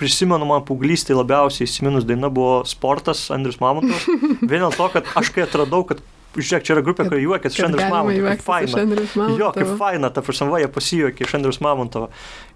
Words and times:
Prisimenu, 0.00 0.46
man 0.48 0.64
paauglystėje 0.66 1.18
labiausiai 1.20 1.68
įsiminus 1.68 2.06
daina 2.08 2.30
buvo 2.32 2.62
sportas 2.66 3.28
Andrius 3.34 3.60
Mamontovas. 3.62 4.08
Vien 4.50 4.64
dėl 4.64 4.74
to, 4.74 4.88
kad 4.96 5.08
aš 5.20 5.30
kai 5.34 5.46
atradau, 5.46 5.84
kad 5.86 6.02
žiūrėk, 6.42 6.64
čia 6.66 6.74
yra 6.74 6.82
grupė, 6.84 7.06
kur 7.08 7.20
juokės 7.20 7.54
iš 7.54 7.64
Andrius 7.68 7.90
Mamontovo. 7.92 8.32
Faina. 8.42 8.82
Jo, 9.38 9.50
kaip 9.54 9.70
faina, 9.78 10.10
ta 10.14 10.22
prasme, 10.24 10.48
va, 10.50 10.60
jie 10.62 10.68
pasijuokė 10.72 11.26
iš 11.26 11.34
Andrius 11.38 11.60
Mamontovo. 11.64 12.08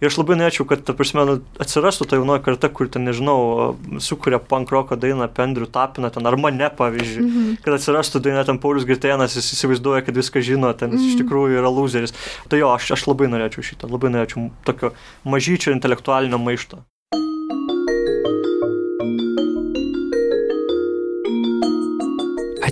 Ir 0.02 0.10
aš 0.10 0.18
labai 0.20 0.38
norėčiau, 0.40 0.66
kad, 0.70 0.82
ta 0.86 0.94
prasme, 0.98 1.24
nu, 1.28 1.36
atsirastų 1.62 2.08
ta 2.10 2.18
jaunoji 2.18 2.44
karta, 2.46 2.70
kur 2.74 2.90
ten, 2.92 3.06
nežinau, 3.08 3.76
sukuria 4.02 4.40
punk 4.42 4.72
roko 4.74 4.98
dainą 4.98 5.28
apie 5.28 5.44
Andrių 5.46 5.70
Tapiną, 5.74 6.10
ten, 6.14 6.26
ar 6.28 6.38
mane, 6.40 6.70
pavyzdžiui, 6.80 7.22
mm 7.22 7.30
-hmm. 7.30 7.62
kad 7.64 7.78
atsirastų 7.78 8.22
daina 8.26 8.44
ten 8.48 8.58
Paulius 8.58 8.86
Girtėnas, 8.88 9.38
jis 9.38 9.52
įsivaizduoja, 9.54 10.04
kad 10.06 10.18
viską 10.18 10.42
žino, 10.42 10.72
ten 10.72 10.90
jis 10.90 11.00
mm 11.00 11.04
-hmm. 11.04 11.08
iš 11.08 11.14
mhm. 11.14 11.22
tikrųjų 11.22 11.62
yra 11.62 11.70
loseris. 11.70 12.14
Tai 12.48 12.58
jo, 12.58 12.74
aš, 12.74 12.90
aš 12.98 13.06
labai 13.06 13.30
norėčiau 13.30 13.62
šitą, 13.62 13.90
labai 13.90 14.10
norėčiau 14.10 14.50
tokio 14.64 14.92
mažyčio 15.24 15.72
intelektualinio 15.72 16.38
maišto. 16.38 16.82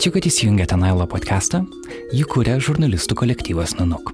Ačiū, 0.06 0.12
kad 0.14 0.26
įsijungėte 0.28 0.76
Nailo 0.78 1.02
podcastą. 1.10 1.64
Jį 2.14 2.28
kūrė 2.30 2.60
žurnalistų 2.62 3.16
kolektyvas 3.18 3.72
Nanuk. 3.74 4.12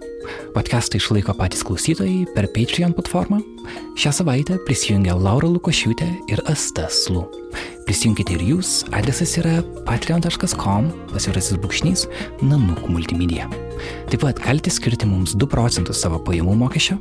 Podcastą 0.54 0.96
išlaiko 0.96 1.34
patys 1.36 1.60
klausytojai 1.68 2.22
per 2.32 2.46
Patreon 2.54 2.94
platformą. 2.96 3.42
Šią 4.00 4.14
savaitę 4.16 4.56
prisijungia 4.64 5.12
Laura 5.12 5.50
Lukošiūtė 5.52 6.08
ir 6.32 6.40
Asta 6.48 6.86
Slu. 6.88 7.26
Prisijunkite 7.84 8.38
ir 8.38 8.46
jūs, 8.54 8.70
adresas 8.96 9.36
yra 9.42 9.58
patreon.com, 9.84 10.88
pasirasis 11.12 11.60
brūkšnys, 11.60 12.06
Nanuk 12.40 12.86
multimedia. 12.88 13.50
Taip 14.08 14.24
pat 14.24 14.40
galite 14.40 14.72
skirti 14.72 15.04
mums 15.10 15.36
2 15.36 15.50
procentus 15.52 16.00
savo 16.00 16.22
pajamų 16.24 16.56
mokesčio. 16.62 16.96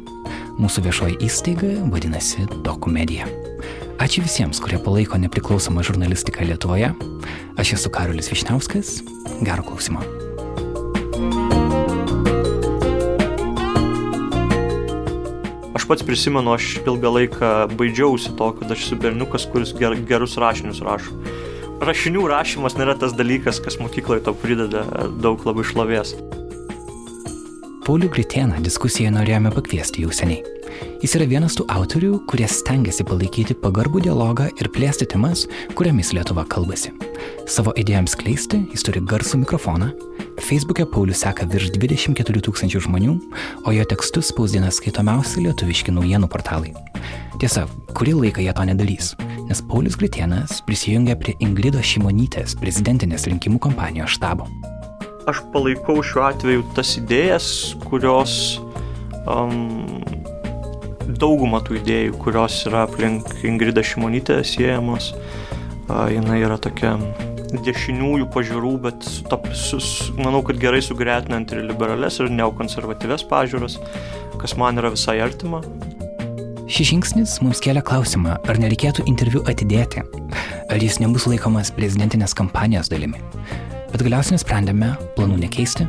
Mūsų 0.59 0.83
viešoji 0.89 1.21
įstaiga 1.29 1.77
vadinasi 1.95 2.43
Dokumedija. 2.67 3.31
Ačiū 4.01 4.23
visiems, 4.25 4.57
kurie 4.57 4.79
palaiko 4.81 5.13
nepriklausomą 5.21 5.83
žurnalistiką 5.85 6.41
Lietuvoje. 6.41 6.87
Aš 7.61 7.73
esu 7.75 7.91
Karolis 7.93 8.31
Višniauskas. 8.31 8.95
Gero 9.45 9.61
klausimo. 9.61 10.01
Aš 15.77 15.85
pats 15.85 16.01
prisimenu, 16.01 16.49
aš 16.55 16.79
ilgą 16.81 17.13
laiką 17.13 17.53
baidžiausi 17.77 18.33
to, 18.41 18.49
kad 18.57 18.73
aš 18.73 18.87
esu 18.87 18.97
berniukas, 19.05 19.45
kuris 19.53 19.77
ger, 19.77 19.93
gerus 20.09 20.33
rašinius 20.41 20.81
rašo. 20.81 21.13
Rašinių 21.85 22.25
rašymas 22.33 22.81
nėra 22.81 22.97
tas 22.97 23.13
dalykas, 23.13 23.61
kas 23.61 23.77
mokykloje 23.77 24.25
to 24.25 24.33
prideda 24.33 24.81
daug 25.21 25.45
labai 25.45 25.69
šlovės. 25.69 26.17
Paulių 27.91 28.07
Gritėną 28.07 28.61
diskusijoje 28.63 29.09
norėjome 29.11 29.49
pakviesti 29.51 30.05
jau 30.05 30.13
seniai. 30.15 30.39
Jis 31.01 31.17
yra 31.17 31.25
vienas 31.27 31.57
tų 31.59 31.65
autorių, 31.73 32.21
kurie 32.23 32.45
stengiasi 32.47 33.03
palaikyti 33.03 33.57
pagarbų 33.59 34.05
dialogą 34.05 34.45
ir 34.47 34.69
plėsti 34.71 35.09
temas, 35.11 35.41
kuriamis 35.75 36.13
Lietuva 36.15 36.45
kalbasi. 36.47 36.93
Savo 37.51 37.75
idėjams 37.75 38.15
kleisti 38.15 38.61
jis 38.71 38.87
turi 38.87 39.03
garsų 39.03 39.41
mikrofoną, 39.41 39.91
Facebook'e 40.39 40.87
Paulius 40.87 41.25
seka 41.25 41.43
virš 41.51 41.73
24 41.75 42.45
tūkstančių 42.47 42.85
žmonių, 42.87 43.19
o 43.67 43.75
jo 43.75 43.83
tekstus 43.91 44.31
spausdina 44.31 44.71
skaitomiausi 44.71 45.43
lietuviški 45.49 45.91
naujienų 45.91 46.31
portalai. 46.31 46.71
Tiesa, 47.43 47.67
kurį 47.91 48.21
laiką 48.21 48.47
jie 48.47 48.55
to 48.55 48.69
nedarys, 48.71 49.17
nes 49.51 49.67
Paulius 49.67 49.99
Gritienas 49.99 50.63
prisijungia 50.63 51.19
prie 51.19 51.35
Ingrido 51.43 51.83
Šimonytės 51.83 52.55
prezidentinės 52.63 53.27
rinkimų 53.27 53.59
kampanijos 53.67 54.15
štabo. 54.15 54.47
Aš 55.29 55.43
palaikau 55.53 55.99
šiuo 56.01 56.23
atveju 56.25 56.63
tas 56.75 56.95
idėjas, 56.97 57.47
kurios 57.85 58.33
um, 59.29 60.01
daugumą 61.21 61.61
tų 61.65 61.77
idėjų, 61.81 62.15
kurios 62.21 62.61
yra 62.69 62.85
aplink 62.87 63.29
Ingridą 63.45 63.83
Šimonytę 63.85 64.39
siejamos. 64.47 65.11
Jis 65.91 66.29
yra 66.39 66.57
tokia 66.61 66.95
dešiniųjų 67.51 68.29
pažiūrų, 68.31 68.71
bet 68.85 69.07
ta, 69.29 69.39
su, 69.57 69.81
manau, 70.17 70.39
kad 70.47 70.59
gerai 70.61 70.79
sugretinant 70.85 71.51
ir 71.51 71.65
liberales, 71.67 72.19
ir 72.23 72.31
neokonservatyves 72.31 73.25
pažiūras, 73.27 73.75
kas 74.41 74.55
man 74.59 74.79
yra 74.79 74.93
visai 74.93 75.19
artima. 75.23 75.59
Šis 76.71 76.93
žingsnis 76.93 77.35
mums 77.43 77.59
kelia 77.63 77.83
klausimą, 77.83 78.37
ar 78.47 78.61
nereikėtų 78.61 79.03
interviu 79.11 79.43
atidėti, 79.51 80.05
ar 80.71 80.79
jis 80.79 81.01
nebus 81.03 81.27
laikomas 81.27 81.73
prezidentinės 81.75 82.37
kampanijos 82.39 82.87
dalimi. 82.93 83.19
Bet 83.91 84.05
galiausiai 84.05 84.37
nusprendėme 84.37 84.95
planų 85.17 85.41
nekeisti 85.43 85.87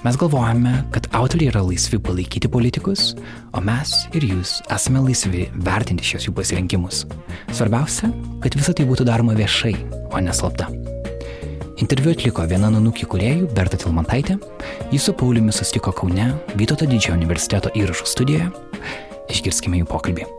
Mes 0.00 0.16
galvojame, 0.16 0.70
kad 0.94 1.10
autoriai 1.12 1.50
yra 1.50 1.60
laisvi 1.60 1.98
palaikyti 2.00 2.48
politikus, 2.48 3.10
o 3.52 3.60
mes 3.60 3.90
ir 4.16 4.24
jūs 4.30 4.54
esame 4.72 5.02
laisvi 5.04 5.42
vertinti 5.66 6.06
šios 6.08 6.24
jų 6.24 6.32
pasirinkimus. 6.38 7.02
Svarbiausia, 7.52 8.08
kad 8.40 8.56
visa 8.56 8.72
tai 8.72 8.88
būtų 8.88 9.04
daroma 9.04 9.36
viešai, 9.36 9.74
o 10.08 10.24
neslapta. 10.24 10.70
Interviu 11.84 12.14
atliko 12.14 12.48
viena 12.48 12.72
nanukį 12.72 13.12
kuriejų 13.12 13.52
Berta 13.52 13.76
Tilmantaitė, 13.80 14.40
jis 14.88 15.04
su 15.04 15.12
Pauliumi 15.20 15.52
sustiko 15.52 15.92
Kaune, 15.92 16.32
Vytauto 16.56 16.88
didžiojo 16.88 17.20
universiteto 17.20 17.76
įrašų 17.76 18.08
studijoje. 18.08 18.48
Išgirskime 19.28 19.84
jų 19.84 19.92
pokalbį. 19.92 20.30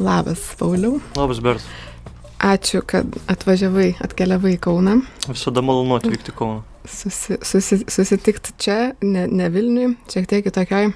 Labas, 0.00 0.40
Pauliau. 0.56 0.96
Labas, 1.12 1.42
Bert. 1.44 1.64
Ačiū, 2.40 2.80
kad 2.88 3.04
atvažiavai, 3.28 3.98
atkeliavai 4.00 4.54
į 4.56 4.60
Kauną. 4.64 4.94
Visada 5.28 5.60
malonu 5.60 5.98
atvykti 5.98 6.32
į 6.32 6.36
Kauną. 6.38 6.62
Susi, 6.88 7.36
susi, 7.44 7.82
susitikti 7.84 8.54
čia, 8.56 8.78
ne, 9.04 9.26
ne 9.28 9.50
Vilniui, 9.52 9.90
šiek 10.08 10.24
tiek 10.30 10.46
kitokioj 10.46 10.88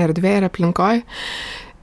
erdvėje 0.00 0.40
ir 0.40 0.46
aplinkoje. 0.48 1.02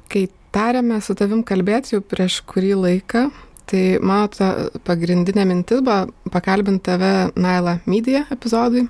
Kai 0.10 0.24
tarėme 0.56 0.98
su 1.06 1.14
tavim 1.14 1.44
kalbėti 1.46 1.94
jau 1.94 2.02
prieš 2.02 2.40
kurį 2.50 2.74
laiką, 2.80 3.28
tai 3.70 3.84
mano 4.02 4.32
ta 4.34 4.50
pagrindinė 4.90 5.46
mintis 5.46 5.84
buvo 5.86 6.32
pakalbinti 6.34 6.88
tave 6.90 7.14
Naila 7.38 7.78
Media 7.86 8.24
epizodui, 8.34 8.88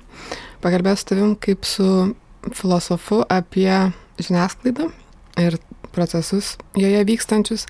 pakalbėti 0.64 1.04
su 1.04 1.10
tavim 1.12 1.36
kaip 1.36 1.68
su 1.68 1.90
filosofu 2.56 3.20
apie 3.28 3.74
žiniasklaidą 4.16 4.88
ir 5.44 5.60
procesus 5.94 6.56
joje 6.78 7.02
vykstančius. 7.08 7.66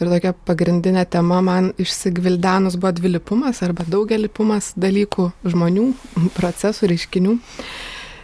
Ir 0.00 0.08
tokia 0.08 0.32
pagrindinė 0.48 1.04
tema 1.12 1.42
man 1.44 1.74
išsigvildenus 1.80 2.78
buvo 2.80 2.94
dvilipumas 2.96 3.60
arba 3.66 3.84
daugelipumas 3.84 4.72
dalykų, 4.80 5.28
žmonių, 5.44 5.90
procesų, 6.38 6.88
reiškinių. 6.94 7.36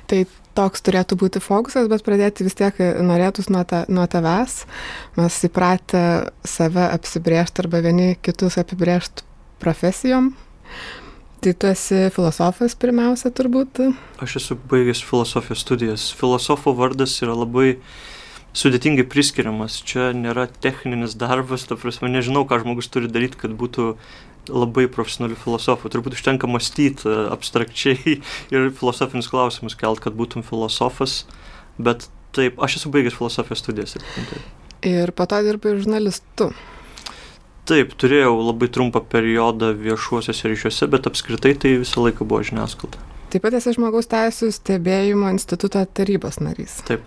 Tai 0.08 0.24
toks 0.56 0.84
turėtų 0.86 1.19
būti 1.20 1.42
fokusas, 1.44 1.88
bet 1.92 2.04
pradėti 2.06 2.47
vis 2.47 2.56
tiek 2.56 2.78
norėtus 3.04 3.50
nuo, 3.52 3.62
ta, 3.69 3.84
nuo 3.92 4.06
tavęs. 4.08 4.62
Mes 5.19 5.38
įpratę 5.48 6.03
save 6.48 6.88
apsibriežti 6.88 7.64
arba 7.64 7.82
vieni 7.84 8.14
kitus 8.24 8.56
apibriežti 8.62 9.26
profesijom. 9.60 10.32
Tai 11.44 11.53
tu 11.53 11.68
esi 11.68 12.06
filosofas 12.14 12.74
pirmiausia 12.80 13.30
turbūt? 13.36 13.82
Aš 14.24 14.38
esu 14.41 14.56
baigęs 14.70 15.03
filosofijos 15.04 15.60
studijas. 15.66 16.08
Filosofo 16.16 16.72
vardas 16.74 17.18
yra 17.22 17.36
labai 17.36 17.76
sudėtingai 18.56 19.05
priskiriamas. 19.09 19.81
Čia 19.87 20.11
nėra 20.17 20.47
techninis 20.65 21.17
darbas, 21.19 21.67
ta 21.69 21.77
prasme, 21.81 22.11
nežinau, 22.12 22.47
ką 22.49 22.62
žmogus 22.65 22.89
turi 22.93 23.11
daryti, 23.12 23.39
kad 23.43 23.56
būtų 23.59 23.94
labai 24.49 24.87
profesionalių 24.93 25.39
filosofų. 25.43 25.91
Turbūt 25.93 26.17
užtenka 26.17 26.49
mąstyti 26.50 27.09
e, 27.09 27.16
abstrakčiai 27.34 28.21
ir 28.55 28.71
filosofinius 28.78 29.31
klausimus 29.33 29.77
kelt, 29.78 30.00
kad 30.05 30.16
būtum 30.16 30.47
filosofas. 30.47 31.25
Bet 31.77 32.09
taip, 32.37 32.61
aš 32.62 32.81
esu 32.81 32.93
baigęs 32.95 33.19
filosofijos 33.19 33.65
studijas. 33.65 33.99
Ir 34.87 35.12
po 35.16 35.27
to 35.28 35.43
dirbai 35.45 35.77
žurnalistu. 35.77 36.53
Taip, 37.66 37.97
turėjau 37.99 38.37
labai 38.39 38.69
trumpą 38.71 39.03
periodą 39.11 39.72
viešuosiuose 39.75 40.53
ryšiuose, 40.53 40.87
bet 40.93 41.09
apskritai 41.11 41.56
tai 41.59 41.75
visą 41.83 42.05
laiką 42.05 42.22
buvo 42.28 42.45
žiniasklaida. 42.47 43.16
Taip 43.36 43.42
pat 43.44 43.52
esi 43.58 43.74
žmogaus 43.77 44.06
teisų 44.09 44.47
stebėjimo 44.56 45.28
instituto 45.28 45.83
tarybos 45.98 46.38
narys. 46.41 46.78
Taip. 46.88 47.04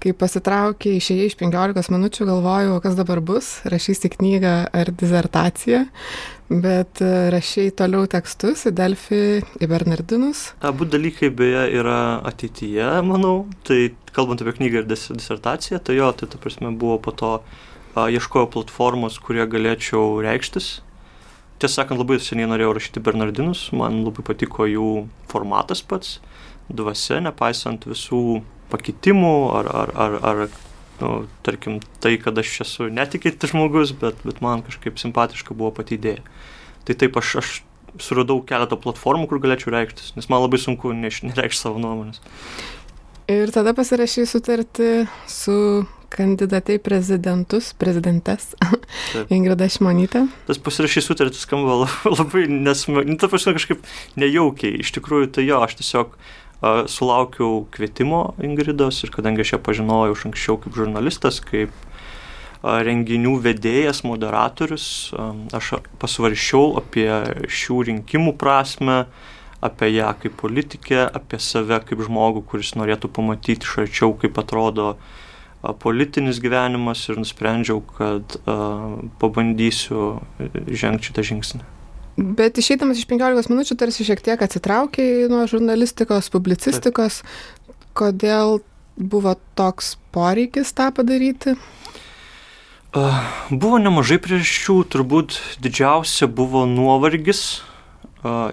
Kai 0.00 0.14
pasitraukė 0.16 0.94
išėjai 0.96 1.26
iš 1.28 1.34
15 1.36 1.92
minučių, 1.92 2.24
galvojau, 2.30 2.78
kas 2.80 2.96
dabar 2.96 3.20
bus, 3.20 3.50
rašysi 3.68 4.08
knygą 4.14 4.54
ar 4.72 4.88
dizertaciją, 4.88 5.82
bet 6.48 7.04
e, 7.04 7.12
rašiai 7.36 7.74
toliau 7.76 8.08
tekstus 8.08 8.64
į 8.70 8.72
Delfį, 8.80 9.20
į 9.60 9.68
Bernardinus. 9.68 10.46
Abu 10.64 10.88
dalykai 10.88 11.28
beje 11.36 11.68
yra 11.82 12.00
ateityje, 12.32 12.88
manau. 13.04 13.42
Tai 13.68 13.82
kalbant 14.16 14.40
apie 14.40 14.56
knygą 14.62 14.86
ir 14.86 14.88
disertaciją, 14.88 15.84
tai 15.84 16.00
jo, 16.00 16.08
tai 16.16 16.32
ta 16.32 16.40
prasme 16.40 16.72
buvo 16.72 16.96
po 17.10 17.12
to, 17.12 17.36
a, 17.92 18.08
ieškojau 18.08 18.54
platformos, 18.56 19.20
kurie 19.20 19.44
galėčiau 19.44 20.22
reikštis 20.24 20.78
tiesą 21.62 21.82
sakant, 21.82 22.00
labai 22.00 22.18
seniai 22.22 22.48
norėjau 22.50 22.74
rašyti 22.76 23.02
Bernardinus, 23.04 23.68
man 23.76 24.02
labai 24.06 24.24
patiko 24.26 24.66
jų 24.68 24.88
formatas 25.30 25.82
pats, 25.82 26.18
dvasia, 26.68 27.20
nepaisant 27.24 27.86
visų 27.88 28.40
pakitimų 28.72 29.34
ar, 29.56 29.70
ar, 29.82 29.92
ar, 29.96 30.18
ar 30.30 30.42
nu, 31.00 31.12
tarkim, 31.46 31.78
tai, 32.02 32.16
kad 32.22 32.38
aš 32.38 32.60
esu 32.66 32.88
netikintis 32.92 33.54
žmogus, 33.54 33.94
bet, 33.96 34.18
bet 34.26 34.42
man 34.44 34.64
kažkaip 34.66 35.00
simpatiška 35.00 35.56
buvo 35.56 35.72
pati 35.78 35.96
idėja. 35.98 36.24
Tai 36.88 36.96
taip 36.98 37.18
aš, 37.20 37.34
aš 37.42 37.52
suradau 38.02 38.40
keletą 38.46 38.78
platformų, 38.80 39.28
kur 39.30 39.40
galėčiau 39.42 39.72
reikštis, 39.74 40.14
nes 40.18 40.28
man 40.30 40.44
labai 40.44 40.60
sunku 40.60 40.92
nereikšti 40.96 41.60
savo 41.60 41.80
nuomonės. 41.82 42.20
Ir 43.28 43.52
tada 43.52 43.74
pasirašy 43.76 44.24
sutartį 44.28 44.92
su 45.28 45.56
kandidatai 46.08 46.78
prezidentus, 46.78 47.72
prezidentes, 47.78 48.52
Ingrida 49.34 49.68
Šimonytė. 49.70 50.24
Tas 50.48 50.60
pasirašy 50.62 51.04
sutartis 51.04 51.44
skamba 51.44 51.82
labai 52.08 52.46
nesmagiai, 52.48 53.12
nu, 53.12 53.18
ta 53.20 53.30
prasme 53.30 53.54
kažkaip 53.58 53.84
nejaukiai. 54.20 54.80
Iš 54.82 54.94
tikrųjų, 54.96 55.30
tai 55.36 55.44
jo, 55.48 55.60
aš 55.64 55.78
tiesiog 55.82 56.14
uh, 56.14 56.86
sulaukiau 56.90 57.66
kvietimo 57.74 58.22
Ingridos 58.44 59.02
ir 59.04 59.12
kadangi 59.14 59.44
aš 59.44 59.56
ją 59.56 59.60
pažinojau 59.68 60.16
iš 60.16 60.26
anksčiau 60.30 60.58
kaip 60.64 60.80
žurnalistas, 60.80 61.42
kaip 61.44 61.74
uh, 61.76 62.80
renginių 62.88 63.36
vedėjas, 63.44 64.02
moderatorius, 64.08 64.88
um, 65.12 65.46
aš 65.56 65.76
pasvaršiau 66.00 66.78
apie 66.80 67.10
šių 67.44 67.82
rinkimų 67.92 68.36
prasme, 68.40 69.04
apie 69.60 69.92
ją 69.96 70.12
kaip 70.22 70.36
politikę, 70.40 71.04
apie 71.20 71.40
save 71.42 71.82
kaip 71.84 72.04
žmogų, 72.06 72.46
kuris 72.48 72.76
norėtų 72.78 73.10
pamatyti 73.10 73.66
iš 73.66 73.80
arčiau, 73.84 74.12
kaip 74.16 74.38
atrodo 74.40 74.92
uh, 74.94 75.16
politinis 75.82 76.38
gyvenimas 76.42 77.02
ir 77.10 77.18
nusprendžiau, 77.18 77.82
kad 77.96 78.38
pabandysiu 79.18 80.20
žengti 80.68 81.10
šitą 81.10 81.24
žingsnį. 81.32 81.62
Bet 82.18 82.58
išeidamas 82.58 82.98
iš 82.98 83.06
15 83.06 83.50
minučių 83.52 83.76
tarsi 83.78 84.06
šiek 84.06 84.22
tiek 84.26 84.40
atsitraukiai 84.42 85.28
nuo 85.30 85.44
žurnalistikos, 85.50 86.30
publicistikos. 86.34 87.20
Kodėl 87.98 88.58
buvo 88.98 89.36
toks 89.58 89.96
poreikis 90.14 90.74
tą 90.74 90.90
padaryti? 90.94 91.54
Buvo 93.50 93.78
nemažai 93.78 94.18
priežasčių, 94.22 94.80
turbūt 94.90 95.38
didžiausia 95.62 96.26
buvo 96.26 96.64
nuovargis 96.66 97.60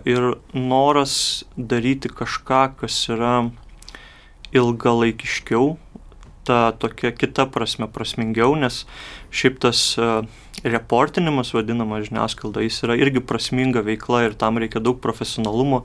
ir 0.05 0.35
noras 0.53 1.45
daryti 1.57 2.11
kažką, 2.13 2.75
kas 2.81 2.99
yra 3.09 3.49
ilgalaikiškiau, 4.53 5.77
ta 6.45 6.71
tokia 6.71 7.11
kita 7.15 7.47
prasme 7.51 7.87
prasmingiau, 7.91 8.53
nes 8.59 8.83
šiaip 9.33 9.57
tas 9.63 9.81
uh, 9.99 10.21
reportinimas 10.63 11.53
vadinamas 11.55 12.07
žiniasklaida, 12.09 12.63
jis 12.65 12.83
yra 12.87 12.99
irgi 13.01 13.23
prasminga 13.25 13.83
veikla 13.85 14.27
ir 14.27 14.37
tam 14.39 14.61
reikia 14.61 14.83
daug 14.83 15.01
profesionalumo. 15.03 15.83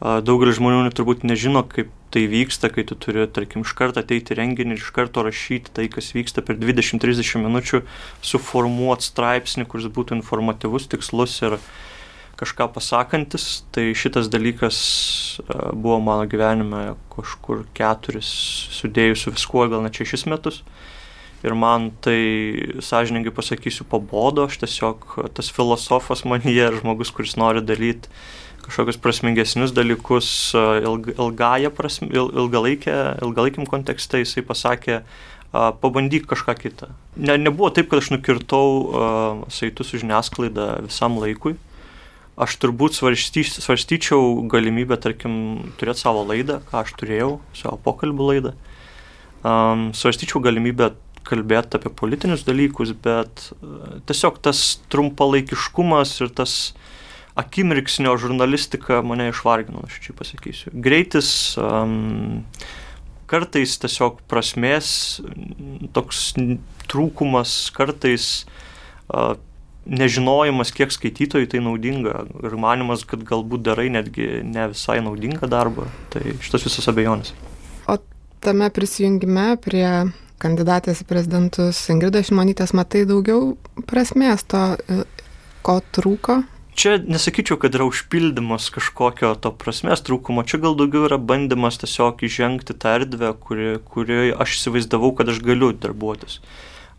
Uh, 0.00 0.20
daugelis 0.24 0.56
žmonių 0.56 0.94
turbūt 0.96 1.26
nežino, 1.28 1.64
kaip 1.68 1.90
tai 2.10 2.24
vyksta, 2.30 2.70
kai 2.72 2.86
tu 2.88 2.96
turi, 2.98 3.26
tarkim, 3.30 3.66
iš 3.66 3.74
karto 3.78 4.00
ateiti 4.02 4.34
renginį 4.38 4.78
ir 4.78 4.80
iš 4.80 4.88
karto 4.96 5.22
rašyti 5.26 5.74
tai, 5.76 5.90
kas 5.92 6.14
vyksta 6.16 6.42
per 6.42 6.56
20-30 6.58 7.44
minučių, 7.44 7.84
suformuoti 8.24 9.10
straipsnį, 9.10 9.68
kuris 9.70 9.90
būtų 9.92 10.16
informatyvus, 10.18 10.88
tikslus 10.90 11.36
ir 11.44 11.58
uh, 11.58 11.70
kažką 12.40 12.70
pasakantis, 12.72 13.62
tai 13.74 13.90
šitas 13.96 14.30
dalykas 14.32 14.78
e, 15.42 15.56
buvo 15.76 15.98
mano 16.02 16.26
gyvenime 16.30 16.94
kažkur 17.12 17.66
keturis 17.76 18.30
sudėjus 18.78 19.26
su 19.26 19.34
viskuo, 19.34 19.66
gal 19.68 19.84
net 19.84 20.00
šešis 20.00 20.26
metus. 20.30 20.62
Ir 21.44 21.54
man 21.56 21.88
tai, 22.04 22.20
sąžininkai 22.84 23.32
pasakysiu, 23.32 23.86
pabodo, 23.88 24.44
aš 24.48 24.58
tiesiog 24.60 25.06
tas 25.36 25.48
filosofas 25.52 26.26
manyje, 26.28 26.66
žmogus, 26.80 27.12
kuris 27.16 27.38
nori 27.40 27.64
daryti 27.64 28.12
kažkokius 28.60 28.98
prasmingesnius 29.00 29.72
dalykus 29.72 30.30
e, 30.52 30.64
ilg, 30.84 31.12
ilgąją 31.16 31.72
prasme, 31.76 32.10
il, 32.12 32.28
ilgalaikę, 32.44 32.96
ilgalaikiam 33.24 33.68
kontekste, 33.68 34.20
jisai 34.20 34.44
pasakė, 34.46 35.00
pabandyk 35.50 36.28
kažką 36.30 36.54
kitą. 36.60 36.92
Ne, 37.16 37.34
nebuvo 37.40 37.72
taip, 37.74 37.88
kad 37.90 37.98
aš 37.98 38.12
nukirtau 38.12 39.48
saitus 39.50 39.90
su 39.90 39.98
žiniasklaida 39.98 40.76
visam 40.84 41.16
laikui, 41.18 41.56
aš 42.40 42.56
turbūt 42.62 42.96
svarstyčiau 42.96 44.40
galimybę, 44.50 44.96
tarkim, 45.00 45.34
turėti 45.80 46.04
savo 46.04 46.24
laidą, 46.28 46.60
ką 46.70 46.84
aš 46.84 46.94
turėjau, 47.00 47.34
savo 47.56 47.78
pokalbių 47.84 48.28
laidą. 48.32 48.54
Um, 49.40 49.90
svarstyčiau 49.96 50.42
galimybę 50.44 50.92
kalbėti 51.28 51.76
apie 51.78 51.92
politinius 51.96 52.44
dalykus, 52.46 52.94
bet 52.96 53.50
uh, 53.56 54.00
tiesiog 54.08 54.40
tas 54.44 54.80
trumpalaikiškumas 54.92 56.16
ir 56.24 56.32
tas 56.36 56.56
akimirksnio 57.40 58.16
žurnalistika 58.20 59.00
mane 59.06 59.30
išvargino, 59.30 59.84
aš 59.86 60.00
čia 60.04 60.16
pasakysiu. 60.16 60.72
Greitis, 60.84 61.30
um, 61.60 62.42
kartais 63.30 63.76
tiesiog 63.80 64.20
prasmės, 64.28 65.20
toks 65.96 66.32
trūkumas, 66.90 67.54
kartais 67.76 68.32
uh, 69.12 69.36
nežinojimas, 69.88 70.72
kiek 70.76 70.92
skaitytojų 70.92 71.48
tai 71.50 71.62
naudinga 71.64 72.24
ir 72.44 72.56
manimas, 72.60 73.04
kad 73.08 73.24
galbūt 73.26 73.64
darai 73.66 73.88
netgi 73.92 74.42
ne 74.44 74.68
visai 74.72 75.00
naudingą 75.04 75.48
darbą, 75.50 75.88
tai 76.12 76.36
šitas 76.44 76.66
visas 76.68 76.90
abejonės. 76.90 77.32
O 77.88 77.96
tame 78.44 78.70
prisijungime 78.74 79.54
prie 79.64 79.86
kandidatės 80.40 81.02
į 81.04 81.08
prezidentus 81.08 81.82
Ingridos 81.92 82.30
Šimonytės 82.30 82.72
matai 82.76 83.04
daugiau 83.08 83.54
prasmės 83.88 84.46
to, 84.48 84.64
ko 85.66 85.80
trūko? 85.92 86.42
Čia 86.80 86.94
nesakyčiau, 87.02 87.58
kad 87.60 87.74
yra 87.76 87.84
užpildymas 87.90 88.70
kažkokio 88.72 89.34
to 89.42 89.50
prasmės 89.52 90.00
trūkumo, 90.06 90.46
čia 90.48 90.62
gal 90.62 90.76
daugiau 90.78 91.08
yra 91.08 91.18
bandymas 91.20 91.80
tiesiog 91.82 92.22
įžengti 92.24 92.76
tą 92.78 92.94
erdvę, 93.00 93.34
kurioje 93.42 93.80
kuri 93.90 94.20
aš 94.32 94.56
įsivaizdavau, 94.60 95.12
kad 95.18 95.28
aš 95.32 95.42
galiu 95.44 95.74
darbuotis 95.76 96.38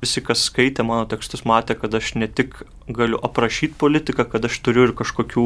visi, 0.02 0.22
kas 0.26 0.44
skaitė 0.50 0.86
mano 0.88 1.06
tekstus, 1.10 1.46
matė, 1.48 1.76
kad 1.78 1.94
aš 1.98 2.14
ne 2.18 2.28
tik 2.28 2.58
galiu 2.92 3.20
aprašyti 3.24 3.78
politiką, 3.80 4.26
kad 4.32 4.46
aš 4.48 4.58
turiu 4.66 4.88
ir 4.88 4.96
kažkokių 4.98 5.46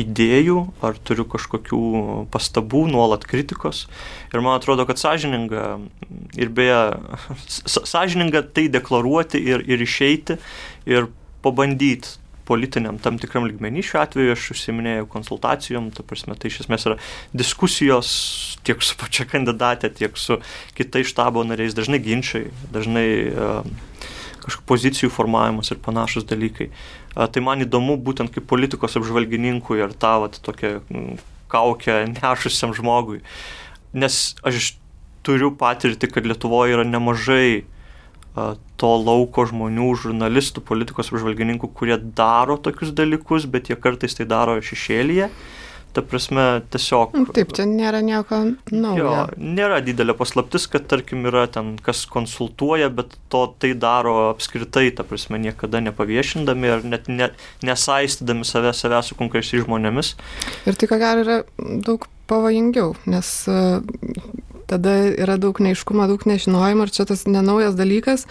idėjų, 0.00 0.58
ar 0.84 0.98
turiu 1.06 1.26
kažkokių 1.30 1.82
pastabų, 2.34 2.86
nuolat 2.90 3.26
kritikos. 3.30 3.84
Ir 4.32 4.42
man 4.42 4.58
atrodo, 4.58 4.88
kad 4.88 4.98
sąžininga 4.98 5.66
ir 6.40 6.50
beje, 6.56 6.80
sąžininga 7.94 8.46
tai 8.56 8.66
deklaruoti 8.72 9.40
ir, 9.40 9.64
ir 9.68 9.84
išeiti 9.84 10.40
ir 10.90 11.10
pabandyti 11.44 12.23
politiniam 12.48 12.98
tam 13.02 13.18
tikram 13.20 13.46
lygmenį. 13.48 13.84
Šiuo 13.84 14.00
atveju 14.02 14.34
aš 14.34 14.50
užsiminėjau 14.54 15.08
konsultacijom, 15.12 15.90
ta 15.94 16.04
prasme, 16.06 16.36
tai 16.38 16.52
iš 16.52 16.64
esmės 16.64 16.86
yra 16.88 16.98
diskusijos 17.36 18.10
tiek 18.66 18.82
su 18.84 18.98
pačia 19.00 19.26
kandidatė, 19.28 19.92
tiek 19.94 20.18
su 20.20 20.38
kitais 20.78 21.10
štabo 21.10 21.44
nariais, 21.46 21.76
dažnai 21.76 22.00
ginčiai, 22.04 22.50
dažnai 22.74 23.08
uh, 23.32 23.66
kažkokių 24.44 24.68
pozicijų 24.68 25.12
formavimas 25.14 25.72
ir 25.72 25.82
panašus 25.84 26.28
dalykai. 26.28 26.70
Uh, 27.14 27.26
tai 27.26 27.44
man 27.44 27.64
įdomu 27.64 27.98
būtent 28.00 28.32
kaip 28.34 28.48
politikos 28.50 28.96
apžvalgininkui 29.00 29.80
ir 29.80 29.96
tą 29.96 30.16
vat, 30.26 30.40
tokią 30.44 30.78
kaukę 31.52 32.00
nešusiam 32.16 32.74
žmogui. 32.76 33.22
Nes 33.94 34.34
aš 34.42 34.74
turiu 35.24 35.52
patirti, 35.56 36.10
kad 36.10 36.26
Lietuvoje 36.26 36.74
yra 36.76 36.84
nemažai 36.84 37.64
to 38.34 38.92
lauko 38.98 39.46
žmonių, 39.46 39.90
žurnalistų, 40.02 40.64
politikos 40.66 41.12
apžvalgininkų, 41.12 41.70
kurie 41.76 41.98
daro 41.98 42.56
tokius 42.58 42.94
dalykus, 42.96 43.46
bet 43.50 43.70
jie 43.70 43.78
kartais 43.78 44.18
tai 44.18 44.26
daro 44.30 44.58
šešėlyje. 44.58 45.30
Ta 45.94 46.02
prasme, 46.02 46.42
tiesiog. 46.74 47.12
Nu, 47.14 47.28
taip, 47.30 47.52
čia 47.54 47.68
nėra 47.70 48.00
nieko 48.02 48.40
naujo. 48.74 49.04
Jo, 49.04 49.18
nėra 49.38 49.76
didelė 49.86 50.16
paslaptis, 50.18 50.64
kad 50.66 50.88
tarkim 50.90 51.22
yra 51.30 51.44
ten 51.46 51.76
kas 51.78 52.00
konsultuoja, 52.10 52.88
bet 52.90 53.14
to 53.30 53.44
tai 53.62 53.70
daro 53.78 54.16
apskritai, 54.32 54.88
ta 54.90 55.06
prasme, 55.06 55.38
niekada 55.38 55.78
nepaviešindami 55.86 56.72
ir 56.72 56.82
net 56.90 57.06
ne, 57.06 57.28
nesaistydami 57.62 58.42
save, 58.48 58.74
save 58.74 59.04
su 59.06 59.14
konkrečiais 59.20 59.62
žmonėmis. 59.68 60.16
Ir 60.66 60.74
tai, 60.74 60.90
ką 60.90 60.98
gero, 60.98 61.22
yra 61.22 61.38
daug 61.86 62.08
pavojingiau, 62.26 62.96
nes 63.14 63.30
tada 64.70 64.94
yra 65.12 65.36
daug 65.40 65.58
neiškumo, 65.62 66.06
daug 66.10 66.24
nežinojimo 66.28 66.86
ir 66.86 66.94
čia 66.94 67.06
tas 67.08 67.26
nenaujas 67.28 67.76
dalykas, 67.78 68.26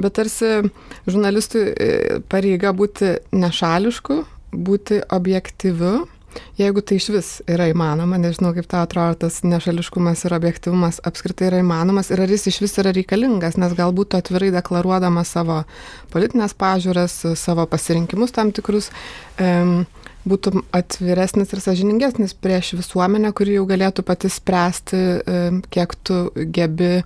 bet 0.00 0.16
tarsi 0.18 0.70
žurnalistui 1.06 1.66
e, 1.70 1.92
pareiga 2.30 2.74
būti 2.76 3.16
nešališku, 3.34 4.22
būti 4.54 5.02
objektyviu. 5.12 6.04
Jeigu 6.58 6.82
tai 6.82 6.98
iš 6.98 7.08
vis 7.14 7.28
yra 7.50 7.68
įmanoma, 7.70 8.18
nežinau 8.18 8.50
kaip 8.56 8.66
tau 8.70 8.82
atrodo, 8.82 9.14
tas 9.22 9.40
nešališkumas 9.46 10.24
ir 10.26 10.34
objektivumas 10.34 11.00
apskritai 11.06 11.48
yra 11.50 11.60
įmanomas 11.62 12.10
ir 12.10 12.22
ar 12.24 12.30
jis 12.30 12.48
iš 12.50 12.60
vis 12.64 12.74
yra 12.82 12.90
reikalingas, 12.94 13.58
nes 13.60 13.74
galbūt 13.78 14.16
atvirai 14.18 14.50
deklaruodamas 14.54 15.30
savo 15.36 15.60
politinės 16.14 16.56
pažiūras, 16.58 17.20
savo 17.38 17.68
pasirinkimus 17.70 18.34
tam 18.34 18.50
tikrus, 18.54 18.90
um, 19.38 19.84
būtum 20.28 20.64
atviresnis 20.74 21.52
ir 21.52 21.62
sažiningesnis 21.62 22.34
prieš 22.34 22.74
visuomenę, 22.78 23.32
kuri 23.36 23.58
jau 23.58 23.66
galėtų 23.68 24.04
pati 24.06 24.30
spręsti, 24.32 25.00
e, 25.20 25.42
kiek 25.74 25.94
tu 26.06 26.18
gebi 26.34 26.90
e, 26.98 27.02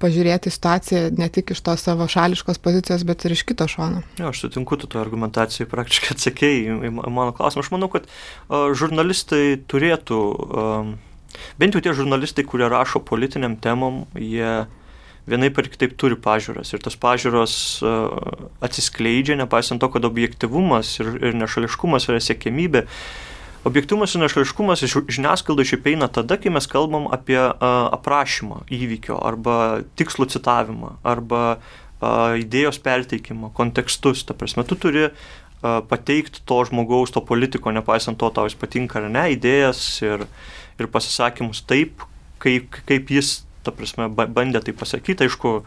pažiūrėti 0.00 0.52
situaciją 0.52 1.02
ne 1.16 1.28
tik 1.32 1.54
iš 1.54 1.62
tos 1.66 1.86
savo 1.88 2.08
šališkos 2.10 2.60
pozicijos, 2.62 3.06
bet 3.08 3.24
ir 3.24 3.36
iš 3.36 3.46
kito 3.48 3.68
šono. 3.70 4.04
Jo, 4.20 4.30
aš 4.32 4.46
sutinku, 4.46 4.78
tu 4.80 4.90
to 4.90 5.00
argumentacijai 5.02 5.68
praktiškai 5.70 6.14
atsakėjai 6.16 6.80
į 6.90 6.94
mano 6.96 7.32
klausimą. 7.36 7.64
Aš 7.64 7.72
manau, 7.74 7.90
kad 7.92 8.08
uh, 8.08 8.70
žurnalistai 8.76 9.58
turėtų, 9.68 10.22
uh, 10.36 11.38
bent 11.60 11.76
jau 11.76 11.84
tie 11.84 11.96
žurnalistai, 11.96 12.46
kurie 12.48 12.68
rašo 12.72 13.00
politiniam 13.04 13.56
temom, 13.60 14.04
jie 14.20 14.66
vienai 15.26 15.50
per 15.54 15.68
kitaip 15.70 15.96
turi 15.98 16.18
pažiūras 16.22 16.72
ir 16.74 16.82
tos 16.84 16.96
pažiūros 17.02 17.54
atsiskleidžia, 18.64 19.38
nepaisant 19.40 19.82
to, 19.82 19.90
kad 19.92 20.06
objektivumas 20.08 20.96
ir, 21.00 21.14
ir 21.20 21.38
nešališkumas 21.38 22.08
yra 22.10 22.20
siekėmybė. 22.22 22.84
Objektumas 23.66 24.14
ir 24.14 24.22
nešališkumas 24.22 24.84
iš 24.86 24.94
žiniasklaidos 25.16 25.72
šiaip 25.72 25.88
eina 25.90 26.06
tada, 26.12 26.38
kai 26.38 26.52
mes 26.54 26.68
kalbam 26.70 27.08
apie 27.10 27.40
a, 27.40 27.72
aprašymą 27.96 28.62
įvykio 28.70 29.18
arba 29.26 29.56
tikslų 29.98 30.28
citavimą 30.36 30.92
arba 31.02 31.42
a, 31.56 31.58
idėjos 32.38 32.78
perteikimą, 32.84 33.50
kontekstus. 33.56 34.22
Ta 34.28 34.38
prasme, 34.38 34.62
tu 34.68 34.78
turi 34.78 35.08
pateikti 35.62 36.42
to 36.44 36.58
žmogaus, 36.68 37.10
to 37.10 37.20
politiko, 37.24 37.72
nepaisant 37.72 38.18
to, 38.20 38.30
tau 38.30 38.46
jis 38.46 38.54
patinka 38.58 39.00
ar 39.00 39.08
ne, 39.10 39.24
idėjas 39.34 39.80
ir, 40.04 40.26
ir 40.78 40.90
pasisakymus 40.92 41.62
taip, 41.66 42.04
kaip, 42.42 42.76
kaip 42.86 43.10
jis, 43.10 43.45
ta 43.66 43.74
prasme, 43.74 44.08
bandė 44.08 44.62
tai 44.64 44.74
pasakyti. 44.78 45.26
Aišku, 45.26 45.58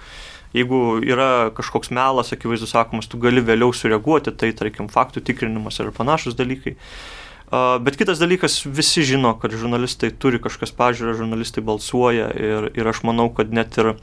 jeigu 0.55 0.83
yra 1.05 1.49
kažkoks 1.55 1.91
melas, 1.93 2.33
akivaizdus 2.35 2.73
sakomas, 2.73 3.11
tu 3.11 3.21
gali 3.21 3.43
vėliau 3.45 3.75
sureaguoti, 3.75 4.33
tai 4.33 4.53
tarkim 4.57 4.89
faktų 4.91 5.25
tikrinimas 5.27 5.77
ir 5.83 5.91
panašus 5.95 6.39
dalykai. 6.39 6.75
Uh, 6.79 7.29
Bet 7.49 7.95
kitas 7.97 8.19
dalykas, 8.21 8.61
visi 8.65 9.01
žino, 9.01 9.31
kad 9.41 9.55
žurnalistai 9.57 10.11
turi 10.13 10.37
kažkas 10.41 10.69
pažiūrę, 10.77 11.15
žurnalistai 11.17 11.63
balsuoja 11.65 12.27
ir, 12.37 12.67
ir 12.77 12.89
aš 12.91 13.01
manau, 13.09 13.25
kad 13.33 13.49
net 13.49 13.73
ir 13.81 13.95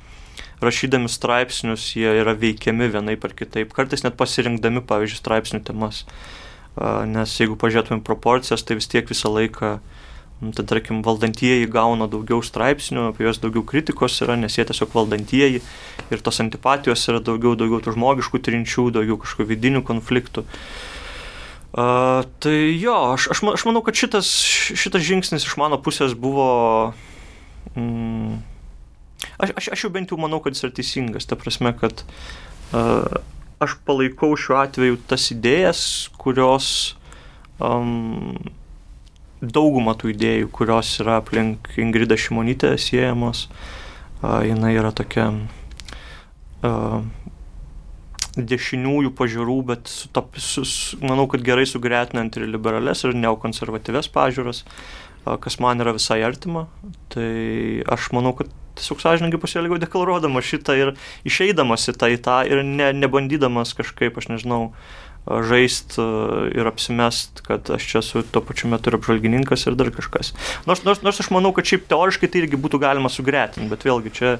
rašydami 0.64 1.06
straipsnius 1.12 1.84
jie 1.94 2.10
yra 2.24 2.34
veikiami 2.34 2.88
vienaip 2.90 3.22
ar 3.22 3.36
kitaip, 3.38 3.70
kartais 3.76 4.02
net 4.02 4.16
pasirinkdami, 4.18 4.82
pavyzdžiui, 4.88 5.20
straipsnių 5.20 5.62
temas. 5.68 6.02
Nes 7.06 7.36
jeigu 7.38 7.54
pažiūrėtumėm 7.60 8.02
proporcijas, 8.04 8.66
tai 8.66 8.80
vis 8.80 8.90
tiek 8.90 9.06
visą 9.06 9.30
laiką, 9.30 9.76
tai 10.40 10.64
tarkim, 10.68 11.00
valdantieji 11.04 11.68
gauna 11.72 12.04
daugiau 12.12 12.42
straipsnių, 12.44 13.08
apie 13.10 13.24
juos 13.24 13.38
daugiau 13.40 13.62
kritikos 13.64 14.18
yra, 14.24 14.36
nes 14.36 14.58
jie 14.58 14.66
tiesiog 14.68 14.92
valdantieji 14.92 15.62
ir 16.12 16.24
tos 16.24 16.42
antipatijos 16.44 17.06
yra 17.08 17.22
daugiau, 17.24 17.54
daugiau 17.56 17.80
tų 17.80 17.94
žmogiškų 17.96 18.40
trinčių, 18.44 18.90
daugiau 18.98 19.16
kažkokių 19.22 19.46
vidinių 19.54 19.80
konfliktų. 19.88 20.44
Uh, 21.76 22.20
tai 22.40 22.76
jo, 22.76 22.96
aš, 23.14 23.30
aš, 23.32 23.42
aš 23.52 23.64
manau, 23.68 23.82
kad 23.84 23.96
šitas, 23.96 24.28
šitas 24.76 25.04
žingsnis 25.04 25.48
iš 25.48 25.56
mano 25.60 25.80
pusės 25.80 26.12
buvo... 26.16 26.50
Mm, 27.72 28.38
aš, 29.40 29.56
aš, 29.56 29.70
aš 29.72 29.86
jau 29.86 29.92
bent 29.92 30.12
jau 30.12 30.20
manau, 30.20 30.42
kad 30.44 30.56
jis 30.56 30.68
yra 30.68 30.76
teisingas. 30.76 31.28
Ta 31.28 31.36
prasme, 31.40 31.72
kad 31.76 32.04
uh, 32.76 33.20
aš 33.64 33.76
palaikau 33.88 34.34
šiuo 34.36 34.60
atveju 34.66 35.00
tas 35.08 35.30
idėjas, 35.32 35.82
kurios... 36.20 36.68
Um, 37.56 38.36
daugumą 39.40 39.96
tų 39.98 40.14
idėjų, 40.14 40.50
kurios 40.54 40.94
yra 41.02 41.20
aplink 41.20 41.70
Ingridą 41.80 42.18
Šimonytę 42.20 42.72
siejamos, 42.80 43.46
uh, 44.22 44.40
jinai 44.46 44.74
yra 44.78 44.92
tokia 44.96 45.30
uh, 46.64 47.00
dešiniųjų 48.36 49.12
pažiūrų, 49.16 49.56
bet 49.70 49.88
su, 49.88 50.10
ta, 50.12 50.22
su, 50.36 50.64
su, 50.68 50.98
manau, 51.00 51.24
kad 51.30 51.44
gerai 51.44 51.64
sugretinant 51.68 52.36
ir 52.36 52.46
liberales, 52.50 53.02
ir 53.04 53.16
neokonservatyves 53.16 54.10
pažiūras, 54.12 54.62
kas 55.42 55.58
man 55.62 55.80
yra 55.82 55.96
visai 55.96 56.20
artima. 56.26 56.66
Tai 57.12 57.30
aš 57.96 58.10
manau, 58.14 58.34
kad 58.36 58.52
tiesiog 58.76 59.00
sąžininkai 59.00 59.40
pasielgiau 59.40 59.80
deklaruodamas 59.80 60.46
šitą 60.46 60.76
ir 60.76 60.92
išeidamas 61.28 61.88
į 61.90 61.96
tą 61.96 62.12
į 62.12 62.20
tą 62.24 62.36
ir 62.48 62.62
ne, 62.66 62.90
nebandydamas 62.96 63.72
kažkaip, 63.78 64.18
aš 64.20 64.28
nežinau, 64.34 64.60
žaisti 65.26 66.04
ir 66.54 66.68
apsimest, 66.70 67.42
kad 67.46 67.70
aš 67.74 67.88
čia 67.90 68.02
esu 68.02 68.22
tuo 68.30 68.42
pačiu 68.46 68.70
metu 68.70 68.92
ir 68.92 68.98
apžvalgininkas 69.00 69.66
ir 69.66 69.78
dar 69.78 69.90
kažkas. 69.94 70.32
Nors, 70.68 70.84
nors, 70.86 71.02
nors 71.06 71.20
aš 71.22 71.32
manau, 71.34 71.50
kad 71.56 71.66
šiaip 71.66 71.88
teoriškai 71.90 72.30
tai 72.30 72.44
irgi 72.44 72.60
būtų 72.60 72.80
galima 72.82 73.10
sugretinti, 73.12 73.70
bet 73.72 73.86
vėlgi 73.86 74.14
čia 74.14 74.36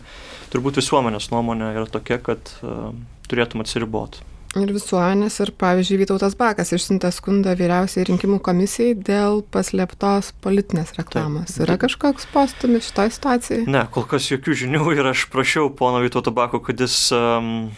turbūt 0.54 0.78
visuomenės 0.78 1.32
nuomonė 1.32 1.74
yra 1.74 1.90
tokia, 1.90 2.20
kad 2.22 2.54
uh, 2.62 2.94
turėtum 3.26 3.66
atsiriboti. 3.66 4.22
Ir 4.56 4.70
visuomenės, 4.72 5.34
ir 5.44 5.50
pavyzdžiui, 5.60 5.98
Vytautas 6.00 6.36
Bakas 6.38 6.70
išsiuntė 6.72 7.10
skundą 7.12 7.52
vyriausiai 7.58 8.06
rinkimų 8.08 8.38
komisijai 8.44 8.94
dėl 8.96 9.42
paslėptos 9.52 10.30
politinės 10.40 10.94
reklamos. 10.96 11.50
Taip. 11.50 11.66
Yra 11.66 11.76
kažkoks 11.82 12.28
postumis 12.32 12.86
šitoje 12.88 13.12
situacijoje? 13.18 13.66
Ne, 13.68 13.82
kol 13.92 14.06
kas 14.08 14.30
jokių 14.30 14.56
žinių 14.62 14.94
ir 14.94 15.10
aš 15.12 15.26
prašiau 15.34 15.68
pono 15.76 16.00
Vytauto 16.04 16.32
Bako, 16.32 16.62
kad 16.64 16.80
jis 16.80 16.96
um, 17.12 17.68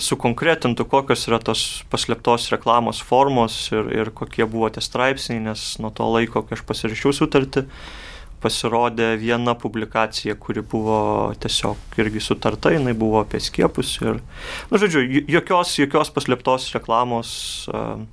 sukonkretintų, 0.00 0.86
kokios 0.88 1.26
yra 1.28 1.38
tos 1.42 1.62
paslėptos 1.92 2.48
reklamos 2.54 3.02
formos 3.04 3.58
ir, 3.74 3.90
ir 3.92 4.10
kokie 4.16 4.46
buvo 4.48 4.70
tie 4.72 4.84
straipsniai, 4.84 5.42
nes 5.50 5.68
nuo 5.82 5.92
to 5.94 6.08
laiko, 6.10 6.42
kai 6.46 6.56
aš 6.56 6.64
pasirašiau 6.68 7.12
sutartį, 7.16 7.66
uh, 7.66 8.06
pasirodė 8.42 9.14
viena 9.20 9.54
publikacija, 9.58 10.36
kuri 10.40 10.62
buvo 10.62 10.98
tiesiog 11.40 11.96
irgi 12.00 12.22
sutarta, 12.22 12.72
jinai 12.74 12.92
buvo 12.96 13.22
apie 13.22 13.40
skiepus 13.42 13.94
ir, 14.02 14.20
na, 14.20 14.74
nu, 14.74 14.80
žodžiu, 14.82 15.04
jokios, 15.32 15.72
jokios 15.80 16.12
paslėptos 16.14 16.68
reklamos 16.76 17.30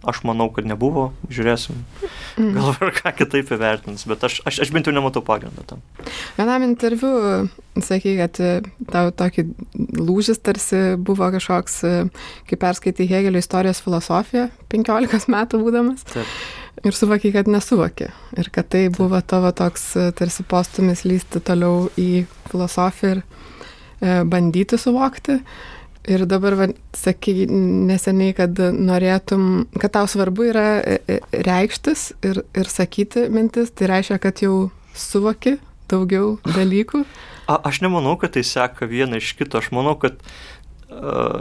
aš 0.08 0.24
manau, 0.27 0.50
kad 0.56 0.68
nebuvo, 0.70 1.10
žiūrėsim, 1.34 1.84
mm. 2.39 2.50
gal 2.56 2.72
ar 2.74 2.94
ką 3.00 3.13
kitaip 3.20 3.53
įvertins, 3.58 4.08
bet 4.10 4.25
aš, 4.30 4.39
aš, 4.50 4.63
aš 4.65 4.74
bent 4.75 4.89
jau 4.89 4.96
nematau 4.96 5.24
pagrindą 5.25 5.68
tam. 5.70 5.84
Vienam 6.39 6.65
interviu 6.68 7.13
sakai, 7.77 8.15
kad 8.22 8.42
tau 8.94 9.13
tokį 9.24 9.48
lūžis 10.00 10.42
tarsi 10.44 10.84
buvo 10.98 11.30
kažkoks, 11.36 11.80
kai 12.50 12.60
perskaitai 12.60 13.10
Hegelio 13.12 13.44
istorijos 13.44 13.84
filosofiją, 13.84 14.50
15 14.74 15.32
metų 15.34 15.63
būdamas. 15.63 16.06
Taip 16.13 16.62
ir 16.83 16.97
suvokiai, 16.97 17.33
kad 17.35 17.49
nesuvoki. 17.51 18.09
Ir 18.37 18.49
kad 18.53 18.69
tai 18.73 18.87
buvo 18.93 19.21
tavo 19.21 19.51
toks 19.55 19.93
e, 19.95 20.09
tarsi 20.17 20.45
postumis 20.47 21.05
lysti 21.07 21.41
toliau 21.43 21.87
į 21.99 22.25
filosofiją 22.51 23.17
ir 23.17 23.23
e, 23.23 24.19
bandyti 24.29 24.79
suvokti. 24.79 25.39
Ir 26.11 26.25
dabar, 26.27 26.57
va, 26.59 26.65
sakai, 26.99 27.45
neseniai, 27.47 28.33
kad 28.35 28.59
norėtum, 28.59 29.69
kad 29.79 29.93
tau 29.95 30.07
svarbu 30.11 30.49
yra 30.49 30.65
e, 30.81 30.97
e, 31.07 31.19
reikštis 31.47 32.09
ir, 32.27 32.41
ir 32.59 32.71
sakyti 32.71 33.29
mintis, 33.31 33.71
tai 33.71 33.87
reiškia, 33.93 34.19
kad 34.19 34.43
jau 34.43 34.57
suvoki 34.99 35.55
daugiau 35.91 36.35
dalykų. 36.43 37.05
A, 37.47 37.55
aš 37.69 37.79
nemanau, 37.83 38.17
kad 38.19 38.35
tai 38.35 38.43
seka 38.47 38.87
viena 38.87 39.19
iš 39.19 39.33
kito. 39.39 39.59
Aš 39.59 39.71
manau, 39.75 39.95
kad 39.99 40.19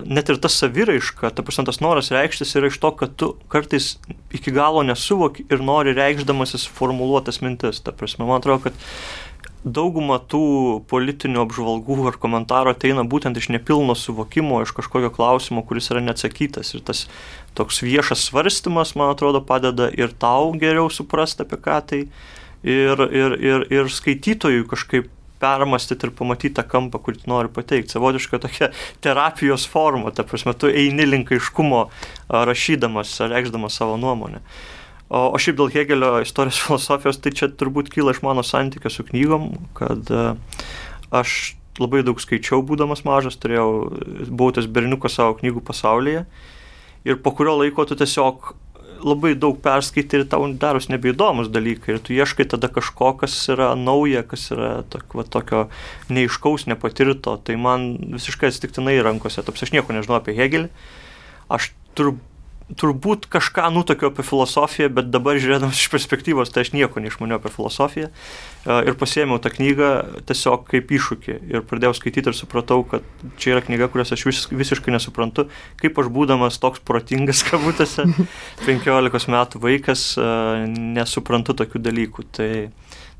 net 0.04 0.30
ir 0.32 0.38
ta 0.42 0.50
saviraiška, 0.50 1.32
ta 1.36 1.44
prasme, 1.44 1.66
tas 1.68 1.80
noras 1.84 2.10
reikštis 2.14 2.56
yra 2.58 2.70
iš 2.70 2.78
to, 2.82 2.92
kad 2.98 3.14
tu 3.18 3.32
kartais 3.52 3.96
iki 4.34 4.54
galo 4.54 4.82
nesuvoki 4.86 5.46
ir 5.50 5.62
nori 5.64 5.94
reikšdamasis 5.96 6.66
formuluotas 6.70 7.42
mintis. 7.44 7.82
Ta 7.84 7.94
prasme, 7.96 8.26
man 8.28 8.40
atrodo, 8.40 8.68
kad 8.68 8.80
dauguma 9.62 10.18
tų 10.18 10.82
politinių 10.90 11.44
apžvalgų 11.44 11.98
ar 12.10 12.18
komentarų 12.22 12.74
ateina 12.74 13.04
būtent 13.06 13.38
iš 13.38 13.52
nepilno 13.54 13.94
suvokimo, 13.98 14.60
iš 14.62 14.74
kažkokio 14.74 15.12
klausimo, 15.14 15.62
kuris 15.66 15.92
yra 15.94 16.02
neatsakytas. 16.02 16.74
Ir 16.74 16.82
tas 16.86 17.06
toks 17.58 17.82
viešas 17.84 18.26
svarstymas, 18.26 18.96
man 18.98 19.14
atrodo, 19.14 19.42
padeda 19.46 19.88
ir 19.94 20.14
tau 20.18 20.50
geriau 20.58 20.90
suprasti 20.90 21.46
apie 21.46 21.60
ką 21.62 21.80
tai. 21.86 22.04
Ir, 22.62 23.00
ir, 23.10 23.32
ir, 23.42 23.66
ir 23.74 23.88
skaitytojui 23.90 24.66
kažkaip 24.70 25.08
permastyti 25.42 26.08
ir 26.08 26.14
pamatyti 26.18 26.54
tą 26.58 26.64
kampą, 26.70 27.00
kurį 27.02 27.22
tu 27.22 27.32
nori 27.32 27.50
pateikti. 27.52 27.96
Savotiška 27.96 28.40
tokia 28.42 28.70
terapijos 29.04 29.66
forma, 29.70 30.12
ta 30.14 30.24
prasme, 30.26 30.54
tu 30.54 30.70
eini 30.70 31.08
link 31.08 31.32
aiškumo 31.34 31.86
rašydamas, 32.30 33.16
reikšdamas 33.32 33.80
savo 33.80 33.98
nuomonę. 34.00 34.42
O, 35.12 35.26
o 35.34 35.40
šiaip 35.42 35.58
dėl 35.58 35.72
Hegelio 35.74 36.14
istorijos 36.24 36.60
filosofijos, 36.64 37.20
tai 37.20 37.34
čia 37.36 37.50
turbūt 37.50 37.90
kyla 37.92 38.14
iš 38.14 38.22
mano 38.24 38.44
santykio 38.46 38.92
su 38.92 39.04
knygom, 39.10 39.50
kad 39.78 40.14
aš 41.12 41.56
labai 41.80 42.02
daug 42.04 42.20
skaičiau, 42.20 42.62
būdamas 42.66 43.04
mažas, 43.08 43.38
turėjau, 43.40 43.68
buvau 44.28 44.52
tas 44.56 44.68
berniukas 44.68 45.16
savo 45.18 45.36
knygų 45.40 45.62
pasaulyje. 45.64 46.26
Ir 47.08 47.18
po 47.22 47.32
kurio 47.34 47.56
laiko 47.58 47.84
tu 47.88 47.96
tiesiog 47.98 48.52
labai 49.04 49.34
daug 49.38 49.58
perskaitai 49.62 50.22
ir 50.22 50.26
tau 50.30 50.46
daros 50.64 50.88
nebeįdomus 50.92 51.50
dalykai 51.52 51.96
ir 51.96 52.02
tu 52.02 52.16
ieškai 52.16 52.48
tada 52.54 52.70
kažko, 52.72 53.12
kas 53.22 53.36
yra 53.52 53.72
nauja, 53.78 54.24
kas 54.26 54.48
yra 54.54 54.72
tok, 54.92 55.16
va, 55.18 55.26
tokio 55.28 55.66
neiškaus, 56.12 56.66
nepatirto. 56.70 57.36
Tai 57.44 57.58
man 57.60 57.88
visiškai 58.16 58.50
atsitiktinai 58.50 58.98
rankose, 59.04 59.44
taps 59.44 59.66
aš 59.66 59.74
nieko 59.76 59.94
nežinau 59.94 60.18
apie 60.20 60.36
Hegelį. 60.38 60.70
Aš 61.52 61.72
turbūt 61.98 62.31
turbūt 62.78 63.26
kažką 63.32 63.68
nutokio 63.74 64.10
apie 64.12 64.24
filosofiją, 64.26 64.88
bet 64.96 65.10
dabar 65.12 65.38
žiūrėdamas 65.40 65.80
iš 65.80 65.90
perspektyvos, 65.92 66.52
tai 66.52 66.64
aš 66.64 66.72
nieko 66.76 67.02
neišmaniau 67.02 67.38
apie 67.40 67.52
filosofiją. 67.52 68.08
E, 68.08 68.76
ir 68.88 68.96
pasėmiau 69.00 69.40
tą 69.42 69.52
knygą 69.54 69.90
tiesiog 70.28 70.64
kaip 70.70 70.92
iššūkį. 70.98 71.36
Ir 71.52 71.64
pradėjau 71.68 71.94
skaityti 71.98 72.32
ir 72.32 72.38
supratau, 72.38 72.82
kad 72.88 73.06
čia 73.40 73.56
yra 73.56 73.64
knyga, 73.66 73.90
kurios 73.92 74.14
aš 74.14 74.26
vis, 74.28 74.42
visiškai 74.50 74.94
nesuprantu, 74.94 75.48
kaip 75.82 75.98
aš 76.02 76.10
būdamas 76.14 76.60
toks 76.62 76.82
protingas, 76.86 77.44
kabutėse, 77.50 78.06
15 78.66 79.32
metų 79.36 79.62
vaikas, 79.62 80.12
e, 80.16 80.30
nesuprantu 80.98 81.56
tokių 81.62 81.82
dalykų. 81.88 82.28
Tai 82.36 82.52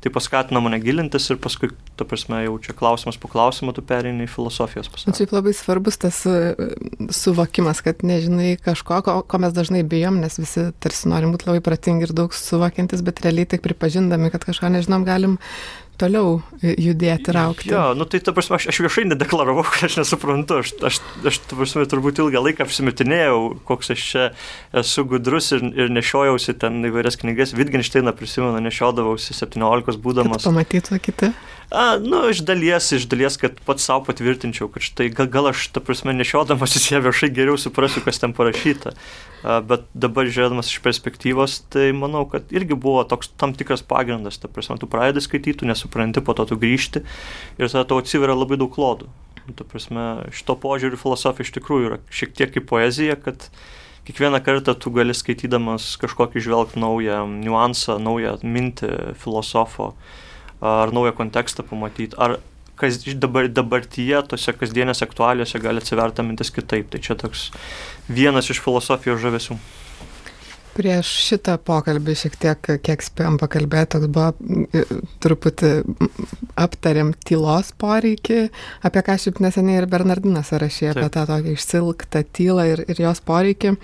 tai 0.03 0.11
paskatino 0.11 0.59
mane 0.63 0.79
gilintis 0.83 1.29
ir 1.31 1.39
paskui, 1.41 1.69
ta 1.97 2.03
prasme, 2.07 2.41
jau 2.43 2.57
čia 2.63 2.75
klausimas 2.75 3.15
po 3.19 3.29
klausimo 3.31 3.71
tu 3.75 3.83
perini 3.87 4.25
į 4.27 4.31
filosofijos 4.31 4.89
pasaulį. 4.91 5.15
Čia 5.15 5.27
labai 5.31 5.53
svarbus 5.55 5.99
tas 6.01 6.19
e, 6.27 6.35
suvokimas, 7.15 7.79
kad 7.85 8.03
nežinai 8.03 8.57
kažko, 8.63 8.99
ko, 9.05 9.15
ko 9.23 9.39
mes 9.39 9.55
dažnai 9.55 9.85
bijom, 9.87 10.19
nes 10.23 10.35
visi 10.41 10.67
tarsi 10.83 11.11
norim 11.11 11.31
būti 11.35 11.47
labai 11.47 11.63
pratingi 11.63 12.09
ir 12.09 12.15
daug 12.17 12.35
suvokiantis, 12.35 13.05
bet 13.05 13.23
realiai 13.23 13.47
tik 13.55 13.63
pripažindami, 13.63 14.33
kad 14.33 14.43
kažką 14.49 14.73
nežinom, 14.75 15.07
galim 15.07 15.39
toliau 16.01 16.41
judėti 16.61 17.31
ir 17.31 17.39
aukti. 17.39 17.71
Jo, 17.71 17.83
nu 17.97 18.07
tai 18.09 18.21
ta 18.23 18.33
prasme, 18.35 18.57
aš, 18.57 18.67
aš 18.71 18.79
viešai 18.85 19.05
nedeklaravau, 19.11 19.65
kad 19.73 19.87
aš 19.89 19.99
nesuprantu, 20.01 20.59
aš, 20.63 20.73
aš, 20.89 20.99
aš 21.29 21.39
ta 21.45 21.57
prasme, 21.59 21.85
turbūt 21.89 22.21
ilgą 22.23 22.43
laiką 22.47 22.67
apsimetinėjau, 22.67 23.39
koks 23.67 23.93
aš 23.95 24.05
čia 24.11 24.27
esu 24.83 25.05
gudrus 25.09 25.51
ir, 25.55 25.65
ir 25.77 25.93
nešiojausi 25.93 26.57
ten 26.61 26.81
įvairias 26.89 27.19
knygas, 27.21 27.55
Wittgensteiną 27.57 28.15
prisimenu, 28.17 28.61
nešiodavausi 28.63 29.37
17 29.37 30.01
būdamas. 30.03 30.41
Kad 30.41 30.51
pamatytų 30.51 31.01
kiti? 31.03 31.33
A, 31.73 31.97
nu, 31.97 32.19
iš 32.29 32.43
dalies, 32.45 32.91
iš 32.93 33.07
dalies, 33.09 33.33
kad 33.41 33.55
pats 33.65 33.87
savo 33.87 34.03
patvirtinčiau, 34.05 34.67
kad 34.69 34.83
štai 34.85 35.07
gal, 35.09 35.25
gal 35.33 35.47
aš, 35.49 35.63
ta 35.73 35.81
prasme, 35.81 36.13
nešiodamas 36.13 36.75
į 36.77 36.81
ją 36.91 36.99
viešai 37.01 37.31
geriau 37.33 37.57
suprasiu, 37.57 38.03
kas 38.05 38.21
ten 38.21 38.35
parašyta. 38.37 38.91
A, 39.41 39.55
bet 39.65 39.87
dabar 39.97 40.29
žiūrėdamas 40.29 40.69
iš 40.69 40.83
perspektyvos, 40.85 41.63
tai 41.73 41.87
manau, 41.97 42.27
kad 42.29 42.51
irgi 42.53 42.77
buvo 42.77 43.01
toks 43.09 43.31
tam 43.41 43.55
tikras 43.57 43.81
pagrindas, 43.89 44.37
ta 44.37 44.51
prasme, 44.53 44.77
tu 44.77 44.85
pradedi 44.91 45.23
skaityti, 45.25 45.65
nesupranti, 45.65 46.21
po 46.21 46.35
to 46.37 46.45
tu 46.51 46.59
grįžti 46.61 47.01
ir 47.57 47.65
tada 47.65 47.87
tau 47.89 47.97
atsiveria 48.03 48.35
labai 48.37 48.59
daug 48.61 48.69
klodų. 48.75 49.09
Tu 49.57 49.65
prasme, 49.65 50.27
šito 50.29 50.53
požiūriu 50.61 50.99
filosofija 51.01 51.47
iš 51.47 51.55
tikrųjų 51.57 51.87
yra 51.89 51.97
šiek 52.13 52.35
tiek 52.37 52.53
kaip 52.53 52.67
poezija, 52.69 53.17
kad 53.17 53.47
kiekvieną 54.05 54.43
kartą 54.45 54.77
tu 54.77 54.93
gali 54.93 55.17
skaitydamas 55.17 55.95
kažkokį 56.03 56.45
žvelgti 56.45 56.83
naują 56.85 57.23
niuansą, 57.33 57.97
naują 57.97 58.37
mintį 58.45 59.17
filosofo 59.19 59.95
ar 60.63 60.93
naują 60.95 61.11
kontekstą 61.17 61.63
pamatyti, 61.67 62.15
ar 62.17 62.39
kas 62.79 62.99
dabar, 63.21 63.47
dabartyje, 63.51 64.23
tose 64.31 64.53
kasdienėse 64.57 65.05
aktualiuose 65.05 65.61
gali 65.61 65.83
atsiverta 65.83 66.25
mintis 66.25 66.51
kitaip. 66.53 66.89
Tai 66.91 67.01
čia 67.03 67.17
toks 67.19 67.49
vienas 68.09 68.49
iš 68.49 68.61
filosofijos 68.63 69.21
žavesių. 69.23 69.57
Prieš 70.73 71.09
šitą 71.27 71.59
pokalbį 71.61 72.15
šiek 72.17 72.35
tiek, 72.41 72.69
kiek 72.81 73.03
spėjom 73.05 73.35
pakalbėti, 73.37 73.91
toks 73.93 74.09
buvo 74.09 74.79
truputį 75.21 75.69
aptarėm 76.57 77.11
tylos 77.29 77.69
poreikį, 77.77 78.39
apie 78.89 79.03
ką 79.05 79.19
šiaip 79.21 79.43
neseniai 79.45 79.83
ir 79.83 79.89
Bernardinas 79.91 80.49
rašė, 80.49 80.95
apie 80.95 81.11
tą 81.13 81.27
tokį 81.29 81.53
išsilgtą 81.53 82.23
tylą 82.33 82.65
ir, 82.71 82.85
ir 82.89 83.03
jos 83.05 83.21
poreikį 83.21 83.75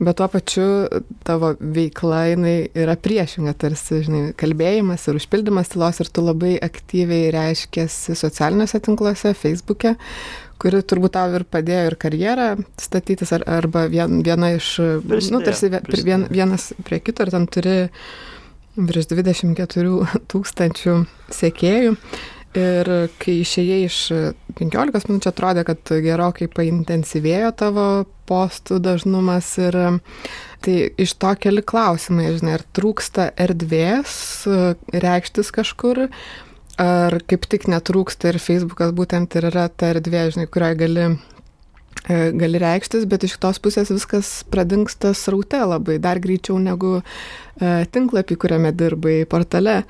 bet 0.00 0.18
tuo 0.18 0.26
pačiu 0.30 0.66
tavo 1.26 1.52
veikla 1.58 2.22
jinai 2.32 2.56
yra 2.74 2.96
priešinga, 3.00 3.54
tarsi, 3.58 4.00
žinai, 4.06 4.22
kalbėjimas 4.38 5.06
ir 5.08 5.20
užpildymas 5.20 5.72
tylos 5.74 6.00
ir 6.02 6.10
tu 6.10 6.24
labai 6.24 6.54
aktyviai 6.64 7.30
reiškėsi 7.34 8.16
socialiniuose 8.18 8.82
tinkluose, 8.84 9.34
Facebook'e, 9.38 9.94
kuri 10.62 10.82
turbūt 10.82 11.16
tau 11.16 11.34
ir 11.38 11.46
padėjo 11.46 11.88
ir 11.90 11.98
karjerą 12.00 12.50
statytis, 12.80 13.34
ar, 13.36 13.46
arba 13.60 13.86
vien, 13.92 14.20
viena 14.26 14.54
iš, 14.56 14.76
prisidėjo, 15.06 15.38
nu, 15.38 15.42
tarsi 15.46 15.72
vien, 16.06 16.28
vienas 16.32 16.72
prie 16.86 17.02
kito 17.04 17.26
ir 17.26 17.34
ten 17.34 17.48
turi 17.50 17.80
virš 18.74 19.12
24 19.12 20.22
tūkstančių 20.30 20.96
sekėjų. 21.34 21.94
Ir 22.54 22.88
kai 23.18 23.40
išėjai 23.42 23.80
iš 23.88 23.98
15 24.60 25.08
minučių 25.10 25.30
atrodė, 25.32 25.64
kad 25.66 25.90
gerokai 26.04 26.46
paintensyvėjo 26.54 27.50
tavo 27.58 27.86
postų 28.30 28.78
dažnumas 28.84 29.48
ir 29.58 29.78
tai 30.62 30.76
iš 31.02 31.16
to 31.18 31.32
keli 31.42 31.64
klausimai, 31.66 32.30
žinai, 32.38 32.54
ar 32.60 32.64
trūksta 32.78 33.32
erdvės 33.42 34.14
reikštis 34.94 35.50
kažkur, 35.56 36.06
ar 36.78 37.18
kaip 37.26 37.50
tik 37.50 37.66
netrūksta 37.74 38.30
ir 38.30 38.40
Facebookas 38.42 38.94
būtent 38.94 39.34
ir 39.34 39.50
yra 39.50 39.66
ta 39.68 39.90
erdvė, 39.96 40.28
žinai, 40.36 40.46
kurioje 40.46 40.80
gali 40.84 41.12
gali 42.08 42.58
reikštis, 42.60 43.06
bet 43.08 43.24
iš 43.24 43.38
kitos 43.38 43.60
pusės 43.64 43.88
viskas 43.92 44.42
pradingsta 44.52 45.14
sraute 45.16 45.60
labai, 45.64 45.96
dar 46.02 46.20
greičiau 46.20 46.58
negu 46.60 46.98
e, 47.00 47.86
tinklapį, 47.88 48.36
kuriame 48.36 48.74
dirbai, 48.76 49.22
portale. 49.30 49.84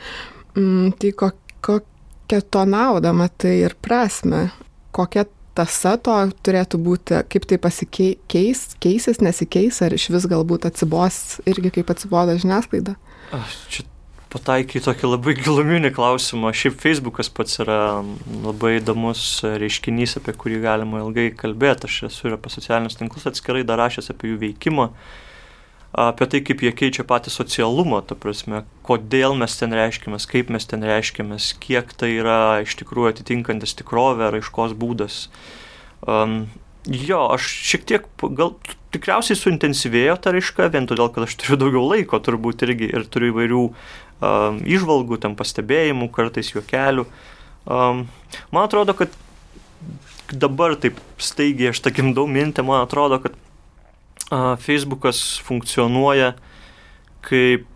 Mm, 0.54 0.92
tai 1.00 1.10
ko, 1.18 1.32
ko, 1.64 1.80
kokią 2.24 2.40
to 2.50 2.64
naudą 2.64 3.12
matai 3.12 3.60
ir 3.64 3.74
prasme, 3.74 4.50
kokia 4.92 5.26
tasa 5.54 5.96
to 5.96 6.14
turėtų 6.42 6.78
būti, 6.82 7.22
kaip 7.28 7.46
tai 7.46 7.58
pasikeis, 7.58 8.74
keisis, 8.80 9.20
nesikeis, 9.20 9.82
ar 9.82 9.92
iš 9.94 10.10
vis 10.10 10.26
galbūt 10.26 10.66
atsibos 10.66 11.40
irgi 11.46 11.70
kaip 11.70 11.90
atsibodo 11.90 12.34
žiniasklaida? 12.38 12.96
Aš 13.32 13.58
čia 13.70 13.84
pataikai 14.34 14.82
tokį 14.82 15.12
labai 15.12 15.36
giluminį 15.38 15.92
klausimą. 15.94 16.50
Šiaip 16.50 16.80
Facebookas 16.82 17.30
pats 17.30 17.60
yra 17.62 18.02
labai 18.42 18.80
įdomus 18.80 19.44
reiškinys, 19.44 20.16
apie 20.18 20.34
kurį 20.34 20.58
galima 20.64 21.04
ilgai 21.04 21.28
kalbėti. 21.38 21.86
Aš 21.86 22.08
esu 22.10 22.28
ir 22.28 22.38
apie 22.38 22.50
socialinius 22.50 22.98
tinklus 22.98 23.28
atskirai 23.30 23.62
dar 23.62 23.78
rašęs 23.78 24.10
apie 24.10 24.32
jų 24.32 24.40
veikimą. 24.42 24.88
Apie 25.94 26.26
tai, 26.26 26.40
kaip 26.42 26.62
jie 26.64 26.72
keičia 26.74 27.04
patį 27.06 27.30
socialumą, 27.30 28.00
ta 28.02 28.16
prasme, 28.18 28.64
kodėl 28.82 29.36
mes 29.38 29.54
ten 29.60 29.70
reiškiamės, 29.76 30.26
kaip 30.26 30.48
mes 30.50 30.66
ten 30.66 30.82
reiškiamės, 30.82 31.52
kiek 31.62 31.92
tai 31.94 32.16
yra 32.16 32.38
iš 32.64 32.74
tikrųjų 32.80 33.12
atitinkantis 33.12 33.76
tikrovę, 33.78 34.32
raiškos 34.34 34.74
būdas. 34.74 35.28
Um, 36.02 36.48
jo, 36.90 37.20
aš 37.36 37.46
šiek 37.46 37.86
tiek, 37.86 38.08
gal 38.34 38.56
tikriausiai 38.94 39.38
suintensyvėjo 39.38 40.18
ta 40.18 40.34
raiška, 40.34 40.66
vien 40.74 40.90
todėl, 40.90 41.12
kad 41.14 41.28
aš 41.28 41.38
turiu 41.38 41.60
daugiau 41.62 41.86
laiko 41.92 42.18
turbūt 42.18 42.66
irgi 42.66 42.90
ir 42.90 43.06
turiu 43.06 43.30
įvairių 43.30 43.62
um, 43.70 44.60
išvalgų, 44.66 45.20
tam 45.22 45.38
pastebėjimų, 45.38 46.10
kartais 46.14 46.50
juokelių. 46.56 47.06
Um, 47.70 48.04
man 48.50 48.66
atrodo, 48.66 48.98
kad 48.98 49.14
dabar 50.34 50.74
taip 50.80 50.98
staigiai 51.22 51.70
aš 51.70 51.84
takim 51.86 52.16
daug 52.18 52.26
mintį, 52.34 52.66
man 52.66 52.82
atrodo, 52.82 53.22
kad 53.22 53.38
Facebookas 54.64 55.22
funkcionuoja 55.44 56.34
kaip 57.24 57.68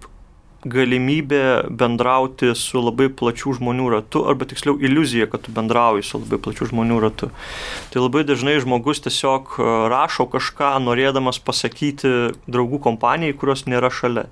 galimybė 0.66 1.70
bendrauti 1.70 2.50
su 2.58 2.80
labai 2.82 3.06
plačių 3.14 3.54
žmonių 3.60 3.86
ratu, 3.94 4.24
arba 4.26 4.48
tiksliau 4.48 4.74
iliuzija, 4.82 5.28
kad 5.30 5.44
tu 5.46 5.54
bendrauji 5.54 6.02
su 6.06 6.18
labai 6.18 6.40
plačių 6.42 6.70
žmonių 6.72 6.98
ratu. 7.04 7.30
Tai 7.92 8.02
labai 8.02 8.24
dažnai 8.26 8.58
žmogus 8.64 9.02
tiesiog 9.04 9.54
rašo 9.92 10.26
kažką, 10.32 10.74
norėdamas 10.82 11.38
pasakyti 11.38 12.34
draugų 12.50 12.82
kompanijai, 12.88 13.36
kurios 13.38 13.68
nėra 13.70 13.92
šalia. 13.94 14.26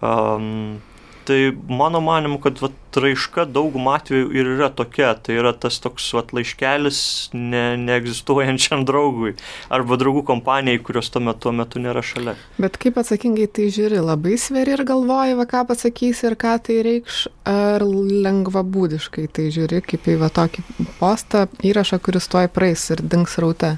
Um, 0.00 0.80
Tai 1.28 1.52
mano 1.68 2.00
manimu, 2.00 2.38
kad 2.40 2.60
vat, 2.62 2.72
raiška 2.96 3.44
daugum 3.52 3.90
atveju 3.92 4.30
ir 4.32 4.46
yra 4.54 4.70
tokia. 4.72 5.10
Tai 5.20 5.34
yra 5.36 5.52
tas 5.52 5.76
toks 5.84 6.06
vat, 6.16 6.32
laiškelis 6.32 7.00
ne, 7.36 7.64
neegzistuojančiam 7.82 8.86
draugui 8.88 9.34
arba 9.68 9.98
draugų 10.00 10.22
kompanijai, 10.30 10.80
kurios 10.80 11.12
tuo 11.12 11.20
metu, 11.20 11.42
tuo 11.44 11.52
metu 11.52 11.82
nėra 11.84 12.00
šalia. 12.00 12.32
Bet 12.56 12.78
kaip 12.80 12.96
atsakingai 13.02 13.44
tai 13.52 13.68
žiūri, 13.74 14.00
labai 14.00 14.38
sveri 14.40 14.72
ir 14.78 14.84
galvoji, 14.88 15.36
va, 15.36 15.44
ką 15.50 15.66
pasakysi 15.68 16.30
ir 16.30 16.38
ką 16.40 16.54
tai 16.64 16.78
reikš, 16.86 17.20
ar 17.52 17.84
lengvabūdiškai 17.84 19.28
tai 19.36 19.50
žiūri, 19.52 19.82
kaip 19.84 20.08
į 20.08 20.16
va, 20.24 20.32
tokį 20.32 20.64
postą 21.02 21.44
įrašą, 21.60 22.00
kuris 22.08 22.32
tuoj 22.32 22.48
praeis 22.56 22.88
ir 22.96 23.04
dings 23.04 23.36
raute. 23.42 23.76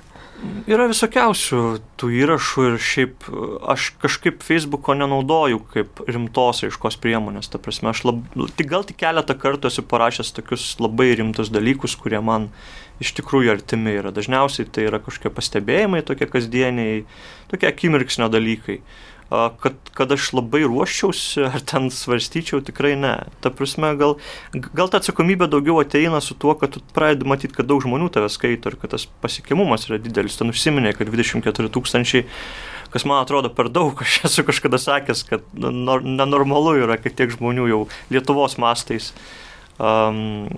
Yra 0.70 0.86
visokiausių 0.88 1.60
tų 2.00 2.08
įrašų 2.22 2.66
ir 2.68 2.76
šiaip 2.80 3.26
aš 3.72 3.90
kažkaip 4.00 4.44
Facebooko 4.44 4.94
nenaudoju 4.96 5.60
kaip 5.72 6.00
rimtos 6.08 6.62
aiškos 6.64 6.96
priemonės. 7.02 7.50
Ta 7.52 7.60
prasme, 7.60 7.90
aš 7.92 8.04
lab, 8.08 8.22
tik 8.56 8.70
gal 8.70 8.86
tik 8.88 9.00
keletą 9.02 9.36
kartų 9.40 9.68
esu 9.68 9.84
parašęs 9.90 10.32
tokius 10.36 10.64
labai 10.80 11.10
rimtus 11.18 11.52
dalykus, 11.52 11.98
kurie 12.00 12.22
man 12.24 12.48
iš 13.04 13.12
tikrųjų 13.18 13.52
artimi 13.56 13.98
yra. 14.00 14.14
Dažniausiai 14.16 14.68
tai 14.68 14.88
yra 14.88 15.02
kažkokie 15.02 15.32
pastebėjimai, 15.36 16.04
tokie 16.08 16.28
kasdieniai, 16.30 17.04
tokie 17.52 17.68
akimirksnio 17.68 18.30
dalykai. 18.32 18.80
Uh, 18.80 19.09
kad, 19.30 19.76
kad 19.94 20.12
aš 20.12 20.32
labai 20.34 20.64
ruoščiausi 20.66 21.44
ar 21.46 21.62
ten 21.62 21.86
svarstyčiau, 21.94 22.62
tikrai 22.66 22.96
ne. 22.98 23.12
Ta 23.44 23.52
prasme, 23.54 23.92
gal, 24.00 24.16
gal 24.74 24.90
ta 24.90 24.98
atsakomybė 24.98 25.46
daugiau 25.50 25.78
ateina 25.82 26.18
su 26.24 26.34
tuo, 26.34 26.56
kad 26.58 26.74
tu 26.74 26.82
pradedi 26.94 27.28
matyti, 27.30 27.54
kad 27.54 27.68
daug 27.70 27.82
žmonių 27.84 28.10
tave 28.14 28.30
skaito 28.32 28.72
ir 28.72 28.78
kad 28.80 28.96
tas 28.96 29.06
pasiekimumas 29.22 29.86
yra 29.86 30.00
didelis. 30.02 30.38
Ten 30.40 30.50
užsiminė, 30.50 30.96
kad 30.98 31.12
24 31.12 31.70
tūkstančiai 31.76 32.26
kas 32.90 33.04
man 33.06 33.22
atrodo 33.22 33.52
per 33.54 33.68
daug, 33.70 34.00
aš 34.02 34.24
esu 34.26 34.42
kažkada 34.42 34.80
sakęs, 34.82 35.22
kad 35.28 35.44
nenormalu 35.54 36.80
yra, 36.82 36.98
kad 36.98 37.14
tiek 37.14 37.30
žmonių 37.30 37.68
jau 37.70 37.84
Lietuvos 38.10 38.56
mastais 38.58 39.12
uh, 39.12 39.20
um, 39.80 40.48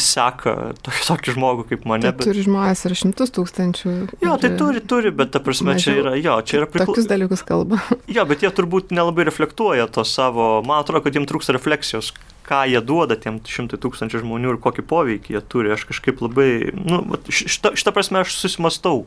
seka 0.00 0.54
tokį, 0.86 1.34
žmogų 1.36 1.66
kaip 1.70 1.84
mane. 1.88 2.06
Tai 2.06 2.14
bet... 2.16 2.28
Turi 2.30 2.44
žmonės 2.46 2.84
ir 2.88 2.96
šimtus 2.98 3.32
tūkstančių. 3.36 3.94
Jo, 4.24 4.36
tai 4.40 4.52
turi, 4.58 4.82
turi, 4.84 5.12
bet 5.14 5.34
ta 5.34 5.42
prasme 5.44 5.74
mažiau, 5.74 5.84
čia 5.84 5.96
yra, 6.02 6.14
jo, 6.20 6.36
čia 6.46 6.60
yra 6.60 6.70
prikla... 6.70 6.88
Tokius 6.88 7.10
dalykus 7.10 7.44
kalba. 7.46 7.82
Jo, 8.16 8.24
bet 8.28 8.44
jie 8.44 8.50
turbūt 8.54 8.94
nelabai 8.96 9.26
reflektuoja 9.28 9.88
to 9.92 10.04
savo, 10.08 10.62
man 10.66 10.80
atrodo, 10.80 11.02
kad 11.04 11.16
jiems 11.16 11.28
trūksta 11.28 11.54
refleksijos, 11.56 12.12
ką 12.46 12.62
jie 12.70 12.80
duoda 12.86 13.16
tiem 13.20 13.40
šimtai 13.44 13.80
tūkstančių 13.82 14.22
žmonių 14.22 14.54
ir 14.54 14.60
kokį 14.62 14.84
poveikį 14.88 15.34
jie 15.36 15.42
turi. 15.50 15.72
Aš 15.74 15.88
kažkaip 15.90 16.22
labai, 16.24 16.70
nu, 16.78 17.02
šitą, 17.28 17.74
šitą 17.76 17.92
prasme 17.96 18.22
aš 18.22 18.36
susimastau. 18.38 19.04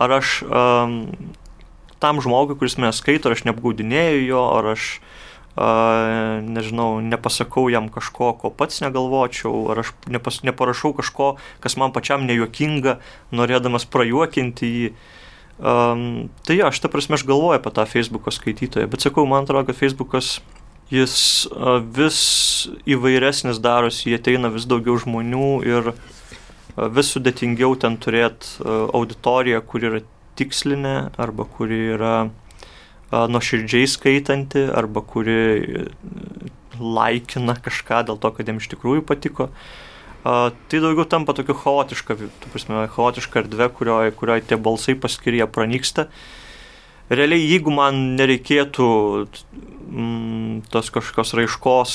Ar 0.00 0.18
aš 0.18 0.40
um, 0.48 0.98
tam 2.02 2.20
žmogui, 2.24 2.58
kuris 2.58 2.76
mane 2.80 2.92
skaito, 2.96 3.30
ar 3.30 3.38
aš 3.38 3.46
neapgaudinėjau 3.46 4.24
jo, 4.26 4.44
ar 4.58 4.72
aš 4.74 4.90
nežinau, 5.60 7.00
nepasakau 7.04 7.68
jam 7.68 7.90
kažko, 7.92 8.32
ko 8.40 8.50
pats 8.54 8.80
negalvočiau, 8.80 9.70
ar 9.72 9.82
aš 9.84 9.92
nepas, 10.08 10.40
neparašau 10.46 10.94
kažko, 10.96 11.34
kas 11.60 11.76
man 11.76 11.92
pačiam 11.92 12.24
nejuokinga, 12.28 12.98
norėdamas 13.36 13.84
prajuokinti 13.90 14.70
jį. 14.70 14.92
Um, 15.60 16.30
tai 16.48 16.56
jo, 16.56 16.70
aš 16.70 16.80
tą 16.80 16.88
prasme 16.88 17.18
aš 17.18 17.26
galvoju 17.28 17.58
apie 17.58 17.72
tą 17.76 17.84
Facebook'o 17.84 18.32
skaitytoją, 18.32 18.88
bet 18.88 19.04
sakau, 19.04 19.26
man 19.28 19.44
atrodo, 19.44 19.68
kad 19.68 19.76
Facebook'as 19.76 20.38
jis 20.90 21.16
vis 21.96 22.20
įvairesnis 22.88 23.60
darosi, 23.62 24.08
jie 24.10 24.18
ateina 24.18 24.50
vis 24.50 24.66
daugiau 24.70 24.96
žmonių 24.98 25.50
ir 25.68 25.92
vis 26.96 27.12
sudėtingiau 27.12 27.76
ten 27.78 27.98
turėti 28.00 28.64
auditoriją, 28.64 29.60
kuri 29.68 29.90
yra 29.90 30.00
tikslinė 30.40 30.96
arba 31.20 31.44
kuri 31.44 31.82
yra 31.98 32.14
nuoširdžiai 33.10 33.90
skaitanti 33.90 34.66
arba 34.70 35.02
kuri 35.02 35.86
laikina 36.80 37.56
kažką 37.58 38.04
dėl 38.08 38.18
to, 38.20 38.30
kad 38.36 38.48
jiems 38.48 38.64
iš 38.64 38.74
tikrųjų 38.74 39.04
patiko. 39.08 39.50
Uh, 40.20 40.52
tai 40.68 40.80
daugiau 40.80 41.06
tampa 41.08 41.32
tokia 41.32 41.56
chaotiška, 41.56 42.16
tu 42.16 42.52
prasme, 42.52 42.84
chaotiška 42.92 43.40
erdvė, 43.40 43.70
kurioje 43.72 44.12
kurioj 44.18 44.42
tie 44.44 44.58
balsai 44.60 44.94
paskiria 45.00 45.46
pranyksta. 45.48 46.10
Realiai, 47.10 47.40
jeigu 47.42 47.72
man 47.74 48.18
nereikėtų 48.18 48.88
mm, 49.24 50.68
tos 50.70 50.92
kažkokios 50.92 51.32
raiškos 51.38 51.94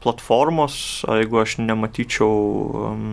platformos, 0.00 0.76
jeigu 1.04 1.42
aš 1.42 1.58
nematyčiau 1.60 2.30
um, 2.30 3.10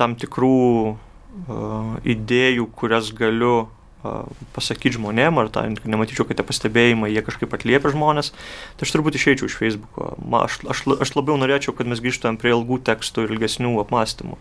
tam 0.00 0.16
tikrų 0.18 0.56
uh, 0.96 1.92
idėjų, 2.08 2.70
kurias 2.72 3.12
galiu 3.12 3.68
pasakyti 4.54 4.94
žmonėm, 4.94 5.40
ar 5.42 5.48
tą, 5.50 5.64
nematyčiau, 5.82 6.26
kad 6.28 6.38
tie 6.38 6.44
pastebėjimai, 6.46 7.10
jie 7.10 7.22
kažkaip 7.26 7.54
atliepia 7.56 7.90
žmonės, 7.94 8.30
tai 8.78 8.86
aš 8.86 8.92
turbūt 8.94 9.18
išeičiau 9.18 9.48
iš 9.50 9.56
Facebooko. 9.58 10.12
Ma, 10.22 10.44
aš, 10.46 10.60
aš, 10.70 10.84
aš 11.02 11.14
labiau 11.16 11.38
norėčiau, 11.40 11.74
kad 11.74 11.90
mes 11.90 12.02
grįžtumėm 12.04 12.38
prie 12.38 12.52
ilgų 12.54 12.78
tekstų 12.86 13.26
ir 13.26 13.34
ilgesnių 13.34 13.72
apmąstymų, 13.82 14.38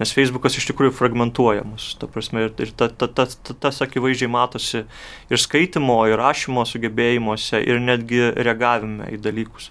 nes 0.00 0.14
Facebookas 0.16 0.56
iš 0.60 0.70
tikrųjų 0.70 0.94
fragmentuoja 0.96 1.66
mus, 1.68 1.90
ta 2.00 2.08
prasme, 2.08 2.46
ir, 2.48 2.54
ir 2.64 2.72
ta, 2.72 2.88
ta, 2.88 3.10
ta, 3.10 3.28
ta, 3.28 3.58
tas 3.66 3.82
akivaizdžiai 3.84 4.32
matosi 4.32 4.86
ir 5.28 5.42
skaitimo, 5.42 6.00
ir 6.08 6.16
rašymo 6.20 6.64
sugebėjimuose, 6.68 7.60
ir 7.60 7.84
netgi 7.84 8.30
reagavime 8.40 9.12
į 9.12 9.20
dalykus 9.24 9.68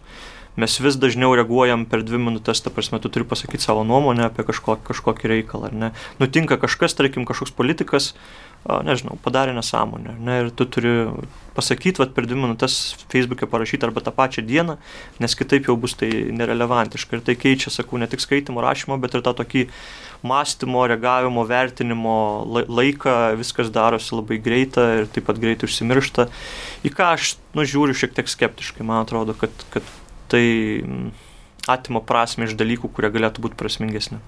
mes 0.60 0.78
vis 0.86 0.98
dažniau 1.02 1.34
reaguojam 1.38 1.86
per 1.89 2.04
dvi 2.06 2.20
minutės, 2.22 2.62
ta 2.63 2.74
prasme, 2.74 3.00
tu 3.02 3.10
turi 3.13 3.26
pasakyti 3.28 3.66
savo 3.66 3.86
nuomonę 3.88 4.28
apie 4.30 4.46
kažko, 4.48 4.78
kažkokį 4.89 5.32
reikalą, 5.32 5.72
ar 5.72 5.78
ne. 5.78 5.92
Nutinka 6.22 6.60
kažkas, 6.62 6.94
tarkim, 6.98 7.26
kažkoks 7.30 7.56
politikas, 7.58 8.13
nežinau, 8.63 9.18
padarė 9.24 9.56
nesąmonę. 9.58 10.16
Ne, 10.24 10.38
ir 10.44 10.52
tu 10.56 10.66
turi 10.70 10.94
pasakyti, 11.58 12.00
vat, 12.00 12.13
per 12.16 12.28
dvi 12.30 12.38
minutės 12.39 12.96
Facebook'e 13.12 13.50
parašyti 13.50 13.86
arba 13.88 14.04
tą 14.06 14.13
pačią 14.16 14.46
dieną, 14.48 14.78
nes 15.20 15.36
kitaip 15.36 15.68
jau 15.68 15.76
bus 15.80 15.98
tai 16.00 16.10
nerelevantiška. 16.32 17.18
Ir 17.18 17.26
tai 17.28 17.36
keičia, 17.39 17.74
sakau, 17.74 18.00
ne 18.00 18.08
tik 18.08 18.24
skaitimo, 18.24 18.63
rašymo, 18.63 18.98
bet 19.04 19.18
ir 19.18 19.26
tą 19.26 19.36
tokį 19.42 19.66
mąstymo, 20.24 20.86
reagavimo, 20.88 21.44
vertinimo 21.50 22.16
laiką, 22.72 23.36
viskas 23.42 23.74
darosi 23.74 24.16
labai 24.16 24.39
greita 24.39 24.88
ir 25.02 25.12
taip 25.12 25.28
pat 25.28 25.42
greitai 25.44 25.68
užsimiršta. 25.68 26.30
Į 26.88 26.94
ką 26.96 27.12
aš 27.18 27.36
nužiūriu 27.58 27.98
šiek 27.98 28.16
tiek 28.16 28.32
skeptiškai, 28.32 28.88
man 28.88 29.04
atrodo, 29.04 29.36
kad, 29.36 29.52
kad 29.76 29.84
tai 30.34 30.46
atima 31.69 32.02
prasme 32.04 32.50
iš 32.50 32.58
dalykų, 32.60 32.91
kurie 32.91 33.12
galėtų 33.13 33.46
būti 33.46 33.60
prasmingesni. 33.60 34.19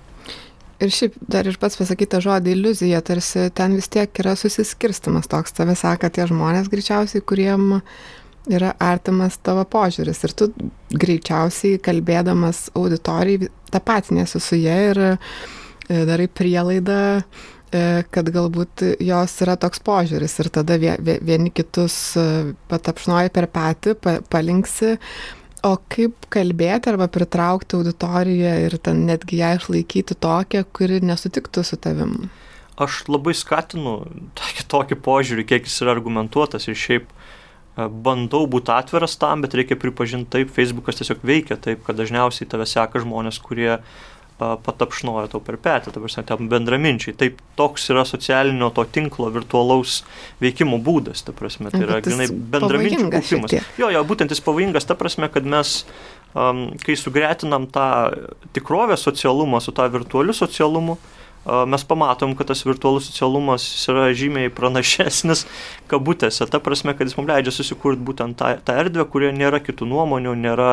Ir 0.84 0.92
šiaip 0.92 1.16
dar 1.32 1.48
ir 1.48 1.56
pats 1.60 1.78
pasakyta 1.80 2.20
žodį 2.24 2.52
iliuzija, 2.52 3.00
tarsi 3.06 3.48
ten 3.56 3.78
vis 3.78 3.88
tiek 3.92 4.12
yra 4.20 4.34
susiskirstimas 4.36 5.30
toks, 5.32 5.56
tave 5.56 5.76
sako 5.80 6.10
tie 6.12 6.26
žmonės 6.28 6.68
greičiausiai, 6.72 7.24
kuriem 7.24 7.78
yra 8.52 8.74
artimas 8.84 9.38
tavo 9.40 9.64
požiūris. 9.72 10.20
Ir 10.28 10.34
tu 10.36 10.50
greičiausiai 10.92 11.80
kalbėdamas 11.84 12.68
auditorijai 12.76 13.50
nesu 14.12 14.40
su 14.40 14.60
jie 14.60 14.76
ir 14.92 15.00
e, 15.00 15.16
darai 15.88 16.28
prielaidą, 16.28 17.00
e, 17.72 18.04
kad 18.12 18.30
galbūt 18.36 18.84
jos 19.00 19.40
yra 19.48 19.56
toks 19.56 19.80
požiūris 19.80 20.40
ir 20.44 20.52
tada 20.60 20.78
vieni 20.78 21.52
kitus 21.56 22.18
e, 22.20 22.54
patapšnoji 22.68 23.32
per 23.32 23.48
patį, 23.48 23.96
palinksi 24.30 24.98
O 25.66 25.76
kaip 25.90 26.28
kalbėti 26.34 26.92
arba 26.92 27.08
pritraukti 27.10 27.78
auditoriją 27.80 28.52
ir 28.68 28.78
ten 28.86 29.06
netgi 29.08 29.40
ją 29.42 29.56
išlaikyti 29.58 30.18
tokią, 30.22 30.62
kuri 30.76 31.00
nesutiktų 31.02 31.64
su 31.66 31.80
tavim? 31.82 32.28
Aš 32.82 33.06
labai 33.10 33.34
skatinu 33.38 33.98
tokį, 34.38 34.66
tokį 34.72 35.00
požiūrį, 35.08 35.48
kiek 35.50 35.66
jis 35.66 35.80
yra 35.82 35.96
argumentuotas 35.96 36.68
ir 36.68 36.78
šiaip 36.78 37.08
e, 37.08 37.88
bandau 37.88 38.44
būti 38.52 38.74
atviras 38.76 39.16
tam, 39.18 39.42
bet 39.46 39.56
reikia 39.58 39.80
pripažinti 39.80 40.34
taip, 40.36 40.52
Facebookas 40.54 41.00
tiesiog 41.00 41.24
veikia 41.26 41.58
taip, 41.58 41.82
kad 41.88 41.98
dažniausiai 41.98 42.50
tave 42.52 42.68
seka 42.70 43.02
žmonės, 43.02 43.40
kurie 43.42 43.72
uh, 43.80 44.04
patapšnoja 44.40 45.30
tau 45.32 45.40
per 45.44 45.56
petį, 45.62 45.94
ta 45.96 46.02
prasme, 46.04 46.24
ten 46.28 46.50
bendraminčiai. 46.52 47.16
Taip, 47.16 47.40
toks 47.60 47.88
yra 47.94 48.04
socialinio 48.08 48.68
to 48.76 48.84
tinklo 48.98 49.30
virtualaus 49.32 50.02
veikimo 50.44 50.80
būdas, 50.84 51.24
ta 51.24 51.36
prasme, 51.36 51.72
tai 51.72 51.86
yra 51.86 52.02
grinai 52.04 52.28
bendraminčių 52.28 53.10
kaupimas. 53.14 53.56
Jo, 53.80 53.92
jo, 53.96 54.04
būtent 54.08 54.36
jis 54.36 54.44
pavojingas, 54.44 54.88
ta 54.90 54.98
prasme, 55.00 55.32
kad 55.32 55.48
mes, 55.48 55.78
um, 56.36 56.68
kai 56.84 56.98
sugretinam 57.00 57.70
tą 57.72 57.90
tikrovę 58.58 59.00
socialumą 59.00 59.64
su 59.64 59.76
tą 59.76 59.88
virtualiu 59.94 60.36
socialumu, 60.36 61.00
mes 61.46 61.84
pamatom, 61.86 62.34
kad 62.36 62.50
tas 62.50 62.64
virtualus 62.66 63.06
socialumas 63.10 63.64
yra 63.92 64.08
žymiai 64.18 64.50
pranašesnis 64.54 65.46
kabutėse, 65.92 66.48
ta 66.50 66.60
prasme, 66.60 66.96
kad 66.98 67.08
jis 67.08 67.18
mums 67.20 67.30
leidžia 67.30 67.54
susikurti 67.54 68.02
būtent 68.06 68.38
tą, 68.40 68.56
tą 68.66 68.80
erdvę, 68.82 69.06
kurioje 69.14 69.38
nėra 69.38 69.62
kitų 69.64 69.88
nuomonių, 69.92 70.34
nėra 70.42 70.72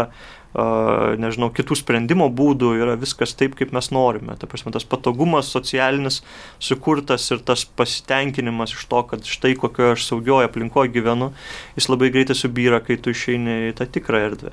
nežinau, 0.53 1.49
kitų 1.55 1.79
sprendimo 1.81 2.27
būdų, 2.29 2.75
yra 2.83 2.97
viskas 3.01 3.33
taip, 3.39 3.55
kaip 3.57 3.73
mes 3.73 3.89
norime. 3.95 4.37
Ta 4.37 4.49
prasme, 4.51 4.73
tas 4.75 4.85
patogumas 4.85 5.49
socialinis 5.53 6.21
sukurtas 6.61 7.31
ir 7.33 7.41
tas 7.41 7.65
pasitenkinimas 7.65 8.75
iš 8.77 8.85
to, 8.91 9.01
kad 9.09 9.25
štai 9.25 9.55
kokioje 9.57 9.97
aš 9.97 10.07
saugioje 10.11 10.51
aplinkoje 10.51 10.93
gyvenu, 10.93 11.33
jis 11.79 11.89
labai 11.89 12.13
greitai 12.13 12.37
subyra, 12.37 12.83
kai 12.85 12.99
tu 13.01 13.15
išeini 13.17 13.71
į 13.71 13.77
tą 13.81 13.89
tikrą 13.97 14.25
erdvę. 14.29 14.53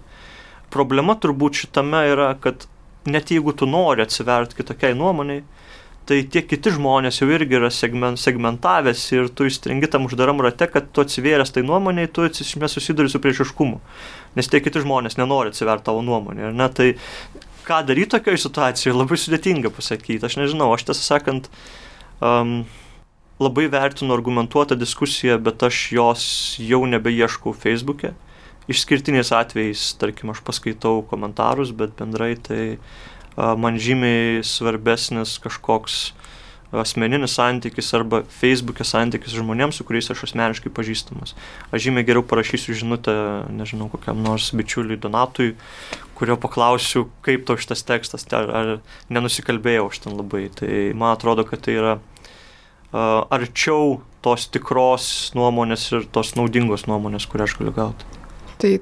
Problema 0.71 1.17
turbūt 1.19 1.65
šitame 1.65 2.05
yra, 2.13 2.31
kad 2.39 2.69
net 3.09 3.31
jeigu 3.33 3.51
tu 3.57 3.67
nori 3.67 4.05
atsiverti 4.05 4.59
kitokiai 4.59 4.95
nuomoniai, 4.95 5.43
tai 6.09 6.23
tie 6.25 6.41
kiti 6.41 6.71
žmonės 6.73 7.21
jau 7.21 7.27
irgi 7.29 7.59
yra 7.59 7.69
segment, 7.73 8.17
segmentavęs 8.17 9.03
ir 9.13 9.29
tu 9.29 9.45
įstringi 9.45 9.89
tam 9.91 10.07
uždaram 10.07 10.41
rate, 10.41 10.65
kad 10.71 10.87
tu 10.93 11.03
atsivėręs 11.05 11.53
tai 11.53 11.61
nuomoniai, 11.67 12.09
tu 12.09 12.25
mes 12.25 12.73
susiduri 12.73 13.11
su 13.11 13.21
priešiškumu. 13.21 13.77
Nes 14.39 14.49
tie 14.49 14.61
kiti 14.65 14.81
žmonės 14.81 15.19
nenori 15.19 15.53
atsiverti 15.53 15.85
tavo 15.91 16.01
nuomonę. 16.05 16.49
Ne? 16.57 16.69
Tai 16.73 16.89
ką 17.69 17.83
daryti 17.85 18.15
tokioje 18.15 18.41
situacijoje, 18.41 18.97
labai 18.97 19.19
sudėtinga 19.21 19.69
pasakyti. 19.75 20.25
Aš 20.25 20.39
nežinau, 20.41 20.71
aš 20.73 20.87
tiesą 20.89 21.05
sakant, 21.05 21.51
um, 22.25 22.63
labai 23.39 23.67
vertinu 23.69 24.15
argumentuotą 24.17 24.79
diskusiją, 24.79 25.37
bet 25.45 25.61
aš 25.63 25.83
jos 25.93 26.23
jau 26.57 26.81
nebeieškau 26.89 27.53
Facebook'e. 27.53 28.15
Išskirtiniais 28.69 29.31
atvejais, 29.33 29.85
tarkim, 30.01 30.33
aš 30.33 30.41
paskaitau 30.45 31.03
komentarus, 31.09 31.71
bet 31.73 31.95
bendrai 31.97 32.35
tai 32.37 32.63
man 33.39 33.79
žymiai 33.79 34.43
svarbesnis 34.45 35.37
kažkoks 35.43 36.09
asmeninis 36.71 37.33
santykis 37.33 37.87
arba 37.97 38.21
Facebook'e 38.29 38.85
santykis 38.85 39.33
žmonėms, 39.33 39.79
su 39.79 39.85
kuriais 39.87 40.11
aš 40.13 40.27
asmeniškai 40.27 40.69
pažįstamas. 40.73 41.33
Aš 41.73 41.87
žymiai 41.87 42.05
geriau 42.05 42.21
parašysiu 42.25 42.75
žinutę, 42.77 43.15
nežinau, 43.49 43.89
kokiam 43.89 44.21
nors 44.21 44.51
bičiuliui 44.53 44.99
Donatui, 45.01 45.55
kurio 46.19 46.37
paklausiu, 46.37 47.07
kaip 47.25 47.47
tau 47.47 47.57
šitas 47.57 47.81
tekstas, 47.87 48.27
ar, 48.37 48.53
ar 48.53 48.69
nenusikalbėjau 49.09 49.87
aš 49.89 50.03
ten 50.05 50.19
labai. 50.19 50.45
Tai 50.53 50.69
man 50.99 51.15
atrodo, 51.15 51.47
kad 51.47 51.65
tai 51.65 51.79
yra 51.79 51.97
uh, 51.97 53.25
arčiau 53.33 54.01
tos 54.21 54.45
tikros 54.53 55.31
nuomonės 55.37 55.89
ir 55.95 56.05
tos 56.13 56.35
naudingos 56.37 56.85
nuomonės, 56.91 57.25
kurią 57.31 57.49
aš 57.49 57.57
galiu 57.63 57.73
gauti. 57.73 58.17
Tai 58.61 58.75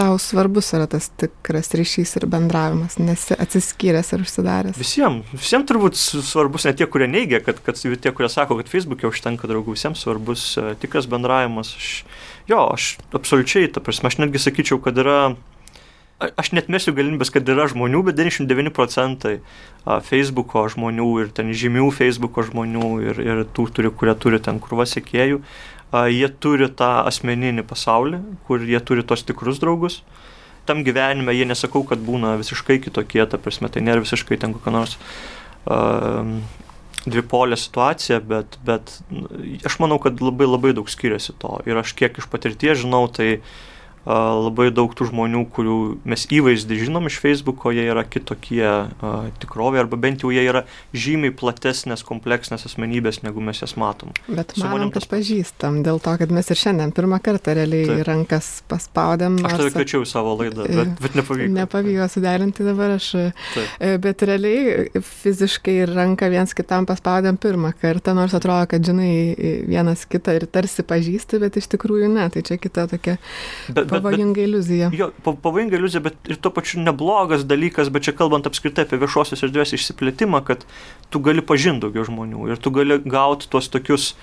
tau 0.00 0.16
svarbus 0.18 0.72
yra 0.76 0.86
tas 0.88 1.10
tikras 1.20 1.68
ryšys 1.76 2.16
ir 2.16 2.26
bendravimas, 2.32 2.96
nesi 3.00 3.36
atsiskyręs 3.36 4.14
ir 4.16 4.24
užsidaręs? 4.24 4.80
Visiems, 4.80 5.28
visiems 5.36 5.68
turbūt 5.68 5.98
svarbus 6.00 6.64
ne 6.68 6.72
tie, 6.78 6.88
kurie 6.88 7.08
neigia, 7.10 7.42
kad, 7.44 7.60
kad 7.66 7.76
tie, 7.76 8.14
kurie 8.16 8.30
sako, 8.32 8.56
kad 8.62 8.72
Facebook'e 8.72 9.10
užtenka 9.10 9.50
draugų, 9.50 9.76
visiems 9.76 10.00
svarbus 10.00 10.46
uh, 10.56 10.72
tikras 10.80 11.08
bendravimas. 11.10 11.74
Aš, 11.76 11.92
jo, 12.48 12.64
aš 12.64 12.94
absoliučiai, 13.12 13.68
ta 13.74 13.84
prasme, 13.84 14.08
aš 14.08 14.22
netgi 14.24 14.40
sakyčiau, 14.40 14.80
kad 14.80 15.00
yra 15.04 15.20
aš 16.20 16.52
net 16.52 16.68
mesiu 16.72 16.92
galimybės, 16.96 17.32
kad 17.32 17.48
yra 17.48 17.66
žmonių, 17.70 18.02
bet 18.08 18.18
99 18.18 18.72
procentai 18.76 19.38
Facebooko 20.04 20.66
žmonių 20.72 21.08
ir 21.22 21.30
ten 21.36 21.52
žymių 21.56 21.88
Facebooko 21.96 22.44
žmonių 22.44 22.88
ir, 23.08 23.20
ir 23.24 23.42
tų, 23.56 23.68
turi, 23.76 23.92
kurie 23.92 24.14
turi 24.20 24.40
ten 24.44 24.60
krūvą 24.62 24.84
sekėjų, 24.90 25.40
jie 25.92 26.28
turi 26.42 26.68
tą 26.70 26.90
asmeninį 27.10 27.64
pasaulį, 27.66 28.20
kur 28.46 28.62
jie 28.62 28.80
turi 28.84 29.04
tos 29.06 29.24
tikrus 29.26 29.60
draugus. 29.62 30.00
Tam 30.68 30.84
gyvenime 30.86 31.34
jie 31.34 31.46
nesakau, 31.48 31.82
kad 31.88 32.02
būna 32.04 32.36
visiškai 32.38 32.78
kitokie, 32.84 33.22
ta 33.26 33.40
prasme, 33.42 33.70
tai 33.72 33.82
nėra 33.82 34.04
visiškai 34.04 34.38
ten 34.38 34.54
kokia 34.54 34.74
nors 34.74 34.98
uh, 35.66 36.36
dvipolė 37.08 37.56
situacija, 37.58 38.20
bet, 38.20 38.58
bet 38.66 38.92
aš 39.66 39.78
manau, 39.82 39.98
kad 40.02 40.20
labai 40.22 40.46
labai 40.48 40.74
daug 40.76 40.90
skiriasi 40.90 41.34
to. 41.40 41.56
Ir 41.66 41.80
aš 41.80 41.94
kiek 41.98 42.20
iš 42.20 42.28
patirties 42.30 42.82
žinau, 42.84 43.06
tai 43.08 43.40
labai 44.06 44.70
daug 44.72 44.92
tų 44.96 45.10
žmonių, 45.10 45.44
kurių 45.52 45.76
mes 46.08 46.24
įvaizdį 46.32 46.78
žinom 46.86 47.08
iš 47.10 47.18
Facebooko, 47.20 47.72
jie 47.74 47.84
yra 47.90 48.04
kitokie 48.08 48.64
tikrovė, 49.42 49.82
arba 49.82 49.98
bent 50.00 50.24
jau 50.24 50.32
jie 50.32 50.44
yra 50.46 50.64
žymiai 50.96 51.34
platesnės, 51.36 52.04
kompleksnės 52.06 52.64
asmenybės, 52.68 53.20
negu 53.26 53.44
mes 53.44 53.60
jas 53.60 53.76
matom. 53.80 54.14
Bet 54.28 54.54
Su 54.56 54.64
manom, 54.64 54.92
kad 54.94 55.04
tas... 55.04 55.10
pažįstam, 55.12 55.82
dėl 55.86 56.00
to, 56.02 56.14
kad 56.20 56.32
mes 56.32 56.48
ir 56.48 56.60
šiandien 56.60 56.94
pirmą 56.96 57.20
kartą 57.24 57.54
realiai 57.58 57.88
Taip. 57.90 58.04
rankas 58.08 58.48
paspaudėm. 58.70 59.40
Aš 59.44 59.58
tave 59.60 59.74
kviečiau 59.76 60.06
į 60.06 60.08
savo 60.08 60.34
laidą, 60.40 60.64
bet, 60.70 60.94
bet 61.04 61.20
nepavyko. 61.20 61.52
Nepavyko 61.58 62.08
suderinti 62.14 62.66
dabar 62.66 62.96
aš. 62.96 63.10
Taip. 63.52 63.76
E, 63.76 63.92
bet 64.02 64.24
realiai 64.28 64.88
fiziškai 64.96 65.76
ranką 65.92 66.30
viens 66.32 66.56
kitam 66.56 66.88
paspaudėm 66.88 67.38
pirmą 67.40 67.74
kartą, 67.80 68.16
nors 68.16 68.34
atrodo, 68.36 68.64
kad 68.72 68.84
žinai 68.86 69.12
vienas 69.68 70.06
kitą 70.08 70.38
ir 70.38 70.48
tarsi 70.50 70.84
pažįsti, 70.86 71.40
bet 71.42 71.60
iš 71.60 71.68
tikrųjų 71.76 72.10
ne, 72.12 72.26
tai 72.32 72.44
čia 72.46 72.56
kita 72.60 72.86
tokia. 72.90 73.18
Bet, 73.68 73.90
Pavojinga 74.00 74.42
iliuzija. 74.44 74.90
Jo, 74.96 75.10
pavojinga 75.24 75.78
iliuzija, 75.78 76.02
bet 76.04 76.30
ir 76.30 76.38
tuo 76.42 76.52
pačiu 76.54 76.82
neblogas 76.84 77.44
dalykas, 77.48 77.90
bet 77.92 78.08
čia 78.08 78.14
kalbant 78.16 78.48
apskritai 78.50 78.86
apie 78.86 78.98
viešosios 79.00 79.44
erdvės 79.46 79.74
išsiplėtimą, 79.76 80.42
kad 80.46 80.64
tu 81.12 81.22
gali 81.24 81.44
pažinti 81.44 81.86
daugiau 81.86 82.06
žmonių 82.08 82.50
ir 82.52 82.62
tu 82.62 82.72
gali 82.74 82.98
gauti 83.04 83.50
tuos 83.52 83.70
tokius 83.72 84.14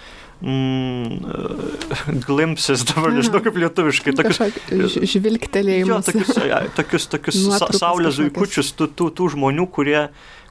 mm, 0.41 2.23
glimpses, 2.27 2.85
dabar 2.91 3.15
nežinau 3.15 3.43
kaip 3.45 3.61
lietuviškai, 3.63 4.15
tokius 4.17 4.97
žvilgtelėjimus. 5.15 5.93
Jo, 5.93 6.01
tokius, 6.09 6.33
tokius, 6.77 7.07
tokius 7.13 7.39
sa, 7.61 7.71
saulės 7.75 8.19
zuikučius, 8.19 8.73
tų, 8.77 8.91
tų, 8.97 9.11
tų 9.17 9.31
žmonių, 9.37 9.69
kurie, 9.73 10.07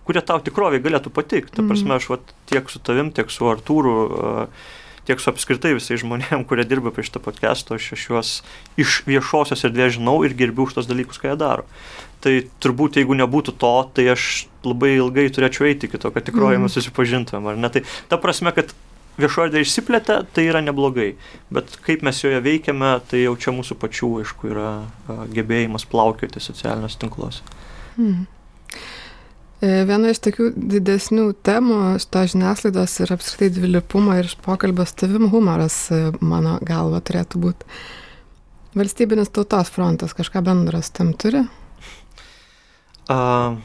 kurie 0.08 0.24
tau 0.24 0.40
tikroviai 0.42 0.82
galėtų 0.84 1.14
patikti. 1.14 1.54
Ta 1.58 1.66
prasme, 1.66 1.92
mm. 1.92 2.00
aš 2.00 2.10
vat, 2.14 2.34
tiek 2.50 2.72
su 2.72 2.82
tavim, 2.82 3.12
tiek 3.14 3.30
su 3.32 3.48
Artūru. 3.50 3.94
Uh, 4.06 4.74
tiek 5.06 5.22
su 5.22 5.30
apskritai 5.30 5.74
visais 5.76 6.02
žmonėm, 6.02 6.44
kurie 6.48 6.66
dirba 6.68 6.92
prie 6.94 7.06
šitą 7.06 7.22
podcast'o, 7.24 7.78
aš, 7.78 7.92
aš 7.96 8.06
juos 8.10 8.32
iš 8.80 9.00
viešosios 9.06 9.64
erdvės 9.68 9.96
žinau 9.98 10.18
ir 10.26 10.34
gerbiu 10.38 10.66
už 10.66 10.78
tos 10.78 10.90
dalykus, 10.90 11.20
ką 11.22 11.32
jie 11.32 11.38
daro. 11.40 11.66
Tai 12.24 12.34
turbūt 12.64 12.98
jeigu 12.98 13.16
nebūtų 13.18 13.54
to, 13.60 13.74
tai 13.94 14.08
aš 14.14 14.46
labai 14.66 14.96
ilgai 14.96 15.28
turėčiau 15.30 15.68
eiti 15.70 15.86
iki 15.86 16.00
to, 16.02 16.10
kad 16.14 16.26
tikroji 16.26 16.58
mes 16.58 16.70
mm. 16.70 16.74
susipažintumėm, 16.74 17.50
ar 17.52 17.60
ne? 17.60 17.70
Tai 17.70 17.84
ta 18.10 18.18
prasme, 18.20 18.50
kad 18.56 18.72
viešoji 19.20 19.50
erdvė 19.50 19.64
išsiplėtė, 19.64 20.20
tai 20.36 20.46
yra 20.50 20.62
neblogai, 20.64 21.12
bet 21.54 21.76
kaip 21.86 22.02
mes 22.06 22.18
joje 22.20 22.40
veikiame, 22.44 22.96
tai 23.10 23.22
jau 23.22 23.36
čia 23.40 23.54
mūsų 23.56 23.78
pačių, 23.80 24.10
aišku, 24.24 24.50
yra 24.52 24.70
gebėjimas 25.32 25.86
plaukioti 25.88 26.42
socialiniuose 26.42 27.00
tinkluose. 27.04 27.46
Mm. 27.96 28.26
E, 29.56 29.68
viena 29.88 30.10
iš 30.12 30.20
tokių 30.26 30.50
didesnių 30.56 31.30
temų 31.46 31.76
šito 32.02 32.24
žiniasklaidos 32.32 32.98
ir 33.00 33.12
apskritai 33.14 33.54
dvilipumo 33.56 34.16
ir 34.18 34.28
iš 34.28 34.34
pokalbio 34.44 34.84
su 34.84 34.98
tavim 35.00 35.30
humoras, 35.32 35.78
e, 35.88 36.10
mano 36.20 36.58
galva, 36.60 37.00
turėtų 37.00 37.40
būti. 37.40 37.78
Valstybinis 38.76 39.32
tautos 39.32 39.70
frontas 39.72 40.12
kažką 40.16 40.42
bendras 40.44 40.92
tam 40.92 41.14
turi? 41.16 41.46
Uh, 43.08 43.56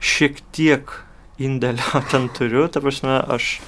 šiek 0.00 0.40
tiek 0.56 0.88
indėlio 1.36 2.00
ten 2.12 2.30
turiu, 2.32 2.64
ta 2.72 2.80
prasme, 2.80 3.18
aš, 3.36 3.58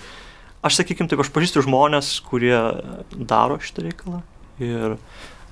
aš 0.64 0.80
sakykim, 0.80 1.10
taip, 1.10 1.20
aš 1.20 1.32
pažįstu 1.34 1.66
žmonės, 1.66 2.14
kurie 2.24 2.56
daro 3.12 3.60
šitą 3.60 3.90
reikalą 3.90 4.22
ir 4.62 4.96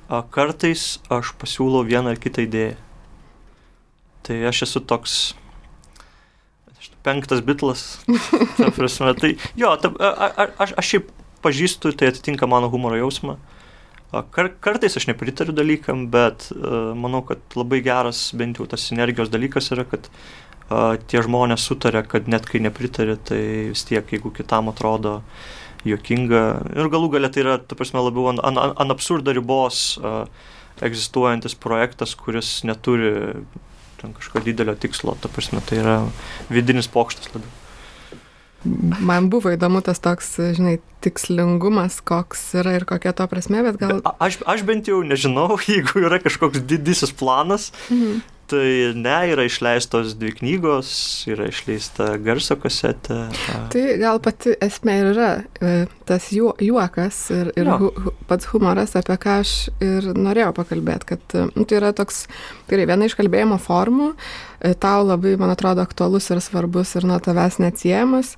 a, 0.09 0.23
kartais 0.33 0.95
aš 1.13 1.35
pasiūlau 1.41 1.85
vieną 1.85 2.15
ar 2.15 2.21
kitą 2.21 2.47
idėją. 2.47 2.79
Tai 4.25 4.37
aš 4.49 4.65
esu 4.69 4.81
toks 4.81 5.17
penktas 7.05 7.43
bitlas. 7.45 8.01
Ta 8.57 8.71
prasme, 8.73 9.13
tai 9.19 9.35
jo, 9.61 9.75
ta, 9.81 9.91
a, 10.01 10.29
a, 10.29 10.47
aš, 10.65 10.73
aš 10.81 10.93
šiaip 10.95 11.11
pažįstu, 11.45 11.93
tai 11.93 12.09
atitinka 12.13 12.49
mano 12.49 12.71
humoro 12.73 12.97
jausmą. 12.97 13.37
Kar, 14.33 14.49
kartais 14.63 14.95
aš 14.97 15.09
nepritariu 15.11 15.53
dalykam, 15.57 16.07
bet 16.13 16.49
uh, 16.55 16.95
manau, 16.97 17.21
kad 17.27 17.43
labai 17.59 17.83
geras 17.85 18.29
bent 18.39 18.61
jau 18.61 18.67
tas 18.71 18.87
sinergijos 18.87 19.33
dalykas 19.33 19.73
yra, 19.75 19.85
kad 19.91 20.07
uh, 20.09 20.95
tie 21.11 21.21
žmonės 21.25 21.67
sutarė, 21.67 22.05
kad 22.07 22.31
net 22.31 22.47
kai 22.49 22.63
nepritari, 22.63 23.19
tai 23.19 23.43
vis 23.73 23.85
tiek, 23.89 24.07
jeigu 24.15 24.33
kitam 24.33 24.71
atrodo 24.71 25.19
juokinga 25.85 26.45
ir 26.79 26.89
galų 26.93 27.11
galia 27.17 27.29
tai 27.33 27.43
yra, 27.43 27.59
ta 27.59 27.77
prasme, 27.77 28.01
labiau 28.07 28.31
ant 28.31 28.41
an, 28.47 28.61
an 28.71 28.95
absurdo 28.95 29.35
ribos 29.35 29.99
uh, 29.99 30.25
egzistuojantis 30.85 31.59
projektas, 31.59 32.15
kuris 32.19 32.61
neturi 32.65 33.13
ten 34.01 34.15
kažkokio 34.17 34.45
didelio 34.47 34.75
tikslo, 34.79 35.17
ta 35.21 35.31
prasme, 35.33 35.63
tai 35.67 35.83
yra 35.83 35.99
vidinis 36.53 36.91
pokštas 36.91 37.33
labiau. 37.35 37.61
Man 39.05 39.29
buvo 39.29 39.51
įdomu 39.53 39.83
tas 39.85 40.01
toks, 40.01 40.31
žinai, 40.57 40.79
tikslingumas, 41.05 41.99
koks 42.01 42.47
yra 42.63 42.79
ir 42.79 42.87
kokia 42.89 43.13
to 43.17 43.27
prasme, 43.29 43.61
bet 43.67 43.77
gal... 43.81 43.99
Be, 44.01 44.15
aš, 44.25 44.39
aš 44.49 44.65
bent 44.65 44.89
jau 44.89 45.03
nežinau, 45.05 45.59
jeigu 45.69 46.07
yra 46.07 46.21
kažkoks 46.23 46.65
didysis 46.65 47.13
planas, 47.13 47.71
mhm. 47.93 48.23
Tai 48.47 48.93
ne, 49.01 49.15
yra 49.33 49.47
išleistos 49.49 50.13
dvi 50.21 50.35
knygos, 50.37 50.89
yra 51.33 51.47
išleista 51.49 52.11
garso 52.21 52.57
kasetė. 52.61 53.23
Tai 53.73 53.85
gal 54.03 54.21
pati 54.25 54.53
esmė 54.65 54.97
ir 55.01 55.09
yra 55.15 55.31
e, 55.41 55.73
tas 56.05 56.27
ju, 56.35 56.51
juokas 56.61 57.23
ir, 57.33 57.53
ir 57.57 57.71
hu, 57.81 57.89
pats 58.29 58.51
humoras, 58.53 58.93
apie 59.01 59.17
ką 59.23 59.39
aš 59.41 59.55
ir 59.85 60.11
norėjau 60.13 60.53
pakalbėti, 60.61 61.09
kad 61.15 61.37
e, 61.39 61.47
nu, 61.55 61.65
tai 61.65 61.81
yra 61.81 61.95
toks, 61.97 62.27
tai 62.69 62.85
viena 62.85 63.09
iš 63.09 63.17
kalbėjimo 63.17 63.57
formų, 63.65 64.13
e, 64.61 64.75
tau 64.77 65.09
labai, 65.09 65.39
man 65.41 65.55
atrodo, 65.55 65.87
aktualus 65.87 66.29
ir 66.29 66.45
svarbus 66.45 66.93
ir 66.99 67.09
nuo 67.09 67.21
tavęs 67.25 67.63
neatsiejamas. 67.65 68.37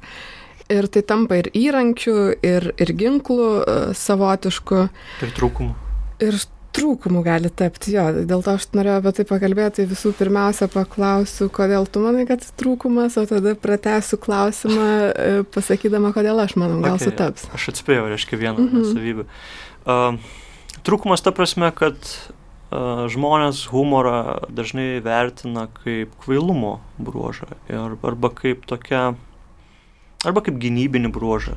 Ir 0.70 0.86
tai 0.90 1.02
tampa 1.06 1.38
ir 1.38 1.50
įrankių, 1.54 2.18
ir, 2.46 2.72
ir 2.82 2.90
ginklų 2.98 3.50
savotiškų. 3.94 4.86
Ir 5.22 5.34
trūkumų. 5.36 5.74
Ir 6.26 6.38
trūkumų 6.76 7.22
gali 7.24 7.50
tapti, 7.50 7.94
jo, 7.96 8.04
dėl 8.28 8.42
to 8.44 8.54
aš 8.56 8.68
norėjau 8.76 9.00
apie 9.00 9.12
tai 9.16 9.24
pakalbėti, 9.28 9.74
tai 9.78 9.86
visų 9.90 10.12
pirmiausia 10.18 10.68
paklausiu, 10.72 11.48
kodėl 11.52 11.88
tu 11.90 12.02
manai, 12.04 12.26
kad 12.28 12.44
trūkumas, 12.60 13.16
o 13.20 13.24
tada 13.28 13.54
pratęsiu 13.58 14.18
klausimą, 14.22 14.86
e, 14.86 15.44
pasakydama, 15.54 16.12
kodėl 16.16 16.40
aš 16.44 16.56
manau, 16.60 16.78
gal 16.84 16.98
okay, 16.98 17.10
sutaps. 17.10 17.48
Aš 17.56 17.70
atspėjau, 17.72 18.08
reiškia, 18.12 18.40
vieną 18.40 18.58
mm 18.60 18.68
-hmm. 18.72 18.92
savybę. 18.92 19.26
Uh, 19.86 20.18
trūkumas 20.86 21.22
ta 21.22 21.32
prasme, 21.32 21.70
kad 21.72 21.96
uh, 21.96 23.06
žmonės 23.08 23.66
humorą 23.72 24.46
dažnai 24.50 25.00
vertina 25.00 25.68
kaip 25.84 26.12
kvailumo 26.24 26.80
bruožą 26.98 27.46
arba 28.02 28.30
kaip 28.30 28.66
tokia, 28.66 29.14
arba 30.24 30.40
kaip 30.40 30.58
gynybinį 30.58 31.12
bruožą. 31.12 31.56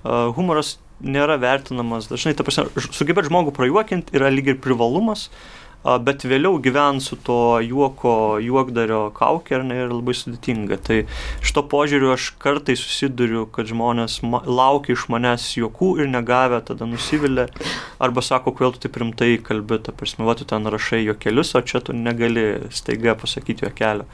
Uh, 0.00 0.34
humoras 0.34 0.78
nėra 1.00 1.38
vertinamas 1.40 2.08
dažnai, 2.10 2.34
ta 2.36 2.44
prasme, 2.46 2.68
sugebėti 2.92 3.30
žmogų 3.30 3.54
prajuokinti 3.56 4.16
yra 4.18 4.30
lyg 4.32 4.52
ir 4.52 4.60
privalumas, 4.62 5.28
bet 5.80 6.26
vėliau 6.28 6.58
gyventi 6.60 7.06
su 7.06 7.16
to 7.16 7.56
juoko, 7.64 8.36
juokdario 8.44 9.06
kaukė 9.16 9.56
ar 9.56 9.62
ne 9.64 9.78
yra 9.80 9.94
labai 9.94 10.12
sudėtinga. 10.16 10.76
Tai 10.84 10.98
šito 11.40 11.62
požiūriu 11.72 12.10
aš 12.12 12.34
kartai 12.42 12.76
susiduriu, 12.76 13.46
kad 13.48 13.70
žmonės 13.70 14.18
laukia 14.44 14.92
iš 14.92 15.06
manęs 15.12 15.46
juokų 15.56 15.94
ir 16.02 16.10
negavę 16.12 16.60
tada 16.68 16.88
nusivilia, 16.88 17.48
arba 17.98 18.24
sako, 18.24 18.52
kodėl 18.52 18.76
tu 18.76 18.84
taip 18.84 19.00
rimtai 19.00 19.38
kalbi, 19.44 19.80
ta 19.80 19.96
prasme, 19.96 20.26
va 20.28 20.36
tu 20.36 20.44
ten 20.44 20.68
rašai 20.68 21.00
juokelius, 21.06 21.54
o 21.56 21.64
čia 21.64 21.80
tu 21.80 21.96
negali 21.96 22.68
staiga 22.68 23.16
pasakyti 23.16 23.64
juokelio. 23.64 24.04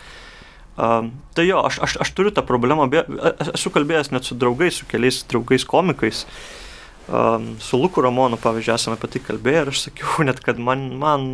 Um, 0.76 1.08
tai 1.32 1.46
jo, 1.48 1.62
aš, 1.64 1.80
aš, 1.82 1.92
aš 2.04 2.10
turiu 2.12 2.30
tą 2.36 2.44
problemą, 2.44 2.84
be, 2.92 3.00
esu 3.48 3.72
kalbėjęs 3.72 4.12
net 4.12 4.28
su 4.28 4.36
draugais, 4.36 4.76
su 4.76 4.86
keliais 4.90 5.22
draugais 5.24 5.64
komikais, 5.64 6.26
uh, 6.28 6.65
Um, 7.06 7.54
su 7.62 7.78
Luku 7.78 8.02
Ramonu, 8.02 8.34
pavyzdžiui, 8.42 8.74
esame 8.74 8.96
apie 8.98 9.12
tai 9.14 9.20
kalbėję 9.22 9.60
ir 9.62 9.68
aš 9.70 9.84
sakiau 9.84 10.24
net, 10.26 10.40
kad 10.42 10.58
man, 10.58 10.88
man, 10.98 11.28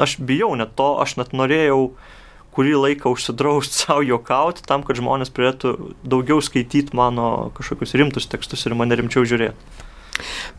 aš 0.00 0.16
bijau 0.24 0.54
net 0.56 0.72
to, 0.80 0.94
aš 1.02 1.18
net 1.20 1.34
norėjau 1.36 1.90
kurį 2.56 2.72
laiką 2.86 3.12
užsidrausti 3.12 3.76
savo 3.82 4.06
juokauti 4.06 4.64
tam, 4.64 4.80
kad 4.86 4.96
žmonės 4.96 5.32
turėtų 5.36 5.74
daugiau 6.08 6.40
skaityti 6.40 6.96
mano 6.96 7.50
kažkokius 7.58 7.92
rimtus 8.00 8.30
tekstus 8.32 8.64
ir 8.64 8.78
mane 8.78 8.96
rimčiau 8.96 9.28
žiūrėti. 9.28 9.88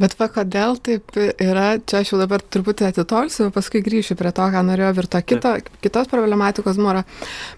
Bet 0.02 0.16
va, 0.20 0.28
kodėl 0.32 0.78
taip 0.82 1.14
yra, 1.18 1.76
čia 1.86 2.02
aš 2.02 2.14
jau 2.14 2.20
dabar 2.22 2.42
truputį 2.42 2.88
atitolsiu, 2.90 3.50
paskui 3.54 3.84
grįšiu 3.86 4.18
prie 4.20 4.32
to, 4.36 4.48
ką 4.54 4.64
norėjau 4.68 4.94
ir 5.04 5.10
to 5.12 5.22
kito, 5.26 5.54
kitos 5.84 6.10
problematikos 6.12 6.80
moro. 6.82 7.04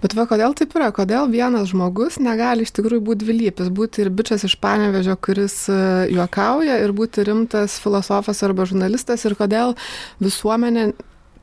Bet 0.03 0.17
va, 0.17 0.27
kodėl 0.29 0.55
taip 0.57 0.75
yra, 0.79 0.91
kodėl 0.95 1.31
vienas 1.31 1.71
žmogus 1.71 2.19
negali 2.23 2.67
iš 2.67 2.73
tikrųjų 2.75 3.05
būti 3.07 3.23
dvilypis, 3.25 3.71
būti 3.73 4.03
ir 4.03 4.11
bičias 4.13 4.45
iš 4.49 4.57
panevežio, 4.63 5.15
kuris 5.23 5.57
e, 5.71 5.79
juokauja, 6.13 6.81
ir 6.83 6.95
būti 6.95 7.25
rimtas 7.29 7.79
filosofas 7.83 8.43
arba 8.43 8.67
žurnalistas, 8.69 9.23
ir 9.27 9.37
kodėl 9.39 9.77
visuomenė 10.23 10.91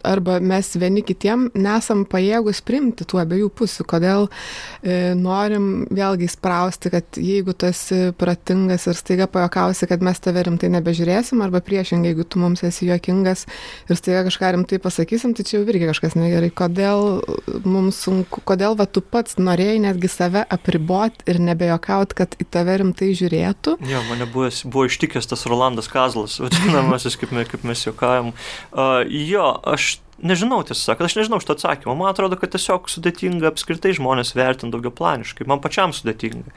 arba 0.07 0.39
mes 0.41 0.73
vieni 0.81 1.03
kitiem 1.07 1.49
nesam 1.59 2.05
pajėgus 2.09 2.63
priimti 2.67 3.07
tų 3.09 3.21
abiejų 3.23 3.51
pusių, 3.61 3.87
kodėl 3.89 4.27
e, 4.29 5.13
norim 5.19 5.87
vėlgi 5.91 6.29
sprausti, 6.31 6.93
kad 6.93 7.21
jeigu 7.21 7.55
tu 7.55 7.69
esi 7.69 8.11
pratingas 8.19 8.87
ir 8.91 8.99
staiga 8.99 9.29
pajokausi, 9.31 9.89
kad 9.91 10.05
mes 10.05 10.21
tave 10.23 10.45
rimtai 10.47 10.71
nebežiūrėsim, 10.77 11.43
arba 11.45 11.63
priešingai, 11.65 12.13
jeigu 12.13 12.27
tu 12.27 12.41
mums 12.43 12.65
esi 12.67 12.89
juokingas 12.89 13.47
ir 13.91 14.01
staiga 14.01 14.25
kažką 14.29 14.55
rimtai 14.57 14.81
pasakysim, 14.83 15.35
tai 15.37 15.47
čia 15.49 15.59
jau 15.59 15.67
irgi 15.67 15.91
kažkas 15.91 16.17
negerai. 16.19 16.51
Kodėl 16.55 17.21
mums 17.69 18.01
sunku, 18.05 18.43
kodėl 18.49 18.77
va 18.79 18.89
tu 18.89 19.03
pats 19.05 19.39
norėjai 19.41 19.81
netgi 19.87 20.11
save 20.11 20.45
apriboti 20.49 21.27
ir 21.31 21.41
nebejokaut, 21.43 22.15
kad 22.17 22.37
į 22.41 22.49
tave 22.53 22.79
rimtai 22.83 23.13
žiūrėtų? 23.19 23.77
Jo, 23.91 24.03
mane 24.09 24.29
buvo, 24.31 24.51
buvo 24.65 24.87
ištikęs 24.89 25.31
tas 25.31 25.47
Rolandas 25.51 25.91
Kazlas, 25.91 26.39
vadinamasis, 26.43 27.19
kaip, 27.21 27.35
kaip 27.53 27.67
mes 27.69 27.85
juokavom. 27.87 28.33
Uh, 28.71 29.01
jo, 29.09 29.47
aš 29.69 30.00
nežinau, 30.23 30.61
tiesą 30.67 30.91
sakant, 30.91 31.09
aš 31.09 31.17
nežinau 31.19 31.41
šito 31.43 31.55
atsakymo. 31.57 31.95
Man 31.99 32.11
atrodo, 32.13 32.39
kad 32.41 32.53
tiesiog 32.55 32.89
sudėtinga 32.93 33.51
apskritai 33.51 33.93
žmonės 33.97 34.35
vertinti 34.37 34.75
daugia 34.75 34.93
planiškai. 34.95 35.47
Man 35.51 35.63
pačiam 35.65 35.95
sudėtinga. 35.97 36.53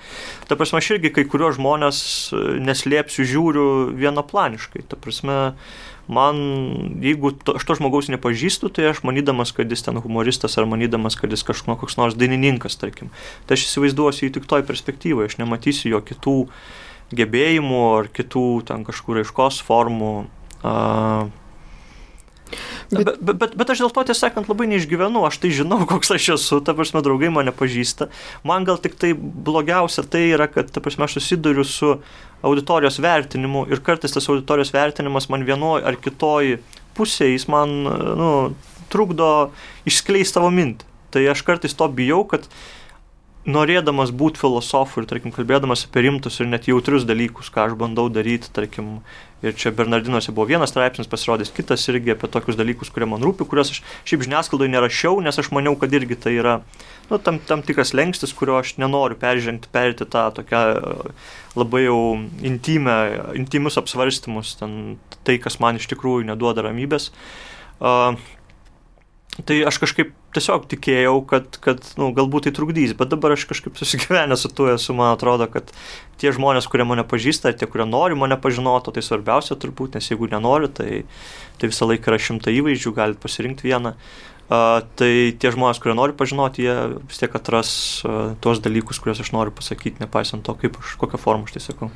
Ta 0.49 0.57
prasme, 0.59 0.81
aš 0.81 0.93
irgi 0.95 1.13
kai 1.15 1.25
kuriuos 1.29 1.57
žmonės 1.57 1.97
e, 2.35 2.43
neslėpsiu, 2.63 3.25
žiūriu 3.29 3.65
vienaplaniškai. 3.99 4.85
Ta 4.91 4.99
prasme, 4.99 5.37
man, 6.11 6.41
jeigu 7.03 7.33
to, 7.39 7.57
aš 7.59 7.67
to 7.69 7.77
žmogaus 7.79 8.11
nepažįstu, 8.13 8.71
tai 8.73 8.89
aš 8.91 9.03
manydamas, 9.07 9.53
kad 9.55 9.71
jis 9.71 9.85
ten 9.85 9.99
humoristas 10.03 10.59
ar 10.59 10.67
manydamas, 10.69 11.19
kad 11.19 11.31
jis 11.31 11.45
kažkoks 11.47 11.81
koks 11.83 11.99
nors 11.99 12.17
dainininkas, 12.19 12.79
tarkim, 12.79 13.13
tai 13.47 13.57
aš 13.57 13.67
įsivaizduosiu 13.69 14.27
jį 14.27 14.33
tik 14.39 14.49
toj 14.49 14.65
perspektyvoje, 14.67 15.31
aš 15.31 15.39
nematysiu 15.39 15.95
jo 15.95 16.03
kitų 16.03 16.37
gebėjimų 17.13 17.85
ar 17.99 18.09
kitų 18.13 18.47
ten 18.67 18.83
kažkur 18.87 19.21
aiškos 19.21 19.61
formų. 19.67 20.13
Uh, 20.63 21.29
Bet, 22.91 23.15
bet, 23.19 23.37
bet, 23.41 23.55
bet 23.59 23.73
aš 23.73 23.83
dėl 23.83 23.93
to, 23.95 24.03
tiesą 24.09 24.27
sakant, 24.27 24.49
labai 24.51 24.67
neišgyvenu, 24.71 25.23
aš 25.27 25.39
tai 25.43 25.53
žinau, 25.55 25.81
koks 25.91 26.13
aš 26.17 26.29
esu, 26.37 26.59
ta 26.65 26.75
prasme, 26.77 27.03
draugai 27.05 27.31
mane 27.33 27.53
pažįsta. 27.55 28.09
Man 28.47 28.67
gal 28.67 28.81
tik 28.83 28.97
tai 29.01 29.13
blogiausia 29.17 30.05
tai 30.05 30.27
yra, 30.33 30.49
kad, 30.51 30.71
ta 30.73 30.83
prasme, 30.83 31.07
aš 31.07 31.19
susiduriu 31.19 31.65
su 31.67 31.95
auditorijos 32.43 32.99
vertinimu 33.03 33.65
ir 33.71 33.79
kartais 33.83 34.11
tas 34.11 34.27
auditorijos 34.27 34.73
vertinimas 34.75 35.29
man 35.31 35.45
vienoje 35.47 35.85
ar 35.87 35.95
kitoje 35.95 36.59
pusėje, 36.97 37.37
jis 37.37 37.47
man, 37.49 37.77
nu, 38.19 38.31
trukdo 38.93 39.29
išskleisti 39.89 40.37
savo 40.37 40.51
mintį. 40.53 40.89
Tai 41.13 41.23
aš 41.29 41.43
kartais 41.45 41.75
to 41.77 41.87
bijau, 41.93 42.23
kad 42.25 42.47
norėdamas 43.49 44.13
būti 44.15 44.39
filosofu 44.39 45.01
ir, 45.01 45.07
tarkim, 45.09 45.33
kalbėdamas 45.35 45.83
apie 45.87 46.05
rimtus 46.05 46.39
ir 46.39 46.47
net 46.47 46.69
jautrius 46.69 47.03
dalykus, 47.07 47.49
ką 47.51 47.67
aš 47.67 47.73
bandau 47.79 48.05
daryti, 48.11 48.47
tarkim, 48.55 49.01
ir 49.43 49.55
čia 49.59 49.73
Bernardinuose 49.75 50.31
buvo 50.31 50.47
vienas 50.47 50.71
straipsnis 50.71 51.09
pasirodęs, 51.11 51.51
kitas 51.55 51.83
irgi 51.91 52.13
apie 52.15 52.29
tokius 52.31 52.55
dalykus, 52.59 52.91
kurie 52.93 53.09
man 53.11 53.23
rūpi, 53.25 53.47
kuriuos 53.49 53.73
aš 53.73 53.81
šiaip 54.07 54.23
žiniasklaidoje 54.23 54.71
nerašiau, 54.71 55.19
nes 55.25 55.39
aš 55.39 55.51
maniau, 55.55 55.75
kad 55.79 55.91
irgi 55.91 56.15
tai 56.23 56.37
yra 56.37 56.53
nu, 57.09 57.19
tam, 57.19 57.41
tam 57.43 57.65
tikras 57.67 57.91
lengstis, 57.97 58.31
kurio 58.37 58.55
aš 58.61 58.77
nenoriu 58.79 59.19
peržengti, 59.19 59.71
perėti 59.73 60.07
tą 60.07 60.29
tokią 60.39 60.63
labai 61.59 61.83
jau 61.83 61.99
intimę, 62.47 62.95
intimius 63.39 63.79
apsvarstymus, 63.81 64.55
ten, 64.61 64.95
tai, 65.27 65.35
kas 65.43 65.59
man 65.59 65.81
iš 65.81 65.89
tikrųjų 65.91 66.31
neduoda 66.31 66.63
ramybės. 66.69 67.11
Uh, 67.83 68.15
Tai 69.33 69.55
aš 69.65 69.79
kažkaip 69.81 70.11
tiesiog 70.35 70.67
tikėjau, 70.69 71.15
kad, 71.25 71.55
kad 71.63 71.87
nu, 71.97 72.11
galbūt 72.13 72.45
tai 72.45 72.51
trukdys, 72.53 72.91
bet 72.97 73.09
dabar 73.09 73.33
aš 73.33 73.47
kažkaip 73.49 73.79
susigyvenęs 73.81 74.43
su 74.45 74.51
tuo 74.53 74.67
esu, 74.75 74.93
man 74.93 75.15
atrodo, 75.15 75.47
kad 75.49 75.71
tie 76.21 76.29
žmonės, 76.35 76.67
kurie 76.69 76.85
mane 76.85 77.01
pažįsta, 77.01 77.55
tie, 77.57 77.65
kurie 77.69 77.87
nori 77.89 78.17
mane 78.19 78.37
pažinoti, 78.37 78.93
tai 78.93 79.01
svarbiausia 79.01 79.57
turbūt, 79.57 79.97
nes 79.97 80.11
jeigu 80.11 80.29
nenori, 80.29 80.69
tai, 80.69 81.01
tai 81.57 81.71
visą 81.73 81.89
laiką 81.89 82.13
yra 82.13 82.21
šimta 82.21 82.53
įvaizdžių, 82.53 82.93
galite 82.99 83.25
pasirinkti 83.25 83.71
vieną. 83.71 83.95
Uh, 83.97 84.32
tai 84.49 85.11
tie 85.39 85.51
žmonės, 85.53 85.79
kurie 85.81 85.95
nori 85.97 86.15
pažinoti, 86.17 86.65
jie 86.65 86.73
vis 87.07 87.21
tiek 87.21 87.35
atras 87.37 87.69
tuos 88.43 88.59
dalykus, 88.63 88.99
kuriuos 89.01 89.21
aš 89.23 89.31
noriu 89.35 89.53
pasakyti, 89.55 90.03
nepaisant 90.03 90.43
to, 90.45 90.55
kaip 90.59 90.75
aš, 90.81 90.95
kokią 91.01 91.19
formą 91.21 91.47
aš 91.47 91.55
tai 91.55 91.63
sakau. 91.63 91.89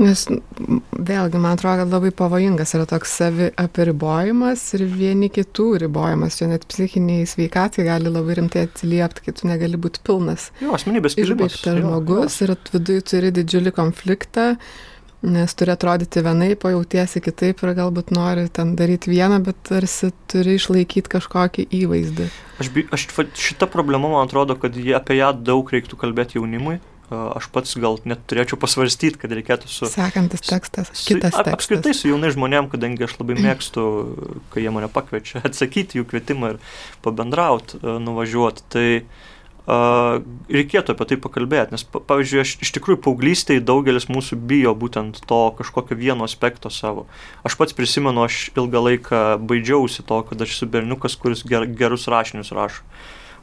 Nes 0.00 0.22
vėlgi, 0.30 1.40
man 1.42 1.56
atrodo, 1.56 1.82
kad 1.82 1.92
labai 1.92 2.12
pavojingas 2.16 2.76
yra 2.78 2.86
toks 2.88 3.16
savi 3.20 3.50
apiribojimas 3.60 4.62
ir 4.78 4.86
vieni 4.88 5.28
kitų 5.34 5.66
ribojimas. 5.84 6.38
Čia 6.40 6.52
net 6.52 6.68
psichiniai 6.70 7.26
sveikatai 7.28 7.88
gali 7.88 8.12
labai 8.12 8.38
rimtai 8.38 8.64
atsiliepti, 8.68 9.26
kai 9.26 9.36
tu 9.36 9.50
negali 9.50 9.80
būti 9.80 10.04
pilnas. 10.06 10.50
Jo, 10.62 10.72
asmenybės 10.78 11.18
kilimas. 11.18 11.58
Išbaigtas 11.58 11.82
žmogus 11.82 12.38
jo, 12.40 12.46
jo. 12.46 12.54
ir 12.54 12.78
viduje 12.78 13.08
turi 13.12 13.34
didžiulį 13.40 13.74
konfliktą. 13.76 14.54
Uh, 14.54 14.89
nes 15.22 15.54
turi 15.54 15.72
atrodyti 15.74 16.22
vienaip, 16.24 16.64
o 16.64 16.72
jautiesi 16.72 17.20
kitaip 17.24 17.60
ir 17.64 17.74
galbūt 17.76 18.12
nori 18.16 18.46
ten 18.52 18.74
daryti 18.78 19.12
vieną, 19.12 19.40
bet 19.44 19.58
tarsi 19.68 20.12
turi 20.30 20.56
išlaikyti 20.56 21.12
kažkokį 21.12 21.66
įvaizdį. 21.80 22.28
Aš, 22.60 22.70
aš 22.96 23.08
šita 23.36 23.68
problema, 23.70 24.08
man 24.12 24.28
atrodo, 24.28 24.56
kad 24.60 24.76
apie 24.76 25.18
ją 25.20 25.34
daug 25.36 25.68
reiktų 25.72 26.00
kalbėti 26.00 26.40
jaunimui. 26.40 26.78
Aš 27.10 27.48
pats 27.50 27.74
gal 27.82 27.96
net 28.06 28.20
turėčiau 28.30 28.54
pasvarstyti, 28.62 29.18
kad 29.18 29.32
reikėtų 29.34 29.66
su... 29.66 29.88
Sekantis 29.90 30.44
tekstas, 30.46 30.92
su, 30.94 31.08
kitas 31.08 31.34
tekstas. 31.34 31.56
Apskritai 31.56 31.94
su 31.96 32.06
jaunai 32.06 32.30
žmonėm, 32.30 32.68
kadangi 32.70 33.02
aš 33.02 33.16
labai 33.18 33.34
mėgstu, 33.34 33.86
kai 34.54 34.62
jie 34.62 34.70
mane 34.70 34.86
pakviečia, 34.94 35.42
atsakyti 35.48 35.98
jų 35.98 36.06
kvietimą 36.12 36.52
ir 36.54 36.60
pabendrauti, 37.02 37.82
nuvažiuoti. 37.82 38.66
Tai 38.70 38.86
uh, 39.00 39.26
reikėtų 39.68 40.94
apie 40.94 41.06
tai 41.10 41.18
pakalbėti, 41.20 41.74
nes, 41.74 41.84
pavyzdžiui, 41.84 42.40
aš 42.42 42.52
iš 42.64 42.72
tikrųjų 42.76 43.00
paauglystėje 43.04 43.62
daugelis 43.64 44.08
mūsų 44.10 44.38
bijo 44.50 44.74
būtent 44.78 45.20
to 45.28 45.40
kažkokio 45.58 45.98
vieno 46.00 46.26
aspekto 46.26 46.72
savo. 46.72 47.06
Aš 47.46 47.58
pats 47.60 47.76
prisimenu, 47.76 48.24
aš 48.24 48.50
ilgą 48.56 48.84
laiką 48.86 49.22
baidžiausi 49.44 50.06
to, 50.06 50.22
kad 50.30 50.42
aš 50.42 50.56
esu 50.56 50.70
berniukas, 50.70 51.18
kuris 51.20 51.44
ger, 51.46 51.68
gerus 51.68 52.08
rašinius 52.10 52.54
rašo. 52.56 52.86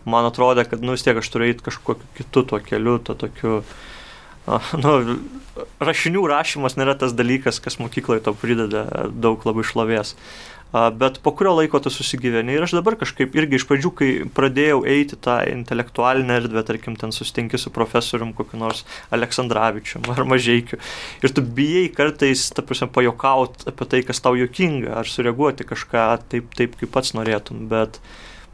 Man 0.08 0.28
atrodė, 0.28 0.64
kad, 0.68 0.82
nu, 0.82 0.96
vis 0.96 1.04
tiek 1.04 1.18
aš 1.20 1.30
turiu 1.30 1.52
eiti 1.52 1.66
kažkokiu 1.66 2.08
kitu 2.18 2.44
tuo 2.48 2.60
keliu, 2.64 2.98
to 3.04 3.16
tokiu, 3.20 3.62
nu, 4.84 4.94
rašinių 5.84 6.28
rašymas 6.32 6.78
nėra 6.80 6.96
tas 7.00 7.16
dalykas, 7.18 7.60
kas 7.64 7.80
mokykloje 7.82 8.24
to 8.26 8.34
prideda 8.38 8.86
daug 9.12 9.44
labai 9.48 9.66
šlovės 9.68 10.16
bet 10.72 11.20
po 11.24 11.32
kurio 11.32 11.54
laiko 11.58 11.80
tu 11.80 11.92
susigyveni. 11.94 12.56
Ir 12.56 12.66
aš 12.66 12.76
dabar 12.78 12.98
kažkaip 13.00 13.36
irgi 13.38 13.60
iš 13.60 13.66
pradžių, 13.70 13.92
kai 13.98 14.10
pradėjau 14.36 14.82
eiti 14.90 15.20
tą 15.24 15.40
intelektualinę 15.52 16.42
erdvę, 16.42 16.64
tarkim, 16.68 16.98
ten 17.00 17.14
susitinki 17.16 17.60
su 17.62 17.72
profesorium 17.74 18.34
kokiu 18.38 18.60
nors 18.60 18.84
Aleksandраvičium 19.16 20.10
ar 20.12 20.24
Mažiekiu 20.28 20.80
ir 21.24 21.34
tu 21.34 21.42
bijai 21.42 21.88
kartais, 21.96 22.50
ta 22.52 22.66
prasme, 22.66 22.90
pajokauti 22.92 23.70
apie 23.72 23.90
tai, 23.90 24.04
kas 24.08 24.22
tau 24.24 24.36
jokinga, 24.38 24.98
ar 25.02 25.10
sureaguoti 25.10 25.68
kažką 25.68 26.08
taip, 26.32 26.52
taip 26.58 26.80
kaip 26.80 26.92
pats 26.94 27.16
norėtum, 27.18 27.68
bet 27.72 28.02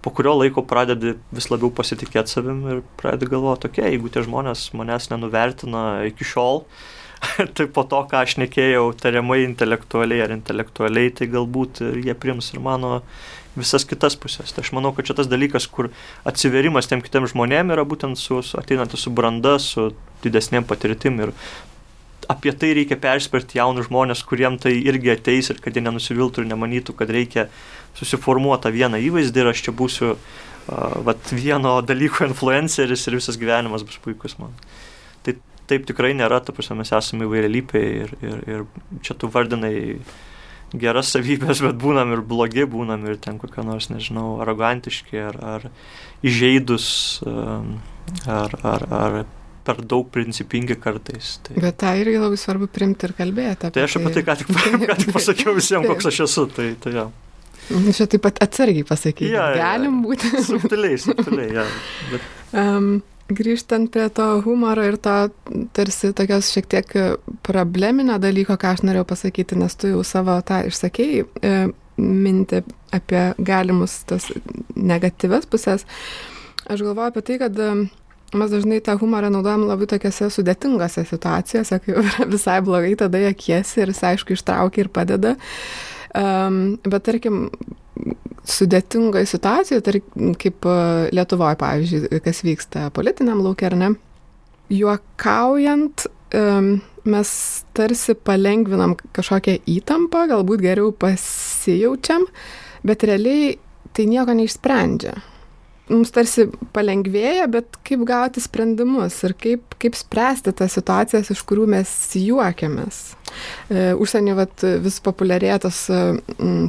po 0.04 0.12
kurio 0.13 0.36
laiko 0.38 0.65
pradedi 0.67 1.15
vis 1.34 1.49
labiau 1.49 1.71
pasitikėti 1.73 2.36
savim 2.36 2.65
ir 2.69 2.84
pradedi 2.99 3.32
galvoti, 3.32 3.71
okei, 3.71 3.88
okay, 3.88 3.95
jeigu 3.95 4.12
tie 4.12 4.26
žmonės 4.26 4.69
manęs 4.78 5.10
nenuvertina 5.10 6.04
iki 6.10 6.28
šiol, 6.28 6.62
uh, 6.62 6.91
tai 7.55 7.67
po 7.67 7.83
to, 7.88 8.01
ką 8.09 8.23
aš 8.23 8.38
nekėjau 8.41 8.89
tariamai 8.99 9.43
intelektualiai 9.45 10.23
ar 10.25 10.33
intelektualiai, 10.36 11.13
tai 11.15 11.29
galbūt 11.31 11.83
jie 12.03 12.15
prims 12.17 12.51
ir 12.53 12.62
mano 12.63 13.01
visas 13.57 13.86
kitas 13.86 14.15
pusės. 14.19 14.53
Tai 14.53 14.63
aš 14.65 14.71
manau, 14.75 14.93
kad 14.95 15.07
čia 15.07 15.17
tas 15.17 15.29
dalykas, 15.29 15.67
kur 15.69 15.91
atsiverimas 16.29 16.89
tiem 16.89 17.03
kitiem 17.05 17.27
žmonėm 17.29 17.73
yra 17.75 17.86
būtent 17.86 18.19
su, 18.19 18.41
su 18.45 18.57
ateinantis 18.59 19.05
su 19.05 19.13
branda, 19.13 19.59
su 19.62 19.91
didesnėm 20.25 20.65
patirtim 20.67 21.21
ir 21.21 21.33
apie 22.31 22.53
tai 22.55 22.71
reikia 22.77 22.97
perspėti 22.99 23.59
jaunus 23.59 23.89
žmonės, 23.89 24.23
kuriem 24.27 24.55
tai 24.62 24.77
irgi 24.79 25.12
ateis 25.13 25.51
ir 25.51 25.59
kad 25.63 25.75
jie 25.75 25.83
nenusiviltų 25.83 26.43
ir 26.43 26.49
nemanytų, 26.53 26.95
kad 26.97 27.12
reikia 27.12 27.49
susiformuoti 27.99 28.63
tą 28.63 28.71
vieną 28.73 29.01
įvaizdį 29.09 29.43
ir 29.43 29.51
aš 29.51 29.65
čia 29.67 29.73
būsiu 29.75 30.13
uh, 30.13 30.95
vat, 31.03 31.33
vieno 31.36 31.75
dalyko 31.86 32.23
influenceris 32.29 33.03
ir 33.07 33.19
visas 33.19 33.38
gyvenimas 33.39 33.83
bus 33.86 33.99
puikus 34.03 34.39
man 34.39 34.55
taip 35.69 35.88
tikrai 35.89 36.13
nėra, 36.17 36.41
ta 36.43 36.56
prasme, 36.56 36.80
mes 36.82 36.91
esame 36.95 37.28
įvairialypiai 37.28 37.89
ir, 38.04 38.13
ir, 38.23 38.43
ir 38.49 39.02
čia 39.06 39.15
tu 39.19 39.30
vardinai 39.32 39.73
geras 40.73 41.13
savybės, 41.13 41.62
bet 41.63 41.78
būnam 41.82 42.15
ir 42.15 42.23
blogi, 42.26 42.65
būnam 42.69 43.06
ir 43.10 43.19
ten 43.21 43.38
kokie 43.41 43.63
nors, 43.65 43.91
nežinau, 43.93 44.39
arogantiški 44.43 45.21
ar, 45.21 45.39
ar 45.56 45.67
įžeidus 46.26 46.88
um, 47.30 47.78
ar, 48.26 48.56
ar, 48.65 48.88
ar 48.89 49.17
per 49.63 49.80
daug 49.88 50.10
principingi 50.12 50.76
kartais. 50.82 51.38
Tai... 51.45 51.56
Bet 51.62 51.78
tai 51.84 51.95
irgi 52.02 52.19
labai 52.19 52.39
svarbu 52.39 52.67
primti 52.73 53.08
ir 53.08 53.15
kalbėti. 53.17 53.71
Tai 53.76 53.86
aš 53.86 53.99
apie 53.99 54.13
tai 54.17 54.26
ką 54.28 54.38
tik, 54.41 54.49
ką 54.89 54.97
tik 54.99 55.13
pasakiau 55.15 55.56
visiems, 55.56 55.88
koks 55.88 56.10
aš 56.12 56.23
esu. 56.28 56.47
Tai, 56.52 56.67
tai 56.84 56.97
ja. 56.97 57.08
Čia 57.69 58.10
taip 58.12 58.26
pat 58.26 58.41
atsargiai 58.43 58.84
pasakyti. 58.88 59.32
Ja, 59.32 59.54
Galim 59.56 60.02
ja, 60.02 60.08
būti. 60.10 60.32
Subtiliai, 60.49 60.99
subtiliai, 60.99 61.52
ja. 61.62 61.67
Bet... 62.12 62.32
Um, 62.54 62.99
Grįžtant 63.31 63.88
prie 63.91 64.09
to 64.12 64.25
humoro 64.43 64.83
ir 64.83 64.97
to 64.99 65.15
tarsi 65.75 66.12
tokios 66.15 66.49
šiek 66.51 66.67
tiek 66.67 66.89
probleminio 67.45 68.17
dalyko, 68.19 68.57
ką 68.59 68.73
aš 68.75 68.83
norėjau 68.83 69.07
pasakyti, 69.13 69.57
nes 69.59 69.75
tu 69.79 69.93
jau 69.93 70.01
savo 70.07 70.36
tą 70.43 70.59
išsakėjai 70.67 71.23
e, 71.23 71.53
mintį 72.03 72.63
apie 72.93 73.23
galimus 73.39 74.01
tas 74.09 74.27
negatyves 74.75 75.47
pusės, 75.47 75.88
aš 76.67 76.83
galvoju 76.83 77.13
apie 77.13 77.23
tai, 77.29 77.39
kad 77.45 77.63
e, 77.63 77.69
mes 78.36 78.51
dažnai 78.51 78.81
tą 78.83 78.97
humorą 78.99 79.31
naudojam 79.31 79.63
labai 79.69 79.88
tokiose 79.93 80.27
sudėtingose 80.33 81.05
situacijose, 81.07 81.79
kai 81.86 82.27
visai 82.36 82.59
blogai, 82.65 82.95
tada 82.99 83.23
jie 83.23 83.31
kiesi 83.45 83.86
ir 83.86 83.93
jis 83.93 84.03
aišku 84.12 84.36
ištraukia 84.36 84.83
ir 84.83 84.91
padeda. 84.93 85.38
Um, 86.13 86.75
bet 86.86 87.07
tarkim, 87.07 87.47
sudėtingoje 88.49 89.27
situacijoje, 89.29 89.84
tarkim, 89.86 90.34
kaip 90.39 90.67
e, 90.67 90.79
Lietuvoje, 91.15 91.60
pavyzdžiui, 91.62 92.23
kas 92.25 92.43
vyksta 92.45 92.89
politiniam 92.95 93.43
laukia 93.43 93.69
ar 93.71 93.77
ne, 93.79 93.93
juokaujant, 94.73 96.08
mes 97.06 97.32
tarsi 97.77 98.15
palengvinam 98.25 98.95
kažkokią 99.13 99.60
įtampą, 99.69 100.23
galbūt 100.31 100.63
geriau 100.63 100.89
pasijaučiam, 100.98 102.25
bet 102.81 103.06
realiai 103.06 103.52
tai 103.94 104.08
nieko 104.10 104.33
neišsprendžia 104.33 105.13
mums 105.92 106.13
tarsi 106.15 106.46
palengvėja, 106.75 107.48
bet 107.52 107.77
kaip 107.88 108.06
gauti 108.08 108.42
sprendimus 108.44 109.17
ir 109.27 109.34
kaip, 109.40 109.75
kaip 109.81 109.98
spręsti 109.98 110.54
tas 110.56 110.77
situacijas, 110.77 111.31
iš 111.34 111.42
kurių 111.48 111.67
mes 111.75 111.92
juokiamės. 112.19 113.02
E, 113.67 113.92
Užsienį 114.00 114.36
vis 114.84 115.00
populiarėja 115.04 115.60
tas 115.65 115.81
e, 115.92 116.00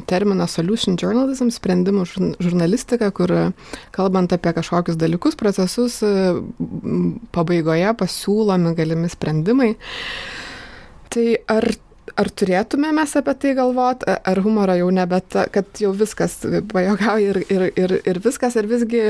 terminas 0.09 0.57
solution 0.57 0.97
journalism, 0.99 1.51
sprendimų 1.53 2.05
žurnalistika, 2.43 3.11
kur 3.15 3.31
kalbant 3.95 4.35
apie 4.35 4.55
kažkokius 4.57 4.99
dalykus, 4.99 5.39
procesus, 5.39 6.01
e, 6.03 6.35
pabaigoje 7.35 7.95
pasiūlomi 8.01 8.75
galimi 8.77 9.11
sprendimai. 9.11 9.73
Tai 11.13 11.27
ar 11.55 11.71
ar 12.19 12.29
turėtume 12.31 12.91
mes 12.95 13.13
apie 13.19 13.33
tai 13.39 13.53
galvot, 13.57 14.03
ar 14.07 14.41
humoro 14.45 14.75
jau 14.79 14.87
nebe 14.93 15.19
ta, 15.29 15.45
kad 15.51 15.67
jau 15.81 15.91
viskas 15.95 16.37
pajogauja 16.71 17.33
ir, 17.33 17.39
ir, 17.51 17.65
ir, 17.75 17.95
ir 18.07 18.19
viskas, 18.23 18.55
ar 18.59 18.67
visgi 18.69 19.01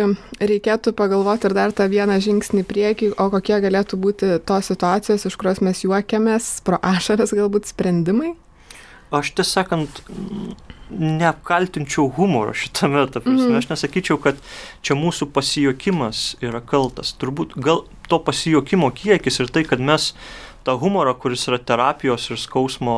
reikėtų 0.42 0.96
pagalvoti 0.98 1.50
ir 1.50 1.58
dar 1.58 1.76
tą 1.76 1.88
vieną 1.92 2.18
žingsnį 2.26 2.66
priekį, 2.68 3.12
o 3.22 3.30
kokie 3.34 3.60
galėtų 3.64 4.00
būti 4.02 4.32
tos 4.48 4.72
situacijos, 4.72 5.28
iš 5.30 5.38
kurios 5.42 5.62
mes 5.66 5.86
juokiamės, 5.86 6.56
pro 6.66 6.82
ašaras 6.82 7.36
galbūt 7.38 7.70
sprendimai? 7.72 8.34
Aš 9.14 9.36
tiesąkant 9.38 10.02
neapkaltinčiau 10.90 12.10
humoro 12.18 12.54
šitame, 12.58 13.06
ta 13.10 13.22
prasme, 13.22 13.52
mm. 13.52 13.60
aš 13.60 13.70
nesakyčiau, 13.72 14.18
kad 14.22 14.40
čia 14.86 14.98
mūsų 14.98 15.30
pasijokimas 15.34 16.36
yra 16.46 16.62
kaltas. 16.62 17.14
Turbūt 17.22 17.56
gal 17.62 17.86
to 18.10 18.20
pasijokimo 18.22 18.92
kiekis 18.96 19.42
ir 19.42 19.50
tai, 19.54 19.66
kad 19.68 19.82
mes 19.82 20.12
tą 20.66 20.78
humorą, 20.82 21.14
kuris 21.22 21.48
yra 21.50 21.60
terapijos 21.62 22.30
ir 22.32 22.42
skausmo 22.42 22.96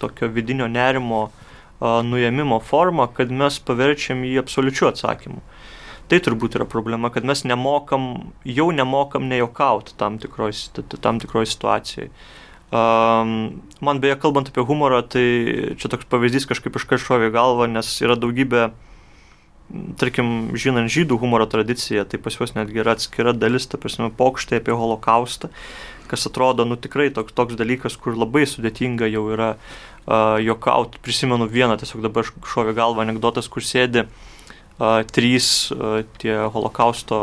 tokio 0.00 0.30
vidinio 0.32 0.68
nerimo 0.70 1.26
nuėmimo 1.80 2.60
forma, 2.64 3.08
kad 3.12 3.32
mes 3.34 3.58
paverčiam 3.60 4.22
jį 4.24 4.38
absoliučiu 4.40 4.88
atsakymu. 4.88 5.42
Tai 6.08 6.20
turbūt 6.20 6.56
yra 6.58 6.66
problema, 6.68 7.08
kad 7.12 7.24
mes 7.24 7.44
nemokam, 7.48 8.32
jau 8.44 8.68
nemokam 8.76 9.28
nejokauti 9.28 9.96
tam 10.00 10.18
tikroj, 10.20 10.52
tam 11.00 11.20
tikroj 11.20 11.48
situacijai. 11.48 12.10
Um, 12.74 13.62
man 13.84 14.00
beje, 14.02 14.16
kalbant 14.20 14.50
apie 14.50 14.64
humorą, 14.66 15.02
tai 15.06 15.24
čia 15.78 15.88
toks 15.92 16.08
pavyzdys 16.10 16.48
kažkaip 16.50 16.76
iš 16.76 16.88
kažkokio 16.90 17.30
galvo, 17.32 17.68
nes 17.70 17.88
yra 18.02 18.16
daugybė, 18.18 18.68
tarkim, 20.00 20.56
žinant 20.58 20.92
žydų 20.92 21.20
humoro 21.22 21.46
tradiciją, 21.48 22.04
tai 22.08 22.20
pas 22.20 22.36
juos 22.36 22.56
netgi 22.56 22.82
yra 22.82 22.96
atskira 22.98 23.32
dalis, 23.36 23.68
ta 23.70 23.80
prasme, 23.80 24.10
pokštai 24.12 24.60
apie 24.60 24.74
holokaustą, 24.76 25.52
kas 26.14 26.28
atrodo, 26.30 26.64
nu 26.64 26.78
tikrai 26.80 27.10
toks, 27.14 27.34
toks 27.36 27.58
dalykas, 27.60 27.98
kur 28.00 28.16
labai 28.16 28.46
sudėtinga 28.48 29.10
jau 29.10 29.26
yra 29.34 29.50
uh, 29.58 30.38
jokauti. 30.40 31.02
Prisimenu 31.04 31.50
vieną, 31.50 31.76
tiesiog 31.82 32.06
dabar 32.06 32.30
šovė 32.54 32.72
galva 32.78 33.04
anegdotas, 33.04 33.50
kur 33.52 33.66
sėdi 33.66 34.06
uh, 34.06 35.02
trys 35.12 35.50
uh, 35.74 36.00
tie 36.22 36.38
holokausto 36.54 37.20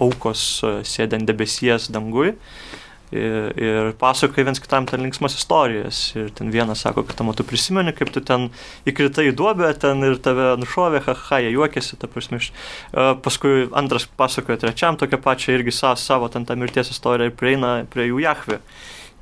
aukos 0.00 0.48
uh, 0.64 0.80
sėdė 0.86 1.20
ant 1.20 1.30
debesies 1.34 1.90
dangui. 1.92 2.32
Uh, 2.32 2.82
Ir, 3.14 3.52
ir 3.54 3.92
pasakoja 4.00 4.48
viens 4.48 4.58
kitam 4.58 4.86
ten 4.90 5.04
linksmas 5.04 5.36
istorijas. 5.38 6.00
Ir 6.18 6.32
ten 6.34 6.50
vienas 6.50 6.82
sako, 6.82 7.04
kad 7.06 7.18
tam 7.20 7.30
tu 7.38 7.46
prisimeni, 7.46 7.94
kaip 7.94 8.10
tu 8.14 8.22
ten 8.24 8.48
įkritai 8.88 9.28
į 9.30 9.36
duobę 9.38 9.70
ten 9.78 10.02
ir 10.02 10.18
tave 10.22 10.54
nušovė, 10.58 11.04
haha, 11.06 11.38
jie 11.44 11.54
juokėsi, 11.54 12.00
ta 12.02 12.10
prasme. 12.10 12.40
Uh, 12.42 13.14
paskui 13.22 13.68
antras 13.78 14.08
pasakoja 14.18 14.58
trečiam 14.64 14.98
tokią 14.98 15.22
pačią 15.22 15.54
irgi 15.54 15.74
sa, 15.74 15.94
savo 15.94 16.28
ten 16.32 16.48
tą 16.48 16.58
mirties 16.58 16.90
istoriją 16.90 17.30
ir 17.30 17.38
prieina 17.38 17.76
prie 17.90 18.10
jų 18.10 18.24
Jahve. 18.26 18.60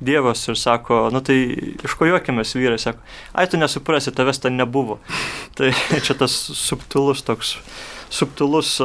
Dievas 0.05 0.41
ir 0.51 0.57
sako, 0.59 1.05
nu 1.13 1.21
tai 1.23 1.37
iš 1.85 1.93
ko 1.95 2.09
juokėmės 2.09 2.57
vyrai, 2.57 2.81
sako, 2.81 2.99
ai 3.31 3.45
tu 3.47 3.55
nesuprasi, 3.61 4.11
tavęs 4.11 4.41
ten 4.43 4.57
nebuvo. 4.59 4.97
tai 5.55 5.71
čia 6.01 6.17
tas 6.19 6.33
subtilus 6.33 7.23
toks 7.23 7.55
subtilus 8.13 8.77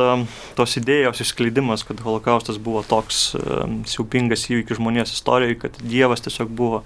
tos 0.59 0.77
idėjos 0.81 1.23
išskleidimas, 1.25 1.85
kad 1.87 2.01
holokaustas 2.05 2.59
buvo 2.62 2.83
toks 2.87 3.31
siaubingas 3.91 4.49
įvykis 4.51 4.81
žmonijos 4.81 5.14
istorijoje, 5.16 5.59
kad 5.64 5.81
Dievas 5.85 6.25
tiesiog 6.25 6.53
buvo 6.57 6.85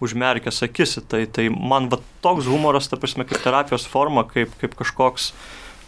užmerkęs 0.00 0.62
akis. 0.66 0.98
Tai, 1.08 1.24
tai 1.32 1.48
man 1.50 1.90
va 1.92 2.00
toks 2.24 2.48
humoras, 2.50 2.88
ta 2.90 2.98
prasme, 3.00 3.26
kaip 3.28 3.42
terapijos 3.44 3.86
forma, 3.88 4.26
kaip, 4.28 4.52
kaip 4.60 4.76
kažkoks 4.78 5.32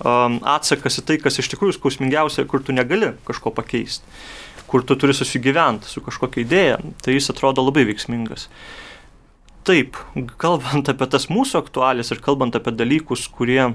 um, 0.05 0.39
atsakas 0.47 1.01
į 1.01 1.07
tai, 1.09 1.19
kas 1.23 1.41
iš 1.41 1.51
tikrųjų 1.53 1.79
skausmingiausia, 1.79 2.47
kur 2.49 2.65
tu 2.65 2.77
negali 2.77 3.13
kažko 3.29 3.53
pakeisti, 3.57 4.05
kur 4.69 4.85
tu 4.87 4.97
turi 5.01 5.17
susigyventi 5.17 5.91
su 5.91 6.03
kažkokia 6.05 6.45
idėja, 6.45 6.83
tai 7.05 7.17
jis 7.17 7.31
atrodo 7.33 7.65
labai 7.65 7.87
veiksmingas. 7.89 8.49
Taip, 9.69 9.99
kalbant 10.41 10.89
apie 10.89 11.09
tas 11.13 11.29
mūsų 11.29 11.61
aktualės 11.61 12.13
ir 12.15 12.23
kalbant 12.25 12.57
apie 12.57 12.73
dalykus, 12.73 13.27
kurie 13.29 13.75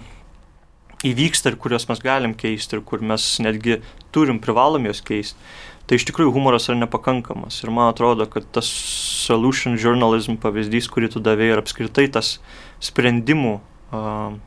įvyksta 1.08 1.52
ir 1.52 1.60
kuriuos 1.60 1.86
mes 1.90 2.02
galim 2.04 2.34
keisti 2.38 2.78
ir 2.78 2.84
kur 2.88 3.04
mes 3.04 3.26
netgi 3.44 3.80
turim, 4.16 4.40
privalom 4.44 4.88
juos 4.88 5.04
keisti. 5.06 5.38
Tai 5.84 6.00
iš 6.00 6.06
tikrųjų 6.08 6.32
humoras 6.32 6.70
yra 6.70 6.78
nepakankamas. 6.80 7.58
Ir 7.66 7.74
man 7.76 7.90
atrodo, 7.92 8.26
kad 8.32 8.46
tas 8.56 8.70
solution 9.26 9.76
journalism 9.76 10.38
pavyzdys, 10.40 10.88
kurį 10.92 11.12
tu 11.16 11.22
davai, 11.24 11.50
ir 11.52 11.60
apskritai 11.60 12.08
tas 12.16 12.38
sprendimų, 12.84 13.58
uh, 13.92 14.38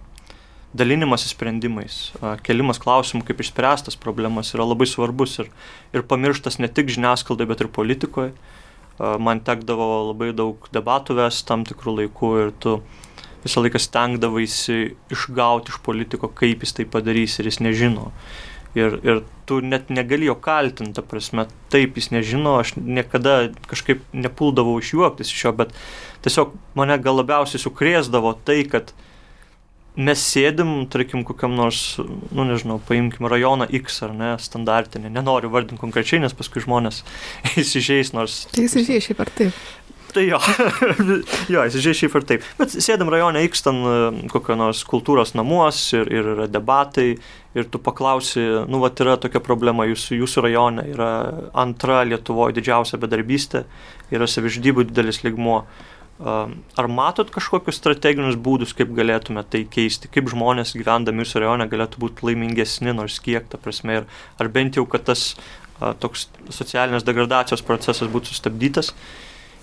dalinimas 0.76 1.26
sprendimais, 1.28 1.98
uh, 2.22 2.38
kelimas 2.44 2.80
klausimų, 2.80 3.26
kaip 3.28 3.44
išspręstas 3.44 4.00
problemas 4.00 4.54
yra 4.56 4.64
labai 4.64 4.88
svarbus 4.88 5.36
ir, 5.44 5.52
ir 5.92 6.06
pamirštas 6.08 6.56
ne 6.62 6.72
tik 6.72 6.88
žiniasklaidai, 6.96 7.50
bet 7.52 7.66
ir 7.66 7.72
politikoje. 7.72 8.32
Uh, 8.96 9.18
man 9.20 9.44
tekdavo 9.44 10.06
labai 10.14 10.32
daug 10.32 10.70
debatų 10.72 11.20
ves 11.20 11.42
tam 11.44 11.68
tikrų 11.68 11.98
laikų 12.00 12.32
ir 12.46 12.54
tu 12.64 12.78
uh, 12.78 13.05
visą 13.46 13.62
laiką 13.64 13.80
stengdavaisi 13.82 14.82
išgauti 15.14 15.72
iš 15.72 15.80
politiko, 15.86 16.28
kaip 16.28 16.66
jis 16.66 16.76
tai 16.76 16.86
padarys 16.90 17.38
ir 17.40 17.50
jis 17.50 17.62
nežino. 17.64 18.10
Ir, 18.76 18.98
ir 19.08 19.22
tu 19.48 19.62
net 19.64 19.88
negali 19.88 20.28
jo 20.28 20.34
kaltinti, 20.36 20.98
ta 20.98 21.04
prasme, 21.06 21.46
taip 21.72 21.96
jis 21.96 22.10
nežino, 22.12 22.58
aš 22.60 22.74
niekada 22.76 23.48
kažkaip 23.70 24.02
nepuldavau 24.12 24.76
iš 24.82 24.92
juoktis 24.98 25.32
iš 25.32 25.46
jo, 25.46 25.52
bet 25.56 25.72
tiesiog 26.26 26.52
mane 26.76 26.98
gal 27.00 27.16
labiausiai 27.22 27.62
sukrėsdavo 27.62 28.34
tai, 28.44 28.58
kad 28.68 28.92
mes 29.96 30.20
sėdim, 30.20 30.74
tarkim, 30.92 31.24
kokiam 31.24 31.56
nors, 31.56 31.96
nu 32.36 32.44
nežinau, 32.44 32.76
paimkim 32.84 33.30
rajoną 33.32 33.64
X 33.80 34.02
ar 34.04 34.12
ne, 34.12 34.34
standartinį, 34.44 35.08
nenoriu 35.14 35.48
vardinti 35.54 35.80
konkrečiai, 35.80 36.20
nes 36.20 36.36
paskui 36.36 36.60
žmonės 36.66 37.00
įsižeis 37.62 38.12
nors. 38.12 38.42
Tai 38.52 38.68
įsižeis 38.68 39.08
šiaip 39.08 39.24
ar 39.24 39.32
taip 39.40 39.64
tai 40.14 40.26
jo, 40.28 40.38
jo, 41.52 41.64
įsižiūrėjai 41.66 41.98
šiaip 42.00 42.14
ir 42.18 42.26
taip. 42.28 42.46
Bet 42.58 42.74
sėdam 42.74 43.10
rajone 43.12 43.42
X 43.46 43.64
ten 43.66 43.80
e, 43.80 43.96
kokio 44.32 44.56
nors 44.58 44.82
kultūros 44.88 45.34
namuos 45.38 45.80
ir, 45.96 46.10
ir 46.12 46.30
yra 46.34 46.46
debatai 46.50 47.08
ir 47.56 47.68
tu 47.72 47.80
paklausi, 47.80 48.42
nu, 48.68 48.80
va, 48.82 48.90
yra 48.92 49.16
tokia 49.20 49.40
problema, 49.44 49.86
jūsų, 49.88 50.20
jūsų 50.20 50.46
rajone 50.46 50.86
yra 50.92 51.10
antra 51.56 52.02
Lietuvoje 52.04 52.58
didžiausia 52.58 53.00
bedarbystė, 53.00 53.64
yra 54.12 54.28
savižudybų 54.28 54.90
didelis 54.90 55.22
ligmuo. 55.24 55.62
Ar 56.16 56.88
matot 56.88 57.28
kažkokius 57.32 57.76
strateginius 57.76 58.38
būdus, 58.40 58.72
kaip 58.76 58.92
galėtume 58.96 59.42
tai 59.52 59.66
keisti, 59.68 60.08
kaip 60.12 60.30
žmonės 60.32 60.72
gyvendami 60.76 61.24
jūsų 61.24 61.42
rajone 61.44 61.66
galėtų 61.68 62.00
būti 62.00 62.24
laimingesni 62.28 62.94
nors 62.96 63.18
kiek, 63.24 63.44
ta 63.52 63.60
prasme, 63.60 64.00
ir, 64.00 64.06
ar 64.40 64.52
bent 64.52 64.78
jau, 64.80 64.86
kad 64.88 65.04
tas 65.08 65.34
a, 65.80 65.92
toks 65.92 66.30
socialinės 66.48 67.04
degradacijos 67.04 67.64
procesas 67.64 68.08
būtų 68.12 68.32
sustabdytas 68.32 68.94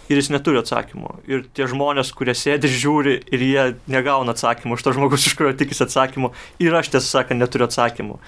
ir 0.10 0.20
jis 0.20 0.32
neturi 0.34 0.60
atsakymo. 0.62 1.20
Ir 1.30 1.46
tie 1.56 1.68
žmonės, 1.70 2.12
kurie 2.16 2.36
sėdi 2.38 2.70
ir 2.70 2.76
žiūri 2.84 3.16
ir 3.34 3.46
jie 3.46 3.68
negauna 3.92 4.36
atsakymų, 4.36 4.78
už 4.78 4.84
to 4.86 4.96
žmogus, 4.98 5.28
iš 5.30 5.38
kurio 5.40 5.54
tikisi 5.58 5.86
atsakymų, 5.88 6.34
ir 6.64 6.76
aš 6.80 6.92
tiesą 6.96 7.20
sakant 7.20 7.44
neturiu 7.44 7.70
atsakymų. 7.70 8.20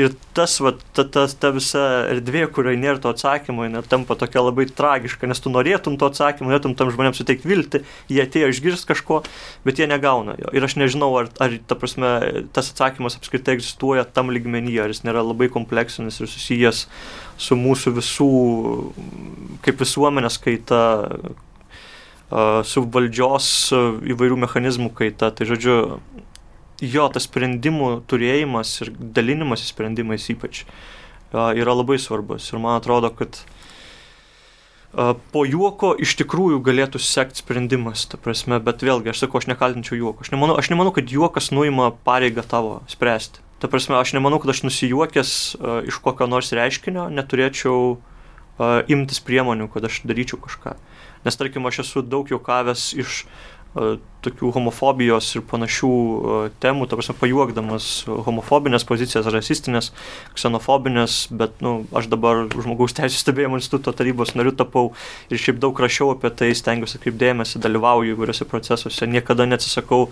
Ir 0.00 0.14
tas, 0.32 0.54
va, 0.64 0.70
ta, 0.96 1.04
ta, 1.04 1.26
ta 1.28 1.50
visa 1.52 1.80
erdvė, 2.08 2.46
kurioje 2.48 2.78
nėra 2.80 2.96
to 3.02 3.10
atsakymo, 3.12 3.66
jinai 3.66 3.82
tampa 3.84 4.16
tokia 4.16 4.40
labai 4.40 4.64
tragiška, 4.72 5.28
nes 5.28 5.42
tu 5.44 5.52
norėtum 5.52 5.98
to 6.00 6.08
atsakymo, 6.08 6.48
norėtum 6.48 6.72
tam 6.78 6.88
žmonėms 6.94 7.20
suteikti 7.20 7.50
viltį, 7.50 7.82
jie 8.08 8.22
atėjo 8.24 8.48
išgirsti 8.54 8.88
kažko, 8.88 9.20
bet 9.68 9.82
jie 9.82 9.90
negauna 9.90 10.38
jo. 10.40 10.48
Ir 10.56 10.64
aš 10.64 10.78
nežinau, 10.80 11.10
ar, 11.20 11.28
ar 11.44 11.58
ta 11.68 11.76
prasme, 11.76 12.14
tas 12.56 12.72
atsakymas 12.72 13.18
apskritai 13.20 13.58
egzistuoja 13.58 14.06
tam 14.08 14.32
lygmenyje, 14.32 14.80
ar 14.80 14.94
jis 14.94 15.04
nėra 15.04 15.26
labai 15.28 15.50
kompleksinis 15.52 16.22
ir 16.22 16.32
susijęs 16.32 16.86
su 17.42 17.58
mūsų 17.58 17.94
visų, 17.98 18.28
kaip 19.64 19.82
visuomenės 19.82 20.38
kaita, 20.42 20.82
su 22.64 22.84
valdžios 22.94 23.48
įvairių 24.14 24.38
mechanizmų 24.44 24.92
kaita. 24.96 25.32
Tai 25.34 25.48
žodžiu, 25.50 25.76
jo, 26.80 27.08
tas 27.12 27.26
sprendimų 27.28 27.94
turėjimas 28.10 28.76
ir 28.84 28.92
dalinimas 29.18 29.66
sprendimais 29.68 30.28
ypač 30.32 30.64
yra 31.32 31.74
labai 31.76 31.98
svarbus. 32.00 32.48
Ir 32.52 32.62
man 32.62 32.78
atrodo, 32.80 33.12
kad 33.16 33.42
po 35.32 35.44
juoko 35.48 35.94
iš 36.04 36.14
tikrųjų 36.20 36.60
galėtų 36.64 37.00
sekti 37.00 37.40
sprendimas, 37.40 38.04
ta 38.12 38.20
prasme, 38.20 38.58
bet 38.60 38.84
vėlgi, 38.84 39.12
aš 39.12 39.24
sakau, 39.24 39.40
aš 39.40 39.48
nekaltinčiau 39.48 39.96
juoko. 39.96 40.24
Aš 40.24 40.32
nemanau, 40.34 40.58
aš 40.60 40.68
nemanau 40.72 40.92
kad 40.92 41.08
juokas 41.08 41.48
nuima 41.54 41.90
pareigą 42.04 42.44
tavo 42.44 42.80
spręsti. 42.92 43.40
Ta 43.62 43.70
prasme, 43.70 43.94
aš 43.94 44.10
nemanau, 44.16 44.40
kad 44.42 44.50
aš 44.50 44.64
nusijuokęs 44.66 45.32
uh, 45.54 45.76
iš 45.86 46.00
kokio 46.02 46.26
nors 46.26 46.50
reiškinio 46.50 47.06
neturėčiau 47.14 47.76
uh, 47.94 48.80
imtis 48.90 49.22
priemonių, 49.22 49.68
kad 49.70 49.86
aš 49.86 50.00
daryčiau 50.08 50.40
kažką. 50.42 50.74
Nes 51.22 51.38
tarkim, 51.38 51.68
aš 51.70 51.84
esu 51.84 52.02
daug 52.02 52.26
juokavęs 52.32 52.88
iš 52.98 53.22
tokių 53.72 54.50
homofobijos 54.54 55.30
ir 55.34 55.42
panašių 55.48 55.90
temų, 56.62 56.86
ta 56.88 56.98
prasme, 56.98 57.14
pajuokdamas 57.18 57.86
homofobinės 58.26 58.84
pozicijas, 58.86 59.30
rasistinės, 59.32 59.90
ksenofobinės, 60.36 61.16
bet, 61.32 61.56
na, 61.64 61.78
nu, 61.80 61.88
aš 61.96 62.10
dabar 62.12 62.44
žmogaus 62.52 62.94
teisų 62.98 63.18
stebėjimo 63.22 63.58
instituto 63.58 63.94
tarybos 63.96 64.34
nariu 64.36 64.52
tapau 64.56 64.92
ir 65.32 65.40
šiaip 65.40 65.58
daug 65.62 65.80
rašiau 65.80 66.12
apie 66.14 66.30
tai, 66.36 66.52
stengiuosi 66.58 67.00
kaip 67.02 67.16
dėmesį, 67.18 67.62
dalyvauju 67.64 68.16
įvairiose 68.16 68.46
procesuose, 68.50 69.08
niekada 69.10 69.48
neatsisakau 69.48 70.04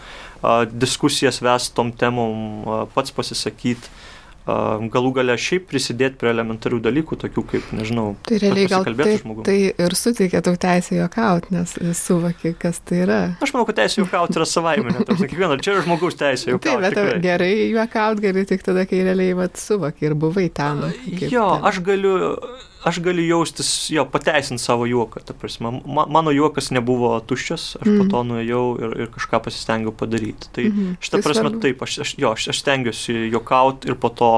diskusijas 0.72 1.42
ves 1.44 1.68
tom 1.76 1.92
temom, 1.92 2.88
pats 2.96 3.14
pasisakyti 3.14 3.92
galų 4.46 5.12
gale 5.20 5.36
šiaip 5.38 5.66
prisidėti 5.70 6.18
prie 6.20 6.30
elementarių 6.32 6.80
dalykų, 6.84 7.18
tokių 7.24 7.44
kaip, 7.52 7.72
nežinau, 7.76 8.14
tai 8.26 8.40
realiai 8.42 8.70
gal 8.70 8.86
tai, 8.88 9.16
tai 9.46 9.58
ir 9.70 9.96
suteikia 9.98 10.42
tau 10.46 10.56
teisę 10.60 10.96
juokauti, 10.96 11.52
nes 11.54 11.76
suvokė, 12.00 12.54
kas 12.60 12.80
tai 12.86 13.02
yra. 13.04 13.20
Aš 13.42 13.54
manau, 13.54 13.66
kad 13.68 13.80
teisė 13.82 14.02
juokauti 14.02 14.40
yra 14.40 14.48
savaime, 14.48 14.94
net 14.96 15.12
kiekvieno, 15.12 15.60
čia 15.60 15.76
yra 15.76 15.84
žmogaus 15.86 16.18
teisė 16.20 16.54
juokauti. 16.54 16.70
Taip, 16.70 16.86
bet 16.86 16.96
tikrai. 16.96 17.20
gerai 17.26 17.52
juokauti 17.74 18.26
gali 18.26 18.46
tik 18.48 18.66
tada, 18.66 18.86
kai 18.90 19.04
realiai 19.06 19.36
vat 19.38 19.60
suvokė 19.60 20.10
ir 20.10 20.18
buvai 20.24 20.48
ten. 20.54 20.86
Jo, 21.20 21.46
ten. 21.56 21.70
aš 21.70 21.82
galiu 21.86 22.16
aš 22.84 23.00
galiu 23.04 23.24
jaustis, 23.26 23.90
jo, 23.92 24.04
pateisinti 24.08 24.62
savo 24.62 24.86
juoką. 24.88 25.22
Ta 25.24 25.34
prasme, 25.36 25.72
ma, 25.84 26.06
mano 26.08 26.32
juokas 26.32 26.70
nebuvo 26.72 27.12
tuščias, 27.20 27.74
aš 27.80 27.86
mm. 27.86 27.98
po 27.98 28.04
mhm. 28.04 28.12
to 28.12 28.22
nuėjau 28.30 28.62
ir, 28.80 28.94
ir 29.04 29.10
kažką 29.16 29.42
pasistengiau 29.46 29.92
padaryti. 29.92 30.48
Tai 30.52 30.64
mm 30.64 30.78
-hmm. 30.78 30.96
šitą 31.00 31.18
tai 31.18 31.22
prasme 31.26 31.48
svarbu. 31.48 31.60
taip, 31.60 31.82
aš, 31.82 31.98
aš, 32.06 32.14
jo, 32.18 32.32
aš, 32.32 32.48
aš 32.48 32.62
stengiuosi 32.64 33.18
juokauti 33.32 33.88
ir 33.88 33.94
po 33.94 34.08
to 34.08 34.32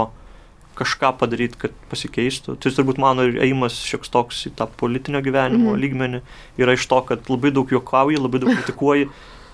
kažką 0.74 1.12
padaryti, 1.18 1.58
kad 1.58 1.74
pasikeistų. 1.90 2.56
Tai 2.56 2.72
turbūt 2.72 2.98
mano 2.98 3.26
ėjimas 3.28 3.76
šioks 3.86 4.10
toks 4.12 4.46
į 4.48 4.54
tą 4.56 4.66
politinio 4.80 5.20
gyvenimo 5.22 5.74
mm. 5.74 5.80
lygmenį 5.84 6.22
yra 6.58 6.72
iš 6.72 6.86
to, 6.88 7.00
kad 7.08 7.28
labai 7.28 7.52
daug 7.52 7.70
juokauji, 7.70 8.18
labai 8.18 8.40
daug 8.40 8.54
kritikuoji, 8.56 9.08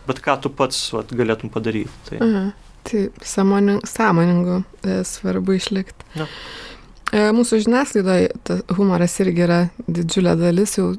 bet 0.06 0.22
ką 0.24 0.38
tu 0.40 0.48
pats 0.50 0.92
vat, 0.94 1.12
galėtum 1.12 1.50
padaryti. 1.50 1.90
Tai, 2.08 2.20
mm. 2.22 2.52
tai 2.88 3.08
sąmoningu, 3.22 3.86
sąmoningu 3.86 4.62
e, 4.84 5.04
svarbu 5.04 5.58
išlikti. 5.58 6.04
Ja. 6.14 6.28
E, 7.08 7.20
mūsų 7.32 7.62
žiniasklaidoje 7.64 8.58
humoras 8.76 9.14
irgi 9.22 9.44
yra 9.46 9.58
didžiulė 9.88 10.34
dalis 10.36 10.74
jau 10.76 10.90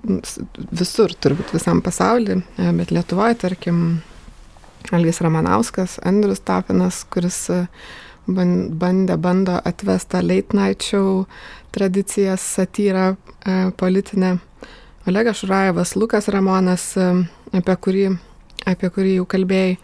visur, 0.73 1.13
turbūt 1.21 1.53
visam 1.53 1.83
pasaulyje, 1.85 2.39
bet 2.79 2.93
Lietuvoje, 2.95 3.37
tarkim, 3.43 3.81
Algis 4.95 5.21
Ramanauskas, 5.21 5.99
Andrius 6.09 6.41
Tapinas, 6.41 7.03
kuris 7.13 7.37
e, 7.53 7.59
bandė, 8.25 9.19
bando 9.21 9.59
atvestą 9.61 10.23
late 10.25 10.57
night 10.57 10.87
show 10.87 11.27
tradicijas, 11.75 12.41
satyrą 12.57 13.11
e, 13.13 13.59
politinę. 13.77 14.39
Olegas 15.09 15.43
Šurajevas, 15.43 15.93
Lukas 15.97 16.27
Ramonas, 16.29 16.91
apie 17.55 17.75
kurį, 17.85 18.09
apie 18.69 18.89
kurį 18.93 19.15
jau 19.19 19.29
kalbėjai. 19.29 19.77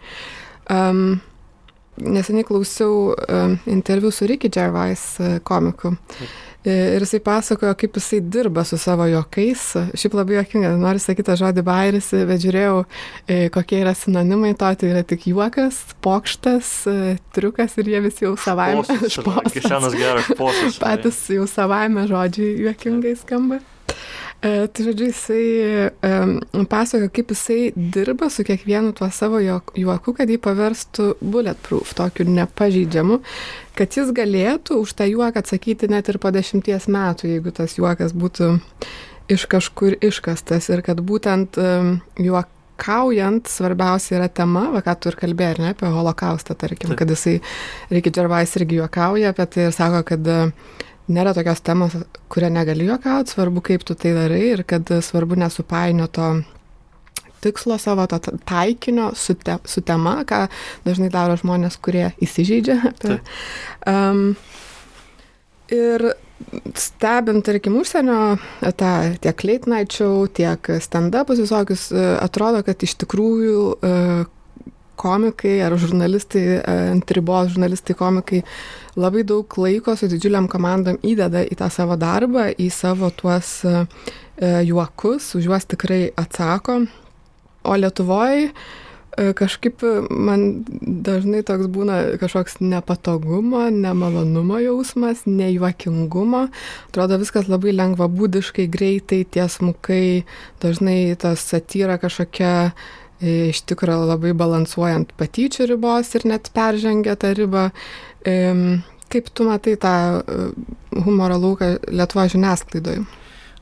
Um, 0.70 1.18
neseniai 2.02 2.46
klausiau 2.46 3.14
interviu 3.70 4.10
su 4.12 4.26
Ricky 4.28 4.50
Gervais 4.52 5.04
uh, 5.20 5.38
komiku. 5.44 5.96
E, 6.66 6.72
ir 6.96 7.04
jisai 7.04 7.20
pasakojo, 7.22 7.76
kaip 7.78 7.94
jisai 7.94 8.18
dirba 8.26 8.64
su 8.66 8.74
savo 8.78 9.04
juokais. 9.06 9.60
Šiaip 9.94 10.16
labai 10.18 10.40
juokinga, 10.40 10.72
noriu 10.82 10.98
sakyti 10.98 11.36
žodį 11.38 11.62
bairis, 11.66 12.08
bet 12.26 12.42
žiūrėjau, 12.42 12.80
e, 13.30 13.36
kokie 13.54 13.78
yra 13.84 13.92
sinonimai 13.94 14.50
to, 14.58 14.72
tai 14.80 14.90
yra 14.90 15.04
tik 15.06 15.28
juokas, 15.30 15.78
pokštas, 16.02 16.72
e, 16.90 17.14
triukas 17.36 17.78
ir 17.78 17.92
jie 17.92 18.02
visi 18.08 18.26
jau 18.26 18.34
savaime. 18.34 18.82
Kišenas 19.54 19.94
geras 19.94 20.32
posas. 20.34 20.80
Patys 20.82 21.22
jau 21.36 21.46
savaime 21.50 22.08
žodžiai 22.10 22.66
juokingai 22.66 23.14
skamba. 23.22 23.62
E, 23.62 24.25
tai 24.40 24.84
žodžiu, 24.84 25.08
jisai 25.10 25.44
e, 26.04 26.64
pasakoja, 26.68 27.10
kaip 27.12 27.32
jisai 27.32 27.60
dirba 27.76 28.28
su 28.30 28.44
kiekvienu 28.46 28.92
tuo 28.96 29.08
savo 29.10 29.40
juoku, 29.40 30.14
kad 30.16 30.30
jį 30.30 30.38
paverstų 30.44 31.06
bulletproof, 31.20 31.94
tokiu 31.96 32.28
nepažydžiamu, 32.28 33.20
kad 33.78 33.96
jis 33.96 34.12
galėtų 34.16 34.80
už 34.82 34.96
tą 34.98 35.08
juoką 35.08 35.42
atsakyti 35.42 35.88
net 35.92 36.10
ir 36.12 36.20
po 36.22 36.32
dešimties 36.34 36.88
metų, 36.92 37.32
jeigu 37.32 37.54
tas 37.56 37.78
juokas 37.78 38.12
būtų 38.16 38.52
iš 39.32 39.48
kažkur 39.50 39.96
iškastas 40.04 40.68
ir 40.70 40.84
kad 40.86 41.00
būtent 41.02 41.58
e, 41.58 41.72
juok 42.22 42.52
kaujant, 42.76 43.48
svarbiausia 43.48 44.18
yra 44.18 44.28
tema, 44.28 44.66
va 44.74 44.82
ką 44.84 44.94
tu 45.00 45.08
ir 45.10 45.16
kalbėjai, 45.16 45.60
ne, 45.64 45.72
apie 45.72 45.88
holokaustą, 45.90 46.52
tarkim, 46.60 46.92
Taip. 46.92 46.98
kad 47.00 47.12
jisai, 47.14 47.38
reikia 47.88 48.12
Džervais 48.12 48.52
irgi 48.60 48.82
juokauja 48.82 49.32
apie 49.32 49.46
tai 49.48 49.70
ir 49.70 49.72
sako, 49.72 50.02
kad 50.12 50.28
nėra 51.12 51.34
tokios 51.36 51.62
temos, 51.64 51.96
kurią 52.32 52.50
negali 52.54 52.88
juokauti, 52.88 53.34
svarbu, 53.34 53.62
kaip 53.64 53.86
tu 53.86 53.96
tai 53.98 54.14
darai 54.16 54.42
ir 54.52 54.64
kad 54.68 54.90
svarbu 55.04 55.38
nesupainio 55.38 56.08
to 56.10 56.30
tikslo 57.44 57.78
savo, 57.78 58.06
to 58.10 58.18
taikinio 58.48 59.12
su, 59.14 59.34
te, 59.34 59.58
su 59.64 59.82
tema, 59.86 60.18
ką 60.26 60.46
dažnai 60.86 61.10
daro 61.12 61.36
žmonės, 61.38 61.78
kurie 61.82 62.10
įsižeidžia. 62.24 62.78
Apie, 62.90 63.18
um, 63.86 64.22
ir 65.72 66.08
stebint, 66.76 67.44
tarkim, 67.46 67.78
užsienio, 67.80 68.36
tą 68.76 68.92
tiek 69.22 69.44
late 69.46 69.70
night 69.70 69.94
show, 69.94 70.26
tiek 70.26 70.72
stand-upus 70.82 71.40
visokius, 71.44 71.88
atrodo, 72.20 72.64
kad 72.66 72.82
iš 72.82 72.96
tikrųjų 73.04 73.60
komikai 74.98 75.58
ar 75.66 75.76
žurnalistai, 75.80 76.44
ant 76.92 77.12
ribos 77.16 77.52
žurnalistai, 77.54 77.96
komikai 77.98 78.42
labai 78.96 79.24
daug 79.28 79.58
laiko 79.60 79.96
su 79.96 80.08
didžiuliam 80.10 80.48
komandom 80.48 80.98
įdeda 81.04 81.44
į 81.46 81.58
tą 81.60 81.70
savo 81.72 81.98
darbą, 82.00 82.48
į 82.56 82.70
savo 82.72 83.12
tuos 83.14 83.58
e, 83.68 83.84
juokus, 84.68 85.34
už 85.36 85.50
juos 85.50 85.68
tikrai 85.68 86.06
atsako. 86.16 86.82
O 87.66 87.76
Lietuvoje 87.76 88.52
kažkaip 89.16 89.80
man 90.10 90.64
dažnai 90.80 91.40
toks 91.46 91.70
būna 91.72 92.18
kažkoks 92.20 92.58
nepatogumo, 92.60 93.64
nemalonumo 93.72 94.58
jausmas, 94.60 95.24
nejuokingumo. 95.26 96.46
Atrodo 96.90 97.18
viskas 97.22 97.48
labai 97.48 97.72
lengva 97.72 98.10
būdiškai, 98.12 98.68
greitai, 98.68 99.24
tiesmukai, 99.24 100.26
dažnai 100.62 101.16
tas 101.20 101.46
satyra 101.48 101.96
kažkokia 102.02 102.52
e, 102.68 102.72
iš 103.20 103.62
tikrųjų 103.70 104.10
labai 104.10 104.34
balansuojant 104.36 105.14
patyčių 105.16 105.70
ribos 105.72 106.12
ir 106.18 106.26
net 106.28 106.50
peržengia 106.56 107.16
tą 107.20 107.32
ribą. 107.36 107.70
Kaip 109.06 109.30
tu 109.30 109.46
matai 109.46 109.76
tą 109.78 109.94
e, 110.18 110.48
humoro 111.04 111.38
lauką 111.38 111.76
Lietuvo 111.94 112.24
žiniasklaidoje? 112.26 113.04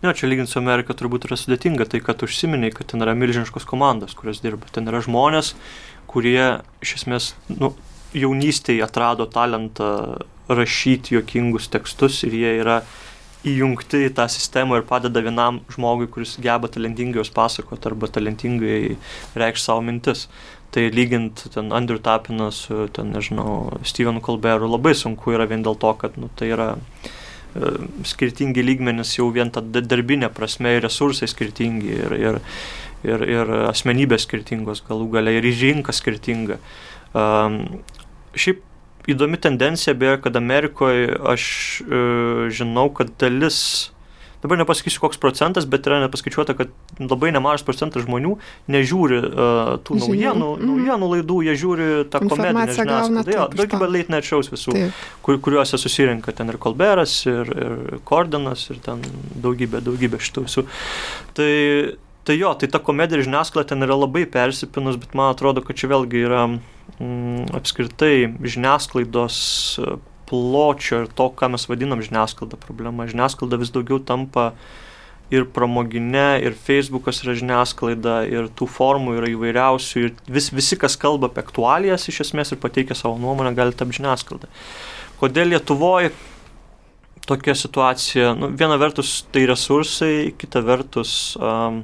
Ne, 0.05 0.13
čia 0.17 0.29
lyginti 0.29 0.53
su 0.53 0.61
Amerika 0.61 0.97
turbūt 0.97 1.27
yra 1.29 1.37
sudėtinga, 1.37 1.87
tai 1.89 2.01
kad 2.05 2.23
užsiminiai, 2.25 2.73
kad 2.73 2.89
ten 2.91 3.05
yra 3.05 3.15
milžiniškos 3.17 3.67
komandos, 3.69 4.17
kurios 4.17 4.41
dirba. 4.45 4.69
Ten 4.73 4.89
yra 4.89 5.03
žmonės, 5.05 5.53
kurie 6.09 6.63
iš 6.85 6.97
esmės 6.99 7.31
nu, 7.53 7.75
jaunystėje 8.17 8.85
atrado 8.85 9.29
talentą 9.29 9.91
rašyti 10.49 11.17
juokingus 11.17 11.71
tekstus 11.73 12.23
ir 12.29 12.37
jie 12.37 12.53
yra 12.61 12.83
įjungti 13.49 14.07
į 14.09 14.13
tą 14.17 14.27
sistemą 14.33 14.81
ir 14.81 14.87
padeda 14.89 15.23
vienam 15.25 15.61
žmogui, 15.73 16.09
kuris 16.11 16.37
geba 16.43 16.71
talentingai 16.73 17.21
juos 17.21 17.33
pasakoti 17.35 17.91
arba 17.91 18.09
talentingai 18.13 18.97
reikšti 19.39 19.67
savo 19.69 19.85
mintis. 19.85 20.27
Tai 20.75 20.89
lygint 20.91 21.45
ten 21.55 21.71
Andrew 21.77 22.01
Tapiną 22.03 22.49
su, 22.51 22.89
ten, 22.93 23.13
nežinau, 23.15 23.77
Stevenu 23.87 24.23
Colbertu 24.25 24.67
labai 24.67 24.95
sunku 24.99 25.37
yra 25.37 25.47
vien 25.47 25.63
dėl 25.63 25.79
to, 25.79 25.93
kad 26.01 26.17
nu, 26.19 26.27
tai 26.35 26.49
yra 26.51 26.73
e, 26.75 27.71
skirtingi 28.11 28.65
lygmenys 28.65 29.15
jau 29.21 29.29
vien 29.35 29.53
ta 29.55 29.63
darbinė 29.63 30.33
prasme 30.35 30.75
ir 30.75 30.83
resursai 30.83 31.31
skirtingi 31.31 31.95
ir, 31.95 32.17
ir, 32.19 32.41
ir, 33.07 33.27
ir 33.37 33.55
asmenybės 33.69 34.27
skirtingos 34.27 34.83
galų 34.89 35.13
galia 35.15 35.39
ir 35.39 35.47
rinka 35.63 35.95
skirtinga. 35.95 36.59
Um, 37.15 37.61
šiaip 38.35 38.65
įdomi 39.11 39.41
tendencija 39.41 39.95
beje, 39.99 40.21
kad 40.25 40.37
Amerikoje 40.37 41.11
aš 41.35 41.45
e, 41.85 42.05
žinau, 42.55 42.89
kad 42.95 43.13
dalis 43.21 43.61
dabar 44.45 44.59
nepasakysiu 44.61 45.01
koks 45.01 45.17
procentas, 45.17 45.65
bet 45.65 45.87
yra 45.89 46.03
nepaskaičiuota, 46.03 46.53
kad 46.59 46.73
labai 47.01 47.31
nemažas 47.33 47.65
procentas 47.65 48.05
žmonių 48.05 48.35
nežiūri 48.69 49.21
uh, 49.25 49.71
tų 49.87 49.97
naujienų, 50.03 50.49
mm. 50.59 50.67
naujienų 50.69 51.09
laidų, 51.15 51.39
jie 51.47 51.55
žiūri 51.63 51.87
tą 52.13 52.21
komedinę 52.27 52.67
žiniasklaidą. 52.77 53.33
Jo, 53.33 53.47
daugybė 53.57 53.89
late 53.89 54.13
night 54.13 54.29
shows 54.29 54.53
visų, 54.53 54.77
kur, 55.25 55.41
kuriuose 55.47 55.81
susirinka 55.81 56.37
ten 56.37 56.53
ir 56.53 56.61
Kolberas, 56.61 57.17
ir, 57.31 57.55
ir 57.57 58.05
Kordenas, 58.05 58.67
ir 58.69 58.85
ten 58.85 59.01
daugybė, 59.47 59.81
daugybė 59.89 60.21
šitų 60.29 60.45
visų. 60.45 60.67
Tai, 61.41 61.51
tai 62.25 62.39
jo, 62.39 62.55
tai 62.59 62.71
ta 62.73 62.81
komedija 62.83 63.25
žiniasklaida 63.25 63.73
ten 63.73 63.85
yra 63.87 63.97
labai 63.99 64.25
persipinus, 64.31 64.97
bet 65.01 65.15
man 65.19 65.35
atrodo, 65.35 65.63
kad 65.65 65.79
čia 65.79 65.91
vėlgi 65.93 66.25
yra 66.25 66.47
mm, 66.49 67.53
apskritai 67.59 68.15
žiniasklaidos 68.41 69.39
pločio 70.29 71.05
ir 71.05 71.13
to, 71.13 71.29
ką 71.37 71.53
mes 71.53 71.69
vadinam 71.69 72.03
žiniasklaida 72.05 72.59
problema. 72.61 73.09
Žiniasklaida 73.11 73.61
vis 73.61 73.73
daugiau 73.75 74.01
tampa 74.01 74.53
ir 75.33 75.47
pramoginė, 75.53 76.43
ir 76.45 76.57
Facebookas 76.67 77.23
yra 77.25 77.35
žiniasklaida, 77.39 78.19
ir 78.31 78.51
tų 78.57 78.69
formų 78.71 79.19
yra 79.19 79.31
įvairiausių, 79.33 80.05
ir 80.05 80.13
vis, 80.31 80.51
visi, 80.55 80.79
kas 80.81 80.99
kalba 81.01 81.31
apie 81.31 81.43
aktualijas 81.45 82.09
iš 82.13 82.25
esmės 82.27 82.53
ir 82.53 82.61
pateikia 82.63 82.97
savo 82.99 83.17
nuomonę, 83.21 83.55
gali 83.57 83.77
tapti 83.77 84.01
žiniasklaida. 84.01 84.51
Kodėl 85.21 85.55
Lietuvoje 85.55 86.13
tokia 87.25 87.55
situacija, 87.57 88.35
nu, 88.37 88.51
viena 88.53 88.77
vertus 88.81 89.23
tai 89.33 89.47
resursai, 89.49 90.35
kita 90.39 90.61
vertus, 90.65 91.35
um, 91.41 91.83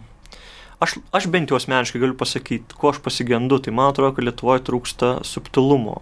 aš, 0.81 0.97
aš 1.15 1.29
bent 1.33 1.53
jau 1.53 1.59
asmeniškai 1.61 2.01
galiu 2.03 2.17
pasakyti, 2.19 2.79
ko 2.79 2.93
aš 2.93 3.01
pasigendu, 3.05 3.61
tai 3.63 3.75
man 3.77 3.93
atrodo, 3.93 4.15
kad 4.17 4.27
Lietuvoje 4.27 4.65
trūksta 4.67 5.13
subtilumo, 5.27 6.01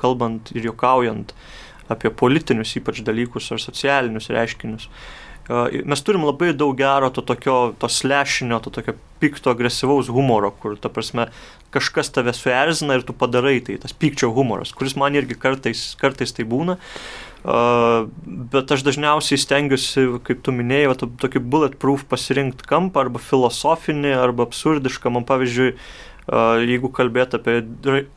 kalbant 0.00 0.52
ir 0.56 0.68
juokaujant 0.70 1.34
apie 1.88 2.12
politinius 2.12 2.74
ypač 2.80 3.00
dalykus 3.06 3.48
ar 3.54 3.62
socialinius 3.62 4.28
reiškinius. 4.34 4.90
Mes 5.88 6.02
turim 6.04 6.26
labai 6.28 6.50
daug 6.52 6.74
gero 6.76 7.08
to 7.08 7.22
tokio, 7.24 7.72
to 7.80 7.88
slešinio, 7.88 8.58
to 8.60 8.72
tokio 8.74 8.92
pikto, 9.22 9.54
agresyvaus 9.54 10.10
humoro, 10.12 10.50
kur, 10.60 10.74
ta 10.76 10.90
prasme, 10.92 11.30
kažkas 11.72 12.12
tave 12.12 12.34
suerzina 12.36 12.98
ir 12.98 13.06
tu 13.08 13.16
padarai 13.16 13.56
tai, 13.64 13.78
tas 13.80 13.96
pykčio 13.96 14.28
humoras, 14.36 14.74
kuris 14.76 14.98
man 15.00 15.16
irgi 15.16 15.38
kartais, 15.40 15.94
kartais 16.00 16.36
tai 16.36 16.44
būna. 16.48 16.76
Uh, 16.76 17.27
bet 17.44 18.74
aš 18.74 18.84
dažniausiai 18.86 19.40
stengiuosi, 19.40 20.04
kaip 20.26 20.42
tu 20.44 20.54
minėjai, 20.54 20.96
to, 20.98 21.08
tokį 21.22 21.42
bulletproof 21.44 22.04
pasirinkti 22.10 22.66
kampą 22.68 23.06
arba 23.06 23.22
filosofinį, 23.22 24.12
arba 24.18 24.48
absurdišką. 24.48 25.12
Man 25.14 25.26
pavyzdžiui, 25.28 25.72
jeigu 26.68 26.90
kalbėt 26.92 27.38
apie 27.38 27.60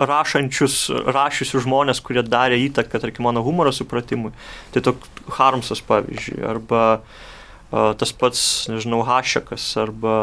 rašančius, 0.01 0.84
rašysius 1.15 1.67
žmonės, 1.67 2.01
kurie 2.03 2.26
darė 2.28 2.59
įtaką, 2.65 2.99
tarkim, 3.03 3.30
mano 3.30 3.43
humoro 3.45 3.72
supratimui, 3.76 4.34
tai 4.74 4.84
toks 4.84 5.22
Harmsas 5.38 5.80
pavyzdžiui, 5.86 6.41
arba 6.49 6.82
uh, 6.97 7.19
tas 7.72 8.11
pats, 8.11 8.41
nežinau, 8.67 8.99
Hašekas 9.07 9.63
arba 9.80 10.15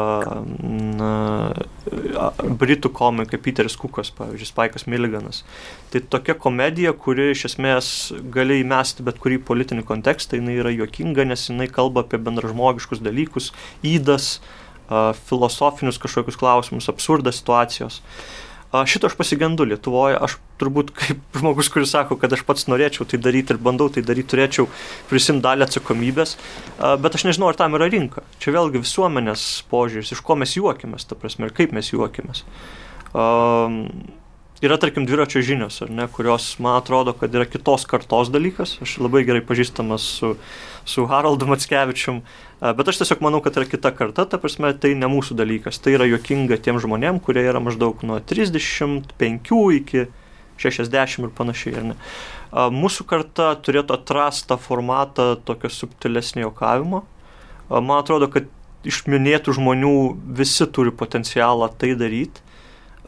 na, 0.69 1.13
britų 2.61 2.91
komikai 2.93 3.39
Peteris 3.41 3.77
Kukas, 3.79 4.11
pavyzdžiui, 4.13 4.49
Spaikas 4.51 4.85
Milliganas. 4.85 5.41
Tai 5.89 6.03
tokia 6.13 6.35
komedija, 6.37 6.93
kuri 6.93 7.31
iš 7.33 7.47
esmės 7.49 7.91
gali 8.33 8.59
įmesti 8.61 9.05
bet 9.07 9.17
kurį 9.23 9.41
politinį 9.47 9.85
kontekstą, 9.89 10.37
jinai 10.37 10.59
yra 10.61 10.73
juokinga, 10.75 11.25
nes 11.31 11.47
jinai 11.49 11.69
kalba 11.73 12.05
apie 12.05 12.21
bendražmogiškus 12.21 13.01
dalykus, 13.01 13.49
įdas, 13.81 14.37
filosofinius 15.29 16.01
kažkokius 16.01 16.37
klausimus, 16.37 16.89
absurdas 16.89 17.41
situacijos. 17.41 17.99
Uh, 17.99 18.48
Šito 18.69 19.09
aš 19.09 19.15
pasigendu 19.17 19.65
Lietuvoje, 19.65 20.17
aš 20.21 20.35
turbūt 20.61 20.91
kaip 20.93 21.21
žmogus, 21.41 21.71
kuris 21.73 21.89
sako, 21.95 22.19
kad 22.21 22.33
aš 22.35 22.43
pats 22.45 22.67
norėčiau 22.69 23.07
tai 23.09 23.17
daryti 23.17 23.55
ir 23.55 23.61
bandau 23.65 23.89
tai 23.89 24.03
daryti, 24.05 24.29
turėčiau 24.35 24.67
prisimti 25.09 25.45
dalį 25.47 25.65
atsakomybės, 25.65 26.35
bet 27.01 27.17
aš 27.17 27.25
nežinau, 27.25 27.49
ar 27.49 27.57
tam 27.57 27.79
yra 27.79 27.89
rinka. 27.89 28.21
Čia 28.43 28.53
vėlgi 28.59 28.83
visuomenės 28.83 29.47
požiūris, 29.73 30.13
iš 30.13 30.21
ko 30.25 30.37
mes 30.37 30.53
juokiamės, 30.59 31.09
ta 31.09 31.17
prasme, 31.17 31.49
ir 31.49 31.57
kaip 31.57 31.73
mes 31.73 31.89
juokiamės. 31.89 32.45
Um, 33.17 33.81
yra, 34.61 34.77
tarkim, 34.77 35.05
dviračio 35.07 35.41
žinios, 35.45 35.79
ne, 35.89 36.07
kurios, 36.11 36.51
man 36.59 36.79
atrodo, 36.79 37.13
kad 37.15 37.33
yra 37.35 37.45
kitos 37.47 37.85
kartos 37.87 38.31
dalykas. 38.33 38.75
Aš 38.83 38.97
labai 38.99 39.23
gerai 39.27 39.41
pažįstamas 39.45 40.07
su, 40.19 40.33
su 40.87 41.05
Haraldu 41.07 41.47
Matskevičium, 41.47 42.21
bet 42.59 42.91
aš 42.91 42.99
tiesiog 43.01 43.23
manau, 43.23 43.39
kad 43.45 43.55
yra 43.59 43.69
kita 43.69 43.93
karta, 43.95 44.25
ta 44.27 44.39
prasme, 44.41 44.73
tai 44.75 44.95
ne 44.99 45.07
mūsų 45.11 45.37
dalykas. 45.39 45.79
Tai 45.79 45.95
yra 45.95 46.09
juokinga 46.09 46.59
tiem 46.59 46.81
žmonėm, 46.83 47.21
kurie 47.23 47.45
yra 47.47 47.61
maždaug 47.63 48.03
nuo 48.03 48.19
35 48.19 49.53
iki 49.79 50.07
60 50.59 51.29
ir 51.29 51.31
panašiai. 51.37 51.95
Mūsų 52.51 53.07
karta 53.07 53.53
turėtų 53.63 53.95
atrasti 53.95 54.49
tą 54.51 54.59
formatą 54.59 55.31
tokio 55.47 55.71
subtilesnio 55.71 56.49
jokavimo. 56.49 57.05
Man 57.69 57.95
atrodo, 58.01 58.27
kad 58.27 58.49
iš 58.87 59.05
minėtų 59.07 59.55
žmonių 59.55 59.95
visi 60.35 60.67
turi 60.67 60.91
potencialą 60.95 61.67
tai 61.79 61.93
daryti 61.99 62.48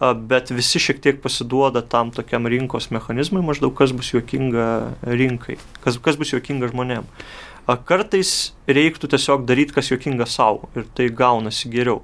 bet 0.01 0.49
visi 0.49 0.81
šiek 0.81 1.01
tiek 1.01 1.21
pasiduoda 1.21 1.83
tam 1.85 2.09
tokiam 2.13 2.47
rinkos 2.49 2.89
mechanizmui, 2.93 3.43
maždaug 3.45 3.75
kas 3.77 3.93
bus 3.93 4.09
juokinga 4.15 4.67
rinkai, 5.05 5.59
kas, 5.83 5.99
kas 6.01 6.17
bus 6.17 6.33
juokinga 6.33 6.71
žmonėm. 6.71 7.05
Kartais 7.87 8.51
reiktų 8.67 9.11
tiesiog 9.13 9.45
daryti, 9.47 9.75
kas 9.77 9.91
juokinga 9.91 10.25
savo 10.27 10.71
ir 10.75 10.87
tai 10.97 11.11
gaunasi 11.13 11.69
geriau. 11.71 12.01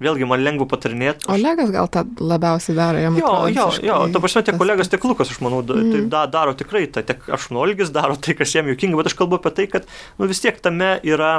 Vėlgi, 0.00 0.24
man 0.24 0.40
lengva 0.40 0.64
patarinėti. 0.70 1.26
Aš... 1.26 1.34
Olegas 1.34 1.72
gal 1.74 1.88
tą 1.92 2.06
labiausiai 2.24 2.76
daro, 2.78 3.00
jam 3.02 3.18
jo, 3.20 3.32
jo, 3.52 3.66
jo, 3.84 3.96
ta 4.14 4.22
prasme, 4.22 4.40
tiek 4.46 4.56
kolegas, 4.56 4.88
tiek 4.88 5.02
Lukas, 5.04 5.28
aš 5.34 5.42
manau, 5.44 5.60
da, 5.66 5.76
mm. 5.76 5.90
tai 5.92 6.04
da, 6.14 6.22
daro 6.38 6.54
tikrai, 6.56 6.86
ta, 6.88 7.02
tiek 7.04 7.26
aš 7.36 7.50
nuolgis 7.52 7.92
daro 7.92 8.16
tai, 8.16 8.32
kas 8.38 8.54
jam 8.56 8.70
juokinga, 8.70 8.96
bet 8.96 9.10
aš 9.10 9.18
kalbu 9.18 9.36
apie 9.36 9.52
tai, 9.58 9.66
kad 9.74 9.90
nu, 10.16 10.30
vis 10.30 10.40
tiek 10.40 10.56
tame 10.64 10.94
yra 11.04 11.34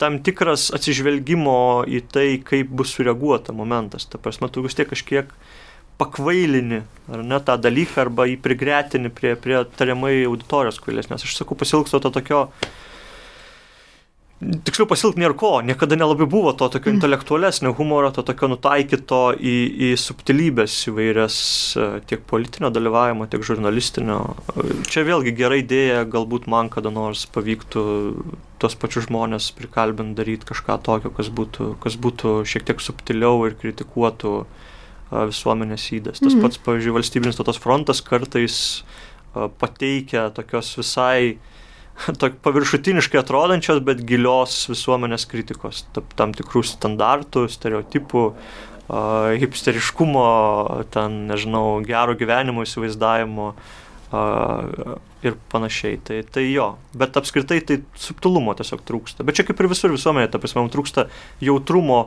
tam 0.00 0.18
tikras 0.24 0.70
atsižvelgimo 0.74 1.84
į 1.86 2.00
tai, 2.12 2.28
kaip 2.44 2.72
bus 2.74 2.94
sureaguota 2.96 3.54
momentas. 3.56 4.08
Ta 4.10 4.18
prasme, 4.18 4.50
tu 4.52 4.64
vis 4.64 4.76
tiek 4.76 4.90
kažkiek 4.90 5.30
pakvailini, 6.00 6.82
ar 7.14 7.22
ne, 7.22 7.38
tą 7.46 7.54
dalyką, 7.62 8.00
arba 8.02 8.26
jį 8.26 8.38
prigretini 8.42 9.12
prie, 9.14 9.36
prie 9.38 9.60
tariamai 9.78 10.16
auditorijos 10.26 10.80
kvailės, 10.82 11.10
nes 11.12 11.22
aš 11.22 11.36
sakau, 11.38 11.58
pasilgstu 11.58 12.00
to 12.02 12.10
tokio 12.16 12.48
tiksliau 14.66 14.86
pasilgti 14.88 15.20
nėra 15.22 15.36
ko, 15.38 15.50
niekada 15.64 15.96
nelabai 15.98 16.26
buvo 16.30 16.52
to 16.56 16.68
tokio 16.72 16.90
mm. 16.90 16.98
intelektualesnio 16.98 17.72
humoro, 17.78 18.10
to 18.14 18.24
tokio 18.26 18.48
nutaikyto 18.52 19.20
į, 19.36 19.54
į 19.86 19.90
subtilybės 20.00 20.76
įvairias 20.90 21.36
e, 21.76 21.86
tiek 22.10 22.24
politinio 22.30 22.70
dalyvavimo, 22.74 23.28
tiek 23.30 23.44
žurnalistinio. 23.46 24.18
Čia 24.90 25.06
vėlgi 25.08 25.34
gera 25.38 25.58
idėja, 25.60 26.02
galbūt 26.10 26.48
man 26.50 26.70
kada 26.72 26.92
nors 26.94 27.24
pavyktų 27.34 27.86
tos 28.62 28.76
pačius 28.80 29.08
žmonės 29.08 29.50
prikalbint 29.56 30.16
daryti 30.18 30.48
kažką 30.48 30.78
tokio, 30.84 31.12
kas 31.14 31.30
būtų, 31.32 31.74
kas 31.84 31.98
būtų 32.00 32.36
šiek 32.48 32.68
tiek 32.70 32.84
subtiliau 32.84 33.42
ir 33.48 33.58
kritikuotų 33.60 34.36
e, 34.42 34.46
visuomenės 35.32 35.88
įdas. 36.00 36.22
Tas 36.22 36.36
mm. 36.36 36.44
pats, 36.44 36.62
pavyzdžiui, 36.68 36.94
valstybinis 36.98 37.40
tautos 37.40 37.60
frontas 37.62 38.04
kartais 38.04 38.60
e, 38.80 39.48
pateikia 39.60 40.28
tokios 40.36 40.74
visai 40.80 41.36
paviršutiniškai 42.46 43.20
atrodančios, 43.20 43.80
bet 43.86 44.02
gilios 44.06 44.64
visuomenės 44.70 45.26
kritikos, 45.30 45.84
tam 46.18 46.34
tikrų 46.36 46.64
standartų, 46.66 47.46
stereotipų, 47.52 48.26
hipsteriškumo, 49.40 50.26
ten, 50.92 51.24
nežinau, 51.30 51.80
gero 51.86 52.16
gyvenimo 52.18 52.66
įsivaizdavimo 52.66 53.54
ir 55.24 55.38
panašiai. 55.50 55.96
Tai, 56.04 56.18
tai 56.30 56.44
jo, 56.50 56.74
bet 56.94 57.16
apskritai 57.16 57.62
tai 57.66 57.80
subtilumo 57.98 58.52
tiesiog 58.58 58.84
trūksta. 58.86 59.24
Bet 59.26 59.38
čia 59.38 59.46
kaip 59.48 59.62
ir 59.62 59.70
visur 59.72 59.94
visuomenė, 59.94 60.28
ta 60.30 60.42
prasme, 60.42 60.66
trūksta 60.70 61.08
jautrumo 61.42 62.04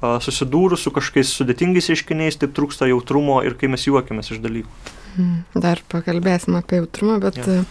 susidūrus 0.00 0.84
su 0.84 0.92
kažkokiais 0.94 1.32
sudėtingais 1.38 1.88
reiškiniais, 1.90 2.36
taip 2.40 2.52
trūksta 2.56 2.88
jautrumo 2.90 3.40
ir 3.46 3.56
kai 3.58 3.70
mes 3.72 3.86
juokiamės 3.88 4.30
iš 4.34 4.42
dalykų. 4.44 4.94
Hmm, 5.16 5.44
dar 5.56 5.80
pakalbėsim 5.88 6.58
apie 6.58 6.82
jautrumą, 6.82 7.16
bet 7.22 7.40
ja. 7.40 7.62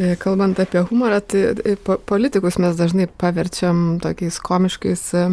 E, 0.00 0.14
kalbant 0.16 0.56
apie 0.60 0.80
humorą, 0.88 1.20
tai 1.20 1.40
e, 1.52 1.74
politikus 2.08 2.56
mes 2.62 2.76
dažnai 2.78 3.04
paverčiam 3.20 3.98
tokiais 4.00 4.38
komiškais 4.40 5.02
e, 5.12 5.24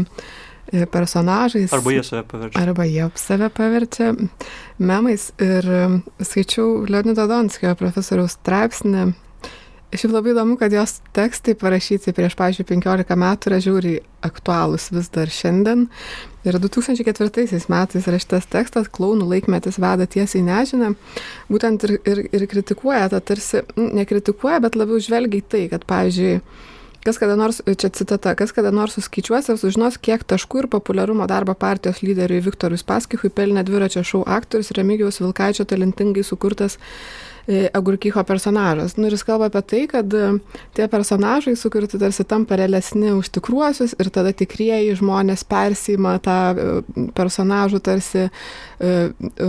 personažais. 0.92 1.72
Arba 1.72 1.94
jie 1.96 2.04
save 2.04 2.26
paverčia. 2.28 2.64
Arba 2.66 2.88
jie 2.90 3.06
save 3.16 3.48
paverčia 3.56 4.12
memais. 4.78 5.30
Ir 5.40 5.70
skaičiau 6.20 6.84
Leonido 6.92 7.30
Donskio 7.32 7.72
profesoriaus 7.80 8.36
straipsnį 8.42 9.14
Šiaip 9.88 10.12
labai 10.12 10.34
įdomu, 10.34 10.58
kad 10.60 10.74
jos 10.76 10.98
tekstai 11.16 11.54
parašyti 11.56 12.12
prieš, 12.16 12.34
pažiūrėjau, 12.36 12.82
15 12.84 13.16
metų 13.22 13.48
yra 13.48 13.60
žiauriai 13.64 14.02
aktualūs 14.28 14.90
vis 14.92 15.08
dar 15.16 15.32
šiandien. 15.32 15.86
Ir 16.48 16.56
2004 16.64 17.68
metais 17.68 18.08
yra 18.08 18.20
šitas 18.22 18.48
tekstas, 18.48 18.88
klaunų 18.94 19.28
laikmetis 19.34 19.80
veda 19.84 20.08
tiesiai 20.08 20.46
nežinia, 20.48 20.94
būtent 21.52 21.84
ir, 21.84 21.98
ir, 22.08 22.24
ir 22.32 22.48
kritikuoja 22.48 23.10
tą 23.12 23.20
tarsi, 23.32 23.66
nekritikuoja, 23.76 24.62
bet 24.64 24.80
labiau 24.80 25.02
žvelgia 25.04 25.42
į 25.42 25.46
tai, 25.52 25.64
kad, 25.74 25.84
pavyzdžiui, 25.90 26.38
kas 27.04 27.20
kada 27.20 27.36
nors, 27.40 27.60
čia 27.68 27.92
citata, 27.92 28.34
kas 28.40 28.56
kada 28.56 28.72
nors 28.76 28.96
suskaičiuos 28.96 29.52
ir 29.52 29.60
sužinos, 29.60 30.00
kiek 30.00 30.24
taškų 30.28 30.64
ir 30.64 30.70
populiarumo 30.72 31.28
darbo 31.28 31.56
partijos 31.56 32.00
lyderiui 32.04 32.44
Viktorui 32.48 32.80
Spaskichui 32.80 33.32
pelnė 33.32 33.66
dviračio 33.68 34.06
šou 34.08 34.24
aktorius 34.24 34.72
Remigiaus 34.76 35.20
Vilkaičio 35.24 35.68
talentingai 35.68 36.24
sukurtas 36.28 36.80
E, 37.48 37.70
agurkycho 37.74 38.20
personažas. 38.28 38.98
Nu 38.98 39.08
ir 39.08 39.14
jis 39.16 39.22
kalba 39.24 39.48
apie 39.48 39.62
tai, 39.64 39.86
kad 39.88 40.12
e, 40.12 40.26
tie 40.76 40.88
personažai 40.92 41.54
sukurti 41.56 41.96
tarsi 42.02 42.26
tampa 42.28 42.58
realesni 42.60 43.14
už 43.16 43.30
tikruosius 43.38 43.94
ir 43.96 44.10
tada 44.12 44.34
tikrieji 44.36 44.98
žmonės 45.00 45.46
persima 45.48 46.18
tą 46.20 46.36
e, 46.52 46.66
personažų 47.16 47.80
tarsi 47.88 48.26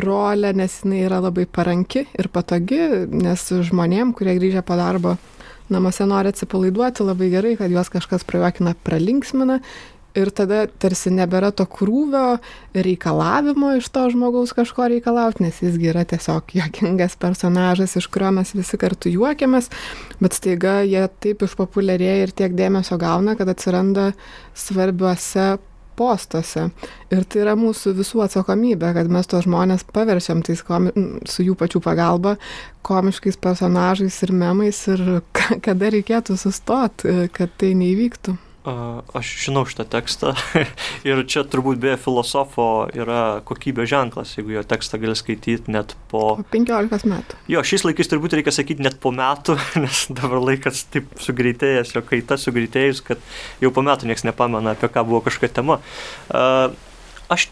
rolę, 0.07 0.55
nes 0.55 0.78
jinai 0.84 1.03
yra 1.09 1.18
labai 1.26 1.49
paranki 1.51 2.05
ir 2.14 2.30
patogi, 2.30 2.78
nes 3.11 3.42
žmonėm, 3.66 4.14
kurie 4.14 4.38
grįžę 4.38 4.62
po 4.62 4.78
darbo 4.78 5.16
namuose 5.68 6.07
nori 6.09 6.30
atsipalaiduoti 6.30 7.05
labai 7.05 7.32
gerai, 7.34 7.57
kad 7.59 7.74
juos 7.74 7.90
kažkas 7.92 8.22
prajuokina, 8.30 8.78
pralinksmina 8.86 9.59
ir 10.19 10.31
tada 10.35 10.64
tarsi 10.81 11.12
nebėra 11.14 11.51
to 11.55 11.66
krūvio 11.71 12.39
reikalavimo 12.77 13.75
iš 13.79 13.89
to 13.95 14.05
žmogaus 14.12 14.55
kažko 14.57 14.89
reikalauti, 14.93 15.45
nes 15.47 15.61
jisgi 15.62 15.93
yra 15.93 16.05
tiesiog 16.09 16.55
juokingas 16.59 17.16
personažas, 17.21 17.97
iš 17.99 18.11
kurio 18.12 18.33
mes 18.41 18.55
visi 18.57 18.81
kartu 18.81 19.12
juokiamės, 19.12 19.71
bet 20.23 20.37
staiga 20.39 20.81
jie 20.87 21.07
taip 21.23 21.47
išpopuliarėja 21.47 22.27
ir 22.27 22.37
tiek 22.43 22.59
dėmesio 22.59 22.99
gauna, 23.01 23.39
kad 23.39 23.51
atsiranda 23.53 24.12
svarbiuose 24.59 25.57
postuose. 25.99 26.69
Ir 27.11 27.25
tai 27.27 27.43
yra 27.43 27.57
mūsų 27.59 27.95
visų 27.99 28.23
atsakomybė, 28.27 28.93
kad 28.97 29.11
mes 29.11 29.31
tos 29.31 29.47
žmonės 29.49 29.87
paverčiam 29.95 30.45
tais 30.47 30.62
komi, 30.66 30.93
su 31.29 31.47
jų 31.47 31.57
pačių 31.59 31.83
pagalba 31.85 32.37
komiškais 32.87 33.41
personažais 33.43 34.23
ir 34.27 34.35
memais 34.45 34.85
ir 34.93 35.03
kada 35.66 35.95
reikėtų 35.95 36.39
sustoti, 36.39 37.25
kad 37.35 37.57
tai 37.59 37.75
neįvyktų. 37.79 38.39
Aš 38.66 39.28
žinau 39.46 39.62
šitą 39.70 39.84
tekstą 39.88 40.32
ir 41.09 41.20
čia 41.30 41.44
turbūt 41.46 41.78
beje 41.80 41.94
filosofo 42.02 42.88
yra 42.90 43.40
kokybės 43.48 43.88
ženklas, 43.88 44.34
jeigu 44.34 44.56
jo 44.56 44.64
tekstą 44.66 44.98
gali 45.00 45.14
skaityti 45.16 45.72
net 45.72 45.94
po... 46.11 46.34
Po 46.40 46.46
15 46.52 47.06
metų. 47.09 47.38
Jo, 47.48 47.62
šiais 47.64 47.86
laikais 47.86 48.11
turbūt 48.11 48.34
reikia 48.36 48.52
sakyti 48.52 48.84
net 48.84 48.98
po 49.00 49.12
metų, 49.14 49.56
nes 49.84 50.02
dabar 50.11 50.42
laikas 50.50 50.82
taip 50.92 51.14
sugreitėjęs, 51.22 51.94
jo 51.96 52.02
kaita 52.11 52.36
sugreitėjus, 52.40 53.04
kad 53.06 53.22
jau 53.62 53.70
po 53.72 53.86
metų 53.86 54.11
niekas 54.11 54.26
nepamena, 54.26 54.74
apie 54.74 54.90
ką 54.92 55.06
buvo 55.06 55.22
kažkokia 55.28 55.54
tema. 55.61 55.78
Aš 57.32 57.48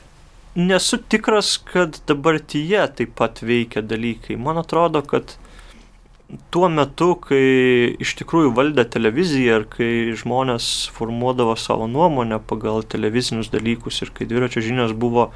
nesu 0.59 0.99
tikras, 0.99 1.57
kad 1.71 2.01
dabartyje 2.11 2.83
taip 2.99 3.17
pat 3.17 3.41
veikia 3.47 3.85
dalykai. 3.85 4.37
Man 4.41 4.59
atrodo, 4.61 5.07
kad 5.07 5.37
tuo 6.51 6.69
metu, 6.73 7.13
kai 7.23 7.95
iš 8.03 8.17
tikrųjų 8.19 8.51
valdė 8.57 8.87
televizija 8.91 9.61
ir 9.61 9.67
kai 9.71 9.91
žmonės 10.19 10.89
formuodavo 10.97 11.55
savo 11.61 11.87
nuomonę 11.91 12.41
pagal 12.51 12.83
televizinius 12.83 13.53
dalykus 13.53 14.03
ir 14.03 14.11
kai 14.15 14.27
dviračio 14.27 14.65
žinios 14.65 14.95
buvo 14.97 15.31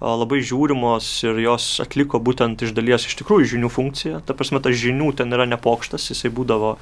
labai 0.00 0.40
žiūrimos 0.46 1.08
ir 1.26 1.42
jos 1.44 1.64
atliko 1.82 2.22
būtent 2.22 2.62
iš 2.64 2.72
dalies 2.76 3.04
iš 3.04 3.18
tikrųjų 3.20 3.50
žinių 3.56 3.70
funkciją, 3.74 4.20
ta 4.24 4.36
prasme, 4.36 4.62
tas 4.64 4.78
žinių 4.80 5.10
ten 5.18 5.34
yra 5.34 5.48
nepokštas, 5.50 6.08
jisai 6.12 6.30
būdavo 6.32 6.76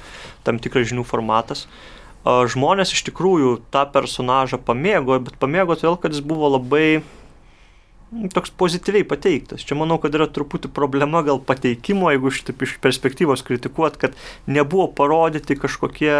tam 0.47 0.61
tikras 0.61 0.87
žinių 0.93 1.03
formatas. 1.09 1.65
Žmonės 2.23 2.93
iš 2.93 3.01
tikrųjų 3.09 3.57
tą 3.73 3.85
personažą 3.91 4.59
pamėgo, 4.61 5.17
bet 5.25 5.39
pamėgo 5.41 5.75
todėl, 5.79 5.97
kad 5.99 6.15
jis 6.15 6.23
buvo 6.23 6.51
labai 6.53 7.01
toks 8.33 8.53
pozityviai 8.57 9.05
pateiktas. 9.07 9.65
Čia 9.65 9.77
manau, 9.79 9.99
kad 10.01 10.15
yra 10.17 10.29
truputį 10.31 10.71
problema 10.73 11.21
gal 11.25 11.41
pateikimo, 11.41 12.09
jeigu 12.13 12.31
šitaip 12.33 12.63
iš 12.65 12.77
perspektyvos 12.83 13.45
kritikuot, 13.45 13.99
kad 14.01 14.17
nebuvo 14.49 14.89
parodyti 14.97 15.57
kažkokie 15.59 16.15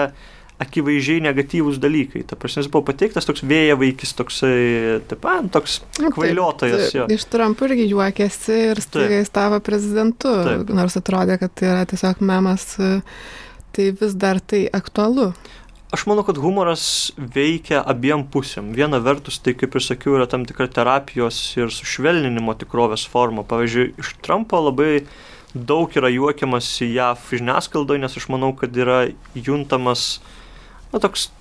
akivaizdžiai 0.59 1.23
negatyvūs 1.23 1.79
dalykai. 1.79 2.25
Ta 2.27 2.35
prasme, 2.39 2.65
jis 2.65 2.71
buvo 2.71 2.83
pateiktas 2.89 3.27
toks 3.27 3.45
vėja 3.47 3.77
vaikis, 3.79 4.11
toksai, 4.17 4.99
taip 5.07 5.27
toks 5.55 5.79
nu, 6.03 6.11
kvailiotojas. 6.15 6.91
Taip, 6.91 7.13
iš 7.15 7.25
Trump 7.31 7.63
irgi 7.63 7.87
juokėsi 7.93 8.57
ir 8.73 8.83
staiga 8.83 9.21
jis 9.21 9.31
tavo 9.35 9.61
prezidentu, 9.63 10.33
taip. 10.49 10.73
nors 10.75 10.99
atrodė, 10.99 11.39
kad 11.41 11.55
tai 11.55 11.71
yra 11.71 11.87
tiesiog 11.89 12.19
memas, 12.27 12.67
tai 13.75 13.87
vis 14.01 14.19
dar 14.19 14.43
tai 14.43 14.65
aktualu. 14.67 15.31
Aš 15.89 16.03
manau, 16.05 16.21
kad 16.21 16.37
humoras 16.37 16.83
veikia 17.17 17.79
abiem 17.81 18.21
pusėm. 18.29 18.67
Viena 18.77 18.99
vertus, 19.01 19.39
tai 19.41 19.55
kaip 19.57 19.73
ir 19.73 19.81
sakiau, 19.81 20.19
yra 20.19 20.27
tam 20.29 20.43
tikra 20.45 20.67
terapijos 20.69 21.39
ir 21.57 21.73
sušvelninimo 21.73 22.53
tikrovės 22.61 23.07
forma. 23.09 23.41
Pavyzdžiui, 23.49 23.95
iš 23.97 24.11
Trumpo 24.21 24.59
labai 24.67 25.07
daug 25.55 25.97
yra 25.97 26.11
juokiamas 26.13 26.69
į 26.85 26.91
JAV 26.93 27.25
žiniasklaidoje, 27.39 28.03
nes 28.03 28.19
aš 28.21 28.29
manau, 28.29 28.51
kad 28.53 28.77
yra 28.77 28.99
juntamas, 29.33 30.19
na, 30.93 31.01
toks 31.01 31.31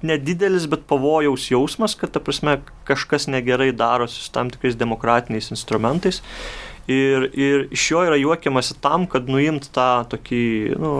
nedidelis, 0.00 0.64
bet 0.72 0.88
pavojaus 0.88 1.50
jausmas, 1.52 1.92
kad, 2.00 2.14
ta 2.16 2.24
prasme, 2.24 2.56
kažkas 2.88 3.28
negerai 3.28 3.68
darosi 3.76 4.16
su 4.16 4.32
tam 4.32 4.48
tikrais 4.52 4.80
demokratiniais 4.80 5.52
instrumentais. 5.52 6.22
Ir, 6.90 7.28
ir 7.38 7.68
iš 7.70 7.84
jo 7.92 8.00
yra 8.02 8.16
juokiamasi 8.18 8.74
tam, 8.82 9.06
kad 9.10 9.28
nuimt 9.30 9.68
tą 9.74 10.02
tokį, 10.10 10.44
nu, 10.82 10.92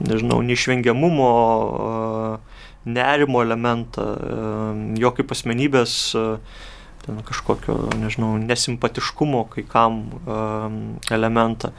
nežinau, 0.00 0.38
neišvengiamumo, 0.46 1.30
nerimo 2.88 3.42
elementą, 3.44 4.06
jo 5.00 5.12
kaip 5.16 5.34
asmenybės 5.36 5.98
ten 7.04 7.20
kažkokio, 7.28 7.76
nežinau, 8.00 8.38
nesimpatiškumo 8.40 9.44
kai 9.52 9.66
kam 9.68 10.00
elementą 11.12 11.74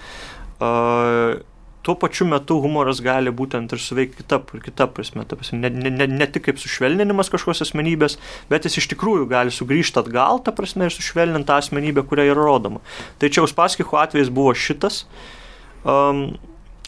tuo 1.86 1.94
pačiu 2.02 2.26
metu 2.26 2.58
humoras 2.64 3.00
gali 3.06 3.30
būtent 3.30 3.76
ir 3.76 3.82
suveikti 3.82 4.24
kita, 4.24 4.40
kita 4.66 4.88
prasme. 4.90 5.26
ne, 5.54 5.70
ne, 5.70 5.92
ne, 5.94 6.08
ne 6.10 6.28
tik 6.28 6.48
kaip 6.48 6.58
sušvelninimas 6.62 7.30
kažkokios 7.30 7.62
asmenybės, 7.68 8.18
bet 8.50 8.66
jis 8.66 8.80
iš 8.82 8.90
tikrųjų 8.96 9.28
gali 9.30 9.54
sugrįžti 9.54 10.02
atgal, 10.02 10.42
ta 10.42 10.54
prasme, 10.56 10.90
ir 10.90 10.96
sušvelninti 10.96 11.46
tą 11.46 11.60
asmenybę, 11.62 12.08
kuria 12.10 12.26
yra 12.32 12.42
rodoma. 12.42 12.82
Tai 13.22 13.30
čia 13.30 13.46
Uspaskicho 13.46 14.02
atvejis 14.02 14.34
buvo 14.34 14.56
šitas. 14.58 15.04
Um, 15.86 16.40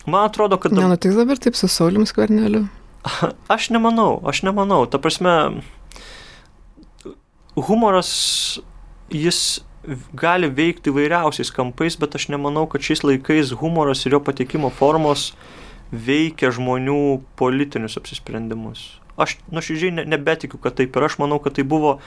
man 0.10 0.32
atrodo, 0.32 0.58
kad... 0.58 0.74
Nenutiks 0.74 1.20
dabar 1.20 1.38
taip 1.38 1.60
su 1.60 1.70
Saulimus 1.70 2.16
Kverneliu? 2.18 2.66
Aš 3.54 3.70
nemanau, 3.70 4.18
aš 4.28 4.42
nemanau. 4.44 4.82
Ta 4.90 4.98
prasme, 5.00 5.62
humoras, 7.56 8.10
jis 9.14 9.62
gali 10.18 10.50
veikti 10.52 10.92
įvairiausiais 10.92 11.52
kampais, 11.56 11.96
bet 12.00 12.16
aš 12.20 12.28
nemanau, 12.34 12.66
kad 12.70 12.84
šiais 12.84 13.04
laikais 13.06 13.54
humoras 13.62 14.06
ir 14.06 14.18
jo 14.18 14.22
patekimo 14.24 14.72
formos 14.74 15.32
veikia 15.92 16.52
žmonių 16.52 17.22
politinius 17.40 17.96
apsisprendimus. 18.00 18.98
Aš 19.18 19.38
nuoširdžiai 19.50 19.96
ne, 19.96 20.04
nebetikiu, 20.06 20.60
kad 20.62 20.76
taip 20.78 20.98
ir 20.98 21.08
aš 21.08 21.18
manau, 21.22 21.40
kad 21.42 21.56
tai 21.58 21.64
buvo 21.66 21.98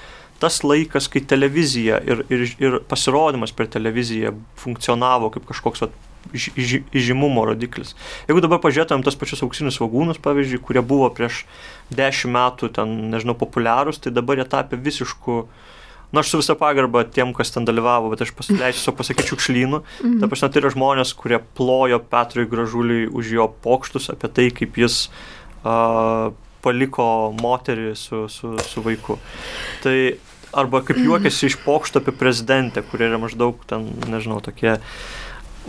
tas 0.40 0.60
laikas, 0.64 1.08
kai 1.10 1.24
televizija 1.24 1.98
ir, 2.04 2.22
ir, 2.32 2.44
ir 2.60 2.78
pasirodymas 2.88 3.52
per 3.56 3.68
televiziją 3.72 4.34
funkcionavo 4.60 5.32
kaip 5.34 5.48
kažkoks 5.48 5.84
vat, 5.84 5.96
įžymumo 6.36 7.46
rodiklis. 7.48 7.94
Jeigu 8.28 8.44
dabar 8.44 8.60
pažiūrėtumėm 8.62 9.02
tas 9.04 9.16
pačius 9.18 9.42
auksinius 9.44 9.80
svagūnus, 9.80 10.20
pavyzdžiui, 10.22 10.60
kurie 10.62 10.84
buvo 10.84 11.08
prieš 11.16 11.42
dešimt 11.96 12.36
metų 12.36 12.70
ten, 12.76 12.94
nežinau, 13.12 13.34
populiarūs, 13.40 14.02
tai 14.04 14.12
dabar 14.14 14.38
jie 14.38 14.46
tapė 14.52 14.78
visiškų 14.84 15.38
uh, 15.40 15.68
nors 16.12 16.26
nu, 16.26 16.30
su 16.30 16.40
visa 16.42 16.56
pagarba 16.58 17.04
tiem, 17.04 17.32
kas 17.34 17.52
ten 17.54 17.66
dalyvavo, 17.68 18.10
bet 18.10 18.24
aš 18.26 18.32
pasileisiu 18.36 18.82
savo 18.82 18.98
pasakyti 18.98 19.30
šiukšlynų. 19.30 19.78
Mm 19.80 20.06
-hmm. 20.06 20.20
Ta 20.20 20.28
prasme, 20.28 20.48
tai 20.50 20.62
yra 20.62 20.70
žmonės, 20.74 21.14
kurie 21.14 21.38
plojo 21.56 21.98
Petrui 21.98 22.46
Gražuliui 22.46 23.08
už 23.08 23.32
jo 23.32 23.48
pokštus 23.62 24.10
apie 24.10 24.28
tai, 24.28 24.50
kaip 24.50 24.78
jis 24.78 25.10
uh, 25.64 26.32
paliko 26.62 27.34
moterį 27.42 27.94
su, 27.94 28.28
su, 28.28 28.58
su 28.58 28.82
vaiku. 28.82 29.18
Tai 29.82 29.96
arba 30.52 30.82
kaip 30.82 30.98
juokiasi 30.98 31.46
iš 31.46 31.56
pokšto 31.64 32.02
apie 32.02 32.12
prezidentę, 32.12 32.82
kurie 32.82 33.08
yra 33.08 33.18
maždaug 33.18 33.60
ten, 33.66 33.86
nežinau, 34.10 34.40
tokie 34.40 34.78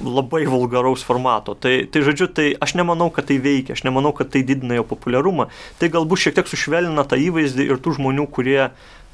labai 0.03 0.45
vulgaraus 0.49 1.03
formato. 1.03 1.53
Tai, 1.53 1.85
tai 1.91 2.01
žodžiu, 2.01 2.27
tai 2.33 2.47
aš 2.63 2.73
nemanau, 2.79 3.11
kad 3.13 3.27
tai 3.29 3.37
veikia, 3.43 3.75
aš 3.75 3.83
nemanau, 3.83 4.13
kad 4.15 4.31
tai 4.33 4.41
didina 4.47 4.79
jo 4.79 4.85
populiarumą. 4.87 5.49
Tai 5.79 5.91
galbūt 5.93 6.25
šiek 6.25 6.39
tiek 6.39 6.49
sušvelnina 6.49 7.05
tą 7.05 7.19
įvaizdį 7.19 7.67
ir 7.69 7.81
tų 7.83 7.97
žmonių, 7.99 8.27
kurie 8.33 8.71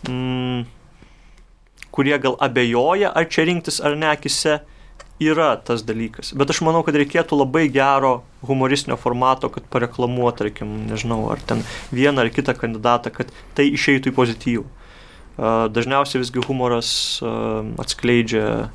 mm, 0.07 0.65
kurie 1.97 2.17
gal 2.21 2.37
abejoja, 2.37 3.09
ar 3.09 3.25
čia 3.33 3.47
rinktis 3.49 3.81
ar 3.81 3.97
ne 3.97 4.11
akise, 4.13 4.59
yra 5.19 5.55
tas 5.65 5.81
dalykas. 5.81 6.31
Bet 6.37 6.53
aš 6.53 6.61
manau, 6.65 6.83
kad 6.85 6.97
reikėtų 6.97 7.39
labai 7.39 7.65
gero 7.73 8.21
humoristinio 8.45 8.99
formato, 9.01 9.49
kad 9.49 9.65
pareklamuot, 9.73 10.37
tarkim, 10.37 10.75
nežinau, 10.91 11.23
ar 11.33 11.41
ten 11.41 11.63
vieną 11.89 12.21
ar 12.25 12.29
kitą 12.33 12.53
kandidatą, 12.57 13.13
kad 13.15 13.33
tai 13.57 13.71
išeitų 13.73 14.13
į 14.13 14.17
pozityvų. 14.17 14.65
Dažniausiai 15.73 16.21
visgi 16.21 16.41
humoras 16.45 16.91
atskleidžia 17.81 18.69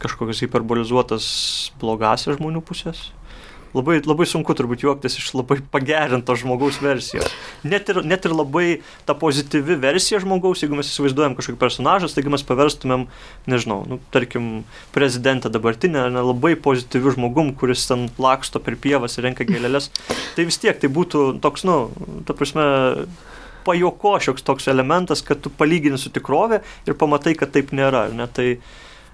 kažkokias 0.00 0.42
hiperbolizuotas 0.44 1.24
blogasias 1.80 2.36
žmonių 2.36 2.60
pusės 2.64 3.08
labai, 3.76 3.98
labai 4.04 4.26
sunku 4.28 4.54
turbūt 4.56 4.84
juoktis 4.84 5.18
iš 5.20 5.30
labai 5.38 5.60
pagerinto 5.72 6.34
žmogaus 6.38 6.80
versijos. 6.82 7.30
Net 7.66 7.90
ir, 7.92 8.02
net 8.06 8.26
ir 8.26 8.34
labai 8.34 8.66
ta 9.08 9.16
pozityvi 9.18 9.78
versija 9.82 10.20
žmogaus, 10.22 10.64
jeigu 10.64 10.78
mes 10.78 10.90
įsivaizduojam 10.90 11.36
kažkokį 11.38 11.60
personažą, 11.60 12.10
taigi 12.14 12.34
mes 12.34 12.46
paverstumėm, 12.46 13.06
nežinau, 13.50 13.80
nu, 13.88 14.00
tarkim, 14.14 14.50
prezidentą 14.96 15.52
dabartinę, 15.52 16.08
ne, 16.12 16.26
labai 16.32 16.56
pozityvių 16.60 17.16
žmogum, 17.16 17.54
kuris 17.58 17.86
ten 17.90 18.08
laksto 18.20 18.62
per 18.62 18.78
pievas 18.80 19.18
ir 19.18 19.28
renka 19.28 19.46
gėlelės, 19.48 19.90
tai 20.36 20.48
vis 20.48 20.60
tiek 20.60 20.78
tai 20.80 20.90
būtų 20.92 21.26
toks, 21.44 21.66
nu, 21.68 21.82
ta 22.28 22.36
prasme, 22.36 22.66
pajoko 23.64 24.14
šioks 24.24 24.44
toks 24.46 24.68
elementas, 24.72 25.22
kad 25.26 25.40
tu 25.44 25.52
palygini 25.52 25.98
su 26.00 26.12
tikrovė 26.12 26.62
ir 26.88 26.96
pamatai, 26.98 27.36
kad 27.38 27.52
taip 27.54 27.74
nėra. 27.76 28.06
Ne? 28.14 28.26
Tai, 28.32 28.48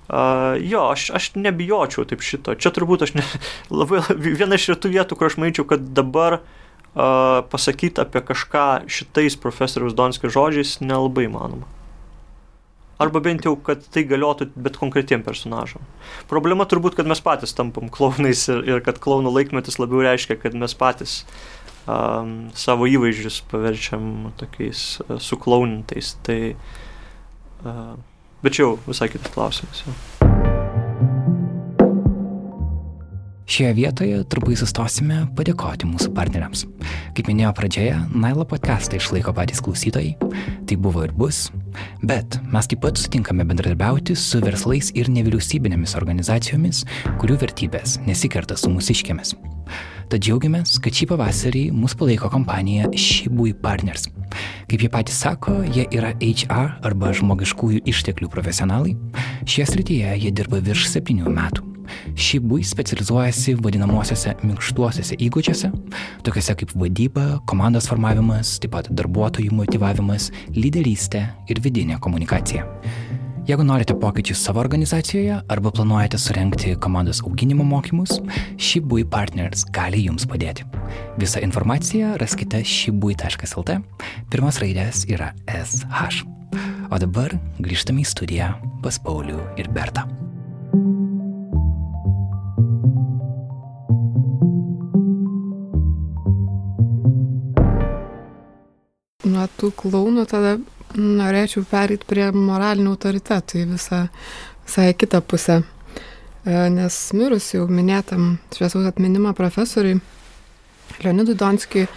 uh, 0.08 0.56
jo, 0.60 0.82
aš, 0.92 1.10
aš 1.16 1.30
nebijočiau 1.38 2.06
taip 2.08 2.24
šito. 2.24 2.56
Čia 2.58 2.72
turbūt 2.74 3.06
aš 3.06 3.16
ne, 3.18 3.24
labai, 3.80 4.02
viena 4.16 4.58
iš 4.58 4.70
retų 4.74 4.92
vietų, 4.94 5.18
kur 5.18 5.30
aš 5.30 5.38
manyčiau, 5.42 5.66
kad 5.68 5.88
dabar 5.96 6.40
uh, 6.40 7.42
pasakyti 7.50 8.02
apie 8.02 8.22
kažką 8.26 8.86
šitais 8.90 9.38
profesoriaus 9.40 9.96
Donskio 9.96 10.32
žodžiais 10.32 10.78
nelabai 10.84 11.28
manoma. 11.32 11.68
Arba 12.96 13.20
bent 13.20 13.44
jau, 13.44 13.52
kad 13.60 13.82
tai 13.92 14.06
galiotų 14.08 14.48
bet 14.56 14.78
konkretiem 14.80 15.20
personažam. 15.24 15.82
Problema 16.30 16.64
turbūt, 16.64 16.94
kad 16.96 17.08
mes 17.08 17.20
patys 17.20 17.52
tampam 17.52 17.90
klaunais 17.92 18.46
ir, 18.48 18.62
ir 18.64 18.80
kad 18.84 19.02
klaunų 19.04 19.34
laikmetis 19.34 19.76
labiau 19.76 20.00
reiškia, 20.06 20.38
kad 20.40 20.56
mes 20.56 20.72
patys 20.72 21.18
um, 21.84 22.48
savo 22.56 22.88
įvaizdžius 22.88 23.42
paverčiam 23.50 24.30
tokiais 24.40 25.02
uh, 25.04 25.18
suklaunintais. 25.20 26.14
Tai, 26.24 26.40
uh, 27.68 27.98
bet 28.42 28.58
čia 28.58 28.66
jau 28.66 28.76
visai 28.88 29.10
kitas 29.12 29.32
klausimas. 29.34 29.84
Jau. 29.86 29.96
Šioje 33.46 33.76
vietoje 33.78 34.16
trumpai 34.26 34.56
sustosime 34.58 35.20
padėkoti 35.38 35.86
mūsų 35.86 36.10
partneriams. 36.16 36.64
Kaip 37.14 37.28
minėjo 37.30 37.52
pradžioje, 37.54 37.94
Nailo 38.10 38.42
podcastą 38.48 38.98
išlaiko 38.98 39.30
patys 39.36 39.62
klausytojai, 39.62 40.16
tai 40.66 40.78
buvo 40.82 41.04
ir 41.06 41.14
bus, 41.14 41.44
bet 42.02 42.40
mes 42.50 42.66
taip 42.66 42.82
pat 42.82 42.98
sutinkame 42.98 43.46
bendradarbiauti 43.46 44.18
su 44.18 44.42
verslais 44.42 44.90
ir 44.98 45.12
nevyriausybinėmis 45.14 45.94
organizacijomis, 45.96 46.82
kurių 47.22 47.38
vertybės 47.46 48.00
nesikerta 48.08 48.58
su 48.58 48.72
mūsiškėmis. 48.74 49.36
Tad 50.06 50.22
džiaugiamės, 50.22 50.76
kad 50.78 50.94
šį 50.94 51.08
pavasarį 51.10 51.60
mus 51.74 51.96
palaiko 51.98 52.28
kompanija 52.30 52.86
Shibui 52.94 53.50
Partners. 53.58 54.04
Kaip 54.70 54.84
jie 54.84 54.90
patys 54.92 55.18
sako, 55.24 55.56
jie 55.66 55.82
yra 55.90 56.12
HR 56.22 56.76
arba 56.86 57.10
žmogiškųjų 57.16 57.82
išteklių 57.90 58.30
profesionalai. 58.30 58.94
Šie 59.50 59.66
srityje 59.66 60.12
jie 60.22 60.30
dirba 60.30 60.62
virš 60.62 60.86
septynių 60.92 61.32
metų. 61.34 61.66
Šibui 62.14 62.62
specializuojasi 62.66 63.56
vadinamosiose 63.58 64.36
minkštuosiuose 64.46 65.18
įgūdžiuose, 65.26 65.72
tokiuose 66.26 66.58
kaip 66.62 66.78
vadyba, 66.78 67.26
komandos 67.50 67.90
formavimas, 67.90 68.60
taip 68.62 68.76
pat 68.78 68.90
darbuotojų 68.94 69.58
motivavimas, 69.58 70.30
lyderystė 70.54 71.26
ir 71.50 71.62
vidinė 71.66 71.98
komunikacija. 72.02 72.66
Jeigu 73.46 73.62
norite 73.62 73.94
pokyčių 73.94 74.34
savo 74.34 74.58
organizacijoje 74.58 75.36
arba 75.54 75.70
planuojate 75.70 76.18
surenkti 76.18 76.72
komandos 76.82 77.20
auginimo 77.22 77.62
mokymus, 77.62 78.16
Shibui 78.58 79.04
Partners 79.06 79.62
gali 79.70 80.00
jums 80.02 80.26
padėti. 80.26 80.66
Visą 81.22 81.38
informaciją 81.46 82.16
raskite 82.18 82.64
shibui.lt, 82.66 83.78
pirmas 84.34 84.58
raidės 84.58 85.04
yra 85.06 85.30
SH. 85.46 86.26
O 86.90 86.98
dabar 86.98 87.38
grįžtame 87.62 88.02
į 88.02 88.10
studiją 88.10 88.50
pas 88.82 88.98
Paulių 88.98 89.38
ir 89.62 89.70
Bertą. 89.70 90.08
Nuo 99.22 99.46
tų 99.54 99.70
klaunų 99.78 100.26
tada 100.34 100.58
norėčiau 100.98 101.64
pereiti 101.70 102.08
prie 102.08 102.28
moralinių 102.34 102.92
autoritetų 102.94 103.62
į 103.62 103.64
visą, 103.74 104.02
visai 104.66 104.90
kitą 104.98 105.22
pusę. 105.22 105.62
E, 106.46 106.58
nes 106.72 106.98
mirus 107.16 107.52
jau 107.54 107.66
minėtam 107.70 108.36
šviesaus 108.54 108.86
atminimo 108.88 109.32
profesoriui 109.36 109.98
Leonidui 111.02 111.34
Donskijui 111.38 111.86
e, 111.86 111.90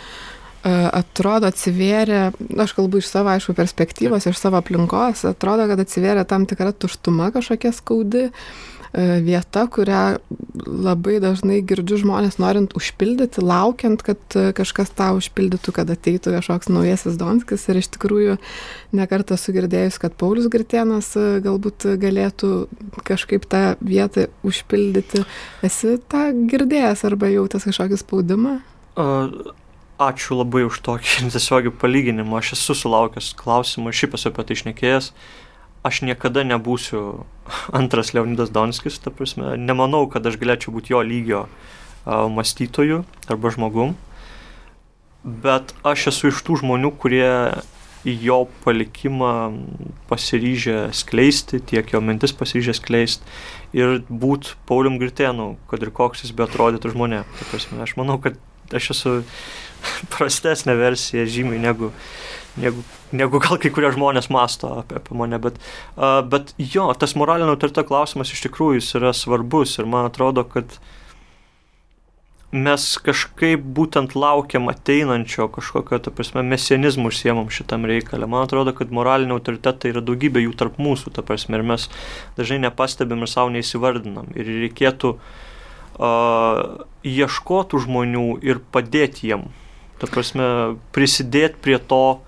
atrodo 0.72 1.50
atsivėrė, 1.50 2.24
aš 2.60 2.74
kalbu 2.78 3.02
iš 3.02 3.12
savo, 3.12 3.32
aišku, 3.34 3.56
perspektyvos, 3.58 4.28
iš 4.28 4.41
savo 4.41 4.60
aplinkos, 4.60 5.24
atrodo, 5.30 5.68
kad 5.70 5.84
atsivėrė 5.86 6.26
tam 6.30 6.47
tikra 6.50 6.74
tuštuma 6.74 7.30
kažkokia 7.36 7.72
skaudi, 7.76 8.30
vieta, 8.94 9.66
kurią 9.70 10.18
labai 10.66 11.20
dažnai 11.22 11.60
girdžiu 11.66 12.00
žmonės 12.02 12.40
norint 12.42 12.74
užpildyti, 12.78 13.44
laukiant, 13.46 14.02
kad 14.06 14.20
e, 14.38 14.50
kažkas 14.58 14.92
tą 14.98 15.12
užpildytų, 15.20 15.74
kad 15.76 15.92
ateitų 15.94 16.34
kažkoks 16.38 16.72
naujasis 16.74 17.20
Donskis. 17.20 17.68
Ir 17.70 17.82
iš 17.82 17.92
tikrųjų 17.96 18.40
nekartą 18.98 19.38
sugirdėjus, 19.38 20.00
kad 20.02 20.18
Paulius 20.20 20.50
Girtienas 20.52 21.12
e, 21.20 21.28
galbūt 21.46 21.86
galėtų 22.02 22.54
kažkaip 23.08 23.46
tą 23.50 23.64
vietą 23.82 24.28
užpildyti. 24.48 25.26
Esi 25.66 25.98
tą 26.10 26.30
girdėjęs 26.50 27.06
arba 27.10 27.32
jautęs 27.34 27.70
kažkokį 27.70 28.04
spaudimą? 28.04 28.60
Uh. 28.98 29.56
Ačiū 30.00 30.38
labai 30.40 30.62
už 30.64 30.78
tokį 30.80 31.26
tiesiog 31.36 31.74
palyginimą. 31.82 32.40
Aš 32.40 32.54
esu 32.56 32.76
sulaukęs 32.86 33.34
klausimų, 33.36 33.92
šiaip 33.92 34.16
esu 34.16 34.30
apie 34.30 34.46
tai 34.48 34.56
išnekėjęs. 34.56 35.10
Uh, 35.80 35.84
aš 35.84 36.01
niekada 36.03 36.43
nebūsiu 36.47 37.23
antras 37.80 38.13
Leonidas 38.13 38.51
Donskis, 38.53 38.99
ta 38.99 39.13
prasme, 39.13 39.55
nemanau, 39.57 40.07
kad 40.11 40.25
aš 40.27 40.39
galėčiau 40.41 40.75
būti 40.75 40.95
jo 40.95 41.01
lygio 41.05 41.41
uh, 41.47 42.27
mąstytoju 42.32 43.03
arba 43.32 43.53
žmogum, 43.55 43.95
bet 45.23 45.75
aš 45.88 46.09
esu 46.13 46.34
iš 46.34 46.43
tų 46.47 46.61
žmonių, 46.63 46.93
kurie 46.99 47.30
jo 48.07 48.45
palikimą 48.63 49.32
pasiryžę 50.07 50.93
skleisti, 50.95 51.59
tiek 51.59 51.89
jo 51.91 51.99
mintis 51.99 52.32
pasiryžę 52.32 52.77
skleisti 52.77 53.27
ir 53.75 53.99
būt 54.07 54.53
Paulium 54.69 54.95
Girtėnu, 55.01 55.57
kad 55.67 55.84
ir 55.84 55.91
koks 55.91 56.23
jis 56.23 56.32
be 56.32 56.45
atrodytų 56.47 56.93
žmonė. 56.93 57.25
Ta 57.27 57.49
prasme, 57.51 57.82
aš 57.84 57.97
manau, 57.99 58.15
kad 58.23 58.39
aš 58.71 58.93
esu 58.95 59.17
prastesnė 60.15 60.77
versija 60.80 61.27
žymiai 61.27 61.59
negu, 61.59 61.91
negu, 62.62 62.84
negu 63.16 63.41
gal 63.41 63.60
kai 63.62 63.72
kurie 63.74 63.91
žmonės 63.95 64.30
masto 64.34 64.72
apie, 64.82 64.99
apie 64.99 65.18
mane. 65.18 65.39
Bet, 65.41 65.60
uh, 65.97 66.22
bet 66.28 66.53
jo, 66.60 66.88
tas 66.99 67.16
moralinio 67.20 67.55
autoriteto 67.55 67.88
klausimas 67.89 68.34
iš 68.34 68.45
tikrųjų 68.47 68.84
yra 68.99 69.14
svarbus 69.16 69.78
ir 69.80 69.89
man 69.89 70.10
atrodo, 70.10 70.45
kad 70.47 70.80
mes 72.49 72.86
kažkaip 73.05 73.62
būtent 73.78 74.16
laukiam 74.18 74.72
ateinančio 74.72 75.45
kažkokio, 75.53 75.99
ta 76.01 76.14
prasme, 76.14 76.41
mesianizmų 76.49 77.12
užsiemam 77.12 77.51
šitam 77.53 77.86
reikalė. 77.86 78.26
Man 78.26 78.47
atrodo, 78.47 78.74
kad 78.78 78.89
moraliniai 78.95 79.38
autoritetai 79.38 79.93
yra 79.93 80.01
daugybė 80.01 80.41
jų 80.47 80.55
tarp 80.57 80.80
mūsų, 80.82 81.14
ta 81.14 81.26
prasme, 81.26 81.60
ir 81.60 81.68
mes 81.76 81.86
dažnai 82.39 82.64
nepastebim 82.66 83.22
ir 83.22 83.30
savo 83.30 83.53
neįsivardinam. 83.53 84.34
Ir 84.34 84.49
reikėtų 84.66 85.14
uh, 85.14 86.82
ieškotų 87.05 87.86
žmonių 87.86 88.28
ir 88.49 88.64
padėti 88.74 89.30
jiem 89.30 89.45
ta 89.99 90.07
prasme, 90.07 90.80
prisidėti 90.95 91.60
prie 91.64 91.78
to, 91.80 92.20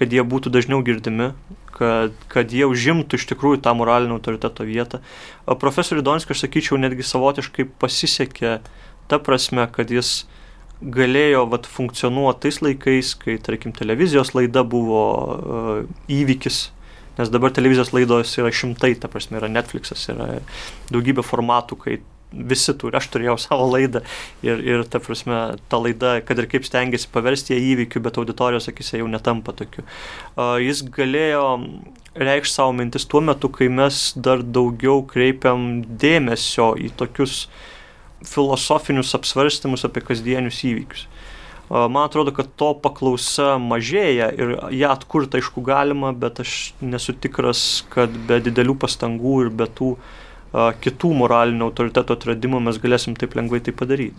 kad 0.00 0.12
jie 0.16 0.24
būtų 0.24 0.52
dažniau 0.54 0.80
girdimi, 0.84 1.30
kad, 1.76 2.16
kad 2.32 2.52
jie 2.56 2.64
užimtų 2.68 3.20
iš 3.20 3.26
tikrųjų 3.34 3.60
tą 3.64 3.74
moralinio 3.76 4.16
autoriteto 4.16 4.64
vietą. 4.64 5.02
Profesoriui 5.60 6.04
Donskiui, 6.06 6.32
aš 6.32 6.46
sakyčiau, 6.46 6.80
netgi 6.80 7.04
savotiškai 7.04 7.68
pasisekė 7.80 8.58
ta 9.12 9.18
prasme, 9.20 9.66
kad 9.74 9.92
jis 9.92 10.24
galėjo 10.80 11.44
vat, 11.52 11.68
funkcionuoti 11.68 12.46
tais 12.46 12.60
laikais, 12.64 13.14
kai, 13.20 13.36
tarkim, 13.44 13.74
televizijos 13.76 14.32
laida 14.32 14.64
buvo 14.64 15.02
uh, 15.04 15.82
įvykis, 16.08 16.60
nes 17.18 17.32
dabar 17.32 17.52
televizijos 17.52 17.92
laidos 17.92 18.32
yra 18.40 18.52
šimtai, 18.54 18.94
ta 18.96 19.10
prasme, 19.12 19.36
yra 19.42 19.50
Netflixas, 19.52 20.06
yra 20.14 20.38
daugybė 20.88 21.26
formatų, 21.26 21.80
kai 21.84 21.98
visi 22.32 22.74
turi, 22.78 22.96
aš 22.98 23.08
turėjau 23.12 23.36
savo 23.46 23.66
laidą 23.70 24.02
ir, 24.46 24.60
ir 24.62 24.84
ta 24.90 25.00
prasme, 25.02 25.40
ta 25.70 25.80
laida, 25.82 26.18
kad 26.26 26.40
ir 26.40 26.48
kaip 26.50 26.66
stengiasi 26.68 27.10
paversti 27.12 27.56
ją 27.56 27.62
įvykiu, 27.74 28.02
bet 28.04 28.20
auditorijos 28.20 28.70
akise 28.70 29.00
jau 29.00 29.08
netampa 29.10 29.54
tokiu. 29.56 29.84
Uh, 30.36 30.56
jis 30.62 30.84
galėjo 30.86 31.46
reikšti 32.20 32.56
savo 32.56 32.74
mintis 32.76 33.06
tuo 33.10 33.22
metu, 33.24 33.50
kai 33.52 33.70
mes 33.72 34.10
dar 34.18 34.42
daugiau 34.42 35.04
kreipiam 35.06 35.82
dėmesio 36.00 36.72
į 36.78 36.92
tokius 36.98 37.44
filosofinius 38.26 39.14
apsvarstymus 39.16 39.86
apie 39.88 40.02
kasdienius 40.04 40.60
įvykius. 40.68 41.06
Uh, 41.70 41.86
man 41.86 42.08
atrodo, 42.08 42.34
kad 42.34 42.50
to 42.58 42.72
paklausa 42.82 43.54
mažėja 43.62 44.32
ir 44.34 44.56
ją 44.74 44.90
atkurti 44.90 45.38
aišku 45.38 45.62
galima, 45.66 46.10
bet 46.10 46.42
aš 46.42 46.72
nesu 46.82 47.14
tikras, 47.14 47.84
kad 47.94 48.10
be 48.26 48.40
didelių 48.42 48.74
pastangų 48.82 49.36
ir 49.44 49.54
be 49.54 49.70
tų 49.70 49.94
uh, 49.94 50.18
kitų 50.52 51.12
moralinių 51.14 51.68
autoriteto 51.68 52.16
atradimų 52.16 52.60
mes 52.66 52.80
galėsim 52.82 53.14
taip 53.18 53.36
lengvai 53.38 53.60
tai 53.62 53.74
padaryti. 53.76 54.18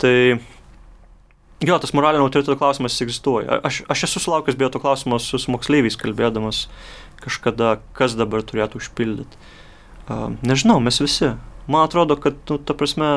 Tai 0.00 0.14
jo, 1.60 1.78
tas 1.82 1.92
moralinio 1.96 2.28
autoriteto 2.28 2.56
klausimas 2.56 2.96
egzistuoja. 3.04 3.60
Aš, 3.66 3.82
aš 3.90 4.06
esu 4.08 4.22
sulaukęs 4.24 4.56
beje 4.56 4.72
to 4.74 4.82
klausimo 4.82 5.18
su, 5.20 5.40
su 5.40 5.52
moksleiviais 5.52 5.98
kalbėdamas 6.00 6.66
kažkada, 7.20 7.78
kas 7.98 8.16
dabar 8.16 8.44
turėtų 8.46 8.80
užpildyti. 8.80 9.40
Nežinau, 10.46 10.78
mes 10.80 11.02
visi. 11.02 11.34
Man 11.68 11.84
atrodo, 11.84 12.16
kad, 12.16 12.38
nu, 12.48 12.56
ta 12.56 12.72
prasme, 12.78 13.10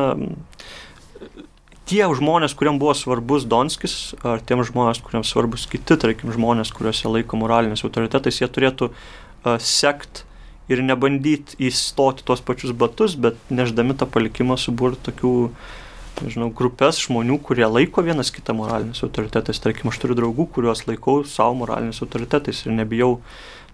tie 1.88 2.04
žmonės, 2.04 2.56
kuriam 2.58 2.82
buvo 2.82 2.92
svarbus 2.98 3.46
Donskis, 3.48 4.12
ar 4.28 4.44
tiem 4.44 4.66
žmonės, 4.68 5.00
kuriam 5.06 5.24
svarbus 5.24 5.70
kiti, 5.72 5.96
tarkim, 5.96 6.34
žmonės, 6.36 6.74
kuriuose 6.76 7.14
laiko 7.14 7.40
moralinis 7.40 7.86
autoritetais, 7.88 8.42
jie 8.42 8.50
turėtų 8.52 8.90
uh, 8.92 9.56
sekti 9.56 10.28
ir 10.72 10.82
nebandyti 10.86 11.58
įstoti 11.68 12.26
tuos 12.28 12.42
pačius 12.46 12.74
batus, 12.78 13.18
bet 13.20 13.40
neždami 13.52 13.96
tą 14.00 14.08
palikimą 14.10 14.58
suburti 14.60 15.04
tokių, 15.10 15.34
nežinau, 16.22 16.52
grupės 16.56 17.02
žmonių, 17.04 17.40
kurie 17.44 17.66
laiko 17.68 18.04
vienas 18.06 18.32
kitą 18.34 18.56
moraliniais 18.58 19.04
autoritetais. 19.06 19.60
Tarkim, 19.64 19.92
aš 19.92 20.00
turiu 20.04 20.18
draugų, 20.20 20.48
kuriuos 20.56 20.86
laikau 20.88 21.22
savo 21.28 21.58
moraliniais 21.64 22.02
autoritetais 22.06 22.64
ir 22.66 22.78
nebijau 22.78 23.18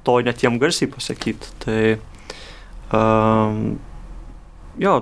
to 0.08 0.18
net 0.26 0.42
jiem 0.44 0.58
garsiai 0.62 0.90
pasakyti. 0.92 1.54
Tai, 1.64 1.82
um, 2.96 3.62
jo, 4.82 4.98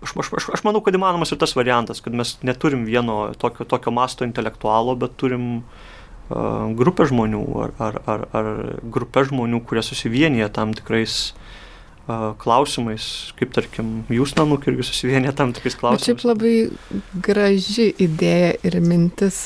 aš, 0.00 0.16
aš, 0.24 0.34
aš, 0.40 0.50
aš 0.58 0.66
manau, 0.66 0.82
kad 0.84 0.96
įmanomas 0.96 1.34
ir 1.34 1.40
tas 1.42 1.54
variantas, 1.58 2.02
kad 2.04 2.16
mes 2.16 2.38
neturim 2.46 2.86
vieno 2.88 3.22
tokio, 3.38 3.68
tokio 3.68 3.94
masto 3.94 4.26
intelektualo, 4.26 4.96
bet 4.98 5.18
turim 5.20 5.50
uh, 5.60 5.88
grupė 6.30 7.08
žmonių 7.10 7.44
ar, 7.64 7.76
ar, 7.82 8.00
ar, 8.06 8.26
ar 8.36 8.50
grupė 8.82 9.26
žmonių, 9.30 9.62
kurie 9.66 9.82
susivienyje 9.86 10.50
tam 10.54 10.74
tikrais 10.78 11.32
klausimais, 12.40 13.04
kaip 13.38 13.52
tarkim, 13.54 13.90
jūs 14.10 14.32
nanuk 14.38 14.64
irgi 14.70 14.86
susivienė 14.88 15.34
tam 15.36 15.52
tikrais 15.54 15.76
klausimais. 15.78 16.08
Šiaip 16.08 16.24
labai 16.26 16.54
graži 17.22 17.90
idėja 18.02 18.54
ir 18.66 18.78
mintis 18.82 19.44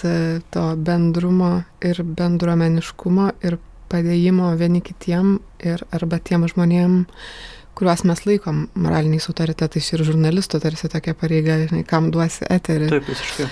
to 0.55 0.65
bendrumo 0.87 1.53
ir 1.85 2.01
bendruomeniškumo 2.05 3.31
ir 3.45 3.59
padėjimo 3.93 4.55
vieni 4.61 4.81
kitiem 4.85 5.37
ir 5.65 5.85
arba 5.95 6.19
tiem 6.25 6.47
žmonėm, 6.51 7.03
kuriuos 7.77 8.05
mes 8.09 8.25
laikom 8.27 8.67
moraliniais 8.79 9.29
autoritetais 9.31 9.93
ir 9.93 10.05
žurnalistų 10.07 10.63
tarsi 10.63 10.91
tokia 10.91 11.15
pareiga, 11.19 11.59
žinai, 11.67 11.85
kam 11.89 12.11
duosi 12.15 12.47
eterį. 12.49 12.91
Taip, 12.95 13.09
visiškai. 13.11 13.49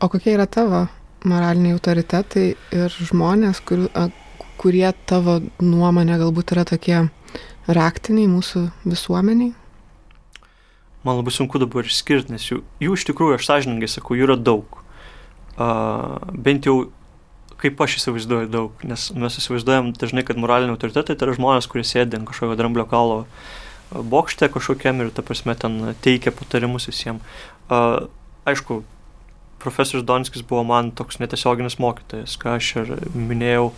O 0.00 0.10
kokie 0.12 0.34
yra 0.38 0.46
tavo 0.50 0.86
moraliniai 1.28 1.74
autoritetai 1.76 2.46
ir 2.54 2.96
žmonės, 3.10 3.60
kur, 3.64 3.86
kurie 4.60 4.86
tavo 5.08 5.40
nuomonė 5.62 6.18
galbūt 6.20 6.54
yra 6.54 6.64
tokie 6.68 7.04
raktiniai 7.66 8.30
mūsų 8.30 8.66
visuomeniai? 8.84 9.54
Man 11.04 11.18
labai 11.20 11.34
sunku 11.36 11.60
dabar 11.60 11.84
išskirti, 11.84 12.32
nes 12.32 12.44
jų, 12.48 12.62
jų 12.80 12.96
iš 12.96 13.06
tikrųjų, 13.10 13.38
aš 13.38 13.48
sąžininkai 13.48 13.90
sakau, 13.92 14.16
jų 14.16 14.28
yra 14.28 14.38
daug. 14.40 14.80
Uh, 15.54 16.16
bent 16.32 16.64
jau 16.66 16.88
kaip 17.60 17.80
aš 17.80 17.98
įsivaizduoju 18.00 18.48
daug, 18.52 18.80
nes 18.84 19.10
mes 19.16 19.36
įsivaizduojam 19.40 19.92
dažnai, 19.96 20.24
kad 20.26 20.40
moraliniai 20.40 20.74
autoritetai 20.74 21.16
tai 21.16 21.28
yra 21.28 21.36
žmonės, 21.36 21.68
kurie 21.70 21.84
sėdė 21.86 22.18
ant 22.18 22.28
kažkokio 22.28 22.56
dramblio 22.58 22.84
kaulo 22.90 23.22
bokšte 23.94 24.48
kažkokiam 24.52 25.00
ir, 25.04 25.12
ta 25.14 25.22
prasme, 25.24 25.54
ten 25.56 25.94
teikia 26.04 26.32
patarimus 26.34 26.88
visiems. 26.90 27.22
Uh, 27.68 28.08
aišku, 28.48 28.82
profesorius 29.64 30.04
Donskis 30.06 30.44
buvo 30.46 30.62
man 30.68 30.92
toks 30.96 31.20
netiesioginis 31.22 31.80
mokytojas, 31.82 32.36
ką 32.40 32.58
aš 32.58 32.70
ir 32.82 32.94
minėjau 33.16 33.72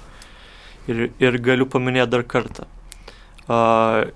ir, 0.91 1.09
ir 1.23 1.39
galiu 1.43 1.69
paminėti 1.71 2.13
dar 2.15 2.25
kartą. 2.27 2.67
Uh, 3.47 4.09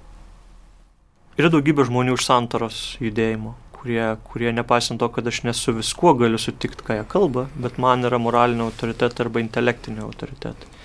yra 1.38 1.50
daugybė 1.52 1.86
žmonių 1.86 2.16
iš 2.18 2.26
santoros 2.26 2.80
judėjimo, 3.02 3.54
kurie, 3.76 4.02
kurie 4.26 4.52
nepaisant 4.54 5.00
to, 5.00 5.08
kad 5.14 5.26
aš 5.30 5.42
nesu 5.46 5.74
viskuo 5.76 6.14
galiu 6.18 6.40
sutikti, 6.42 6.84
ką 6.86 7.00
jie 7.00 7.06
kalba, 7.10 7.46
bet 7.54 7.78
man 7.82 8.06
yra 8.08 8.18
moralinio 8.22 8.70
autoritetai 8.70 9.26
arba 9.26 9.42
intelektinio 9.44 10.08
autoritetai. 10.10 10.78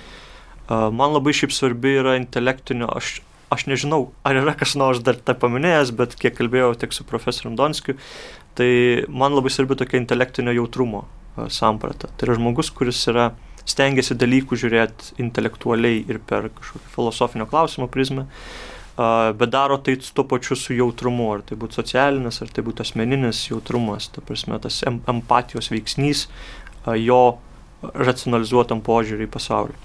Uh, 0.65 0.89
man 0.93 1.13
labai 1.13 1.33
šiaip 1.37 1.53
svarbi 1.53 1.97
yra 1.99 2.15
intelektinio, 2.17 2.89
aš, 2.89 3.19
aš 3.53 3.67
nežinau, 3.69 4.07
ar 4.25 4.39
yra 4.41 4.55
kas 4.57 4.73
nors 4.79 5.01
dar 5.05 5.17
tą 5.17 5.35
paminėjęs, 5.41 5.93
bet 5.97 6.15
kiek 6.21 6.37
kalbėjau 6.37 6.73
tiek 6.81 6.95
su 6.95 7.05
profesorium 7.05 7.57
Donskiu, 7.59 7.97
tai 8.55 8.69
man 9.09 9.35
labai 9.35 9.51
svarbi 9.53 9.77
tokia 9.79 10.01
intelektinio 10.01 10.55
jautrumo 10.55 11.03
uh, 11.05 11.47
samprata. 11.49 12.07
Tai 12.07 12.29
yra 12.29 12.37
žmogus, 12.39 12.71
kuris 12.75 13.01
yra 13.11 13.33
stengiasi 13.65 14.17
dalykų 14.19 14.57
žiūrėti 14.61 15.17
intelektualiai 15.23 16.03
ir 16.05 16.21
per 16.29 16.49
kažkokį 16.53 16.91
filosofinio 16.93 17.47
klausimo 17.49 17.87
prizmę, 17.91 18.27
bet 18.95 19.51
daro 19.51 19.79
tai 19.83 19.97
tuo 19.97 20.23
pačiu 20.29 20.55
su 20.55 20.75
jautrumu, 20.77 21.31
ar 21.33 21.41
tai 21.43 21.57
būtų 21.59 21.81
socialinis, 21.81 22.39
ar 22.45 22.51
tai 22.53 22.63
būtų 22.63 22.85
asmeninis 22.85 23.41
jautrumas, 23.49 24.07
ta 24.13 24.23
prasme, 24.23 24.59
tas 24.61 24.83
empatijos 24.85 25.71
veiksnys 25.73 26.27
jo 27.01 27.21
racionalizuotam 27.81 28.85
požiūrį 28.85 29.27
į 29.27 29.33
pasaulį. 29.33 29.81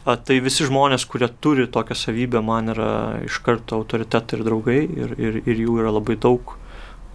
Tai 0.00 0.36
visi 0.40 0.64
žmonės, 0.64 1.04
kurie 1.06 1.28
turi 1.44 1.68
tokią 1.68 1.94
savybę, 1.94 2.40
man 2.42 2.72
yra 2.72 3.20
iš 3.26 3.36
karto 3.44 3.82
autoritetai 3.82 4.38
ir 4.38 4.44
draugai 4.46 4.80
ir, 4.80 5.12
ir, 5.20 5.42
ir 5.44 5.60
jų 5.60 5.76
yra 5.82 5.92
labai 5.92 6.16
daug. 6.16 6.56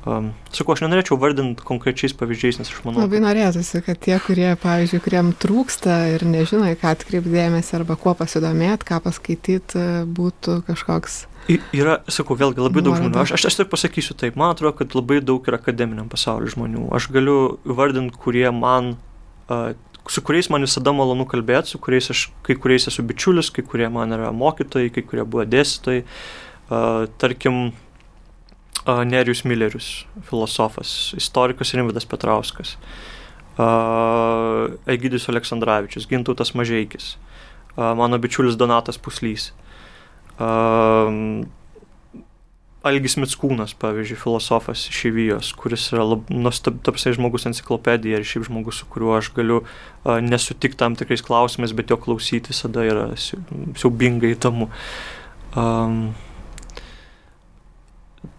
Um, 0.05 0.27
sakau, 0.53 0.75
aš 0.75 0.83
nenorėčiau 0.83 1.17
vardinti 1.17 1.65
konkrečiais 1.65 2.13
pavyzdžiais, 2.13 2.59
nes 2.61 2.69
aš 2.69 2.81
manau. 2.85 3.01
Labai 3.01 3.23
norėtųsi, 3.23 3.79
kad 3.87 3.97
tie, 4.05 4.13
kurie, 4.21 4.51
pavyzdžiui, 4.61 4.99
kuriem 5.01 5.31
trūksta 5.41 5.95
ir 6.13 6.25
nežino, 6.29 6.67
ką 6.77 6.91
atkreipdėmėsi 6.93 7.73
arba 7.79 7.97
kuo 7.97 8.13
pasidomėti, 8.17 8.85
ką 8.85 8.99
paskaityti, 9.01 9.85
būtų 10.13 10.59
kažkoks. 10.67 11.23
I, 11.49 11.57
yra, 11.73 11.99
sakau, 12.05 12.37
vėlgi 12.37 12.61
labai 12.61 12.83
daug 12.85 12.99
žmonių. 12.99 13.17
Aš, 13.23 13.33
aš, 13.37 13.47
aš 13.49 13.57
tik 13.57 13.71
pasakysiu 13.73 14.13
taip, 14.17 14.37
man 14.37 14.53
atrodo, 14.53 14.75
kad 14.77 14.93
labai 14.97 15.23
daug 15.25 15.45
yra 15.49 15.57
akademiniam 15.57 16.05
pasauliu 16.09 16.53
žmonių. 16.53 16.85
Aš 16.93 17.09
galiu 17.13 17.37
vardinti, 17.65 18.13
kurie 18.21 18.45
man, 18.53 18.95
uh, 19.49 19.71
su 20.05 20.21
kuriais 20.25 20.51
man 20.53 20.65
visada 20.65 20.93
malonu 20.93 21.25
kalbėti, 21.29 21.73
su 21.73 21.81
kuriais 21.81 22.11
aš, 22.13 22.27
kai 22.45 22.57
kuriais 22.61 22.85
esu 22.93 23.05
bičiulis, 23.05 23.49
kai 23.53 23.65
kurie 23.65 23.89
man 23.93 24.13
yra 24.13 24.29
mokytojai, 24.33 24.93
kai 24.93 25.05
kurie 25.05 25.25
buvo 25.25 25.45
dėstytojai. 25.49 26.05
Uh, 26.65 27.05
tarkim, 27.21 27.75
Nerius 28.85 29.43
Millerius, 29.43 30.05
filosofas, 30.29 31.13
istorikas 31.17 31.73
Rimvidas 31.73 32.05
Petrauskas, 32.05 32.75
Egidijus 34.85 35.29
Aleksandраvičius, 35.31 36.07
Gintautas 36.09 36.53
Mažeikis, 36.53 37.15
mano 37.77 38.19
bičiulis 38.21 38.57
Donatas 38.59 38.99
Puslys, 39.01 39.51
Algis 42.85 43.15
Mitskūnas, 43.17 43.71
pavyzdžiui, 43.81 44.19
filosofas 44.21 44.83
iš 44.91 44.99
Įvijos, 45.09 45.47
kuris 45.57 45.87
yra 45.89 46.03
nuostabus 46.29 47.07
žmogus 47.17 47.47
enciklopedija 47.49 48.19
ir 48.19 48.27
šiaip 48.29 48.45
žmogus, 48.45 48.83
su 48.83 48.89
kuriuo 48.91 49.15
aš 49.17 49.31
galiu 49.33 49.63
uh, 49.63 50.19
nesutikti 50.21 50.77
tam 50.83 50.93
tikrais 50.99 51.25
klausimais, 51.25 51.73
bet 51.73 51.89
jo 51.89 51.97
klausyti 51.97 52.53
visada 52.53 52.85
yra 52.85 53.07
siaubingai 53.17 54.35
įdomu. 54.35 54.69
Um, 55.57 56.11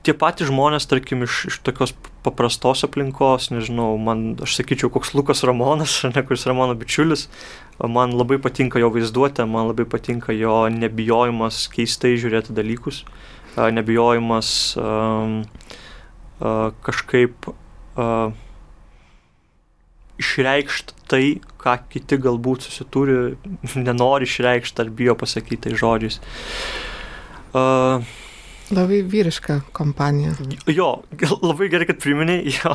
tie 0.06 0.14
patys 0.14 0.50
žmonės, 0.50 0.86
tarkim, 0.86 1.24
iš, 1.26 1.40
iš 1.50 1.58
tokios 1.66 1.92
paprastos 2.26 2.84
aplinkos, 2.86 3.50
nežinau, 3.50 3.96
man, 3.98 4.24
aš 4.42 4.58
sakyčiau, 4.60 4.90
koks 4.94 5.14
Lukas 5.18 5.42
Ramonas, 5.46 5.98
ne, 6.14 6.22
kuris 6.26 6.46
yra 6.46 6.54
mano 6.58 6.76
bičiulis, 6.78 7.26
man 7.82 8.14
labai 8.16 8.38
patinka 8.42 8.82
jo 8.82 8.92
vaizduotė, 8.94 9.48
man 9.50 9.70
labai 9.72 9.88
patinka 9.90 10.34
jo 10.36 10.64
nebijojimas 10.72 11.66
keistai 11.74 12.14
žiūrėti 12.20 12.56
dalykus, 12.56 13.02
nebijojimas 13.56 14.50
um, 14.80 15.38
uh, 16.40 16.68
kažkaip 16.86 17.48
uh, 17.48 18.34
išreikšti 20.20 21.00
tai, 21.10 21.22
ką 21.60 21.78
kiti 21.92 22.18
galbūt 22.20 22.68
susituri, 22.68 23.36
nenori 23.88 24.28
išreikšti 24.28 24.84
ar 24.84 24.92
bijo 24.92 25.16
pasakyti 25.18 25.66
tai 25.68 25.80
žodžiais. 25.80 26.20
Uh, 27.56 28.04
Labai 28.74 29.02
vyriška 29.06 29.60
kompanija. 29.76 30.34
Jo, 30.66 31.02
labai 31.42 31.68
gerai, 31.72 31.88
kad 31.88 32.02
priminėjai. 32.02 32.54
Jo. 32.56 32.74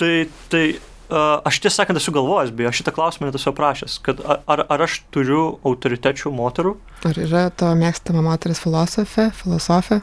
Tai, 0.00 0.12
tai 0.52 0.62
aš 1.08 1.60
tiesą 1.64 1.82
sakant 1.82 1.98
esu 2.00 2.12
galvojęs, 2.12 2.52
beje, 2.56 2.72
šitą 2.80 2.92
klausimą 2.96 3.28
net 3.28 3.38
esu 3.38 3.52
prašęs, 3.56 3.98
kad 4.04 4.20
ar, 4.24 4.64
ar 4.68 4.84
aš 4.84 5.00
turiu 5.14 5.58
autoritečių 5.66 6.32
moterų. 6.34 6.74
Ar 7.08 7.20
yra 7.22 7.46
to 7.54 7.70
mėgstama 7.78 8.22
moteris 8.24 8.60
filosofė, 8.60 9.30
filosofė? 9.38 10.02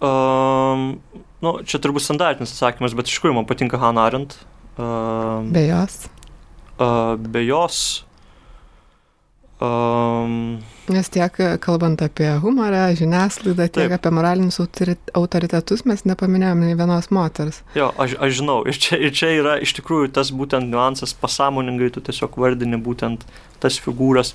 Um, 0.00 0.98
nu, 1.44 1.56
čia 1.68 1.80
turbūt 1.82 2.04
standartinis 2.06 2.54
atsakymas, 2.54 2.96
bet 2.96 3.10
iš 3.10 3.18
tikrųjų 3.18 3.36
man 3.40 3.48
patinka 3.48 3.80
Hannah 3.80 4.08
Arendt. 4.08 4.38
Um, 4.76 5.52
be 5.52 5.66
jos? 5.68 6.06
Uh, 6.76 7.16
be 7.16 7.44
jos. 7.44 8.05
Um, 9.56 10.58
Nes 10.92 11.08
tiek 11.08 11.38
kalbant 11.64 12.02
apie 12.04 12.28
humorą, 12.42 12.90
žiniasklaidą, 12.98 13.70
tiek 13.72 13.88
taip. 13.88 13.94
apie 13.96 14.10
moralinius 14.12 14.58
autoritetus 14.60 15.86
mes 15.88 16.04
nepaminėjome 16.04 16.68
nei 16.68 16.76
vienos 16.76 17.08
moters. 17.08 17.62
Jo, 17.78 17.88
aš, 17.96 18.18
aš 18.20 18.36
žinau, 18.36 18.58
ir 18.68 18.76
čia, 18.76 18.98
ir 19.00 19.14
čia 19.16 19.30
yra 19.38 19.56
iš 19.64 19.72
tikrųjų 19.78 20.12
tas 20.18 20.28
būtent 20.36 20.68
niuansas, 20.68 21.16
pasąmoningai 21.16 21.88
tu 21.94 22.04
tiesiog 22.04 22.36
vardini 22.36 22.76
būtent 22.76 23.24
tas 23.62 23.80
figūras, 23.80 24.34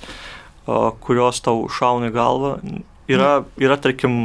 o, 0.66 0.90
kurios 1.06 1.38
tau 1.46 1.68
šauna 1.70 2.10
į 2.10 2.16
galvą. 2.18 2.52
Yra, 3.12 3.30
yra 3.62 3.78
tarkim, 3.78 4.18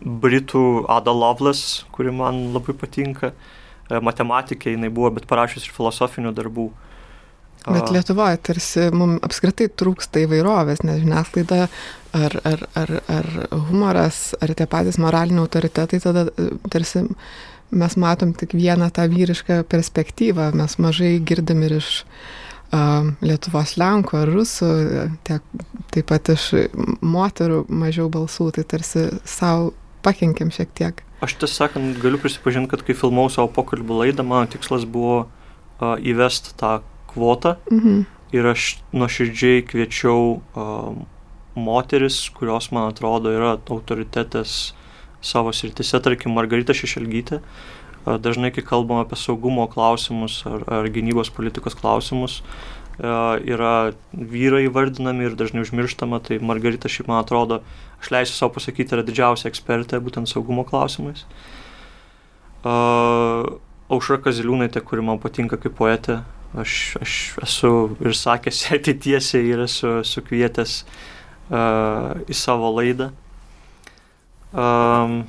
Britų 0.00 0.86
Ada 0.88 1.12
Lovelace, 1.12 1.84
kuri 1.92 2.12
man 2.14 2.54
labai 2.54 2.72
patinka, 2.78 3.34
e, 3.90 4.00
matematikė 4.00 4.72
jinai 4.72 4.88
buvo, 4.94 5.10
bet 5.12 5.28
parašius 5.28 5.68
ir 5.68 5.76
filosofinių 5.76 6.32
darbų. 6.36 6.70
Bet 7.66 7.90
Lietuvoje 7.92 8.38
tarsi 8.48 8.88
mums 8.94 9.20
apskritai 9.26 9.68
trūksta 9.68 10.22
įvairovės, 10.24 10.82
nes 10.86 11.02
žiniasklaida 11.02 11.66
ar, 12.16 12.36
ar, 12.48 12.64
ar, 12.78 12.92
ar 13.12 13.30
humoras, 13.68 14.32
ar 14.40 14.54
tie 14.56 14.66
patys 14.70 15.00
moraliniai 15.02 15.42
autoritetai, 15.44 16.00
tada 16.00 16.28
e, 16.30 16.50
tarsi 16.72 17.04
mes 17.68 17.96
matom 18.00 18.32
tik 18.36 18.54
vieną 18.56 18.88
tą 18.94 19.04
vyrišką 19.12 19.62
perspektyvą, 19.68 20.52
mes 20.56 20.78
mažai 20.80 21.18
girdim 21.20 21.66
ir 21.66 21.76
iš 21.82 21.90
uh, 22.00 23.10
Lietuvos 23.24 23.76
Lenkų 23.80 24.16
ar 24.20 24.28
Rusų, 24.32 24.70
tiek, 25.24 25.44
taip 25.92 26.08
pat 26.10 26.28
iš 26.32 26.50
moterų 27.00 27.62
mažiau 27.68 28.10
balsų, 28.12 28.50
tai 28.56 28.64
tarsi 28.68 29.06
savo 29.24 29.72
pakenkiam 30.04 30.52
šiek 30.52 30.72
tiek. 30.76 31.00
Aš 31.24 31.38
tiesą 31.40 31.64
sakant, 31.64 31.96
galiu 31.98 32.20
prisipažinti, 32.20 32.70
kad 32.70 32.84
kai 32.86 32.94
filmavau 32.96 33.32
savo 33.32 33.48
pokalbį 33.56 34.02
laidą, 34.02 34.22
mano 34.24 34.46
tikslas 34.52 34.84
buvo 34.84 35.24
uh, 35.24 35.96
įvesti 35.96 36.52
tą 36.60 36.78
kvotą 37.18 37.58
mhm. 37.68 38.06
ir 38.32 38.50
aš 38.54 38.70
nuoširdžiai 38.94 39.66
kviečiau 39.68 40.38
uh, 40.38 40.94
moteris, 41.58 42.28
kurios 42.30 42.70
man 42.74 42.92
atrodo 42.92 43.32
yra 43.34 43.56
autoritetės 43.58 44.72
savo 45.24 45.52
srityse, 45.54 45.98
tarkim 46.04 46.36
Margarita 46.36 46.76
Šešelgytė, 46.76 47.40
dažnai, 48.22 48.52
kai 48.54 48.62
kalbam 48.64 49.02
apie 49.02 49.18
saugumo 49.18 49.66
klausimus 49.70 50.40
ar, 50.48 50.62
ar 50.70 50.90
gynybos 50.94 51.32
politikos 51.34 51.76
klausimus, 51.78 52.40
yra 52.98 53.92
vyrai 54.12 54.66
vardinami 54.74 55.28
ir 55.28 55.36
dažnai 55.38 55.62
užmirštama, 55.66 56.22
tai 56.24 56.40
Margarita 56.42 56.90
šiaip 56.90 57.10
man 57.10 57.22
atrodo, 57.22 57.60
aš 58.00 58.10
leisiu 58.14 58.38
savo 58.38 58.56
pasakyti, 58.56 58.94
yra 58.94 59.06
didžiausia 59.06 59.50
ekspertė 59.50 60.00
būtent 60.02 60.30
saugumo 60.30 60.64
klausimais. 60.66 61.26
Aušra 63.88 64.18
Kaziliūnaitė, 64.24 64.82
kuri 64.84 65.04
man 65.04 65.20
patinka 65.22 65.58
kaip 65.60 65.78
poetė, 65.78 66.22
aš, 66.56 66.96
aš 67.02 67.14
esu 67.44 67.72
ir 68.00 68.16
sakęs 68.16 68.64
ją 68.70 68.80
tiesiai 68.88 69.48
ir 69.52 69.64
esu 69.66 69.98
sukvietęs 70.06 70.82
uh, 70.84 72.14
į 72.28 72.36
savo 72.36 72.72
laidą. 72.78 73.12
Um, 74.52 75.26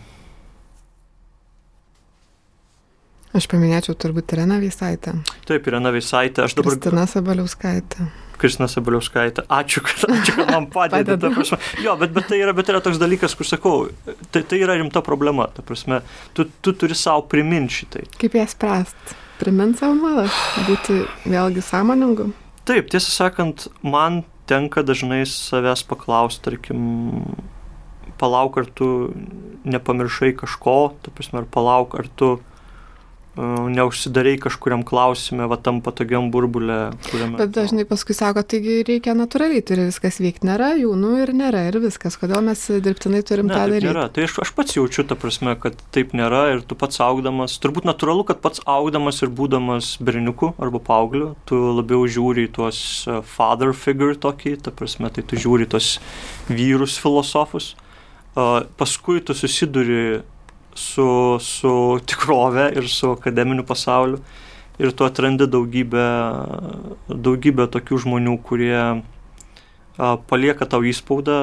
Aš 3.30 3.45
paminėčiau 3.45 3.93
turbūt 3.93 4.34
Irena 4.34 4.57
Veisaitė. 4.57 5.13
Taip, 5.45 5.67
Irena 5.70 5.91
Veisaitė. 5.93 6.47
Aš 6.47 6.55
dabar. 6.57 6.74
Kristina 6.74 7.03
Sabaliauskaitė. 7.05 8.07
Kristina 8.41 8.65
Sabaliauskaitė. 8.72 9.43
Ačiū, 9.53 9.84
kad, 9.86 10.01
ačiū, 10.15 10.34
kad 10.39 10.49
man 10.49 10.65
padeda. 10.74 11.30
jo, 11.84 11.95
bet, 12.01 12.15
bet, 12.15 12.26
tai 12.32 12.39
yra, 12.41 12.55
bet 12.57 12.65
tai 12.65 12.74
yra 12.74 12.82
toks 12.82 12.97
dalykas, 13.01 13.38
kur 13.38 13.45
sakau, 13.45 13.76
tai, 14.34 14.41
tai 14.41 14.63
yra 14.63 14.80
rimta 14.80 15.03
problema. 15.05 15.45
Ta 15.53 15.61
prasme, 15.65 16.01
tu, 16.34 16.47
tu 16.65 16.74
turi 16.74 16.97
savo 16.97 17.28
priminti 17.30 17.84
šitai. 17.84 18.07
Kaip 18.17 18.39
ją 18.39 18.47
spręsti? 18.49 19.20
Primint 19.39 19.79
savo 19.79 19.95
nuolat, 19.95 20.33
būti 20.67 21.03
vėlgi 21.29 21.63
sąmoningu. 21.63 22.29
Taip, 22.67 22.89
tiesą 22.91 23.13
sakant, 23.13 23.69
man 23.81 24.23
tenka 24.49 24.83
dažnai 24.83 25.21
savęs 25.29 25.85
paklausti, 25.87 26.43
tarkim, 26.43 26.81
palauk, 28.19 28.59
ar 28.59 28.67
tu 28.75 28.89
nepamiršai 29.63 30.33
kažko, 30.41 30.77
tu 31.03 31.13
prasme, 31.15 31.43
ar 31.43 31.47
palauk, 31.47 31.95
ar 31.95 32.09
tu 32.19 32.35
neužsidarai 33.39 34.35
kažkuriam 34.41 34.83
klausime, 34.83 35.45
va 35.47 35.57
tam 35.61 35.79
patogiam 35.83 36.27
burbulė. 36.33 36.91
Kuriame... 37.07 37.37
Bet 37.39 37.53
dažnai 37.55 37.85
paskui 37.87 38.15
sako, 38.17 38.43
taigi 38.43 38.81
reikia 38.87 39.15
natūraliai, 39.17 39.63
turi 39.65 39.85
viskas 39.87 40.19
veikti, 40.19 40.47
nėra 40.49 40.73
jų, 40.79 40.91
nu 40.99 41.13
ir 41.21 41.31
nėra 41.35 41.65
ir 41.69 41.79
viskas, 41.83 42.17
kodėl 42.19 42.43
mes 42.45 42.65
dirbtinai 42.83 43.21
turim 43.27 43.47
ne, 43.47 43.55
tą 43.55 43.65
daryti. 43.65 43.87
Nėra, 43.87 44.07
tai 44.13 44.25
aš, 44.27 44.39
aš 44.43 44.53
pats 44.57 44.75
jaučiu 44.75 45.05
tą 45.07 45.17
prasme, 45.19 45.55
kad 45.61 45.77
taip 45.95 46.11
nėra 46.17 46.45
ir 46.55 46.63
tu 46.67 46.77
pats 46.79 46.99
augdamas, 47.05 47.55
turbūt 47.63 47.87
natūralu, 47.87 48.25
kad 48.27 48.41
pats 48.43 48.63
augdamas 48.67 49.21
ir 49.23 49.31
būdamas 49.35 49.95
berniuku 50.03 50.53
arba 50.59 50.81
paaugliu, 50.91 51.33
tu 51.49 51.59
labiau 51.79 52.03
žiūri 52.09 52.49
į 52.49 52.53
tuos 52.59 52.81
e, 53.07 53.21
father 53.35 53.71
figure 53.77 54.17
tokį, 54.19 54.57
ta 54.65 54.75
prasme, 54.75 55.11
tai 55.13 55.23
tu 55.23 55.39
žiūri 55.39 55.69
tuos 55.69 55.95
vyrus 56.49 56.97
filosofus, 56.99 57.73
uh, 58.35 58.65
paskui 58.79 59.21
tu 59.23 59.35
susiduri 59.37 60.21
su, 60.80 61.38
su 61.43 61.99
tikrove 62.05 62.71
ir 62.80 62.88
su 62.89 63.11
akademiniu 63.11 63.65
pasauliu. 63.67 64.21
Ir 64.80 64.93
tu 64.95 65.03
atrandi 65.03 65.43
daugybę, 65.51 66.05
daugybę 67.11 67.65
tokių 67.67 67.99
žmonių, 68.05 68.38
kurie 68.47 68.77
a, 68.80 70.13
palieka 70.32 70.63
tau 70.71 70.88
įspaudą, 70.88 71.39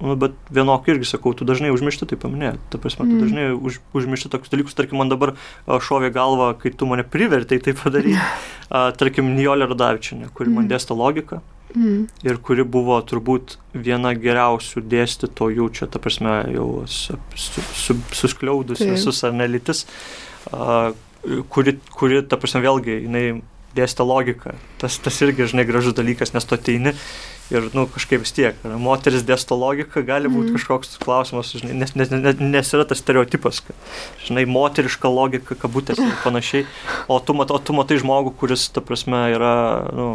nu, 0.00 0.16
bet 0.16 0.38
vienokį 0.48 0.94
irgi 0.94 1.10
sakau, 1.10 1.34
tu 1.36 1.44
dažnai 1.44 1.68
užmiršti 1.74 2.08
tai 2.08 2.16
paminėti. 2.22 2.62
Ta 2.72 2.80
prasme, 2.80 3.04
tu 3.04 3.18
mm. 3.18 3.20
dažnai 3.26 3.46
už, 3.52 3.82
užmiršti 3.92 4.32
tokius 4.32 4.54
dalykus, 4.54 4.78
tarkim, 4.78 5.02
man 5.02 5.12
dabar 5.12 5.34
šovė 5.68 6.08
galva, 6.16 6.54
kai 6.56 6.72
tu 6.72 6.88
mane 6.88 7.04
privertai 7.04 7.60
tai 7.60 7.76
padaryti, 7.76 8.24
tarkim, 9.02 9.34
Nijolė 9.36 9.68
Radavičinė, 9.74 10.32
kuri 10.32 10.48
mm. 10.48 10.62
man 10.62 10.72
dėsta 10.72 10.96
logiką. 10.96 11.42
Mm. 11.44 11.59
Ir 12.26 12.40
kuri 12.44 12.64
buvo 12.66 12.98
turbūt 13.06 13.56
viena 13.74 14.12
geriausių 14.18 14.82
dėstytojų, 14.90 15.68
čia 15.76 15.86
ta 15.90 16.02
prasme 16.02 16.40
jau 16.54 16.68
su, 16.90 17.18
su, 17.38 17.64
su, 17.76 17.96
suskliaudus 18.22 18.82
Taip. 18.82 18.96
visus 18.96 19.22
analitis, 19.28 19.86
uh, 20.50 20.90
kuri, 21.52 21.78
kuri, 21.94 22.22
ta 22.26 22.40
prasme, 22.40 22.64
vėlgi, 22.64 23.02
jinai 23.06 23.24
dėstė 23.76 24.06
logiką. 24.06 24.56
Tas, 24.80 24.98
tas 24.98 25.20
irgi, 25.22 25.46
žinai, 25.52 25.66
gražus 25.68 25.94
dalykas, 25.94 26.34
nes 26.34 26.46
tu 26.46 26.56
ateini 26.56 26.94
ir, 27.50 27.66
nu, 27.74 27.86
kažkaip 27.90 28.22
vis 28.22 28.32
tiek, 28.34 28.58
moteris 28.82 29.24
dėsto 29.26 29.58
logiką, 29.58 30.02
gali 30.06 30.30
būti 30.30 30.50
mm. 30.50 30.58
kažkoks 30.58 30.98
klausimas, 31.02 31.52
žinai, 31.58 31.76
nes, 31.82 31.94
nes, 31.98 32.12
nes, 32.14 32.42
nes 32.42 32.72
yra 32.76 32.86
tas 32.88 33.02
stereotipas, 33.02 33.62
kad, 33.66 33.90
žinai, 34.26 34.46
moteriška 34.50 35.10
logika, 35.10 35.58
kabutės 35.58 36.02
ir 36.02 36.14
panašiai, 36.24 36.66
o 37.10 37.18
tu, 37.22 37.34
mat, 37.38 37.50
o 37.54 37.58
tu 37.58 37.74
matai 37.76 37.98
žmogų, 38.02 38.34
kuris, 38.42 38.68
ta 38.74 38.82
prasme, 38.84 39.24
yra, 39.34 39.54
nu, 39.94 40.08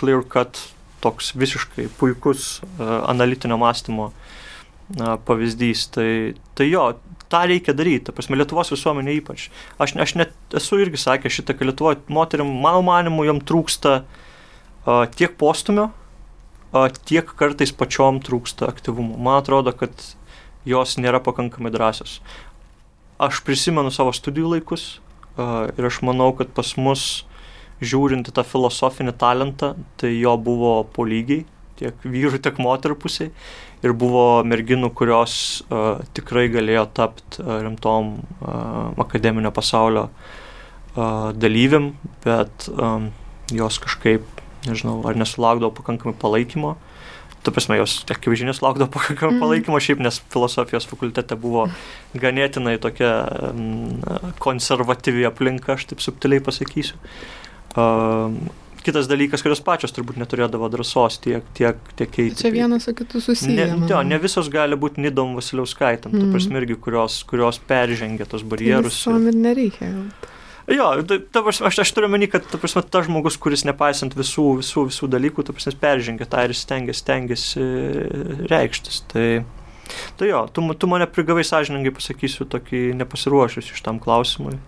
clear 0.00 0.24
cut 0.24 0.60
toks 1.04 1.32
visiškai 1.38 1.88
puikus 1.98 2.58
uh, 2.62 3.02
analitinio 3.10 3.58
mąstymo 3.60 4.10
uh, 4.10 5.14
pavyzdys. 5.28 5.86
Tai, 5.94 6.10
tai 6.58 6.68
jo, 6.70 6.88
tą 7.28 7.44
reikia 7.50 7.74
daryti, 7.76 8.14
prasme, 8.14 8.38
Lietuvos 8.40 8.72
visuomenė 8.72 9.18
ypač. 9.20 9.48
Aš, 9.80 9.94
aš 10.00 10.16
net 10.18 10.58
esu 10.58 10.80
irgi 10.82 11.00
sakęs 11.00 11.38
šitą, 11.38 11.56
kad 11.56 11.68
Lietuvoje 11.68 12.00
moteriam, 12.12 12.50
mano 12.64 12.82
manimu, 12.86 13.26
jom 13.28 13.42
trūksta 13.44 13.94
uh, 14.02 15.04
tiek 15.14 15.36
postumio, 15.40 15.90
uh, 16.72 16.88
tiek 17.08 17.28
kartais 17.38 17.74
pačiom 17.74 18.22
trūksta 18.24 18.70
aktyvumo. 18.72 19.18
Man 19.20 19.42
atrodo, 19.42 19.74
kad 19.76 19.92
jos 20.68 20.96
nėra 21.00 21.20
pakankamai 21.24 21.72
drąsios. 21.74 22.18
Aš 23.18 23.42
prisimenu 23.46 23.90
savo 23.94 24.12
studijų 24.14 24.56
laikus 24.56 24.98
uh, 25.36 25.68
ir 25.74 25.88
aš 25.90 26.02
manau, 26.06 26.30
kad 26.38 26.52
pas 26.54 26.76
mus 26.78 27.08
žiūrint 27.80 28.28
į 28.28 28.34
tą 28.34 28.44
filosofinį 28.46 29.14
talentą, 29.18 29.74
tai 30.00 30.12
jo 30.16 30.34
buvo 30.42 30.82
po 30.94 31.06
lygiai, 31.06 31.44
tiek 31.78 32.02
vyrų, 32.02 32.40
tiek 32.42 32.58
moterų 32.62 32.98
pusiai. 32.98 33.30
Ir 33.86 33.94
buvo 33.94 34.42
merginų, 34.42 34.90
kurios 34.98 35.62
uh, 35.70 36.00
tikrai 36.16 36.48
galėjo 36.50 36.88
tapti 36.96 37.44
uh, 37.44 37.60
rimtom 37.62 38.16
uh, 38.18 38.90
akademinio 38.98 39.52
pasaulio 39.54 40.08
uh, 40.08 41.30
dalyviam, 41.30 41.92
bet 42.24 42.66
um, 42.74 43.12
jos 43.54 43.78
kažkaip, 43.84 44.26
nežinau, 44.66 44.98
ar 45.06 45.14
nesulaukdavo 45.14 45.70
pakankamai 45.78 46.18
palaikymo. 46.18 46.74
Tu 47.46 47.54
prasme, 47.54 47.78
jos 47.78 48.00
akivaizdžiai 48.10 48.50
nesulaukdavo 48.50 48.90
pakankamai 48.98 49.36
mm. 49.36 49.44
palaikymo 49.46 49.78
šiaip, 49.78 50.02
nes 50.02 50.18
filosofijos 50.34 50.90
fakultete 50.90 51.38
buvo 51.38 51.68
ganėtinai 52.18 52.80
tokia 52.82 53.12
um, 53.52 54.00
konservatyvi 54.42 55.22
aplinka, 55.30 55.78
aš 55.78 55.92
taip 55.92 56.02
subtiliai 56.02 56.42
pasakysiu. 56.42 56.98
Uh, 56.98 57.38
kitas 58.88 59.08
dalykas, 59.10 59.42
kurios 59.44 59.60
pačios 59.64 59.92
turbūt 59.96 60.18
neturėdavo 60.20 60.68
drąsos 60.72 61.18
tiek, 61.24 61.44
tiek, 61.56 61.80
tiek 61.98 62.18
eiti. 62.24 62.38
Čia 62.40 62.52
vienas 62.54 62.86
su 62.88 62.94
kitu 62.96 63.20
susiję. 63.20 63.66
Ne, 63.74 63.90
jo, 63.90 64.00
ne 64.06 64.18
visos 64.22 64.48
gali 64.52 64.78
būti 64.80 65.02
Nidom 65.04 65.34
Vasiliauskaitam, 65.38 66.14
mm. 66.14 66.22
tu 66.22 66.32
prasme 66.32 66.62
irgi, 66.62 66.78
kurios, 66.86 67.20
kurios 67.28 67.60
peržengia 67.68 68.28
tos 68.28 68.46
barjerus. 68.48 69.02
Tai 69.04 69.18
ir 69.28 69.36
nereikia. 69.36 69.92
Jo, 70.68 70.88
ta, 71.08 71.42
aš, 71.48 71.62
aš, 71.64 71.78
aš 71.84 71.92
turiu 71.96 72.10
meni, 72.12 72.28
kad 72.28 72.44
ta 72.44 72.60
prasme, 72.60 72.82
ta 72.84 73.00
žmogus, 73.04 73.38
kuris 73.40 73.64
nepaisant 73.64 74.12
visų, 74.16 74.58
visų, 74.60 74.88
visų 74.90 75.08
dalykų, 75.14 75.46
ta 75.48 75.56
prasme, 75.56 75.72
peržengia 75.80 76.28
tą 76.28 76.44
ir 76.44 76.56
stengiasi, 76.56 77.04
stengiasi 77.04 77.68
reikštis. 78.52 79.00
Tai, 79.08 79.28
tai 80.20 80.28
jo, 80.28 80.42
tu, 80.52 80.64
tu 80.76 80.90
mane 80.90 81.08
prigavai 81.08 81.46
sąžiningai 81.48 81.94
pasakysiu 81.96 82.44
tokį 82.52 82.82
nepasiruošęs 83.00 83.72
iš 83.72 83.84
tam 83.86 84.00
klausimui. 84.02 84.58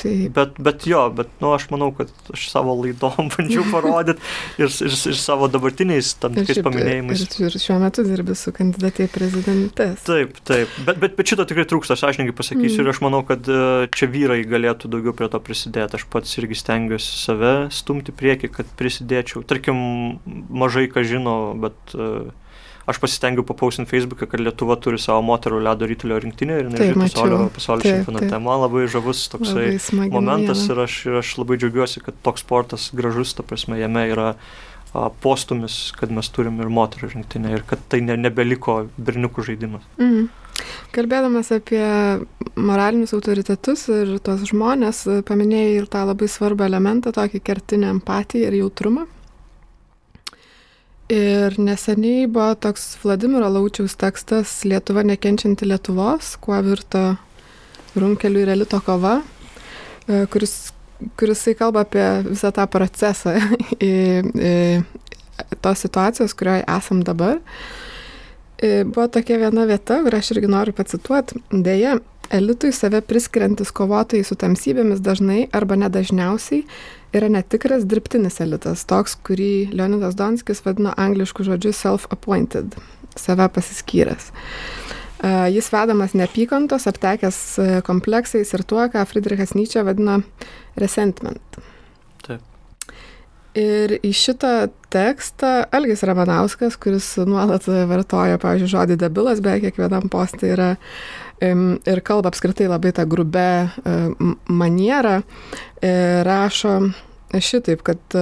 Taip. 0.00 0.32
Bet, 0.36 0.56
bet 0.62 0.86
jo, 0.88 1.02
bet 1.12 1.32
nu, 1.42 1.50
aš 1.52 1.66
manau, 1.72 1.90
kad 1.96 2.08
aš 2.32 2.46
savo 2.52 2.74
laidom 2.78 3.28
bandžiau 3.34 3.64
parodyti 3.72 4.22
ir, 4.60 4.70
ir, 4.70 4.94
ir 5.12 5.18
savo 5.20 5.48
dabartiniais 5.52 6.14
tam 6.22 6.36
tikrais 6.38 6.62
paminėjimais. 6.64 7.24
Ir, 7.26 7.50
ir 7.50 7.58
šiuo 7.60 7.76
metu 7.82 8.04
dirbi 8.06 8.36
su 8.38 8.54
kandidatė 8.56 9.08
į 9.08 9.12
prezidentės. 9.12 10.04
Taip, 10.06 10.40
taip, 10.48 10.72
bet, 10.86 11.00
bet, 11.02 11.16
bet 11.18 11.34
šito 11.34 11.46
tikrai 11.48 11.66
trūksta, 11.68 11.96
aš 11.96 12.06
sąžininkai 12.06 12.36
pasakysiu 12.38 12.80
mm. 12.80 12.84
ir 12.86 12.92
aš 12.94 13.02
manau, 13.04 13.22
kad 13.28 13.50
e, 13.50 13.60
čia 13.96 14.08
vyrai 14.12 14.40
galėtų 14.48 14.90
daugiau 14.92 15.16
prie 15.16 15.28
to 15.32 15.42
prisidėti. 15.44 16.00
Aš 16.00 16.06
pats 16.12 16.36
irgi 16.40 16.58
stengiuosi 16.62 17.20
save 17.20 17.54
stumti 17.74 18.14
prieki, 18.16 18.48
kad 18.52 18.68
prisidėčiau. 18.80 19.44
Tarkim, 19.48 19.80
mažai 20.48 20.86
ką 20.92 21.04
žino, 21.06 21.36
bet 21.60 21.96
uh, 21.98 22.30
aš 22.90 23.00
pasistengiau 23.02 23.44
papausinti 23.46 23.90
Facebook'e, 23.90 24.28
kad 24.30 24.42
Lietuva 24.42 24.76
turi 24.82 24.98
savo 25.00 25.22
moterų 25.26 25.60
ledo 25.64 25.88
rytulio 25.88 26.18
rinktinę 26.22 26.58
ir 26.62 26.72
nežinau 26.72 27.06
pasaulio, 27.06 27.38
pasaulio 27.54 27.86
čempionate. 27.86 28.40
Man 28.42 28.64
labai 28.64 28.86
žavus 28.90 29.26
toksai 29.32 29.68
labai 29.76 30.10
momentas 30.14 30.66
ir 30.68 30.82
aš, 30.86 30.98
ir 31.10 31.20
aš 31.22 31.36
labai 31.40 31.60
džiaugiuosi, 31.60 32.02
kad 32.04 32.18
toks 32.26 32.44
sportas 32.46 32.90
gražus, 32.96 33.36
ta 33.38 33.46
prasme, 33.46 33.78
jame 33.80 34.06
yra 34.10 34.34
postumis, 35.22 35.92
kad 35.94 36.10
mes 36.10 36.28
turim 36.34 36.58
ir 36.62 36.70
moterų 36.72 37.12
rinktinę 37.14 37.54
ir 37.54 37.64
kad 37.66 37.82
tai 37.92 38.02
ne, 38.02 38.16
nebeliko 38.18 38.82
berniukų 38.98 39.46
žaidimas. 39.46 39.86
Mm. 40.02 40.28
Kalbėdamas 40.90 41.52
apie 41.54 41.84
moralinius 42.58 43.14
autoritetus 43.16 43.86
ir 43.94 44.16
tos 44.24 44.42
žmonės, 44.50 45.04
paminėjai 45.28 45.78
ir 45.78 45.86
tą 45.90 46.02
labai 46.08 46.28
svarbą 46.28 46.66
elementą, 46.66 47.14
tokį 47.16 47.40
kertinę 47.46 47.92
empatiją 47.94 48.50
ir 48.50 48.58
jautrumą. 48.64 49.06
Ir 51.10 51.56
neseniai 51.58 52.28
buvo 52.30 52.52
toks 52.54 52.92
Vladimiro 53.02 53.48
Laučiaus 53.50 53.96
tekstas 53.98 54.52
Lietuva 54.62 55.02
nekenčianti 55.02 55.66
Lietuvos, 55.66 56.36
kuo 56.38 56.54
virto 56.62 57.02
Runkelių 57.98 58.44
ir 58.44 58.52
Elito 58.54 58.78
kova, 58.86 59.16
e, 60.06 60.20
kuris, 60.30 60.70
kuris 61.18 61.42
kalba 61.58 61.82
apie 61.82 62.06
visą 62.28 62.52
tą 62.54 62.68
procesą 62.70 63.34
tos 65.64 65.82
situacijos, 65.82 66.36
kurioje 66.38 66.62
esam 66.78 67.02
dabar. 67.02 67.40
E, 68.62 68.84
buvo 68.84 69.08
tokia 69.08 69.40
viena 69.40 69.66
vieta, 69.68 70.00
kur 70.04 70.14
aš 70.16 70.34
irgi 70.36 70.50
noriu 70.52 70.76
pacituoti. 70.76 71.40
Deja, 71.50 71.96
elitui 72.30 72.70
save 72.72 73.00
priskiriantis 73.02 73.72
kovotojai 73.74 74.24
su 74.26 74.36
tamsybėmis 74.38 75.02
dažnai 75.02 75.48
arba 75.56 75.78
nedažniausiai 75.80 76.62
yra 77.16 77.30
netikras 77.32 77.86
dirbtinis 77.90 78.38
elitas, 78.42 78.84
toks, 78.86 79.16
kurį 79.26 79.70
Leonidas 79.74 80.14
Donskis 80.18 80.62
vadino 80.66 80.92
angliškų 80.94 81.48
žodžiu 81.48 81.72
self-appointed, 81.74 82.76
save 83.18 83.48
pasiskyręs. 83.56 84.30
Jis 85.52 85.66
vedamas 85.68 86.14
neapykantos, 86.16 86.86
aptekęs 86.88 87.40
kompleksais 87.84 88.54
ir 88.56 88.64
tuo, 88.64 88.86
ką 88.88 89.02
Friedrichas 89.10 89.52
Nyčia 89.58 89.82
vadina 89.84 90.20
resentment. 90.80 91.60
Ir 93.58 93.96
į 94.06 94.12
šitą 94.14 94.68
tekstą 94.94 95.64
Algis 95.74 96.04
Ramanauskas, 96.06 96.76
kuris 96.78 97.08
nuolat 97.26 97.66
vartoja, 97.66 98.38
pavyzdžiui, 98.42 98.70
žodį 98.70 98.98
debilas, 99.00 99.42
beveik 99.42 99.66
kiekvienam 99.68 100.06
postui 100.12 100.52
yra 100.54 100.76
ir 101.40 102.02
kalba 102.04 102.30
apskritai 102.30 102.68
labai 102.68 102.92
tą 102.94 103.06
grubę 103.08 103.70
manierą, 104.46 105.22
e, 105.80 105.92
rašo 106.26 106.74
šitaip, 107.32 107.82
kad 107.82 108.18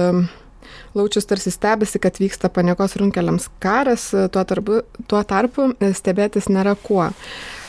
Laučius 0.95 1.25
tarsi 1.25 1.51
stebisi, 1.51 1.99
kad 1.99 2.17
vyksta 2.17 2.49
paniekos 2.49 2.95
runkeliams 2.97 3.49
karas, 3.59 4.09
tuo 4.31 4.43
tarpu, 4.43 4.81
tuo 5.07 5.21
tarpu 5.23 5.69
stebėtis 5.93 6.49
nėra 6.49 6.73
kuo. 6.81 7.09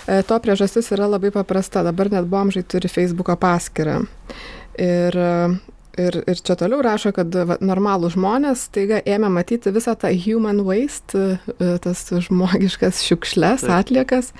E, 0.06 0.22
to 0.26 0.38
priežastis 0.40 0.88
yra 0.94 1.08
labai 1.10 1.32
paprasta. 1.34 1.84
Dabar 1.86 2.10
net 2.12 2.28
bomžai 2.30 2.64
turi 2.64 2.88
Facebook'o 2.88 3.36
paskyrą. 3.40 4.00
Ir, 4.80 5.18
ir, 6.08 6.18
ir 6.30 6.42
čia 6.42 6.56
toliau 6.58 6.82
rašo, 6.84 7.12
kad 7.16 7.34
va, 7.34 7.56
normalų 7.64 8.12
žmonės 8.14 8.68
taiga 8.74 9.00
ėmė 9.04 9.30
matyti 9.32 9.72
visą 9.74 9.96
tą 9.98 10.10
human 10.24 10.62
waste, 10.66 11.38
e, 11.56 11.72
tas 11.84 12.04
žmogiškas 12.26 13.02
šiukšles, 13.06 13.66
atliekas, 13.70 14.32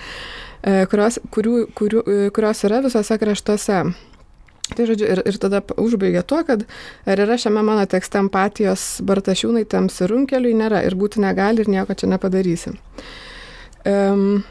e, 0.62 0.84
kurios, 0.90 1.20
kurių, 1.34 1.56
kurių, 1.78 2.04
kurios 2.36 2.64
yra 2.68 2.82
visose 2.86 3.18
kraštuose. 3.20 3.82
Tai 4.70 4.86
žodžiu, 4.86 5.08
ir, 5.10 5.22
ir 5.26 5.38
tada 5.42 5.62
užbaigė 5.82 6.22
tuo, 6.30 6.44
kad 6.46 6.62
ar 7.08 7.22
yra 7.24 7.38
šiame 7.40 7.62
mano 7.66 7.82
tekste 7.90 8.20
empatijos 8.22 9.00
Bartašiūnaitėms 9.06 9.98
ir 10.04 10.12
runkeliui 10.14 10.54
nėra 10.58 10.84
ir 10.86 10.94
būti 10.98 11.22
negali 11.24 11.64
ir 11.64 11.70
nieko 11.72 11.96
čia 11.98 12.10
nepadarysi. 12.12 12.76
Um, 13.88 14.44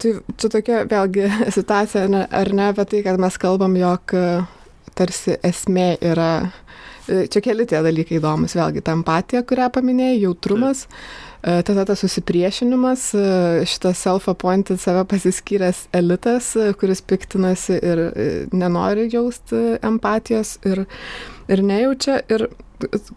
tai 0.00 0.14
čia 0.40 0.50
tokia 0.52 0.84
vėlgi 0.88 1.28
situacija, 1.58 2.06
ar 2.24 2.52
ne 2.56 2.70
apie 2.70 2.86
tai, 2.92 3.02
kad 3.04 3.20
mes 3.20 3.36
kalbam, 3.42 3.76
jog 3.76 4.16
tarsi 4.96 5.36
esmė 5.44 5.94
yra, 6.04 6.32
čia 7.06 7.42
keli 7.44 7.68
tie 7.68 7.80
dalykai 7.84 8.18
įdomus, 8.18 8.56
vėlgi 8.58 8.82
ta 8.82 8.96
empatija, 8.96 9.44
kurią 9.46 9.70
paminėjai, 9.74 10.20
jautrumas. 10.24 10.86
Taip 10.86 11.26
E, 11.46 11.62
tada 11.62 11.84
tas 11.86 12.00
susipriešinimas, 12.02 13.02
e, 13.14 13.26
šitas 13.70 14.00
self-appointed 14.02 14.80
save 14.82 15.04
pasiskyręs 15.06 15.84
elitas, 15.94 16.48
e, 16.56 16.72
kuris 16.74 17.02
piktinasi 17.06 17.76
ir 17.78 18.02
nenori 18.50 19.06
jausti 19.12 19.76
empatijos 19.86 20.56
ir, 20.66 20.86
ir 21.46 21.62
nejaučia. 21.62 22.18
Ir 22.34 22.48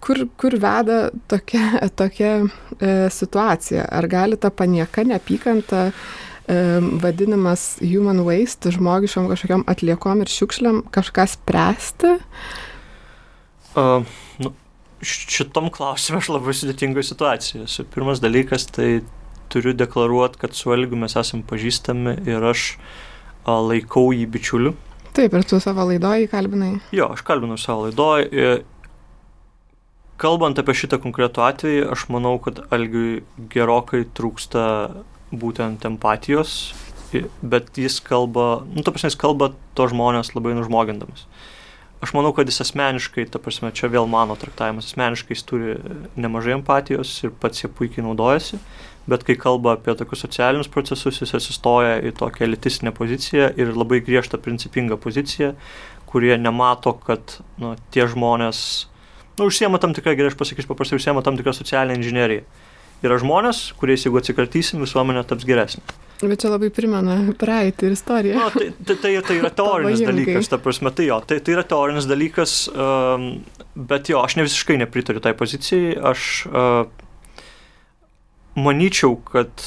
kur, 0.05 0.27
kur 0.37 0.59
veda 0.61 0.99
tokia, 1.31 1.81
tokia 2.03 2.35
e, 2.43 2.93
situacija? 3.09 3.87
Ar 3.89 4.07
gali 4.11 4.37
ta 4.37 4.53
panieka, 4.53 5.07
neapykanta, 5.09 5.87
e, 5.89 6.28
vadinimas 7.03 7.75
human 7.83 8.23
waste, 8.25 8.71
žmogiškom 8.73 9.27
kažkokiam 9.29 9.63
atliekom 9.69 10.23
ir 10.23 10.31
šiukšliam 10.33 10.81
kažką 10.89 11.27
spręsti? 11.29 12.15
Uh, 13.77 14.07
nu, 14.41 14.53
šitom 15.05 15.69
klausimui 15.73 16.19
aš 16.23 16.31
labai 16.33 16.55
sudėtingoje 16.57 17.11
situacijoje. 17.11 17.85
Pirmas 17.93 18.21
dalykas, 18.23 18.65
tai 18.73 19.03
turiu 19.49 19.73
deklaruoti, 19.73 20.39
kad 20.41 20.57
su 20.57 20.73
Elgiu 20.73 20.97
mes 20.99 21.15
esame 21.17 21.45
pažįstami 21.49 22.17
ir 22.29 22.43
aš 22.51 22.71
a, 23.45 23.57
laikau 23.57 24.09
jį 24.13 24.25
bičiuliu. 24.29 24.73
Taip, 25.15 25.33
ir 25.33 25.45
tu 25.47 25.57
savo 25.61 25.87
laidoje 25.89 26.29
kalbinai. 26.31 26.75
Jo, 26.95 27.09
aš 27.15 27.23
kalbinu 27.25 27.57
savo 27.57 27.87
laidoje. 27.87 28.59
Kalbant 30.19 30.59
apie 30.59 30.75
šitą 30.75 30.99
konkretų 31.01 31.45
atvejį, 31.45 31.83
aš 31.95 32.09
manau, 32.13 32.35
kad 32.43 32.59
Algiui 32.75 33.21
gerokai 33.53 34.03
trūksta 34.17 34.63
būtent 35.31 35.85
empatijos, 35.85 36.73
bet 37.41 37.77
jis 37.77 37.99
kalba, 38.05 38.65
nu, 38.69 38.83
ta 38.85 38.93
prasme, 38.93 39.09
jis 39.11 39.19
kalba 39.19 39.53
to 39.77 39.87
žmonės 39.89 40.35
labai 40.35 40.55
nužmogindamas. 40.57 41.25
Aš 41.99 42.13
manau, 42.15 42.31
kad 42.31 42.47
jis 42.47 42.61
asmeniškai, 42.63 43.25
ta 43.27 43.41
prasme, 43.43 43.73
čia 43.75 43.89
vėl 43.91 44.07
mano 44.07 44.37
traktavimas, 44.39 44.87
asmeniškai 44.87 45.35
jis 45.35 45.43
turi 45.43 45.73
nemažai 46.15 46.55
empatijos 46.55 47.11
ir 47.25 47.33
pats 47.41 47.59
jie 47.59 47.67
puikiai 47.67 48.05
naudojasi, 48.05 48.59
bet 49.09 49.25
kai 49.27 49.35
kalba 49.39 49.73
apie 49.75 49.95
tokius 49.99 50.23
socialinius 50.23 50.71
procesus, 50.71 51.19
jis 51.19 51.35
atsistoja 51.35 51.97
į 52.07 52.13
tokią 52.21 52.47
elitistinę 52.47 52.93
poziciją 52.95 53.49
ir 53.59 53.73
labai 53.75 53.99
griežtą 54.05 54.39
principingą 54.39 54.95
poziciją, 55.01 55.51
kurie 56.09 56.37
nemato, 56.39 56.95
kad 57.03 57.35
nu, 57.59 57.75
tie 57.91 58.07
žmonės, 58.07 58.61
nu, 59.35 59.49
užsiema 59.49 59.81
tam 59.83 59.91
tikrą, 59.97 60.15
gerai 60.15 60.31
aš 60.31 60.39
pasakysiu 60.39 60.71
paprastai, 60.71 61.01
užsiema 61.01 61.25
tam 61.25 61.35
tikrą 61.41 61.51
socialinę 61.57 61.99
inžineriją. 61.99 62.47
Yra 63.05 63.15
žmonės, 63.21 63.69
kuriais 63.79 64.03
jeigu 64.03 64.19
atsikratysim, 64.19 64.81
visuomenė 64.83 65.23
taps 65.27 65.45
geresnė. 65.47 65.83
Bet 66.19 66.41
čia 66.43 66.49
labai 66.51 66.67
primena 66.75 67.15
praeitį 67.39 67.87
ir 67.87 67.93
istoriją. 67.95 68.35
Na, 68.35 68.47
tai, 68.51 68.65
tai, 68.75 68.95
tai, 68.99 69.11
tai 69.23 69.37
yra 69.39 69.51
teorinis 69.61 70.01
dalykas, 70.03 70.49
ta 70.51 70.59
prasme, 70.59 70.91
tai 70.95 71.05
jo, 71.07 71.19
tai, 71.23 71.37
tai 71.39 71.53
yra 71.55 71.63
teorinis 71.67 72.09
dalykas, 72.09 72.55
um, 72.73 73.29
bet 73.89 74.11
jo, 74.11 74.19
aš 74.19 74.35
ne 74.35 74.43
visiškai 74.47 74.75
nepritariu 74.81 75.23
tai 75.23 75.31
pozicijai. 75.39 75.93
Aš 76.11 76.25
uh, 76.51 76.89
manyčiau, 78.59 79.15
kad 79.31 79.63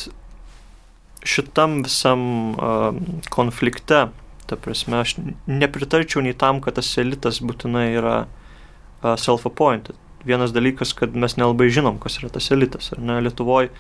šitam 1.25 1.81
visam 1.87 2.27
uh, 2.53 3.01
konflikte, 3.33 4.05
ta 4.51 4.61
prasme, 4.61 5.01
aš 5.01 5.17
nepritarčiau 5.49 6.21
nei 6.27 6.37
tam, 6.37 6.61
kad 6.61 6.77
tas 6.77 6.93
elitas 7.01 7.41
būtinai 7.41 7.89
yra 7.97 8.17
uh, 8.27 9.15
self-appointed. 9.17 9.97
Vienas 10.27 10.55
dalykas, 10.55 10.95
kad 10.99 11.17
mes 11.19 11.37
nelabai 11.39 11.69
žinom, 11.73 11.99
kas 12.03 12.21
yra 12.21 12.31
tas 12.33 12.51
elitas. 12.55 12.93
Ar 12.95 13.03
ne, 13.03 13.19
Lietuvoje 13.25 13.73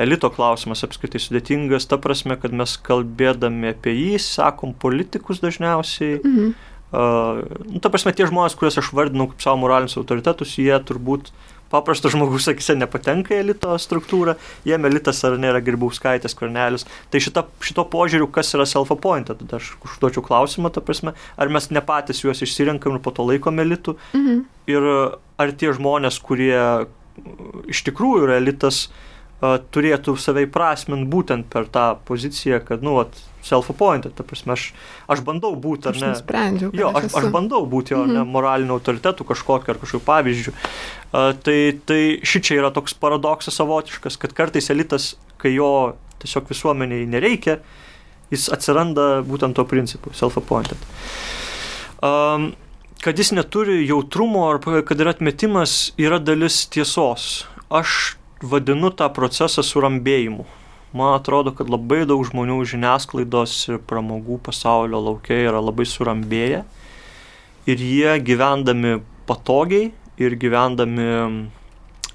elito 0.00 0.30
klausimas 0.32 0.84
apskritai 0.86 1.20
sudėtingas, 1.20 1.88
ta 1.90 1.98
prasme, 2.00 2.36
kad 2.40 2.54
mes 2.56 2.76
kalbėdami 2.86 3.74
apie 3.74 3.94
jį 3.96 4.18
sakom 4.22 4.74
politikus 4.74 5.42
dažniausiai. 5.44 6.20
Mhm. 6.22 6.58
Uh, 6.90 7.44
nu, 7.70 7.78
ta 7.78 7.86
prasme, 7.86 8.10
tie 8.10 8.26
žmonės, 8.26 8.56
kuriuos 8.58 8.80
aš 8.80 8.88
vardinau 8.98 9.28
kaip 9.30 9.44
savo 9.44 9.60
moralinius 9.62 9.94
autoritetus, 10.00 10.56
jie 10.58 10.74
turbūt 10.82 11.28
paprastas 11.70 12.14
žmogus, 12.14 12.46
sakysi, 12.48 12.76
nepatenka 12.80 13.34
į 13.34 13.40
elito 13.44 13.74
struktūrą, 13.80 14.36
jiem 14.68 14.88
elitas 14.88 15.22
ar 15.26 15.38
nėra 15.40 15.62
Grybauskaitės 15.64 16.36
kornelis. 16.38 16.86
Tai 17.12 17.22
šita, 17.22 17.44
šito 17.64 17.86
požiūriu, 17.92 18.30
kas 18.34 18.52
yra 18.56 18.66
self-appointed, 18.68 19.42
tada 19.44 19.60
aš 19.60 19.74
užduočiau 19.86 20.24
klausimą, 20.26 20.72
ta 20.74 20.82
prasme, 20.84 21.14
ar 21.40 21.52
mes 21.52 21.70
ne 21.70 21.82
patys 21.84 22.24
juos 22.24 22.42
išsirenkam 22.44 22.98
ir 22.98 23.04
po 23.04 23.14
to 23.14 23.26
laikom 23.26 23.62
elitų. 23.62 23.96
Mhm. 24.14 24.42
Ir 24.70 24.90
ar 25.40 25.54
tie 25.58 25.70
žmonės, 25.74 26.20
kurie 26.22 26.58
iš 27.70 27.80
tikrųjų 27.86 28.26
yra 28.26 28.36
elitas, 28.40 28.86
uh, 28.86 29.09
turėtų 29.40 30.16
save 30.20 30.44
įprasminti 30.44 31.08
būtent 31.08 31.48
per 31.52 31.68
tą 31.72 31.94
poziciją, 32.08 32.60
kad, 32.66 32.82
nu, 32.84 32.98
vat, 32.98 33.16
self-appointed, 33.46 34.12
ta 34.16 34.24
prasme, 34.26 34.52
aš, 34.52 34.66
aš 35.08 35.22
bandau 35.24 35.54
būti, 35.56 35.88
ar 35.88 35.96
ne? 35.96 36.10
Aš 36.12 36.22
sprendžiu. 36.22 36.70
Jo, 36.76 36.92
aš, 36.96 37.08
aš 37.16 37.28
bandau 37.32 37.62
būti 37.68 37.94
jo, 37.94 38.02
mm 38.04 38.10
-hmm. 38.10 38.18
ne, 38.18 38.24
moraliniu 38.36 38.76
autoritetu 38.76 39.24
kažkokiu 39.24 39.72
ar 39.72 39.80
kažkokiu 39.80 40.06
pavyzdžiu. 40.06 40.52
Uh, 40.52 41.32
tai, 41.42 41.80
tai 41.84 42.20
ši 42.22 42.40
čia 42.40 42.60
yra 42.60 42.70
toks 42.70 42.94
paradoksas 42.94 43.56
savotiškas, 43.56 44.16
kad 44.16 44.32
kartais 44.32 44.70
elitas, 44.70 45.16
kai 45.36 45.54
jo 45.54 45.96
tiesiog 46.18 46.50
visuomeniai 46.50 47.06
nereikia, 47.06 47.58
jis 48.30 48.48
atsiranda 48.52 49.22
būtent 49.26 49.56
tuo 49.56 49.64
principu, 49.64 50.12
self-appointed. 50.12 50.76
Um, 52.02 52.52
kad 53.00 53.18
jis 53.18 53.32
neturi 53.32 53.86
jautrumo 53.88 54.50
ar 54.50 54.60
kad 54.84 55.00
yra 55.00 55.10
atmetimas, 55.10 55.92
yra 55.98 56.18
dalis 56.18 56.66
tiesos. 56.68 57.46
Aš 57.70 58.19
vadinu 58.40 58.90
tą 58.90 59.08
procesą 59.12 59.62
surambėjimu. 59.66 60.46
Man 60.96 61.14
atrodo, 61.14 61.52
kad 61.54 61.70
labai 61.70 62.02
daug 62.08 62.24
žmonių 62.26 62.58
žiniasklaidos 62.66 63.54
ir 63.70 63.78
pramogų 63.86 64.40
pasaulio 64.42 64.98
laukia 64.98 65.38
yra 65.46 65.60
labai 65.62 65.86
surambėję 65.86 66.64
ir 67.70 67.84
jie 67.84 68.16
gyvendami 68.26 68.98
patogiai 69.28 69.92
ir 70.18 70.34
gyvendami 70.40 71.10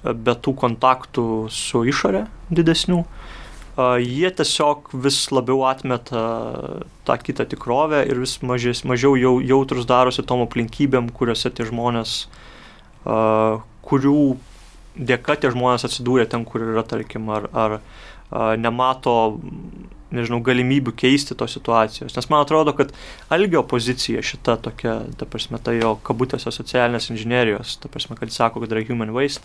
be 0.04 0.34
tų 0.36 0.52
kontaktų 0.60 1.26
su 1.50 1.82
išorė 1.88 2.26
didesnių, 2.54 3.00
jie 3.76 4.28
tiesiog 4.38 4.92
vis 5.04 5.18
labiau 5.34 5.64
atmeta 5.68 6.26
tą 7.08 7.16
kitą 7.22 7.46
tikrovę 7.48 8.04
ir 8.08 8.20
vis 8.22 8.36
mažės, 8.42 8.84
mažiau 8.84 9.16
jau, 9.18 9.36
jautrus 9.40 9.88
darosi 9.88 10.24
tom 10.26 10.44
aplinkybėm, 10.46 11.10
kuriuose 11.16 11.50
tie 11.50 11.66
žmonės, 11.68 12.26
kurių 13.88 14.20
dėka 14.96 15.36
tie 15.40 15.52
žmonės 15.54 15.86
atsidūrė 15.88 16.26
ten, 16.30 16.44
kur 16.48 16.64
yra, 16.64 16.84
tarkim, 16.86 17.28
ar, 17.32 17.48
ar 17.52 17.76
a, 17.78 18.54
nemato, 18.60 19.38
nežinau, 20.14 20.40
galimybių 20.44 20.94
keisti 20.96 21.36
tos 21.38 21.56
situacijos. 21.56 22.14
Nes 22.16 22.30
man 22.32 22.44
atrodo, 22.44 22.74
kad 22.76 22.94
Algio 23.32 23.62
pozicija 23.66 24.22
šita 24.24 24.58
tokia, 24.64 25.00
ta 25.18 25.28
prasme, 25.28 25.60
tai 25.62 25.78
jo 25.80 25.96
kabutėse 26.06 26.52
socialinės 26.54 27.10
inžinierijos, 27.12 27.76
ta 27.82 27.92
prasme, 27.92 28.18
kad 28.18 28.32
jis 28.32 28.40
sako, 28.42 28.64
kad 28.64 28.74
yra 28.74 28.86
human 28.86 29.12
waste, 29.16 29.44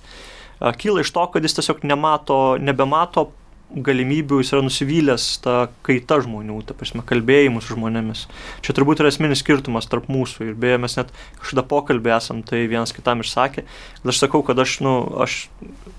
a, 0.59 0.73
kyla 0.73 1.05
iš 1.05 1.13
to, 1.15 1.27
kad 1.33 1.45
jis 1.45 1.59
tiesiog 1.59 1.85
nemato, 1.87 2.41
nebemato 2.61 3.29
galimybių, 3.71 4.41
jis 4.41 4.51
yra 4.53 4.63
nusivylęs 4.65 5.25
tą 5.43 5.55
kaitą 5.85 6.17
žmonių, 6.25 6.57
ta 6.67 6.75
prasme, 6.77 7.03
kalbėjimus 7.07 7.69
žmonėmis. 7.71 8.25
Čia 8.65 8.75
turbūt 8.75 9.01
yra 9.01 9.11
esminis 9.11 9.41
skirtumas 9.43 9.87
tarp 9.89 10.09
mūsų 10.11 10.49
ir 10.49 10.59
beje 10.59 10.79
mes 10.83 10.97
net 10.99 11.13
kažkada 11.39 11.63
pokalbį 11.71 12.13
esam, 12.17 12.41
tai 12.47 12.65
vienas 12.71 12.93
kitam 12.95 13.23
išsakė, 13.23 13.65
kad 14.01 14.13
aš 14.13 14.21
sakau, 14.25 14.43
kad 14.47 14.59
aš, 14.59 14.77
nu, 14.85 14.95
aš 15.23 15.39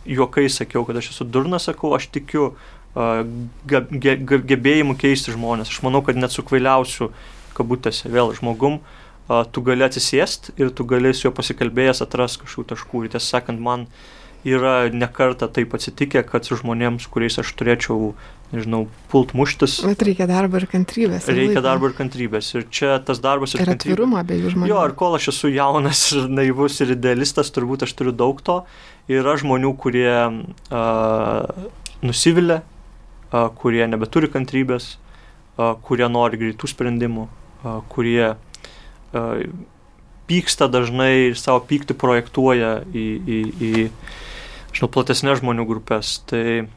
juokai 0.09 0.49
sakiau, 0.53 0.85
kad 0.89 1.01
aš 1.01 1.12
esu 1.15 1.28
durnas, 1.28 1.69
sakau, 1.70 1.94
aš 1.97 2.11
tikiu 2.12 2.51
uh, 2.53 3.23
ge, 3.69 3.85
ge, 3.90 4.16
gebėjimu 4.53 4.99
keisti 5.01 5.35
žmonės. 5.35 5.73
Aš 5.73 5.85
manau, 5.86 6.05
kad 6.05 6.20
net 6.20 6.35
su 6.35 6.44
kvailiausiu 6.44 7.12
kabutėse 7.57 8.12
vėl 8.12 8.35
žmogum, 8.36 8.82
uh, 8.82 9.44
tu 9.49 9.65
gali 9.65 9.89
atsisėsti 9.89 10.59
ir 10.61 10.74
tu 10.77 10.85
gali 10.89 11.15
su 11.16 11.28
juo 11.28 11.36
pasikalbėjęs 11.36 12.05
atras 12.05 12.36
kažkokių 12.43 12.74
taškų. 12.74 13.07
Ir 13.07 13.16
tiesą 13.16 13.39
sakant, 13.39 13.65
man 13.65 13.89
uh, 13.89 14.11
yra 14.44 14.90
nekarta 14.90 15.48
taip 15.48 15.74
atsitikę, 15.77 16.23
kad 16.27 16.47
su 16.47 16.59
žmonėms, 16.59 17.06
kuriais 17.12 17.39
aš 17.43 17.52
turėčiau, 17.59 18.12
nežinau, 18.52 18.85
pult 19.12 19.32
muštis. 19.39 19.78
Bet 19.86 20.02
reikia 20.06 20.27
darbo 20.31 20.59
ir 20.60 20.66
kantrybės. 20.70 21.28
Reikia 21.31 21.55
laiko. 21.55 21.64
darbo 21.64 21.90
ir 21.90 21.97
kantrybės. 21.97 22.51
Ir 22.59 22.66
čia 22.74 22.97
tas 23.06 23.23
darbas 23.23 23.55
ir, 23.55 23.62
ir 23.64 23.74
atvirumo 23.77 24.19
abiejų 24.20 24.55
žmonių. 24.56 24.73
Jo, 24.73 24.82
ir 24.89 24.97
kol 24.98 25.16
aš 25.19 25.31
esu 25.32 25.52
jaunas 25.55 26.05
ir 26.16 26.28
naivus 26.32 26.81
ir 26.85 26.94
idealistas, 26.97 27.52
turbūt 27.55 27.86
aš 27.86 27.94
turiu 27.98 28.14
daug 28.14 28.43
to. 28.44 28.62
Yra 29.10 29.36
žmonių, 29.40 29.73
kurie 29.82 30.10
uh, 30.12 31.69
nusivilia, 32.02 32.62
uh, 33.31 33.47
kurie 33.59 33.86
nebeturi 33.90 34.31
kantrybės, 34.32 34.97
uh, 34.97 35.74
kurie 35.86 36.09
nori 36.10 36.40
greitų 36.43 36.70
sprendimų, 36.70 37.28
uh, 37.28 37.78
kurie 37.90 38.35
uh, 38.35 39.47
pyksta 40.31 40.69
dažnai 40.70 41.31
ir 41.31 41.39
savo 41.39 41.62
pyktį 41.69 41.97
projektuoja 41.98 42.77
į, 42.94 43.06
į, 43.23 43.40
į 43.52 43.73
žinau, 44.73 44.90
platesnės 44.93 45.40
žmonių 45.40 45.66
grupės. 45.69 46.19
Tai 46.28 46.69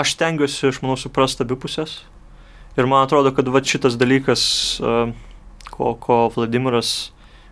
aš 0.00 0.14
stengiuosi, 0.16 0.68
aš 0.70 0.80
manau, 0.84 0.98
suprasti 1.00 1.44
abipusės. 1.46 2.00
Ir 2.78 2.86
man 2.86 3.04
atrodo, 3.04 3.32
kad 3.34 3.48
va 3.50 3.62
šitas 3.66 3.96
dalykas, 4.00 4.42
ko, 5.74 5.94
ko 6.00 6.20
Vladimiras 6.36 7.10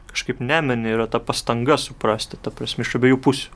kažkaip 0.09 0.41
nemeni, 0.43 0.95
yra 0.95 1.09
ta 1.11 1.21
pastanga 1.21 1.77
suprasti, 1.81 2.39
ta 2.41 2.53
prasme, 2.55 2.87
iš 2.87 2.97
abiejų 2.99 3.19
pusių. 3.23 3.55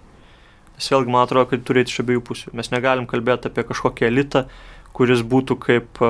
Nes 0.76 0.88
vėlgi, 0.92 1.12
man 1.12 1.26
atrodo, 1.26 1.48
kad 1.50 1.64
turėti 1.66 1.94
iš 1.94 2.02
abiejų 2.02 2.22
pusių. 2.28 2.52
Mes 2.58 2.72
negalim 2.72 3.06
kalbėti 3.08 3.50
apie 3.50 3.64
kažkokį 3.68 4.08
elitą, 4.08 4.46
kuris 4.96 5.22
būtų 5.24 5.56
kaip, 5.62 6.02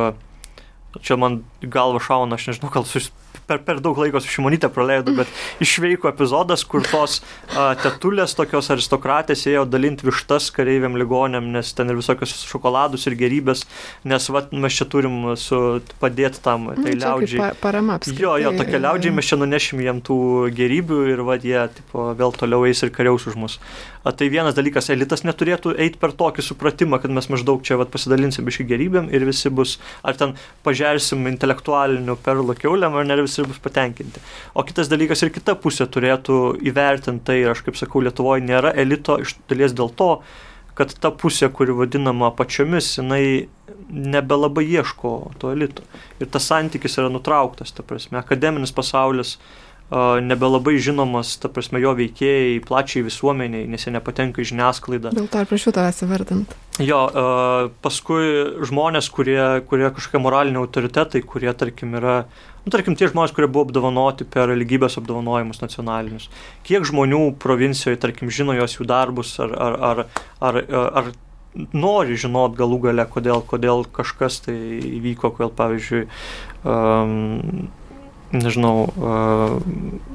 čia 1.00 1.18
man 1.20 1.42
galva 1.62 2.02
šauna, 2.02 2.38
aš 2.38 2.50
nežinau, 2.50 2.72
gal 2.74 2.86
sus, 2.88 3.10
per, 3.47 3.60
per 3.66 3.81
daug 3.85 3.98
laiko 3.98 4.20
su 4.23 4.31
šimonytė 4.32 4.70
praleidau, 4.73 5.14
bet 5.19 5.31
išveiko 5.64 6.10
epizodas, 6.10 6.64
kur 6.69 6.85
tos 6.86 7.20
a, 7.56 7.73
tetulės 7.82 8.36
tokios 8.39 8.70
aristokratės 8.74 9.47
ėjo 9.51 9.64
dalinti 9.70 10.06
vištas 10.09 10.51
kareiviam 10.55 10.97
ligonėm, 11.01 11.51
nes 11.56 11.73
ten 11.77 11.93
ir 11.93 11.98
visokios 12.01 12.35
šokoladus 12.48 13.06
ir 13.10 13.16
gerybės, 13.20 13.64
nes 14.09 14.28
vat, 14.32 14.52
mes 14.52 14.78
čia 14.78 14.89
turim 14.93 15.35
su, 15.40 15.60
padėti 16.02 16.43
tam, 16.44 16.70
mm, 16.73 16.85
tai 16.86 16.97
liaudžiai. 16.98 17.43
Pa, 17.43 17.51
parama 17.69 17.98
apskritai. 18.01 18.27
Jo, 18.27 18.36
jo, 18.43 18.55
tokia 18.59 18.82
liaudžiai 18.86 19.16
mes 19.16 19.31
čia 19.31 19.40
nunešim 19.40 19.82
jiem 19.85 20.02
tų 20.05 20.20
gerybių 20.56 21.02
ir 21.12 21.24
vad 21.27 21.47
jie 21.47 21.66
tipo, 21.77 22.10
vėl 22.19 22.35
toliau 22.36 22.66
eis 22.69 22.82
ir 22.85 22.94
kariaus 22.94 23.28
už 23.31 23.39
mus. 23.40 23.59
Tai 24.02 24.26
vienas 24.26 24.56
dalykas, 24.58 24.88
elitas 24.90 25.22
neturėtų 25.22 25.76
eiti 25.78 26.00
per 26.02 26.10
tokį 26.18 26.42
supratimą, 26.42 26.98
kad 27.02 27.12
mes 27.14 27.28
maždaug 27.30 27.62
čia 27.62 27.76
vat, 27.78 27.92
pasidalinsim 27.94 28.48
iš 28.50 28.58
gerybėm 28.66 29.06
ir 29.14 29.22
visi 29.28 29.50
bus, 29.54 29.76
ar 30.02 30.18
ten 30.18 30.34
pažersim 30.66 31.22
intelektualiniu 31.30 32.16
perlo 32.24 32.56
keuliam, 32.58 32.96
ar 32.98 33.06
ne 33.06 33.20
visi 33.22 33.46
bus 33.46 33.62
patenkinti. 33.62 34.22
O 34.58 34.66
kitas 34.66 34.90
dalykas 34.90 35.22
ir 35.22 35.30
kita 35.34 35.54
pusė 35.54 35.86
turėtų 35.86 36.40
įvertinti 36.66 37.28
tai, 37.30 37.38
ir 37.44 37.54
aš 37.54 37.62
kaip 37.68 37.78
sakau, 37.78 38.02
Lietuvoje 38.02 38.42
nėra 38.42 38.74
elito 38.74 39.20
iš 39.22 39.36
dalies 39.46 39.76
dėl 39.78 39.94
to, 39.94 40.16
kad 40.74 40.94
ta 40.98 41.12
pusė, 41.14 41.52
kuri 41.54 41.74
vadinama 41.76 42.32
pačiomis, 42.34 42.96
jinai 42.98 43.48
nebelabai 43.92 44.64
ieško 44.66 45.12
to 45.38 45.52
elito. 45.52 45.84
Ir 46.18 46.30
tas 46.32 46.48
santykis 46.48 46.98
yra 46.98 47.10
nutrauktas, 47.12 47.74
ta 47.76 47.84
prasme, 47.86 48.18
akademinis 48.18 48.72
pasaulis 48.74 49.36
nebelabai 49.93 50.78
žinomas, 50.81 51.35
ta 51.43 51.51
prasme, 51.52 51.81
jo 51.82 51.93
veikėjai 51.98 52.60
plačiai 52.64 53.05
visuomeniai, 53.05 53.66
nes 53.69 53.82
jie 53.85 53.93
nepatenka 53.93 54.40
į 54.40 54.48
žiniasklaidą. 54.52 55.12
Dėl 55.12 55.27
to 55.28 55.43
ir 55.43 55.51
prašau 55.51 55.74
tavęs 55.77 56.05
įvardinti. 56.06 56.56
Jo, 56.81 57.02
paskui 57.85 58.31
žmonės, 58.64 59.10
kurie, 59.12 59.43
kurie 59.69 59.90
kažkokie 59.93 60.23
moraliniai 60.24 60.62
autoritetai, 60.62 61.20
kurie, 61.28 61.51
tarkim, 61.52 61.93
yra, 62.01 62.23
nu, 62.64 62.73
tarkim, 62.73 62.97
tie 62.97 63.10
žmonės, 63.10 63.35
kurie 63.36 63.51
buvo 63.52 63.66
apdovanoti 63.69 64.24
per 64.24 64.55
lygybės 64.56 64.97
apdovanojimus 65.02 65.60
nacionalinius. 65.60 66.31
Kiek 66.64 66.89
žmonių 66.89 67.35
provincijoje, 67.43 68.01
tarkim, 68.01 68.32
žino 68.32 68.56
jos 68.56 68.78
jų 68.78 68.89
darbus, 68.89 69.35
ar, 69.44 69.52
ar, 69.52 69.77
ar, 69.90 70.02
ar, 70.40 70.62
ar 71.02 71.12
nori 71.77 72.16
žinot 72.16 72.56
galų 72.56 72.81
gale, 72.89 73.05
kodėl, 73.12 73.44
kodėl 73.44 73.85
kažkas 73.93 74.40
tai 74.47 74.56
įvyko, 74.97 75.35
kodėl, 75.36 75.52
pavyzdžiui, 75.60 76.06
um, 76.64 77.69
nežinau. 78.32 78.88
Uh, 78.96 80.12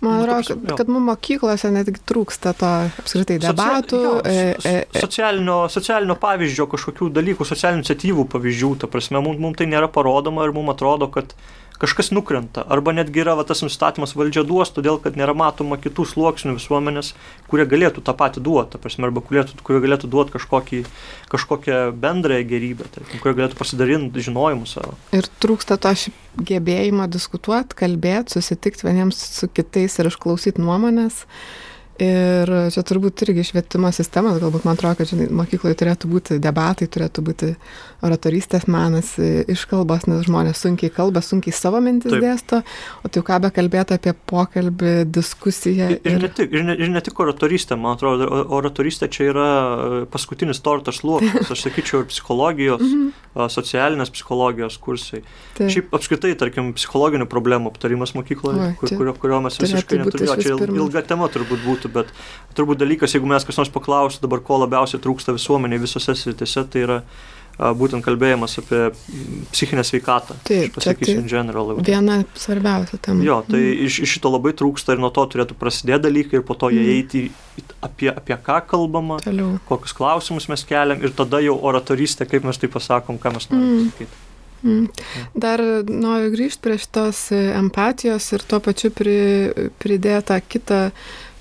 Man 0.00 0.22
atrodo, 0.22 0.60
kad, 0.66 0.76
kad 0.78 0.90
mums 0.92 1.06
mokyklose 1.08 1.70
netgi 1.74 1.98
trūksta 2.06 2.52
to 2.58 2.68
apskritai 3.02 3.38
debatų. 3.42 3.98
Socia, 3.98 4.42
jo, 4.62 4.66
e, 4.70 4.74
e, 4.94 5.00
socialinio, 5.02 5.56
socialinio 5.74 6.14
pavyzdžio, 6.22 6.68
kažkokių 6.70 7.08
dalykų, 7.16 7.46
socialinių 7.48 7.82
iniciatyvų 7.82 8.26
pavyzdžių, 8.30 8.70
ta 8.84 8.90
prasme, 8.92 9.18
mums, 9.24 9.40
mums 9.42 9.58
tai 9.58 9.66
nėra 9.72 9.90
parodoma 9.90 10.46
ir 10.46 10.54
mums 10.54 10.76
atrodo, 10.76 11.10
kad 11.10 11.34
kažkas 11.78 12.10
nukrenta. 12.14 12.64
Arba 12.68 12.92
netgi 12.96 13.22
yra 13.22 13.36
va, 13.38 13.44
tas 13.46 13.62
nustatymas 13.64 14.14
valdžia 14.18 14.44
duos, 14.46 14.72
todėl 14.74 14.98
kad 15.02 15.18
nėra 15.18 15.34
matoma 15.38 15.78
kitų 15.80 16.06
sluoksnių 16.12 16.56
visuomenės, 16.56 17.12
kurie 17.50 17.66
galėtų 17.70 18.02
tą 18.06 18.14
patį 18.18 18.42
duoti, 18.46 18.80
prasme, 18.82 19.06
arba 19.08 19.22
kurie, 19.24 19.44
kurie 19.66 19.80
galėtų 19.84 20.10
duoti 20.10 20.34
kažkokį, 20.34 20.82
kažkokią 21.32 21.78
bendrąją 22.02 22.48
gerybę, 22.50 22.90
tarkim, 22.96 23.22
kurie 23.22 23.36
galėtų 23.38 23.60
pasidalinti 23.60 24.26
žinojimu 24.28 24.68
savo. 24.70 24.98
Ir 25.16 25.30
trūksta 25.42 25.78
to 25.80 25.94
gebėjimo 26.48 27.08
diskutuoti, 27.10 27.78
kalbėti, 27.78 28.36
susitikti 28.36 28.86
vieniems 28.86 29.22
su 29.38 29.48
kitais 29.50 29.98
ir 29.98 30.10
išklausyti 30.10 30.62
nuomonės. 30.62 31.24
Ir 31.98 32.50
čia 32.70 32.82
turbūt 32.86 33.24
irgi 33.26 33.42
švietimo 33.48 33.90
sistemas, 33.90 34.36
galbūt 34.38 34.62
man 34.68 34.76
atrodo, 34.78 35.00
kad 35.00 35.10
žinai, 35.10 35.26
mokykloje 35.34 35.80
turėtų 35.80 36.10
būti 36.12 36.36
debatai, 36.38 36.86
turėtų 36.86 37.24
būti 37.26 37.48
oratorystės 38.04 38.68
menas, 38.70 39.14
iškalbos, 39.18 40.06
nes 40.06 40.26
žmonės 40.28 40.60
sunkiai 40.62 40.90
kalba, 40.94 41.22
sunkiai 41.24 41.54
savo 41.54 41.80
mintis 41.82 42.12
Taip. 42.12 42.22
dėsto, 42.22 42.60
o 43.02 43.10
tai 43.10 43.22
ką 43.26 43.38
be 43.42 43.50
kalbėti 43.54 43.96
apie 43.96 44.12
pokalbį, 44.30 44.92
diskusiją. 45.10 45.88
Ir, 45.96 45.98
ir, 46.06 46.18
ne 46.22 46.30
tik, 46.30 46.52
ir, 46.54 46.66
ne, 46.68 46.76
ir 46.78 46.92
ne 46.94 47.02
tik 47.04 47.18
oratorystė, 47.24 47.78
man 47.80 47.96
atrodo, 47.96 48.28
oratorystė 48.54 49.08
čia 49.10 49.26
yra 49.32 49.46
e, 49.48 50.02
paskutinis 50.12 50.62
tortas 50.62 51.00
sluoksnis, 51.02 51.50
aš 51.50 51.64
sakyčiau, 51.66 52.04
ir 52.04 52.10
psichologijos, 52.12 52.84
mm 52.84 53.00
-hmm. 53.08 53.48
socialinės 53.50 54.14
psichologijos 54.14 54.78
kursai. 54.82 55.24
Taip. 55.58 55.72
Šiaip 55.74 55.94
apskritai, 55.98 56.34
tarkim, 56.38 56.70
psichologinių 56.78 57.26
problemų 57.26 57.72
aptarimas 57.74 58.14
mokykloje, 58.14 58.76
kur, 58.78 58.94
kurio, 58.94 59.14
kurio 59.18 59.40
mes 59.42 59.58
visiškai 59.58 59.98
neturėjome. 60.04 60.42
Čia 60.42 60.54
ilga 60.78 61.02
tema 61.02 61.26
turbūt 61.26 61.66
būtų 61.66 61.90
bet 61.90 62.14
turbūt 62.54 62.78
dalykas, 62.78 63.14
jeigu 63.14 63.26
mes 63.26 63.44
kas 63.44 63.58
nors 63.58 63.74
paklaustų 63.74 64.22
dabar, 64.22 64.40
ko 64.40 64.62
labiausiai 64.62 65.02
trūksta 65.02 65.34
visuomenėje 65.34 65.82
visose 65.82 66.14
sritise, 66.14 66.64
tai 66.70 66.86
yra 66.86 67.02
a, 67.02 67.37
būtent 67.58 68.04
kalbėjimas 68.06 68.54
apie 68.60 68.80
psichinę 69.50 69.82
sveikatą. 69.86 70.36
Taip, 70.46 70.76
pasakysiu, 70.76 71.18
tai 71.22 71.30
general. 71.30 71.72
Viena 71.82 72.20
svarbiausia 72.38 73.00
tema. 73.02 73.24
Jo, 73.26 73.40
tai 73.48 73.58
mm. 73.58 73.88
iš, 73.88 73.98
iš 74.06 74.14
šito 74.18 74.30
labai 74.30 74.54
trūksta 74.58 74.94
ir 74.94 75.02
nuo 75.02 75.10
to 75.14 75.24
turėtų 75.32 75.58
prasidėti 75.58 76.06
dalykai 76.06 76.38
ir 76.38 76.46
po 76.46 76.54
to 76.58 76.70
jie 76.70 76.84
mm. 76.84 76.94
eiti 76.94 77.24
apie, 77.82 78.12
apie 78.12 78.38
ką 78.46 78.60
kalbama, 78.70 79.18
Toliau. 79.24 79.56
kokius 79.66 79.96
klausimus 79.98 80.46
mes 80.52 80.62
keliam 80.68 81.02
ir 81.02 81.14
tada 81.18 81.42
jau 81.42 81.58
oratorystė, 81.70 82.28
kaip 82.30 82.46
mes 82.46 82.62
tai 82.62 82.70
pasakom, 82.70 83.18
ką 83.18 83.34
mes 83.34 83.50
norime 83.50 83.68
mm. 83.74 83.90
pasakyti. 83.90 84.24
Mm. 84.62 84.86
Dar 85.38 85.62
noriu 85.86 86.32
grįžti 86.34 86.62
prie 86.62 86.78
šitos 86.82 87.28
empatijos 87.34 88.26
ir 88.34 88.46
tuo 88.46 88.58
pačiu 88.62 88.90
pri, 88.94 89.18
pridėtą 89.82 90.40
kitą 90.46 90.88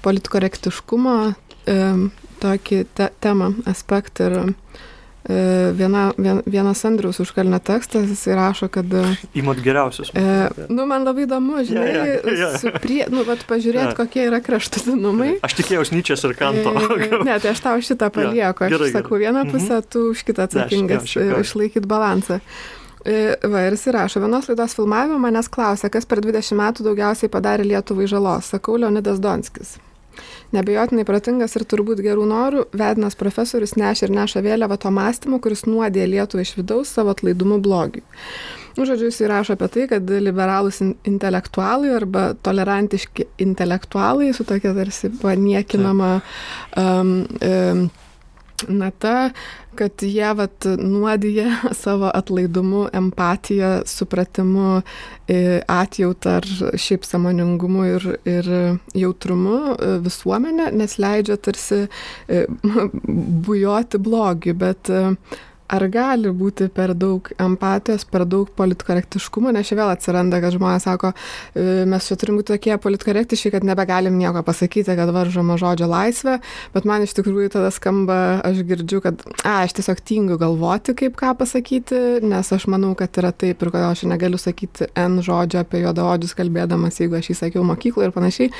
politkorektiškumo 0.06 1.18
e, 1.30 1.80
tokį 2.41 2.84
te, 2.98 3.10
temą, 3.23 3.56
aspektą. 3.69 4.30
Ir 4.30 4.38
e, 4.41 4.45
viena, 5.28 6.08
vien, 6.16 6.40
vienas 6.48 6.84
Andrius 6.88 7.20
užkalnė 7.20 7.60
tekstas, 7.64 8.08
jis 8.08 8.24
rašo, 8.38 8.70
kad... 8.72 8.94
Įmat 9.38 9.60
geriausius. 9.64 10.12
E, 10.16 10.24
nu, 10.72 10.86
man 10.88 11.04
labai 11.08 11.26
įdomu, 11.26 11.60
žinai, 11.68 11.88
ja, 11.91 12.06
ja, 12.08 12.36
ja. 12.40 12.49
Suprie, 12.62 13.02
nu, 13.12 13.26
vat, 13.28 13.44
pažiūrėti, 13.49 13.91
ja. 13.91 13.98
kokie 13.98 14.24
yra 14.30 14.40
kraštutinumai. 14.44 15.34
Aš 15.45 15.58
tikėjausi 15.60 15.98
Nyčias 15.98 16.24
ir 16.28 16.36
Kanto. 16.40 16.74
E, 16.95 17.10
ne, 17.28 17.38
tai 17.44 17.52
aš 17.54 17.64
tau 17.66 17.84
šitą 17.84 18.12
palieku. 18.14 18.68
Aš 18.68 18.76
gerai, 18.78 18.91
sakau 18.95 19.20
vieną 19.20 19.44
mhm. 19.44 19.54
pusę, 19.54 19.82
mhm. 19.82 19.90
tu 19.91 20.06
už 20.14 20.24
kitą 20.28 20.48
atsakingas, 20.48 21.10
ja, 21.18 21.26
ja, 21.32 21.41
išlaikyti 21.44 21.90
balansą. 21.90 22.40
E, 23.08 23.36
va, 23.48 23.64
ir 23.68 23.76
jis 23.78 23.88
rašo, 23.95 24.22
vienos 24.24 24.49
laidos 24.52 24.76
filmavimo 24.76 25.20
manęs 25.24 25.48
klausė, 25.52 25.91
kas 25.94 26.08
per 26.10 26.20
20 26.24 26.58
metų 26.60 26.88
daugiausiai 26.88 27.32
padarė 27.32 27.68
Lietuvai 27.68 28.08
žalos. 28.10 28.52
Sakau, 28.56 28.76
Leonidas 28.80 29.22
Donskis. 29.24 29.78
Nebejotinai 30.56 31.06
protingas 31.07 31.57
ir 31.60 31.65
turbūt 31.68 32.03
gerų 32.06 32.27
norų, 32.30 32.68
vedinas 32.77 33.18
profesorius 33.19 33.76
nešė 33.80 34.07
ir 34.07 34.15
neša 34.15 34.44
vėliavą 34.45 34.77
to 34.84 34.91
mąstymo, 34.94 35.41
kuris 35.44 35.65
nuodė 35.68 36.07
Lietuvą 36.07 36.45
iš 36.45 36.56
vidaus 36.60 36.94
savo 36.94 37.11
atlaidumu 37.15 37.60
blogiui. 37.64 38.06
Nu, 38.77 38.85
žodžiu, 38.85 39.10
jis 39.10 39.23
įrašo 39.26 39.56
apie 39.57 39.68
tai, 39.73 39.85
kad 39.89 40.11
liberalus 40.22 40.84
intelektualai 40.85 41.95
arba 41.98 42.27
tolerantiški 42.45 43.26
intelektualai 43.41 44.30
su 44.38 44.45
tokia 44.45 44.76
tarsi 44.77 45.10
paniekinama 45.18 46.11
um, 46.77 47.15
um, 47.41 47.88
na 48.68 48.92
ta, 48.92 49.30
kad 49.76 49.92
jie 50.02 50.34
vat 50.34 50.66
nuodija 50.78 51.58
savo 51.84 52.12
atlaidumu, 52.14 52.88
empatija, 52.94 53.82
supratimu, 53.86 54.82
atjautą 55.68 56.38
ar 56.40 56.48
šiaip 56.80 57.06
samoningumu 57.06 57.86
ir, 57.86 58.08
ir 58.26 58.48
jautrumu 58.96 59.58
e, 59.76 59.90
visuomenę, 60.06 60.72
nes 60.80 60.98
leidžia 60.98 61.38
tarsi 61.38 61.84
e, 61.86 62.46
bujoti 63.48 64.00
blogį, 64.02 64.56
bet 64.58 64.92
ar 65.68 65.84
gali 65.91 66.31
būti 66.31 66.69
per 66.73 66.94
daug 66.98 67.27
empatijos, 67.41 68.06
per 68.07 68.23
daug 68.30 68.49
politkorektiškumo, 68.57 69.52
nes 69.56 69.68
čia 69.68 69.77
vėl 69.80 69.91
atsiranda, 69.91 70.39
kad 70.44 70.56
žmonės 70.56 70.88
sako, 70.88 71.11
e, 71.53 71.84
mes 71.89 72.07
čia 72.07 72.18
turim 72.19 72.39
būti 72.39 72.53
tokie 72.53 72.77
politkorektiški, 72.81 73.52
kad 73.53 73.68
nebegalim 73.68 74.15
nieko 74.19 74.44
pasakyti, 74.48 74.95
kad 74.98 75.11
varžoma 75.15 75.57
žodžio 75.60 75.89
laisvė, 75.91 76.38
bet 76.73 76.88
man 76.88 77.03
iš 77.03 77.15
tikrųjų 77.18 77.52
tada 77.57 77.72
skamba, 77.76 78.18
aš 78.48 78.64
girdžiu, 78.68 79.02
kad, 79.03 79.23
a, 79.44 79.60
aš 79.65 79.76
tiesiog 79.80 80.02
tingiu 80.07 80.39
galvoti, 80.41 80.95
kaip 80.98 81.18
ką 81.19 81.34
pasakyti, 81.41 82.02
nes 82.23 82.53
aš 82.56 82.68
manau, 82.72 82.94
kad 82.98 83.19
yra 83.19 83.34
taip 83.35 83.61
ir 83.61 83.73
kodėl 83.73 83.91
aš 83.91 84.06
negaliu 84.07 84.39
sakyti 84.39 84.88
N 84.98 85.19
žodžio 85.26 85.61
apie 85.65 85.84
juodaodžius 85.84 86.35
kalbėdamas, 86.38 87.02
jeigu 87.02 87.19
aš 87.19 87.31
jį 87.34 87.38
sakiau 87.41 87.65
mokykloje 87.68 88.10
ir 88.10 88.15
panašiai. 88.15 88.52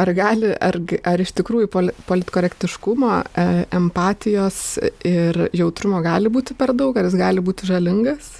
Ar 0.00 0.10
gali, 0.16 0.50
ar, 0.54 0.80
ar 1.06 1.22
iš 1.22 1.34
tikrųjų 1.38 1.70
politkorektiškumo, 2.08 3.12
e, 3.20 3.48
empatijos 3.76 4.60
ir 5.06 5.46
jautrumo 5.56 6.00
gali 6.04 6.30
būti 6.32 6.39
būti 6.40 6.56
per 6.56 6.72
daug, 6.76 6.96
ar 6.96 7.08
jis 7.08 7.18
gali 7.20 7.44
būti 7.44 7.68
žalingas? 7.68 8.38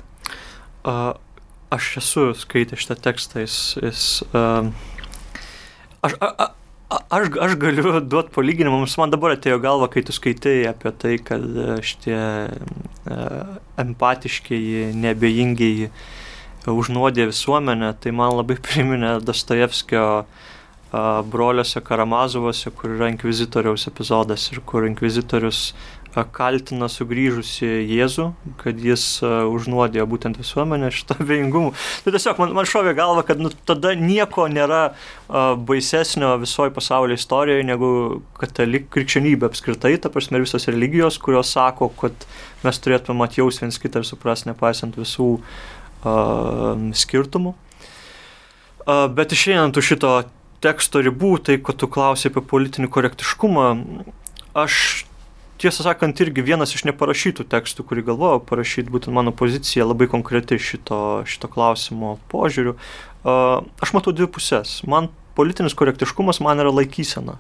Uh, 0.81 1.13
aš 1.71 1.99
esu 2.01 2.31
skaitęs 2.39 2.87
šitą 2.87 2.97
tekstą, 3.11 3.45
jis... 3.45 3.59
jis 3.83 4.07
uh, 4.33 4.73
aš, 6.03 6.17
a, 6.21 6.33
a, 6.47 6.55
Aš, 6.91 7.29
aš 7.39 7.53
galiu 7.55 8.01
duoti 8.03 8.33
palyginimą, 8.35 8.81
mums 8.81 8.97
man 8.99 9.13
dabar 9.13 9.37
atėjo 9.37 9.61
galva, 9.63 9.87
kai 9.87 10.03
tu 10.03 10.11
skaitai 10.11 10.65
apie 10.67 10.91
tai, 10.99 11.13
kad 11.23 11.45
šitie 11.87 12.17
uh, 12.19 13.53
empatiškiai, 13.79 14.89
nebejingiai 14.99 15.87
užnuodė 16.67 17.29
visuomenę, 17.31 17.93
tai 18.03 18.11
man 18.11 18.35
labai 18.41 18.59
priminė 18.67 19.21
Dostojevskio 19.23 20.03
broliuose 21.31 21.81
Karamazovose, 21.87 22.73
kur 22.75 22.97
yra 22.97 23.13
inkvizitoriaus 23.13 23.87
epizodas 23.87 24.49
ir 24.51 24.59
kur 24.67 24.89
inkvizitorius 24.89 25.69
kaltina 26.11 26.89
sugrįžusi 26.91 27.69
Jėzų, 27.87 28.27
kad 28.61 28.81
jis 28.83 29.05
užnuodėjo 29.23 30.07
būtent 30.11 30.41
visuomenę 30.41 30.91
šitą 30.95 31.17
vėjingumą. 31.29 31.71
Tai 32.05 32.15
tiesiog 32.15 32.41
man, 32.43 32.55
man 32.59 32.69
šovė 32.69 32.95
galva, 32.99 33.23
kad 33.27 33.43
nu, 33.43 33.53
tada 33.69 33.93
nieko 33.99 34.49
nėra 34.51 34.83
uh, 34.91 35.55
baisesnio 35.55 36.33
visoje 36.43 36.75
pasaulio 36.75 37.19
istorijoje 37.19 37.67
negu 37.69 37.91
katalik 38.41 38.89
krikščionybė 38.95 39.51
apskritai, 39.51 39.95
ta 40.03 40.11
prasme 40.13 40.43
visos 40.43 40.67
religijos, 40.71 41.21
kurios 41.23 41.53
sako, 41.55 41.93
kad 42.01 42.27
mes 42.65 42.83
turėtume 42.83 43.27
atjaus 43.27 43.63
viens 43.63 43.79
kitą 43.81 44.03
ir 44.03 44.09
suprasti, 44.09 44.51
nepaisant 44.51 44.99
visų 44.99 45.31
uh, 45.39 46.75
skirtumų. 47.05 47.55
Uh, 48.81 49.07
bet 49.15 49.37
išeinant 49.37 49.79
už 49.79 49.93
šito 49.95 50.15
teksto 50.61 51.01
ribų, 51.05 51.37
tai, 51.47 51.61
kad 51.63 51.79
tu 51.81 51.89
klausai 51.89 52.33
apie 52.33 52.43
politinį 52.45 52.91
korektiškumą, 52.93 53.69
aš 54.59 55.07
tiesą 55.61 55.85
sakant, 55.85 56.21
irgi 56.25 56.45
vienas 56.45 56.75
iš 56.77 56.87
neparašytų 56.89 57.47
tekstų, 57.53 57.85
kurį 57.89 58.07
galvojau 58.11 58.43
parašyti, 58.49 58.91
būtent 58.93 59.15
mano 59.17 59.33
pozicija 59.37 59.87
labai 59.87 60.09
konkreti 60.11 60.59
šito, 60.61 61.23
šito 61.29 61.51
klausimo 61.53 62.17
požiūriu. 62.33 62.77
Aš 63.25 63.95
matau 63.97 64.15
dvi 64.17 64.29
pusės. 64.33 64.81
Man 64.89 65.11
politinis 65.37 65.77
korektiškumas 65.77 66.41
man 66.45 66.63
yra 66.63 66.73
laikysena. 66.73 67.37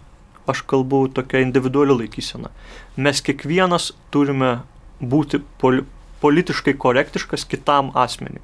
Aš 0.51 0.65
kalbu 0.69 1.07
tokia 1.15 1.43
individuali 1.45 1.97
laikysena. 2.03 2.53
Mes 2.97 3.23
kiekvienas 3.25 3.93
turime 4.13 4.61
būti 5.01 5.41
poli 5.61 5.87
politiškai 6.21 6.75
korektiškas 6.77 7.47
kitam 7.49 7.91
asmeniui. 7.97 8.43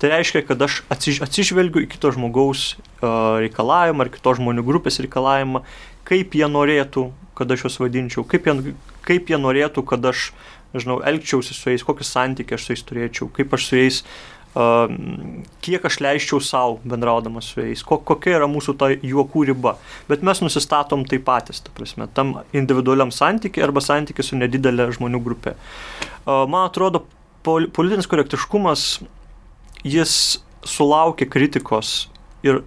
Tai 0.00 0.08
reiškia, 0.14 0.46
kad 0.48 0.62
aš 0.64 0.80
atsiž 0.92 1.20
atsižvelgiu 1.26 1.84
į 1.84 1.90
kito 1.92 2.12
žmogaus 2.14 2.70
uh, 2.78 3.36
reikalavimą 3.42 4.06
ar 4.06 4.12
kitos 4.14 4.38
žmonių 4.40 4.64
grupės 4.64 4.96
reikalavimą, 5.04 5.60
kaip 6.08 6.36
jie 6.38 6.48
norėtų, 6.48 7.10
kad 7.36 7.52
aš 7.52 7.66
juos 7.66 7.76
vadinčiau, 7.82 8.24
kaip 8.24 8.48
jie, 8.48 8.72
kaip 9.08 9.30
jie 9.32 9.38
norėtų, 9.40 9.84
kad 9.88 10.04
aš, 10.12 10.30
nežinau, 10.76 11.00
elgčiausi 11.08 11.56
su 11.56 11.72
jais, 11.72 11.84
kokį 11.86 12.06
santykį 12.06 12.56
aš 12.56 12.66
su 12.66 12.74
jais 12.74 12.84
turėčiau, 12.88 13.30
kaip 13.34 13.54
aš 13.56 13.68
su 13.70 13.78
jais, 13.80 14.00
uh, 14.04 14.88
kiek 15.64 15.84
aš 15.88 15.98
leisčiau 16.04 16.40
savo 16.44 16.78
bendraudamas 16.88 17.50
su 17.52 17.62
jais, 17.62 17.82
ko, 17.86 18.00
kokia 18.10 18.38
yra 18.38 18.48
mūsų 18.50 18.74
ta 18.80 18.90
juokų 18.94 19.44
riba. 19.52 19.76
Bet 20.08 20.24
mes 20.26 20.42
nusistatom 20.44 21.04
tai 21.08 21.20
patys, 21.24 21.62
ta 21.64 21.74
prasme, 21.74 22.08
tam 22.14 22.40
individualiam 22.56 23.12
santykiai 23.14 23.66
arba 23.68 23.84
santykiai 23.84 24.26
su 24.26 24.40
nedidelė 24.40 24.90
žmonių 24.98 25.22
grupė. 25.24 25.54
Uh, 26.24 26.44
man 26.50 26.68
atrodo, 26.68 27.04
pol, 27.46 27.68
politinis 27.74 28.10
korektiškumas, 28.10 28.88
jis 29.86 30.14
sulaukia 30.66 31.28
kritikos 31.30 32.08
ir 32.46 32.62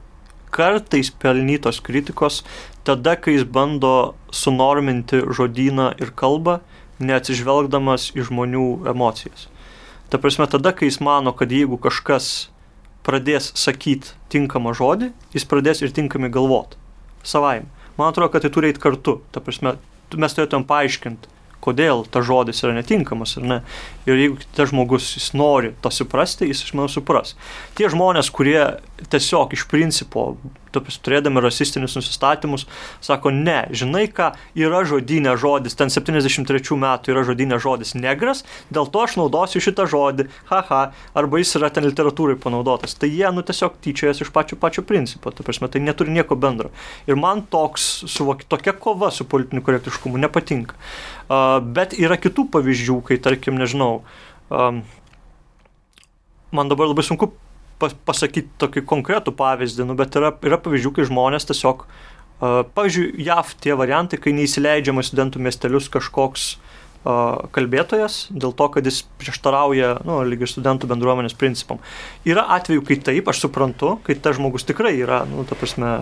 kartais 0.51 1.11
pelnytos 1.11 1.79
kritikos 1.83 2.41
tada, 2.87 3.15
kai 3.15 3.35
jis 3.37 3.45
bando 3.45 4.13
sunorminti 4.33 5.21
žodyną 5.29 5.91
ir 6.01 6.13
kalbą, 6.17 6.59
neatsižvelgdamas 7.01 8.11
į 8.17 8.27
žmonių 8.29 8.65
emocijas. 8.91 9.47
Ta 10.11 10.19
prasme, 10.21 10.47
tada, 10.51 10.73
kai 10.75 10.89
jis 10.89 10.99
mano, 11.03 11.33
kad 11.33 11.51
jeigu 11.51 11.79
kažkas 11.81 12.49
pradės 13.05 13.51
sakyti 13.57 14.13
tinkamą 14.33 14.73
žodį, 14.77 15.11
jis 15.33 15.47
pradės 15.49 15.81
ir 15.81 15.93
tinkamai 15.95 16.29
galvoti. 16.33 16.77
Savaime. 17.23 17.69
Man 17.97 18.11
atrodo, 18.11 18.31
kad 18.33 18.45
tai 18.45 18.51
turi 18.53 18.71
eiti 18.71 18.81
kartu. 18.81 19.19
Ta 19.33 19.41
prasme, 19.43 19.75
mes 20.17 20.35
turėtum 20.35 20.65
paaiškinti, 20.67 21.29
kodėl 21.63 22.05
tas 22.11 22.25
žodis 22.27 22.63
yra 22.65 22.75
netinkamas 22.77 23.37
ar 23.39 23.47
ne. 23.47 23.59
Ir 24.09 24.17
jeigu 24.17 24.49
tas 24.57 24.71
žmogus 24.71 25.11
jis 25.17 25.31
nori 25.37 25.75
to 25.81 25.91
suprasti, 25.93 26.49
jis 26.49 26.65
iš 26.65 26.73
manau 26.77 26.89
supras. 26.91 27.35
Tie 27.77 27.89
žmonės, 27.91 28.31
kurie 28.33 28.59
tiesiog 29.11 29.53
iš 29.55 29.67
principo, 29.69 30.31
turėdami 30.71 31.41
rasistinius 31.43 31.95
nusistatymus, 31.97 32.65
sako, 33.03 33.31
ne, 33.31 33.65
žinai 33.75 34.05
ką, 34.11 34.31
yra 34.55 34.83
žodinė 34.87 35.35
žodis, 35.39 35.75
ten 35.75 35.91
73 35.91 36.77
metų 36.79 37.13
yra 37.13 37.23
žodinė 37.27 37.59
žodis 37.59 37.93
negras, 37.95 38.45
dėl 38.71 38.87
to 38.87 39.03
aš 39.03 39.17
naudosiu 39.19 39.61
šitą 39.63 39.87
žodį, 39.91 40.29
haha, 40.51 40.81
arba 41.17 41.41
jis 41.41 41.55
yra 41.59 41.71
ten 41.73 41.87
literatūrai 41.89 42.37
panaudotas. 42.39 42.95
Tai 42.95 43.09
jie, 43.11 43.27
nu, 43.35 43.43
tiesiog 43.43 43.79
tyčiojas 43.83 44.23
iš 44.23 44.31
pačio 44.31 44.59
pačio 44.61 44.85
principo, 44.87 45.31
ta 45.31 45.43
prasme, 45.43 45.69
tai 45.71 45.83
neturi 45.83 46.13
nieko 46.15 46.37
bendro. 46.39 46.71
Ir 47.09 47.19
man 47.19 47.43
toks, 47.51 48.05
suvok, 48.11 48.45
tokia 48.51 48.73
kova 48.77 49.11
su 49.11 49.27
politiniu 49.27 49.65
korektiškumu 49.65 50.21
nepatinka. 50.21 50.77
Bet 51.77 51.95
yra 51.95 52.17
kitų 52.19 52.47
pavyzdžių, 52.51 52.97
kai, 53.07 53.17
tarkim, 53.23 53.59
nežinau, 53.61 54.01
man 56.51 56.71
dabar 56.71 56.89
labai 56.91 57.05
sunku 57.07 57.31
pasakyti 57.79 58.49
tokį 58.61 58.83
konkretų 58.89 59.33
pavyzdį, 59.37 59.87
nu, 59.89 59.95
bet 59.97 60.17
yra, 60.19 60.33
yra 60.45 60.59
pavyzdžių, 60.61 60.91
kai 60.97 61.07
žmonės 61.07 61.47
tiesiog, 61.49 61.85
pavyzdžiui, 62.41 63.07
JAV 63.25 63.55
tie 63.63 63.77
variantai, 63.79 64.19
kai 64.21 64.35
neįsileidžiama 64.37 65.05
studentų 65.05 65.41
miestelius 65.45 65.87
kažkoks 65.93 66.49
uh, 66.57 66.70
kalbėtojas 67.03 68.27
dėl 68.29 68.53
to, 68.53 68.67
kad 68.75 68.85
jis 68.85 69.01
prieštarauja, 69.21 69.95
nu, 70.05 70.19
lygiai 70.27 70.49
studentų 70.49 70.89
bendruomenės 70.91 71.33
principam. 71.37 71.81
Yra 72.27 72.45
atvejų, 72.57 72.83
kai 72.85 72.99
taip, 73.01 73.31
aš 73.31 73.47
suprantu, 73.47 73.95
kai 74.05 74.13
tas 74.13 74.37
žmogus 74.37 74.67
tikrai 74.69 74.93
yra, 74.99 75.23
nu, 75.29 75.45
ta 75.49 75.57
prasme, 75.57 75.95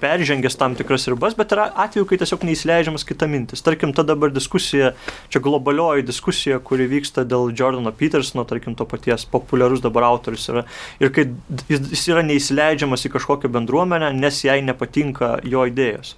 peržengęs 0.00 0.56
tam 0.58 0.74
tikras 0.74 1.04
ribas, 1.06 1.36
bet 1.38 1.52
yra 1.54 1.68
atvejų, 1.84 2.06
kai 2.08 2.18
tiesiog 2.22 2.46
neįsileidžiamas 2.48 3.04
kita 3.06 3.28
mintis. 3.30 3.62
Tarkim, 3.62 3.92
ta 3.94 4.02
dabar 4.06 4.32
diskusija, 4.34 4.94
čia 5.30 5.42
globalioji 5.44 6.08
diskusija, 6.08 6.58
kuri 6.64 6.88
vyksta 6.90 7.26
dėl 7.28 7.52
Jordano 7.52 7.92
Petersono, 7.94 8.46
tarkim, 8.48 8.74
to 8.74 8.88
paties 8.88 9.28
populiarus 9.30 9.84
dabar 9.84 10.08
autorius 10.08 10.48
yra, 10.50 10.64
ir 10.98 11.12
kai 11.14 11.28
jis 11.70 12.08
yra 12.08 12.24
neįsileidžiamas 12.26 13.06
į 13.06 13.12
kažkokią 13.14 13.52
bendruomenę, 13.52 14.10
nes 14.16 14.42
jai 14.48 14.58
nepatinka 14.64 15.36
jo 15.44 15.68
idėjos. 15.70 16.16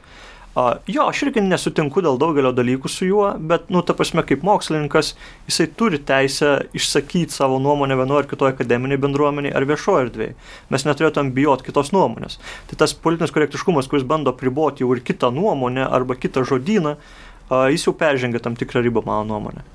Uh, 0.55 0.77
jo, 0.87 1.09
aš 1.11 1.25
irgi 1.27 1.43
nesutinku 1.43 1.99
dėl 2.05 2.15
daugelio 2.23 2.53
dalykų 2.55 2.87
su 2.87 3.09
juo, 3.09 3.33
bet, 3.43 3.65
nu, 3.75 3.81
ta 3.83 3.97
prasme, 3.99 4.23
kaip 4.23 4.45
mokslininkas, 4.47 5.17
jisai 5.49 5.67
turi 5.75 5.99
teisę 5.99 6.53
išsakyti 6.79 7.35
savo 7.35 7.59
nuomonę 7.59 7.97
vienoje 7.99 8.23
ar 8.23 8.29
kitoje 8.31 8.55
akademiniai 8.55 9.01
bendruomeniai 9.03 9.51
ar 9.51 9.67
viešoje 9.67 10.05
erdvėje. 10.07 10.37
Mes 10.71 10.87
neturėtum 10.87 11.33
bijoti 11.35 11.67
kitos 11.67 11.91
nuomonės. 11.97 12.39
Tai 12.71 12.79
tas 12.85 12.95
politinis 12.95 13.35
korektiškumas, 13.35 13.91
kuris 13.91 14.07
bando 14.07 14.31
priboti 14.39 14.87
jau 14.87 14.95
ir 14.95 15.03
kitą 15.03 15.33
nuomonę 15.35 15.89
arba 15.91 16.15
kitą 16.15 16.47
žodyną, 16.47 16.95
uh, 17.01 17.67
jis 17.75 17.89
jau 17.89 17.99
peržengia 17.99 18.39
tam 18.45 18.55
tikrą 18.55 18.87
ribą, 18.87 19.03
mano 19.11 19.27
nuomonė. 19.35 19.67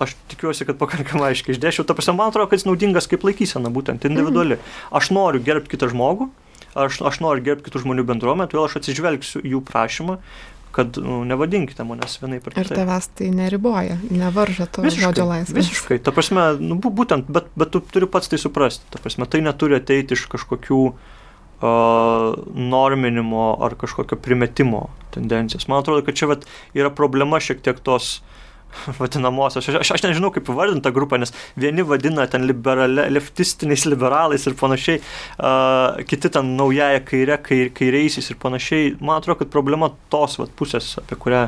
Aš 0.00 0.16
tikiuosi, 0.32 0.64
kad 0.66 0.80
pakankamai 0.80 1.34
aiškiai 1.34 1.52
išdėšiu. 1.52 1.84
Ta 1.84 1.94
prasme, 1.94 2.16
man 2.16 2.32
atrodo, 2.32 2.48
kad 2.48 2.58
jis 2.58 2.64
naudingas 2.66 3.06
kaip 3.10 3.28
laikysena, 3.28 3.68
būtent 3.70 4.08
individuali. 4.08 4.56
Aš 4.88 5.12
noriu 5.12 5.44
gerbti 5.44 5.76
kitą 5.76 5.92
žmogų, 5.92 6.32
aš, 6.74 7.02
aš 7.08 7.20
noriu 7.24 7.44
gerbti 7.46 7.68
kitų 7.68 7.84
žmonių 7.84 8.06
bendruomenę, 8.08 8.48
todėl 8.50 8.68
aš 8.68 8.80
atsižvelgsiu 8.80 9.42
jų 9.46 9.62
prašymą, 9.68 10.18
kad 10.72 10.96
nu, 10.96 11.20
nevadinkite 11.28 11.84
manęs 11.84 12.16
vienai 12.22 12.40
per 12.40 12.54
kitą. 12.54 12.64
Ir 12.64 12.80
tavęs 12.80 13.08
tai 13.18 13.28
neriboja, 13.34 13.98
nevarža 14.08 14.66
to 14.72 14.84
visiškai, 14.86 15.04
žodžio 15.04 15.26
laisvės. 15.28 15.58
Visiškai, 15.60 15.98
ta 16.04 16.14
prasme, 16.16 16.46
nu, 16.64 16.78
būtent, 16.80 17.28
bet, 17.32 17.50
bet 17.60 17.74
tu 17.74 17.82
turi 17.84 18.08
pats 18.08 18.32
tai 18.32 18.40
suprasti, 18.40 18.88
ta 18.92 19.00
prasme, 19.02 19.28
tai 19.28 19.42
neturi 19.44 19.76
ateiti 19.76 20.16
iš 20.16 20.24
kažkokių 20.32 20.84
norminimo 21.62 23.44
ar 23.62 23.76
kažkokio 23.78 24.16
primetimo 24.18 24.88
tendencijas. 25.14 25.68
Man 25.70 25.78
atrodo, 25.78 26.02
kad 26.02 26.16
čia 26.18 26.26
vat, 26.32 26.46
yra 26.74 26.90
problema 26.90 27.38
šiek 27.38 27.62
tiek 27.62 27.78
tos 27.86 28.16
vadinamosios, 29.00 29.68
aš, 29.68 29.90
aš, 29.92 30.02
nežinau 30.04 30.32
kaip 30.34 30.48
įvardinti 30.50 30.84
tą 30.86 30.92
grupę, 30.94 31.18
nes 31.20 31.32
vieni 31.60 31.84
vadina 31.86 32.26
ten 32.30 32.46
liberale, 32.48 33.06
leftistiniais 33.12 33.84
liberalais 33.88 34.46
ir 34.48 34.56
panašiai, 34.58 35.00
uh, 35.02 36.02
kiti 36.08 36.30
ten 36.32 36.54
naująją 36.58 37.02
kairę, 37.08 37.38
kair, 37.44 37.72
kairiaisiais 37.76 38.32
ir 38.32 38.38
panašiai. 38.42 38.94
Man 39.00 39.20
atrodo, 39.20 39.42
kad 39.42 39.52
problema 39.52 39.92
tos 40.12 40.38
vat, 40.40 40.54
pusės, 40.58 40.94
apie 41.02 41.18
kurią, 41.20 41.44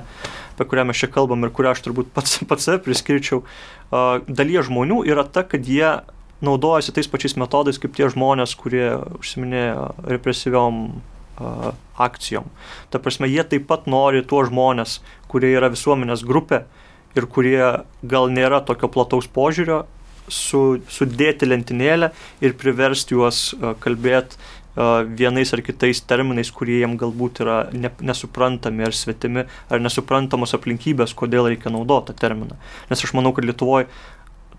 apie 0.55 0.69
kurią 0.71 0.89
mes 0.91 1.01
čia 1.01 1.11
kalbam 1.13 1.47
ir 1.47 1.55
kurią 1.55 1.75
aš 1.75 1.85
turbūt 1.87 2.13
pats, 2.17 2.41
pats 2.51 2.69
priskirčiau, 2.85 3.43
uh, 3.45 4.21
dalyje 4.29 4.69
žmonių 4.71 5.05
yra 5.09 5.27
ta, 5.27 5.47
kad 5.49 5.67
jie 5.69 5.97
naudojasi 6.45 6.93
tais 6.93 7.09
pačiais 7.09 7.39
metodais 7.41 7.81
kaip 7.81 7.95
tie 7.97 8.11
žmonės, 8.13 8.53
kurie 8.61 8.91
užsiminėjo 9.17 9.91
represyviom 10.13 10.81
uh, 10.93 11.69
akcijom. 12.05 12.51
Ta 12.93 13.01
prasme, 13.01 13.31
jie 13.33 13.47
taip 13.49 13.69
pat 13.71 13.89
nori 13.89 14.21
tuos 14.27 14.51
žmonės, 14.51 14.99
kurie 15.31 15.55
yra 15.57 15.71
visuomenės 15.73 16.27
grupė, 16.27 16.67
uh, 16.67 16.81
ir 17.15 17.27
kurie 17.31 17.63
gal 18.03 18.31
nėra 18.33 18.61
tokio 18.67 18.91
plataus 18.93 19.29
požiūrio, 19.31 19.85
su, 20.29 20.81
sudėti 20.89 21.49
lentynėlę 21.49 22.11
ir 22.45 22.57
priversti 22.61 23.17
juos 23.17 23.51
uh, 23.55 23.75
kalbėti 23.81 24.39
uh, 24.39 25.05
vienais 25.05 25.53
ar 25.55 25.63
kitais 25.65 26.01
terminais, 26.09 26.51
kurie 26.55 26.81
jiem 26.81 26.97
galbūt 27.01 27.43
yra 27.45 27.59
ne, 27.73 27.93
nesuprantami 28.01 28.87
ar 28.87 28.97
svetimi, 28.97 29.45
ar 29.69 29.85
nesuprantamos 29.85 30.57
aplinkybės, 30.57 31.15
kodėl 31.19 31.51
reikia 31.53 31.73
naudoti 31.75 32.13
tą 32.13 32.19
terminą. 32.27 32.59
Nes 32.91 33.05
aš 33.05 33.15
manau, 33.17 33.35
kad 33.37 33.47
Lietuvoje, 33.47 33.89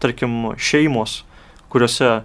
tarkim, 0.04 0.54
šeimos, 0.58 1.24
kuriuose 1.74 2.22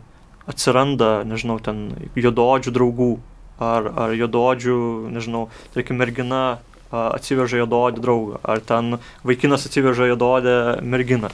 atsiranda, 0.50 1.20
nežinau, 1.28 1.58
ten 1.62 1.90
juododžių 2.18 2.74
draugų, 2.74 3.12
ar, 3.60 3.90
ar 4.06 4.16
juododžių, 4.16 4.80
nežinau, 5.14 5.46
tarkim, 5.74 6.00
mergina 6.00 6.60
atsiveža 6.90 7.62
juodaodį 7.62 8.02
draugą, 8.02 8.40
ar 8.42 8.62
ten 8.66 8.98
vaikinas 9.26 9.68
atsiveža 9.68 10.10
juodaodę 10.10 10.56
merginą. 10.82 11.30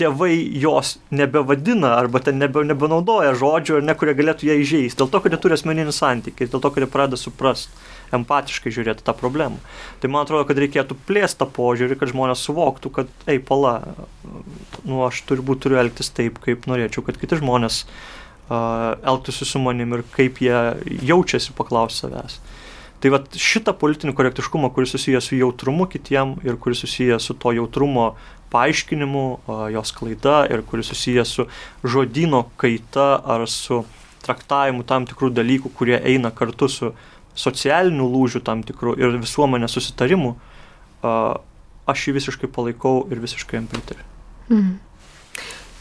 Tėvai 0.00 0.32
jos 0.56 0.94
nebevadina 1.12 1.90
arba 1.98 2.22
ten 2.24 2.38
nebe, 2.40 2.62
nebenaudoja 2.64 3.34
žodžių, 3.36 3.82
ne, 3.84 3.92
kurie 3.98 4.14
galėtų 4.16 4.46
ją 4.48 4.54
įžeisti, 4.62 4.96
dėl 4.96 5.10
to, 5.12 5.20
kad 5.20 5.34
jie 5.34 5.38
turi 5.42 5.58
asmeninį 5.58 5.92
santykį, 5.92 6.46
dėl 6.54 6.62
to, 6.64 6.70
kad 6.72 6.86
jie 6.86 6.88
pradeda 6.88 7.18
suprasti, 7.20 7.74
empatiškai 8.16 8.72
žiūrėti 8.72 9.04
tą 9.04 9.12
problemą. 9.18 9.60
Tai 10.00 10.10
man 10.14 10.24
atrodo, 10.24 10.46
kad 10.48 10.62
reikėtų 10.62 10.96
plėsti 11.04 11.42
tą 11.42 11.50
požiūrį, 11.52 11.98
kad 12.00 12.14
žmonės 12.14 12.46
suvoktų, 12.48 12.94
kad, 12.96 13.12
ei, 13.28 13.42
pala, 13.44 13.74
nu, 14.88 15.02
aš 15.04 15.20
turbūt 15.28 15.66
turiu 15.66 15.82
elgtis 15.82 16.08
taip, 16.16 16.40
kaip 16.46 16.64
norėčiau, 16.70 17.04
kad 17.04 17.20
kiti 17.20 17.36
žmonės 17.42 17.82
uh, 17.84 18.96
elgtųsi 19.04 19.46
su 19.46 19.60
manim 19.62 19.94
ir 19.98 20.04
kaip 20.16 20.40
jie 20.42 20.56
jaučiasi 21.12 21.54
paklausti 21.58 22.06
savęs. 22.06 22.40
Tai 23.00 23.12
va 23.14 23.20
šitą 23.24 23.72
politinį 23.80 24.12
korektiškumą, 24.16 24.68
kuris 24.76 24.92
susijęs 24.92 25.30
su 25.30 25.38
jautrumu 25.38 25.86
kitiem 25.88 26.34
ir 26.44 26.58
kuris 26.60 26.82
susijęs 26.84 27.30
su 27.30 27.36
to 27.40 27.54
jautrumo 27.56 28.10
paaiškinimu, 28.52 29.24
jos 29.72 29.92
klaida 29.96 30.42
ir 30.50 30.64
kuris 30.68 30.90
susijęs 30.92 31.32
su 31.38 31.46
žodino 31.84 32.44
kaita 32.60 33.14
ar 33.24 33.46
su 33.48 33.84
traktavimu 34.20 34.84
tam 34.84 35.06
tikrų 35.08 35.30
dalykų, 35.32 35.72
kurie 35.78 35.96
eina 35.96 36.28
kartu 36.30 36.68
su 36.68 36.92
socialiniu 37.38 38.10
lūžiu 38.10 38.42
tam 38.44 38.64
tikrų 38.66 38.98
ir 39.00 39.16
visuomenės 39.22 39.78
susitarimu, 39.78 40.34
aš 41.00 42.06
jį 42.06 42.16
visiškai 42.18 42.50
palaikau 42.52 43.06
ir 43.08 43.22
visiškai 43.22 43.60
jam 43.60 43.70
pritariu. 43.70 44.04
Mhm. 44.50 44.89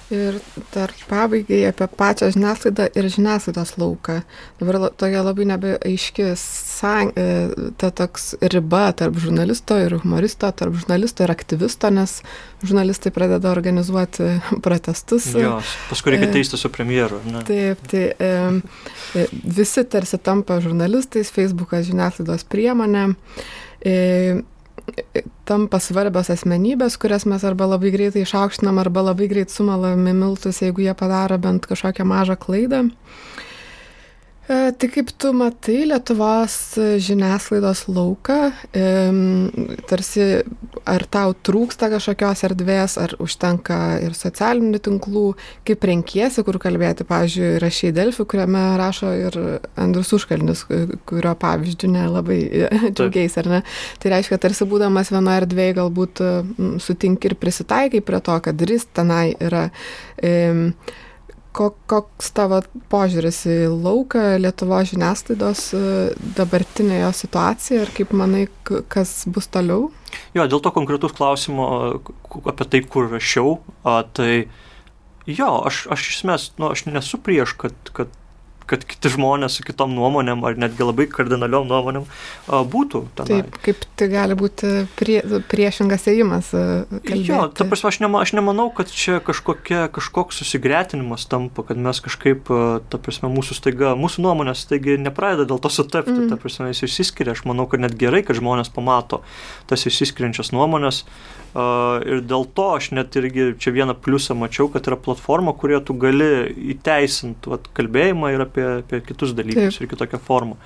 Ir 0.10 0.40
dar 0.74 0.90
pabaigai 1.06 1.60
apie 1.70 1.86
pačią 2.00 2.32
žiniasklaidą 2.34 2.88
ir 2.98 3.08
žiniasklaidos 3.14 3.76
lauką. 3.78 4.16
Dabar 4.58 4.90
tokia 4.98 5.22
labai 5.22 5.46
nebeaiški 5.52 6.26
e, 6.34 7.26
ta 7.78 7.92
toks 7.94 8.32
riba 8.42 8.88
tarp 8.98 9.20
žurnalisto 9.22 9.78
ir 9.78 10.00
humoristo, 10.02 10.50
tarp 10.50 10.74
žurnalisto 10.82 11.28
ir 11.28 11.34
aktyvisto, 11.36 11.94
nes 11.94 12.20
žurnalistai 12.66 13.14
pradeda 13.14 13.54
organizuoti 13.54 14.32
protestus. 14.66 15.30
Jo, 15.38 15.60
paskui 15.92 16.16
reikia 16.16 16.34
teisti 16.34 16.58
su 16.58 16.74
premjeru. 16.74 17.22
Ne? 17.30 17.46
Taip, 17.46 17.86
tai 17.92 18.06
e, 18.18 19.28
visi 19.46 19.86
tarsi 19.86 20.18
tampa 20.18 20.58
žurnalistais, 20.64 21.30
Facebookas 21.36 21.86
žiniasklaidos 21.92 22.50
priemonė. 22.50 23.12
Tampa 25.50 25.80
svarbios 25.82 26.30
asmenybės, 26.34 26.98
kurias 27.02 27.26
mes 27.30 27.44
arba 27.48 27.68
labai 27.72 27.92
greitai 27.94 28.24
išaukštinam, 28.26 28.78
arba 28.82 29.04
labai 29.12 29.30
greit 29.32 29.54
sumalame 29.54 30.14
miltus, 30.14 30.62
jeigu 30.62 30.86
jie 30.86 30.94
padaro 30.98 31.40
bent 31.42 31.66
kažkokią 31.70 32.06
mažą 32.08 32.38
klaidą. 32.40 32.86
E, 32.90 33.49
tai 34.50 34.88
kaip 34.90 35.12
tu 35.22 35.30
matai 35.38 35.84
Lietuvos 35.86 36.54
žiniasklaidos 37.06 37.84
lauką, 37.92 38.38
e, 38.74 38.86
tarsi 39.90 40.24
ar 40.90 41.06
tau 41.06 41.36
trūksta 41.46 41.90
kažkokios 41.92 42.42
erdvės, 42.48 42.96
ar 42.98 43.14
užtenka 43.22 43.78
ir 44.02 44.16
socialinių 44.18 44.80
tinklų, 44.86 45.26
kaip 45.70 45.86
renkiesi, 45.86 46.42
kur 46.48 46.58
kalbėti, 46.62 47.06
pavyzdžiui, 47.10 47.52
rašiai 47.62 47.94
Delfi, 47.94 48.26
kuriame 48.30 48.64
rašo 48.82 49.12
ir 49.20 49.38
Andrus 49.78 50.16
Užkalnis, 50.18 50.64
kurio 51.10 51.36
pavyzdžių 51.44 51.92
nelabai 51.94 52.40
džiaugiais, 52.96 53.38
ar 53.42 53.52
ne? 53.54 53.60
Tai 54.02 54.16
reiškia, 54.16 54.40
tarsi 54.42 54.66
būdamas 54.70 55.14
vienoje 55.14 55.44
erdvėje 55.44 55.78
galbūt 55.78 56.24
sutinki 56.82 57.30
ir 57.30 57.38
prisitaikai 57.38 58.02
prie 58.02 58.24
to, 58.26 58.40
kad 58.50 58.66
ir 58.66 58.74
jis 58.80 58.90
tenai 58.98 59.28
yra. 59.38 59.68
E, 60.18 60.34
koks 61.54 62.32
tavo 62.38 62.62
požiūris 62.92 63.42
į 63.50 63.58
lauką 63.72 64.38
Lietuvos 64.42 64.92
žiniasklaidos 64.92 65.64
e, 65.74 65.82
dabartinėje 66.38 67.12
situacijoje 67.24 67.86
ir 67.86 67.94
kaip 67.98 68.14
manai, 68.16 68.46
kas 68.64 69.24
bus 69.28 69.50
toliau? 69.52 69.90
Jo, 70.38 70.46
dėl 70.50 70.62
to 70.64 70.72
konkretus 70.74 71.16
klausimo 71.18 71.68
apie 72.50 72.70
tai, 72.70 72.84
kur 72.86 73.10
rašiau, 73.12 73.60
tai 74.18 74.48
jo, 75.26 75.50
aš, 75.70 75.86
aš 75.94 76.06
iš 76.06 76.20
esmės, 76.20 76.50
nu, 76.62 76.72
aš 76.74 76.86
nesu 76.90 77.20
prieš, 77.22 77.56
kad, 77.60 77.94
kad 77.96 78.14
kad 78.70 78.86
kiti 78.88 79.12
žmonės 79.14 79.58
su 79.58 79.66
kitom 79.68 79.94
nuomonėm 79.98 80.44
ar 80.48 80.58
netgi 80.60 80.86
labai 80.86 81.08
kardinaliom 81.12 81.68
nuomonėm 81.70 82.06
būtų. 82.48 83.02
Tenai. 83.18 83.42
Taip, 83.42 83.60
kaip 83.66 83.86
tai 84.00 84.10
gali 84.12 84.38
būti 84.40 84.86
prie, 85.00 85.20
priešingas 85.52 86.08
ėjimas. 86.12 86.52
Jo, 87.10 87.42
ta 87.54 87.68
prasme, 87.70 87.92
aš, 87.92 88.00
nema, 88.04 88.22
aš 88.26 88.36
nemanau, 88.38 88.70
kad 88.76 88.92
čia 88.94 89.20
kažkokia, 89.26 89.88
kažkoks 89.96 90.42
susigretinimas 90.44 91.26
tampa, 91.30 91.66
kad 91.68 91.82
mes 91.82 92.02
kažkaip, 92.06 92.52
ta 92.92 93.02
prasme, 93.02 93.32
mūsų 93.34 93.58
staiga, 93.58 93.96
mūsų 94.00 94.26
nuomonės 94.28 94.66
staiga 94.68 95.00
nepradeda 95.02 95.48
dėl 95.50 95.62
to 95.64 95.74
sutapti, 95.74 96.16
mm. 96.16 96.30
ta 96.32 96.40
prasme, 96.42 96.70
jis 96.74 96.86
išsiskiria. 96.88 97.36
Aš 97.38 97.46
manau, 97.50 97.68
kad 97.70 97.84
net 97.84 97.98
gerai, 98.00 98.24
kad 98.28 98.40
žmonės 98.40 98.72
pamato 98.74 99.24
tas 99.70 99.86
išsiskiriančias 99.90 100.54
nuomonės. 100.56 101.04
Ir 101.50 102.22
dėl 102.30 102.46
to 102.54 102.68
aš 102.76 102.92
net 102.94 103.16
irgi 103.18 103.56
čia 103.58 103.74
vieną 103.74 103.96
pliusą 103.98 104.36
mačiau, 104.38 104.68
kad 104.70 104.86
yra 104.86 105.00
platforma, 105.02 105.56
kurioje 105.58 105.88
tu 105.88 105.96
gali 105.98 106.30
įteisinti 106.76 107.50
vat, 107.50 107.66
kalbėjimą 107.74 108.34
ir 108.36 108.44
apie, 108.46 108.66
apie 108.84 109.02
kitus 109.08 109.34
dalykus 109.38 109.80
Taip. 109.80 109.88
ir 109.88 109.90
kitokią 109.96 110.20
formą. 110.28 110.60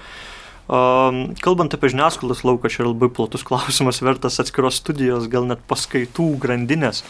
Kalbant 1.44 1.76
apie 1.76 1.92
žiniasklaidos 1.92 2.44
lauką, 2.48 2.72
čia 2.72 2.84
yra 2.84 2.92
labai 2.92 3.10
platus 3.16 3.46
klausimas, 3.48 4.04
vertas 4.04 4.42
atskiros 4.44 4.82
studijos, 4.84 5.30
gal 5.32 5.48
net 5.48 5.64
paskaitų 5.72 6.34
grandinės. 6.44 7.06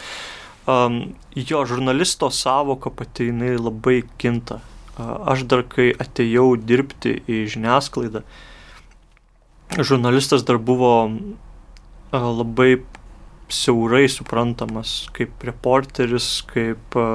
Jo 1.34 1.66
žurnalisto 1.68 2.30
savoka 2.30 2.94
pati 2.94 3.28
jinai 3.32 3.56
labai 3.58 4.02
kinta. 4.22 4.62
Aš 4.94 5.42
dar 5.50 5.64
kai 5.66 5.90
atėjau 5.90 6.54
dirbti 6.62 7.18
į 7.26 7.44
žiniasklaidą, 7.50 8.22
žurnalistas 9.82 10.46
dar 10.46 10.62
buvo 10.62 10.94
labai 12.14 12.76
siaurai 13.54 14.06
suprantamas 14.10 15.04
kaip 15.14 15.44
reporteris, 15.46 16.42
kaip 16.50 16.98
e, 16.98 17.06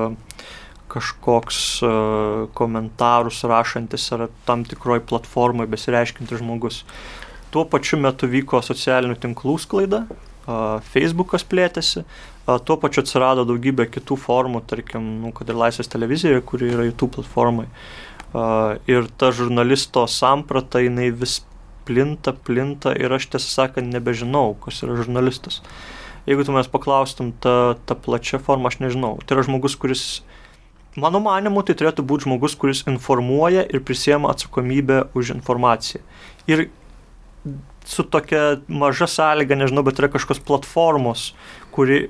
kažkoks 0.89 1.59
e, 1.83 1.91
komentarus 2.57 3.43
rašantis 3.49 4.07
ar 4.15 4.27
tam 4.47 4.65
tikroj 4.67 5.03
platformai 5.09 5.67
besireiškintis 5.69 6.41
žmogus. 6.41 6.83
Tuo 7.53 7.65
pačiu 7.65 7.99
metu 8.01 8.29
vyko 8.29 8.61
socialinių 8.61 9.17
tinklų 9.21 9.55
sklaida, 9.61 10.03
Facebookas 10.89 11.43
plėtėsi, 11.45 12.03
tuo 12.65 12.77
pačiu 12.81 13.03
atsirado 13.03 13.43
daugybė 13.45 13.85
kitų 13.93 14.17
formų, 14.17 14.63
tarkim, 14.69 15.05
nu, 15.23 15.33
kad 15.35 15.49
ir 15.49 15.57
Laisvės 15.57 15.91
televizija, 15.91 16.41
kuri 16.45 16.71
yra 16.73 16.87
YouTube 16.87 17.19
platformai. 17.19 17.67
Ir 18.89 19.09
ta 19.21 19.29
žurnalisto 19.35 20.07
samprata, 20.09 20.81
jinai 20.81 21.11
vis 21.13 21.39
plinta, 21.85 22.33
plinta 22.33 22.95
ir 22.97 23.13
aš 23.13 23.29
tiesą 23.35 23.53
sakant 23.59 23.93
nebežinau, 23.93 24.55
kas 24.63 24.81
yra 24.85 24.97
žurnalistas. 25.01 25.61
Uh, 25.61 25.98
jeigu 26.27 26.45
tu 26.47 26.55
mes 26.55 26.67
paklaustum 26.71 27.31
tą, 27.43 27.75
tą 27.87 27.95
plačią 27.95 28.41
formą, 28.43 28.71
aš 28.71 28.79
nežinau. 28.83 29.17
Tai 29.23 29.37
yra 29.37 29.45
žmogus, 29.47 29.77
kuris, 29.79 30.03
mano 30.99 31.21
manimu, 31.23 31.63
tai 31.63 31.77
turėtų 31.79 32.05
būti 32.07 32.27
žmogus, 32.27 32.57
kuris 32.59 32.83
informuoja 32.89 33.63
ir 33.67 33.83
prisėma 33.85 34.33
atsakomybę 34.33 35.05
už 35.17 35.35
informaciją. 35.37 36.03
Ir 36.49 36.67
su 37.89 38.03
tokia 38.03 38.59
maža 38.67 39.07
sąlyga, 39.09 39.57
nežinau, 39.57 39.83
bet 39.87 39.99
yra 40.01 40.11
kažkokios 40.13 40.43
platformos, 40.45 41.31
kuri 41.73 42.09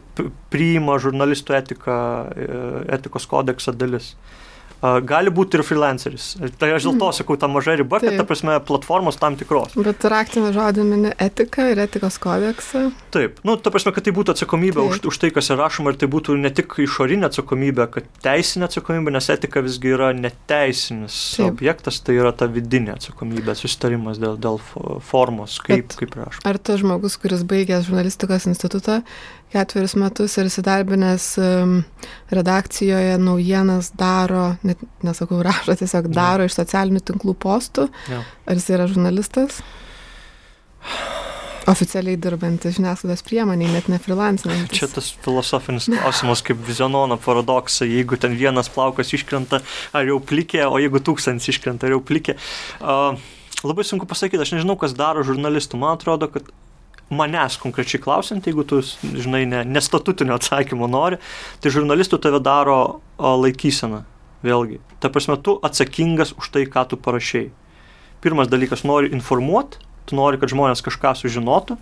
priima 0.52 0.98
žurnalistų 1.00 1.56
etiką, 1.60 1.98
e, 2.34 2.60
etikos 2.98 3.28
kodeksą 3.30 3.76
dalis. 3.78 4.16
Gali 4.82 5.32
būti 5.34 5.60
ir 5.60 5.64
freelanceris. 5.68 6.32
Tai 6.60 6.72
aš 6.76 6.88
dėl 6.88 6.96
to 6.96 7.10
mhm. 7.10 7.16
sakau, 7.18 7.38
ta 7.40 7.50
maža 7.52 7.76
riba, 7.80 8.00
Taip. 8.00 8.14
kad, 8.14 8.22
ta 8.22 8.26
prasme, 8.28 8.56
platformos 8.66 9.20
tam 9.20 9.36
tikros. 9.40 9.76
Bet 9.76 10.06
raktinė 10.12 10.52
žodį 10.56 10.86
mini 10.88 11.12
etika 11.20 11.70
ir 11.72 11.82
etikos 11.84 12.20
kodeksą. 12.22 12.86
Taip, 13.14 13.42
nu, 13.48 13.58
ta 13.60 13.74
prasme, 13.74 13.94
kad 13.96 14.08
tai 14.08 14.14
būtų 14.16 14.36
atsakomybė 14.36 14.86
už, 14.86 15.02
už 15.12 15.20
tai, 15.22 15.32
kas 15.36 15.52
yra 15.52 15.66
rašoma 15.66 15.94
ir 15.94 16.00
tai 16.00 16.10
būtų 16.12 16.38
ne 16.40 16.52
tik 16.56 16.78
išorinė 16.86 17.28
atsakomybė, 17.30 17.90
kad 17.94 18.08
teisinė 18.24 18.70
atsakomybė, 18.70 19.16
nes 19.18 19.30
etika 19.34 19.64
visgi 19.66 19.94
yra 19.96 20.12
neteisinis 20.16 21.18
Taip. 21.38 21.50
objektas, 21.52 22.00
tai 22.06 22.20
yra 22.22 22.32
ta 22.36 22.48
vidinė 22.52 22.96
atsakomybė, 22.96 23.58
susitarimas 23.60 24.22
dėl, 24.22 24.40
dėl 24.40 24.62
formos, 25.06 25.60
kaip, 25.66 25.90
Bet 25.90 26.00
kaip 26.04 26.16
rašoma. 26.22 26.46
Ar 26.50 26.62
tas 26.62 26.80
žmogus, 26.82 27.20
kuris 27.22 27.44
baigęs 27.48 27.90
žurnalistikos 27.90 28.48
institutą, 28.50 29.02
ketverius 29.54 29.96
metus 30.00 30.38
ir 30.38 30.50
įsidarbinęs 30.50 31.26
redakcijoje 32.34 33.18
naujienas 33.22 33.92
daro, 33.98 34.54
net 34.66 34.82
nesakau 35.06 35.42
rašo, 35.46 35.76
tiesiog 35.80 36.12
daro 36.14 36.46
ja. 36.46 36.52
iš 36.52 36.60
socialinių 36.60 37.02
tinklų 37.06 37.36
postų. 37.42 37.88
Ja. 38.12 38.22
Ar 38.46 38.60
jis 38.60 38.70
yra 38.76 38.86
žurnalistas? 38.90 39.62
Oficialiai 41.70 42.18
dirbantis 42.18 42.78
žiniasklaidos 42.78 43.22
priemoniai, 43.28 43.70
net 43.74 43.90
ne 43.92 44.00
freelancinantis. 44.02 44.80
Čia 44.80 44.88
tas 44.90 45.10
filosofinis 45.26 45.90
klausimas 45.92 46.42
kaip 46.46 46.62
vizionono 46.66 47.20
paradoksai, 47.22 47.90
jeigu 47.92 48.18
ten 48.22 48.38
vienas 48.40 48.72
plaukas 48.74 49.14
iškrenta, 49.18 49.60
ar 49.94 50.08
jau 50.08 50.18
plikė, 50.24 50.64
o 50.66 50.80
jeigu 50.82 51.02
tūkstantis 51.04 51.52
iškrenta, 51.54 51.90
ar 51.90 51.98
jau 51.98 52.02
plikė. 52.06 52.40
Uh, 52.80 53.20
labai 53.62 53.86
sunku 53.86 54.10
pasakyti, 54.10 54.42
aš 54.42 54.56
nežinau, 54.58 54.80
kas 54.82 54.98
daro 54.98 55.26
žurnalistų. 55.28 55.78
Man 55.84 56.00
atrodo, 56.00 56.32
kad 56.34 56.50
manęs 57.10 57.58
konkrečiai 57.62 58.02
klausiant, 58.02 58.46
jeigu 58.46 58.66
tu, 58.68 58.82
žinai, 59.02 59.44
ne, 59.50 59.64
nestatutinio 59.66 60.38
atsakymo 60.38 60.90
nori, 60.90 61.20
tai 61.62 61.74
žurnalistų 61.74 62.20
tave 62.22 62.42
daro 62.44 62.78
o, 63.18 63.34
laikysena. 63.44 64.04
Vėlgi, 64.46 64.80
ta 65.04 65.12
prasme, 65.12 65.36
tu 65.44 65.58
atsakingas 65.66 66.32
už 66.38 66.52
tai, 66.54 66.64
ką 66.70 66.86
tu 66.92 67.00
parašiai. 67.02 67.50
Pirmas 68.24 68.48
dalykas, 68.52 68.86
nori 68.88 69.12
informuoti, 69.16 69.82
tu 70.08 70.16
nori, 70.20 70.40
kad 70.40 70.52
žmonės 70.52 70.84
kažką 70.86 71.16
sužinotų. 71.20 71.76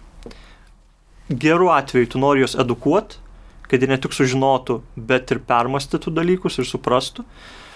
Geru 1.28 1.70
atveju, 1.76 2.10
tu 2.14 2.22
nori 2.24 2.42
juos 2.42 2.56
edukuoti, 2.58 3.20
kad 3.68 3.84
jie 3.84 3.92
ne 3.92 4.00
tik 4.02 4.16
sužinotų, 4.16 4.80
bet 4.96 5.34
ir 5.36 5.44
permastytų 5.44 6.14
dalykus 6.16 6.58
ir 6.62 6.70
suprastų. 6.70 7.28
Uh, 7.28 7.67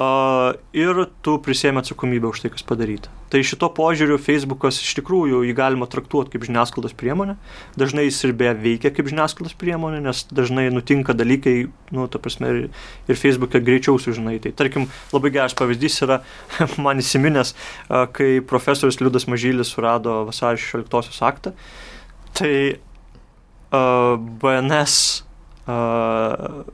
ir 0.00 0.98
tu 1.20 1.34
prisėmė 1.44 1.82
atsakomybę 1.82 2.30
už 2.30 2.44
tai, 2.44 2.50
kas 2.54 2.64
padaryta. 2.64 3.10
Tai 3.30 3.42
šito 3.46 3.68
požiūriu 3.76 4.16
Facebookas 4.22 4.80
iš 4.80 4.94
tikrųjų 4.98 5.42
jį 5.44 5.52
galima 5.58 5.86
traktuoti 5.90 6.32
kaip 6.32 6.46
žiniasklaidos 6.48 6.96
priemonę. 6.98 7.36
Dažnai 7.78 8.06
jis 8.06 8.18
ir 8.24 8.32
beje 8.38 8.54
veikia 8.62 8.90
kaip 8.94 9.10
žiniasklaidos 9.12 9.54
priemonė, 9.60 10.00
nes 10.06 10.24
dažnai 10.32 10.68
nutinka 10.72 11.14
dalykai, 11.14 11.54
nu, 11.94 12.06
ta 12.10 12.18
prasme, 12.22 12.50
ir, 12.50 12.80
ir 13.12 13.20
Facebook'e 13.20 13.60
greičiau 13.66 14.00
sužinai. 14.00 14.38
Tai 14.42 14.54
tarkim, 14.56 14.88
labai 15.12 15.34
geras 15.36 15.56
pavyzdys 15.58 16.00
yra 16.06 16.22
man 16.84 17.02
įsiminęs, 17.04 17.52
kai 18.16 18.30
profesorius 18.40 19.02
Liudas 19.02 19.28
Mažylis 19.30 19.74
surado 19.74 20.22
vasario 20.30 20.62
16 20.64 21.20
aktą. 21.28 21.52
Tai 22.40 22.54
uh, 22.72 24.16
BNS 24.16 24.96
uh, 25.68 26.64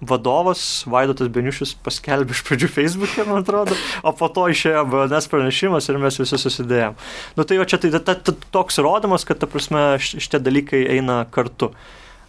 vadovas 0.00 0.84
Vaidotas 0.88 1.30
Beniušis 1.32 1.72
paskelbė 1.84 2.36
iš 2.36 2.42
pradžių 2.44 2.68
Facebook'e, 2.68 3.24
man 3.28 3.40
atrodo, 3.40 3.76
o 4.04 4.12
po 4.16 4.28
to 4.32 4.44
išėjo 4.52 4.84
BNS 4.92 5.30
pranešimas 5.32 5.88
ir 5.88 6.00
mes 6.02 6.18
visi 6.20 6.40
susidėjom. 6.40 6.98
Nu 7.38 7.46
tai 7.48 7.56
jo 7.56 7.64
čia 7.64 7.80
tai 7.80 7.92
ta, 7.96 8.12
ta, 8.12 8.34
toks 8.52 8.80
rodymas, 8.84 9.24
kad 9.28 9.40
ta 9.40 9.48
prasme 9.48 9.96
šitie 10.02 10.40
dalykai 10.42 10.82
eina 10.98 11.22
kartu. 11.32 11.70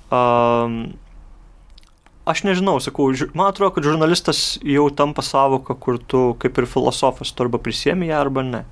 Um, 0.08 0.96
aš 2.24 2.46
nežinau, 2.48 2.78
sakau, 2.84 3.10
man 3.36 3.52
atrodo, 3.52 3.76
kad 3.76 3.90
žurnalistas 3.90 4.62
jau 4.64 4.88
tampa 4.88 5.26
savoka, 5.26 5.76
kur 5.76 6.00
tu 6.00 6.32
kaip 6.40 6.64
ir 6.64 6.72
filosofas, 6.72 7.36
tu 7.36 7.44
arba 7.44 7.60
prisiemi 7.60 8.14
ją 8.14 8.24
arba 8.24 8.48
ne. 8.48 8.64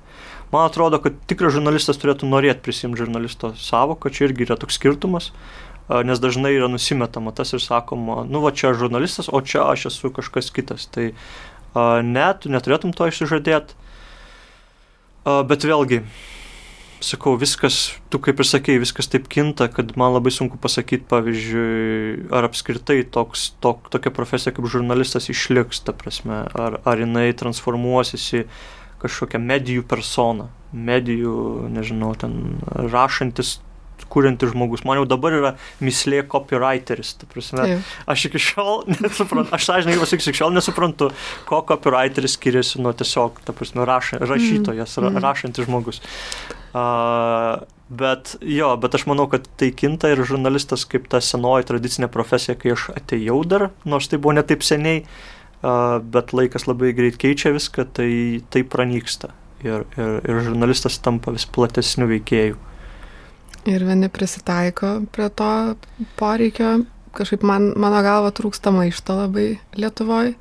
Man 0.54 0.70
atrodo, 0.70 1.02
kad 1.02 1.18
tikras 1.28 1.52
žurnalistas 1.52 1.98
turėtų 2.00 2.30
norėti 2.30 2.64
prisimti 2.64 3.02
žurnalisto 3.02 3.52
savoką, 3.60 4.08
čia 4.14 4.30
irgi 4.30 4.46
yra 4.46 4.56
toks 4.56 4.78
skirtumas. 4.78 5.32
Uh, 5.34 5.65
nes 5.88 6.22
dažnai 6.22 6.54
yra 6.56 6.68
nusimetama 6.72 7.34
tas 7.36 7.52
ir 7.54 7.62
sakoma, 7.62 8.24
nu 8.26 8.42
va 8.42 8.50
čia 8.50 8.74
žurnalistas, 8.74 9.30
o 9.30 9.40
čia 9.40 9.66
aš 9.70 9.88
esu 9.92 10.10
kažkas 10.14 10.50
kitas. 10.54 10.88
Tai 10.90 11.12
ne, 12.02 12.26
tu 12.40 12.50
neturėtum 12.50 12.94
to 12.96 13.06
išsižadėti. 13.10 13.76
Bet 15.26 15.66
vėlgi, 15.66 16.04
sakau, 17.02 17.34
viskas, 17.38 17.96
tu 18.10 18.20
kaip 18.22 18.40
ir 18.40 18.46
sakei, 18.46 18.78
viskas 18.82 19.10
taip 19.10 19.26
kinta, 19.32 19.68
kad 19.72 19.94
man 19.98 20.14
labai 20.14 20.32
sunku 20.34 20.58
pasakyti, 20.62 21.06
pavyzdžiui, 21.10 22.30
ar 22.34 22.46
apskritai 22.48 23.00
toks, 23.10 23.50
tok, 23.62 23.90
tokia 23.92 24.14
profesija 24.14 24.54
kaip 24.54 24.68
žurnalistas 24.70 25.28
išliks, 25.32 25.82
ta 25.86 25.94
prasme, 25.96 26.44
ar, 26.54 26.80
ar 26.86 27.02
jinai 27.02 27.28
transformuosis 27.36 28.26
į 28.40 28.42
kažkokią 29.02 29.42
medijų 29.42 29.84
personą, 29.88 30.48
medijų, 30.72 31.68
nežinau, 31.74 32.14
ten 32.18 32.56
rašantis 32.72 33.58
kuriantis 34.12 34.52
žmogus. 34.52 34.84
Man 34.86 35.00
jau 35.00 35.06
dabar 35.08 35.34
yra 35.36 35.52
mislė 35.84 36.22
copywriteris. 36.30 37.14
Prasme, 37.32 37.78
aš 38.08 38.26
iki 38.28 38.42
šiol 38.42 38.84
nesuprantu, 39.02 39.54
aš 39.56 39.68
sąžininkai 39.70 40.02
pasakysiu, 40.04 40.32
iki 40.32 40.42
šiol 40.42 40.56
nesuprantu, 40.56 41.10
ko 41.48 41.62
copywriteris 41.68 42.36
skiriasi 42.38 42.82
nuo 42.84 42.94
tiesiog, 42.96 43.40
ta 43.46 43.54
prasme, 43.56 43.86
raša, 43.88 44.20
rašytojas, 44.24 44.98
mm. 45.00 45.20
rašantis 45.24 45.68
žmogus. 45.68 46.02
Uh, 46.76 47.62
bet 47.88 48.34
jo, 48.44 48.74
bet 48.82 48.98
aš 48.98 49.06
manau, 49.08 49.24
kad 49.32 49.46
tai 49.56 49.70
kinta 49.72 50.10
ir 50.12 50.20
žurnalistas 50.28 50.84
kaip 50.90 51.06
ta 51.12 51.22
senoji 51.24 51.70
tradicinė 51.70 52.10
profesija, 52.12 52.56
kai 52.58 52.74
aš 52.74 52.90
atėjau 52.98 53.38
dar, 53.48 53.70
nors 53.88 54.10
tai 54.12 54.20
buvo 54.20 54.34
ne 54.36 54.44
taip 54.44 54.66
seniai, 54.66 55.06
uh, 55.62 55.96
bet 56.02 56.34
laikas 56.36 56.68
labai 56.68 56.92
greit 56.96 57.16
keičia 57.22 57.54
viską, 57.56 57.88
tai 57.96 58.10
tai 58.52 58.66
pranyksta. 58.66 59.32
Ir, 59.64 59.86
ir, 59.96 60.18
ir 60.20 60.42
žurnalistas 60.44 60.98
tampa 61.00 61.32
vis 61.32 61.46
platesniu 61.48 62.10
veikėju. 62.10 62.58
Ir 63.66 63.82
vieni 63.86 64.08
prisitaiko 64.08 65.00
prie 65.12 65.28
to 65.34 65.50
poreikio. 66.18 66.84
Kažkaip 67.16 67.42
man, 67.48 67.72
mano 67.80 68.02
galva 68.04 68.30
trūksta 68.30 68.70
maišto 68.74 69.16
labai 69.22 69.56
Lietuvoje. 69.74 70.34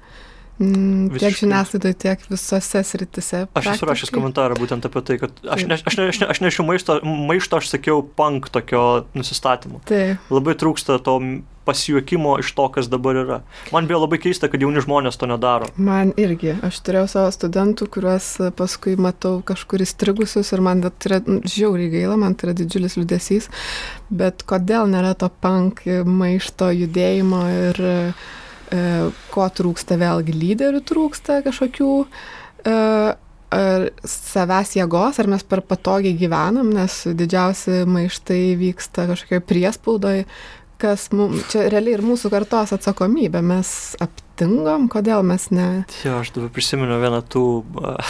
Mm, 0.59 1.09
Visiškai. 1.11 1.19
Tiek 1.19 1.39
žiniasklaidoje, 1.41 1.95
tiek 1.99 2.21
visose 2.31 2.83
sritise. 2.87 3.41
Aš 3.59 3.73
esu 3.73 3.89
rašęs 3.89 4.13
komentarą 4.15 4.55
būtent 4.59 4.87
apie 4.87 5.01
tai, 5.03 5.17
kad 5.19 5.41
aš, 5.43 5.65
ne, 5.67 5.75
aš, 5.75 5.97
ne, 5.99 6.05
aš, 6.13 6.21
ne, 6.21 6.29
aš 6.31 6.39
nešiu 6.45 6.63
maišto, 6.67 7.01
maišto, 7.03 7.59
aš 7.59 7.73
sakiau, 7.73 7.99
punk 8.15 8.47
tokio 8.53 8.85
nusistatymo. 9.17 9.81
Taip. 9.89 10.31
Labai 10.31 10.55
trūksta 10.55 11.01
to 11.03 11.17
pasijuokimo 11.65 12.37
iš 12.39 12.51
to, 12.55 12.67
kas 12.71 12.87
dabar 12.87 13.17
yra. 13.19 13.39
Man 13.73 13.89
buvo 13.89 14.03
labai 14.03 14.19
keista, 14.21 14.47
kad 14.53 14.61
jauni 14.61 14.83
žmonės 14.85 15.17
to 15.19 15.27
nedaro. 15.27 15.67
Man 15.81 16.13
irgi. 16.21 16.53
Aš 16.63 16.77
turėjau 16.85 17.09
savo 17.09 17.33
studentų, 17.33 17.89
kuriuos 17.91 18.29
paskui 18.55 18.93
matau 19.01 19.39
kažkur 19.43 19.83
įstrigusius 19.83 20.53
ir 20.53 20.63
man 20.63 20.85
tai 20.85 21.09
yra 21.09 21.19
nu, 21.25 21.41
žiauriai 21.41 21.91
gaila, 21.97 22.19
man 22.21 22.37
tai 22.37 22.51
yra 22.51 22.57
didžiulis 22.61 22.99
liudesys. 23.01 23.49
Bet 24.13 24.45
kodėl 24.47 24.87
nėra 24.93 25.15
to 25.19 25.31
punk 25.41 25.83
maišto 26.05 26.69
judėjimo 26.71 27.43
ir 27.57 27.85
E, 27.85 28.13
ko 29.31 29.45
trūksta 29.59 29.99
vėlgi 30.01 30.33
lyderių 30.33 30.81
trūksta 30.89 31.41
kažkokių 31.45 31.91
e, 32.01 32.75
ar 33.55 33.87
savęs 34.09 34.75
jėgos, 34.79 35.21
ar 35.21 35.29
mes 35.31 35.45
per 35.47 35.63
patogiai 35.65 36.17
gyvenam, 36.17 36.73
nes 36.75 37.03
didžiausi 37.05 37.83
maištai 37.89 38.43
vyksta 38.59 39.07
kažkokioje 39.11 39.45
priespaudoje, 39.45 40.25
kas 40.81 41.07
mums, 41.15 41.45
čia 41.51 41.69
realiai 41.71 41.95
ir 41.95 42.03
mūsų 42.05 42.29
kartos 42.33 42.73
atsakomybė, 42.75 43.39
mes 43.45 43.69
aptingom, 44.03 44.89
kodėl 44.91 45.23
mes 45.23 45.47
ne. 45.55 45.67
Jo, 46.03 46.19
aš 46.19 46.33
dabar 46.35 46.51
prisimenu 46.55 46.97
vieną 46.99 47.21
tų 47.31 47.45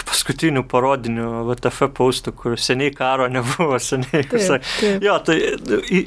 paskutinių 0.10 0.66
parodinių 0.72 1.28
VTF 1.52 1.92
paustų, 1.98 2.34
kur 2.40 2.58
seniai 2.58 2.94
karo 2.96 3.28
nebuvo, 3.32 3.78
seniai. 3.78 4.24
Taip, 4.32 4.66
taip. 4.80 5.06
Jo, 5.06 5.20
tai 5.26 5.38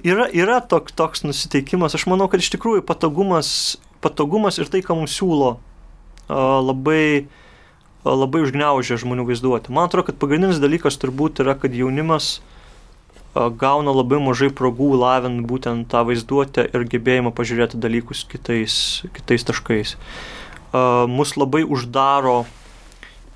yra, 0.03 0.27
yra 0.35 0.59
tok, 0.67 0.91
toks 0.99 1.23
nusiteikimas, 1.29 1.95
aš 1.95 2.09
manau, 2.11 2.27
kad 2.33 2.43
iš 2.43 2.51
tikrųjų 2.57 2.83
patogumas 2.89 3.79
patogumas 4.05 4.59
ir 4.59 4.71
tai, 4.71 4.83
ką 4.85 4.97
mums 4.99 5.17
siūlo, 5.19 5.57
labai, 6.29 7.27
labai 8.05 8.45
užgneužia 8.45 9.01
žmonių 9.01 9.27
vaizduoti. 9.31 9.73
Man 9.75 9.89
atrodo, 9.89 10.11
kad 10.11 10.21
pagrindinis 10.21 10.61
dalykas 10.63 11.01
turbūt 11.01 11.43
yra, 11.45 11.57
kad 11.59 11.75
jaunimas 11.75 12.39
gauna 13.35 13.93
labai 13.95 14.19
mažai 14.23 14.49
progų 14.55 14.93
lavinti 14.99 15.47
būtent 15.47 15.89
tą 15.93 16.03
vaizduotę 16.09 16.65
ir 16.73 16.87
gebėjimą 16.91 17.33
pažiūrėti 17.37 17.81
dalykus 17.81 18.25
kitais, 18.29 19.05
kitais 19.15 19.45
taškais. 19.47 19.97
Mus 21.09 21.37
labai 21.37 21.63
uždaro 21.65 22.43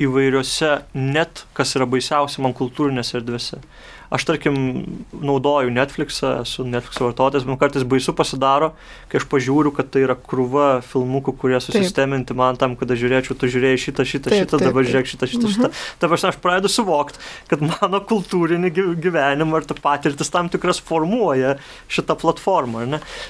įvairiose, 0.02 0.82
net 0.94 1.44
kas 1.56 1.76
yra 1.78 1.86
baisiausia 1.86 2.42
man 2.42 2.56
kultūrinėse 2.56 3.20
erdvėse. 3.20 3.60
Aš 4.12 4.26
tarkim 4.28 4.56
naudoju 5.12 5.72
Netflixą, 5.72 6.42
esu 6.42 6.64
Netflix 6.68 7.00
vartotojas, 7.00 7.46
man 7.48 7.58
kartais 7.60 7.84
baisu 7.88 8.12
pasidaro, 8.16 8.72
kai 9.08 9.20
aš 9.20 9.26
pažiūriu, 9.32 9.72
kad 9.74 9.88
tai 9.92 10.04
yra 10.04 10.16
krūva 10.16 10.82
filmukų, 10.84 11.34
kurie 11.40 11.60
susisteminti 11.62 12.36
man 12.36 12.58
tam, 12.60 12.76
kad 12.76 12.92
aš 12.92 13.00
žiūrėčiau, 13.02 13.36
tu 13.38 13.48
žiūrėjai 13.52 13.80
šitą, 13.86 14.06
šitą, 14.08 14.28
taip, 14.28 14.44
šitą, 14.44 14.60
taip, 14.60 14.66
dabar 14.68 14.88
žiūrėk 14.88 15.10
šitą, 15.12 15.28
šitą, 15.32 15.48
mhm. 15.48 15.54
šitą. 15.56 15.70
Dabar 16.04 16.24
aš 16.28 16.40
pradedu 16.44 16.72
suvokti, 16.72 17.22
kad 17.50 17.64
mano 17.64 18.02
kultūrinį 18.12 18.72
gyvenimą 19.02 19.62
ir 19.62 19.68
ta 19.70 19.78
patirtis 19.78 20.32
tam 20.32 20.52
tikras 20.52 20.82
formuoja 20.84 21.56
šitą 21.92 22.18
platformą. 22.20 22.84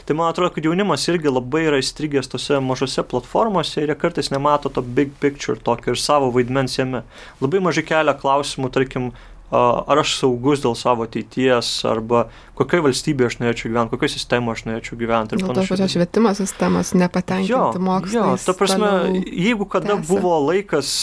Tai 0.08 0.18
man 0.18 0.32
atrodo, 0.32 0.52
kad 0.56 0.66
jaunimas 0.66 1.06
irgi 1.12 1.30
labai 1.30 1.66
yra 1.68 1.80
įstrigęs 1.82 2.30
tose 2.32 2.58
mažose 2.64 3.04
platformose 3.06 3.82
ir 3.82 3.92
jie 3.92 3.98
kartais 3.98 4.32
nemato 4.34 4.72
to 4.72 4.82
big 4.82 5.14
picture 5.22 5.58
tokio 5.58 5.94
ir 5.94 6.00
savo 6.00 6.32
vaidmens 6.34 6.78
jame. 6.78 7.04
Labai 7.42 7.62
mažai 7.62 7.84
kelia 7.86 8.16
klausimų, 8.18 8.72
tarkim, 8.74 9.12
ar 9.52 10.00
aš 10.00 10.14
saugus 10.16 10.62
dėl 10.64 10.72
savo 10.78 11.04
ateities, 11.04 11.68
arba 11.88 12.24
kokioje 12.56 12.86
valstybėje 12.86 13.28
aš 13.28 13.36
norėčiau 13.40 13.70
gyventi, 13.72 13.92
kokioje 13.92 14.14
sistemoje 14.14 14.58
aš 14.58 14.64
norėčiau 14.68 14.98
gyventi. 15.00 15.38
Dėl 15.40 15.52
to 15.52 15.66
pačios 15.68 15.92
švietimo 15.92 16.32
sistemos 16.38 16.92
nepatenkinti 16.96 17.82
mokslo. 17.82 18.16
Jo, 18.16 18.38
ta 18.40 18.56
prasme, 18.56 18.90
jeigu 19.28 19.68
kada 19.68 19.98
tęsia. 19.98 20.08
buvo 20.08 20.34
laikas 20.46 20.94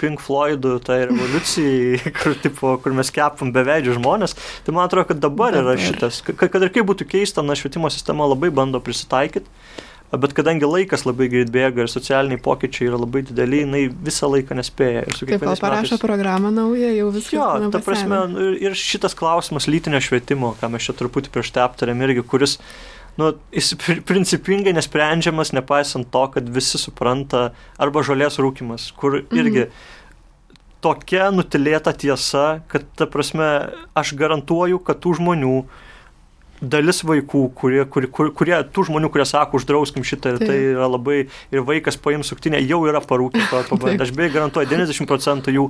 Pink 0.00 0.24
Floydų 0.24 0.78
tai 0.86 1.02
revoliucijai, 1.10 2.00
kur, 2.22 2.36
tipo, 2.40 2.74
kur 2.82 2.96
mes 2.96 3.12
kepam 3.12 3.52
beveidžių 3.54 3.98
žmonės, 4.00 4.36
tai 4.64 4.76
man 4.76 4.88
atrodo, 4.88 5.10
kad 5.12 5.20
dabar, 5.20 5.52
dabar. 5.56 5.76
yra 5.76 5.88
šitas, 5.92 6.24
kad, 6.26 6.40
kad 6.48 6.64
ir 6.64 6.72
kaip 6.72 6.88
būtų 6.88 7.08
keista, 7.12 7.44
na, 7.44 7.58
švietimo 7.58 7.92
sistema 7.92 8.28
labai 8.32 8.52
bando 8.54 8.80
prisitaikyti 8.80 9.48
bet 10.20 10.34
kadangi 10.36 10.68
laikas 10.68 11.06
labai 11.08 11.28
greit 11.32 11.50
bėga 11.52 11.86
ir 11.86 11.90
socialiniai 11.90 12.40
pokyčiai 12.42 12.90
yra 12.90 12.98
labai 13.00 13.22
dideli, 13.24 13.62
jinai 13.62 13.82
visą 13.88 14.28
laiką 14.28 14.56
nespėja. 14.58 15.06
Taip, 15.08 15.38
kol 15.40 15.56
parašo 15.56 15.94
metais... 15.94 16.02
programą 16.02 16.50
naują, 16.52 16.90
jau 16.98 17.12
viskas. 17.14 17.36
Jo, 17.38 17.70
ta 17.72 17.80
prasme, 17.84 18.18
ir 18.60 18.76
šitas 18.76 19.16
klausimas 19.16 19.68
lytinio 19.72 20.02
švietimo, 20.04 20.52
ką 20.60 20.68
mes 20.74 20.88
čia 20.88 20.96
truputį 20.98 21.32
prieš 21.32 21.54
tai 21.56 21.64
aptarėm 21.64 22.04
irgi, 22.04 22.26
kuris 22.28 22.58
nu, 23.20 23.30
jis 23.52 23.72
principingai 24.08 24.74
nesprendžiamas, 24.76 25.52
nepaisant 25.56 26.08
to, 26.12 26.26
kad 26.34 26.48
visi 26.52 26.80
supranta, 26.80 27.50
arba 27.80 28.04
žolės 28.04 28.36
rūkimas, 28.42 28.90
kur 28.96 29.18
mhm. 29.20 29.40
irgi 29.40 29.64
mm. 29.66 30.66
tokia 30.84 31.30
nutilėta 31.32 31.96
tiesa, 31.96 32.60
kad, 32.72 32.84
ta 32.98 33.08
prasme, 33.08 33.48
aš 33.96 34.12
garantuoju, 34.20 34.80
kad 34.84 35.00
tų 35.04 35.16
žmonių, 35.20 35.56
dalis 36.62 37.02
vaikų, 37.06 37.42
kurie, 37.58 37.82
kur, 37.90 38.06
kur, 38.14 38.30
kurie, 38.38 38.54
tų 38.74 38.86
žmonių, 38.88 39.10
kurie 39.12 39.26
sako, 39.28 39.58
uždrauskim 39.58 40.06
šitą, 40.06 40.36
tai 40.40 40.58
yra 40.72 40.86
labai, 40.90 41.24
ir 41.52 41.64
vaikas 41.66 41.98
paims 42.00 42.30
suktinę, 42.30 42.60
jau 42.62 42.82
yra 42.88 43.02
pabandę. 43.70 44.06
Aš 44.06 44.14
beveik 44.14 44.36
garantuoju, 44.36 44.70
90 44.70 45.10
procentų 45.10 45.56
jų. 45.56 45.66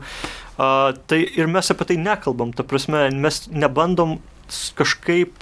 Uh, 0.53 0.93
tai 1.09 1.23
ir 1.25 1.49
mes 1.51 1.73
apie 1.73 1.89
tai 1.89 1.97
nekalbam, 2.01 2.53
ta 2.57 2.67
prasme, 2.69 3.07
mes 3.17 3.47
nebandom 3.49 4.19
kažkaip 4.77 5.33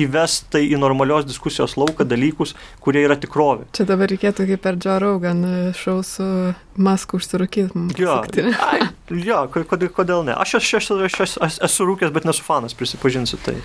įvest 0.00 0.48
tai 0.54 0.64
į 0.68 0.78
normalios 0.80 1.26
diskusijos 1.28 1.76
lauką 1.78 2.06
dalykus, 2.08 2.54
kurie 2.82 3.04
yra 3.06 3.16
tikrovė. 3.20 3.68
Čia 3.76 3.86
dabar 3.88 4.10
reikėtų 4.10 4.46
kaip 4.50 4.62
per 4.64 4.78
Joe 4.80 4.98
Rogan 5.02 5.44
šau 5.78 6.00
su 6.06 6.26
masku 6.76 7.18
užsirūkyti. 7.20 7.84
Jo, 8.00 8.18
ai, 8.70 8.80
jo 9.24 9.44
kodėl, 9.52 9.90
kodėl 9.94 10.24
ne? 10.26 10.34
Aš, 10.34 10.56
aš, 10.58 10.70
aš, 10.80 10.90
aš, 11.06 11.18
aš, 11.26 11.36
aš 11.46 11.58
esu 11.68 11.86
rūkęs, 11.88 12.12
bet 12.14 12.26
nesu 12.28 12.44
fanas, 12.46 12.74
prisipažinsiu 12.78 13.38
tai. 13.44 13.56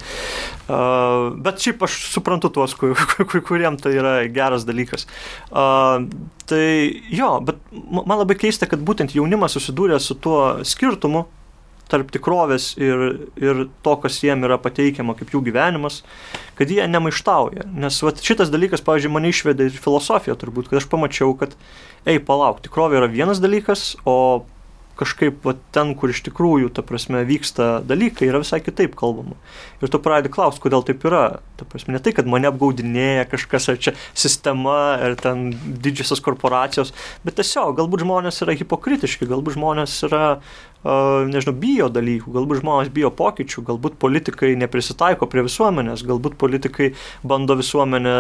Uh, 0.70 1.32
bet 1.42 1.64
šiaip 1.64 1.82
aš 1.88 1.98
suprantu 2.14 2.52
tuos, 2.54 2.76
kur, 2.78 2.94
kur, 3.24 3.42
kuriem 3.46 3.80
tai 3.82 3.96
yra 3.98 4.14
geras 4.34 4.68
dalykas. 4.70 5.08
Uh, 5.50 6.06
tai 6.50 6.64
jo, 7.14 7.34
bet 7.46 7.62
man 7.72 8.22
labai 8.22 8.38
keista, 8.40 8.70
kad 8.70 8.84
būtent 8.86 9.18
jaunimas 9.18 9.58
susidūrė 9.58 10.00
su 10.04 10.18
tuo 10.20 10.40
skirtumu 10.68 11.26
tarp 11.90 12.12
tikrovės 12.14 12.72
ir, 12.80 13.06
ir 13.42 13.66
to, 13.86 13.96
kas 14.04 14.22
jiem 14.24 14.46
yra 14.48 14.60
pateikiama 14.62 15.16
kaip 15.18 15.34
jų 15.34 15.42
gyvenimas, 15.50 16.04
kad 16.60 16.72
jie 16.72 16.86
nemaištauja. 16.90 17.66
Nes 17.86 17.98
vat, 18.06 18.22
šitas 18.26 18.54
dalykas, 18.54 18.84
pavyzdžiui, 18.86 19.14
mane 19.16 19.34
išvedė 19.34 19.70
ir 19.70 19.82
filosofija 19.82 20.38
turbūt, 20.40 20.70
kad 20.70 20.84
aš 20.84 20.90
pamačiau, 20.92 21.34
kad, 21.40 21.58
ei, 22.06 22.22
palauk, 22.22 22.62
tikrovė 22.66 23.02
yra 23.02 23.12
vienas 23.12 23.42
dalykas, 23.44 23.94
o 24.06 24.20
kažkaip 25.00 25.46
va, 25.48 25.54
ten, 25.76 25.94
kur 25.98 26.12
iš 26.12 26.22
tikrųjų, 26.28 26.72
ta 26.76 26.84
prasme, 26.86 27.22
vyksta 27.28 27.70
dalykai, 27.88 28.28
yra 28.28 28.42
visai 28.44 28.60
kitaip 28.64 28.98
kalbama. 29.00 29.38
Ir 29.80 29.92
tu 29.92 30.02
pradedi 30.04 30.32
klausti, 30.34 30.64
kodėl 30.66 30.84
taip 30.88 31.06
yra. 31.08 31.40
Ta 31.60 31.68
prasme, 31.70 31.96
ne 31.96 32.02
tai, 32.04 32.14
kad 32.18 32.28
mane 32.30 32.50
apgaudinėja 32.52 33.30
kažkas, 33.32 33.70
ar 33.72 33.80
čia 33.80 33.96
sistema, 34.12 34.80
ar 35.00 35.16
ten 35.20 35.50
didžiosios 35.56 36.24
korporacijos, 36.26 36.92
bet 37.24 37.40
tiesiog, 37.40 37.78
galbūt 37.80 38.04
žmonės 38.04 38.44
yra 38.44 38.58
hipokritiški, 38.60 39.30
galbūt 39.30 39.56
žmonės 39.56 39.96
yra 40.10 40.26
nežinau, 40.84 41.54
bijo 41.60 41.90
dalykų, 41.92 42.32
galbūt 42.32 42.62
žmonės 42.62 42.92
bijo 42.96 43.10
pokyčių, 43.12 43.64
galbūt 43.68 43.98
politikai 44.00 44.54
neprisitaiko 44.60 45.28
prie 45.28 45.44
visuomenės, 45.44 46.06
galbūt 46.08 46.38
politikai 46.40 46.94
bando 47.28 47.58
visuomenę 47.60 48.14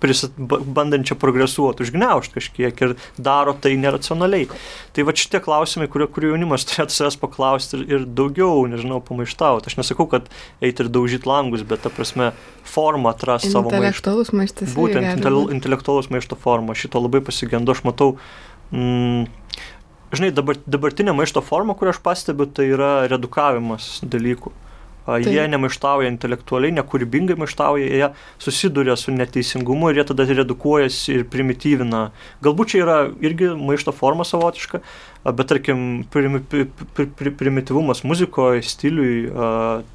prisit, 0.00 0.32
bandančią 0.40 1.18
progresuoti, 1.20 1.84
užgneušti 1.84 2.38
kažkiek 2.38 2.82
ir 2.86 2.96
daro 3.20 3.52
tai 3.52 3.74
neracionaliai. 3.80 4.48
Tai 4.96 5.04
va 5.04 5.12
šitie 5.16 5.42
klausimai, 5.44 5.90
kurie, 5.92 6.08
kurie 6.08 6.32
jaunimas 6.32 6.64
turėtų 6.70 6.96
savęs 6.96 7.20
paklausti 7.20 7.80
ir, 7.80 7.86
ir 7.92 8.08
daugiau, 8.08 8.64
nežinau, 8.72 9.02
pamaištauti. 9.04 9.68
Aš 9.68 9.80
nesakau, 9.82 10.08
kad 10.08 10.32
eiti 10.64 10.86
ir 10.86 10.92
daužyti 10.92 11.28
langus, 11.28 11.66
bet 11.68 11.84
ta 11.84 11.92
prasme 11.92 12.32
formą 12.66 13.12
atrasti 13.12 13.52
savo 13.52 13.68
maištą. 13.68 13.84
Intelektualus 13.84 14.32
maištas. 14.32 14.76
Būtent 14.76 15.28
intelektualus 15.54 16.08
maišto 16.12 16.40
forma. 16.40 16.76
Šito 16.78 17.04
labai 17.04 17.20
pasigendu. 17.24 17.76
Aš 17.76 17.84
matau, 17.84 18.14
mm, 18.72 19.28
žinai, 20.14 20.30
dabar, 20.34 20.60
dabartinė 20.66 21.14
maišto 21.16 21.42
forma, 21.42 21.74
kurią 21.78 21.96
aš 21.96 22.02
stebiu, 22.20 22.46
tai 22.46 22.70
yra 22.74 22.92
redukavimas 23.10 24.00
dalykų. 24.04 24.52
Tai. 25.06 25.20
Jie 25.22 25.44
nemaištauja 25.46 26.08
intelektualiai, 26.10 26.74
nekūrybingai 26.80 27.36
maištauja, 27.38 27.90
jie 27.94 28.06
susiduria 28.42 28.96
su 28.98 29.12
neteisingumu 29.14 29.92
ir 29.92 30.00
jie 30.00 30.04
tada 30.08 30.24
redukuojasi 30.26 31.12
ir 31.14 31.22
primityvina. 31.30 32.00
Galbūt 32.42 32.72
čia 32.72 32.80
yra 32.82 32.96
irgi 33.22 33.52
maišto 33.54 33.94
forma 33.94 34.26
savotiška, 34.26 34.80
bet 35.30 35.50
tarkim, 35.52 35.84
primi, 36.10 36.40
pri, 36.42 36.66
pri, 36.98 37.06
pri, 37.06 37.34
primityvumas 37.38 38.02
muzikoje, 38.02 38.64
stiliui, 38.66 39.30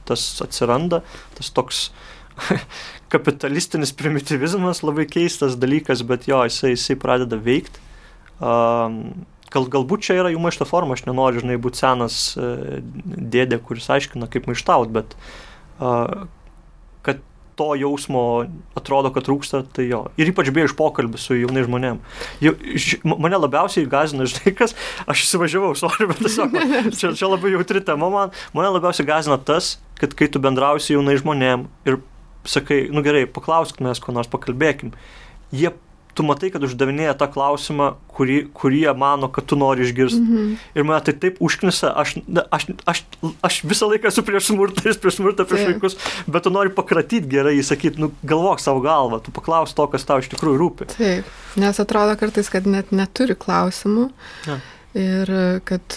tas 0.07 0.23
atsiranda, 0.47 1.01
tas 1.35 1.51
toks 1.59 1.83
kapitalistinis 3.11 3.91
primityvizmas, 3.99 4.79
labai 4.87 5.09
keistas 5.11 5.59
dalykas, 5.59 6.07
bet 6.07 6.31
jo, 6.31 6.39
jisai, 6.47 6.77
jisai 6.77 6.95
pradeda 7.03 7.35
veikti. 7.35 7.83
Um, 8.39 9.27
gal, 9.51 9.67
galbūt 9.71 10.05
čia 10.07 10.19
yra 10.21 10.31
jų 10.33 10.41
maišto 10.43 10.67
forma, 10.69 10.97
aš 10.97 11.05
nenoriu, 11.07 11.43
žinai, 11.43 11.59
būti 11.61 11.81
senas 11.83 12.21
e, 12.39 12.81
dėdė, 13.05 13.61
kuris 13.65 13.89
aiškina, 13.91 14.29
kaip 14.31 14.49
maištaut, 14.49 14.93
bet 14.93 15.17
kad 17.01 17.21
to 17.55 17.71
jausmo 17.75 18.23
atrodo, 18.77 19.11
kad 19.13 19.25
trūksta, 19.27 19.63
tai 19.75 19.87
jo. 19.89 20.03
Ir 20.21 20.31
ypač 20.31 20.51
beje 20.53 20.69
iš 20.69 20.75
pokalbių 20.77 21.19
su 21.19 21.35
jaunai 21.37 21.65
žmonėm. 21.65 21.99
Jau, 22.43 22.53
mane 23.11 23.39
labiausiai 23.41 23.89
gazina, 23.89 24.27
žinai, 24.29 24.53
kas, 24.57 24.75
aš 25.09 25.25
įsivažiavau, 25.25 25.73
sorry, 25.77 26.07
bet 26.09 26.21
tiesiog, 26.23 26.55
čia, 26.99 27.11
čia 27.17 27.29
labai 27.29 27.53
jautri 27.55 27.83
tema 27.85 28.09
man, 28.13 28.35
mane 28.57 28.71
labiausiai 28.77 29.09
gazina 29.09 29.37
tas, 29.37 29.75
kad 29.99 30.15
kai 30.17 30.29
tu 30.31 30.41
bendrausi 30.41 30.95
jaunai 30.95 31.17
žmonėm 31.21 31.67
ir 31.89 31.99
sakai, 32.49 32.83
nu 32.93 33.03
gerai, 33.05 33.27
paklausk 33.29 33.81
mes, 33.83 34.01
ko 34.01 34.15
nors 34.15 34.29
pakalbėkim, 34.31 34.95
jie 35.53 35.73
tu 36.13 36.25
matai, 36.27 36.49
kad 36.53 36.63
uždavinėja 36.65 37.13
tą 37.19 37.27
klausimą, 37.31 37.91
kurį, 38.11 38.37
kurį 38.57 38.81
jie 38.85 38.93
mano, 38.97 39.29
kad 39.31 39.47
tu 39.47 39.57
nori 39.59 39.85
išgirsti. 39.85 40.19
Mm 40.19 40.37
-hmm. 40.37 40.57
Ir 40.75 40.87
mane 40.87 41.03
tai 41.05 41.13
taip 41.13 41.37
užknisa, 41.39 41.93
aš, 41.95 42.15
aš, 42.51 42.67
aš, 42.85 43.03
aš 43.41 43.61
visą 43.63 43.89
laiką 43.91 44.07
esu 44.07 44.23
prieš 44.23 44.51
smurtą, 44.51 44.83
jis 44.89 44.97
prieš 44.97 45.15
smurtą, 45.19 45.45
prieš 45.45 45.65
taip. 45.65 45.71
vaikus, 45.71 45.97
bet 46.27 46.43
tu 46.43 46.49
nori 46.49 46.69
pakratyti 46.69 47.27
gerai, 47.27 47.55
įsakyti, 47.59 47.99
nu, 47.99 48.11
galvok 48.23 48.59
savo 48.59 48.81
galvą, 48.81 49.21
tu 49.23 49.31
paklaus 49.31 49.73
to, 49.73 49.87
kas 49.87 50.05
tau 50.05 50.19
iš 50.19 50.29
tikrųjų 50.33 50.57
rūpi. 50.57 50.91
Taip, 50.97 51.25
nes 51.55 51.79
atrodo 51.79 52.15
kartais, 52.19 52.49
kad 52.49 52.67
net 52.67 52.91
neturi 52.91 53.35
klausimų. 53.35 54.11
Ja. 54.47 54.59
Ir 54.91 55.29
kad 55.63 55.95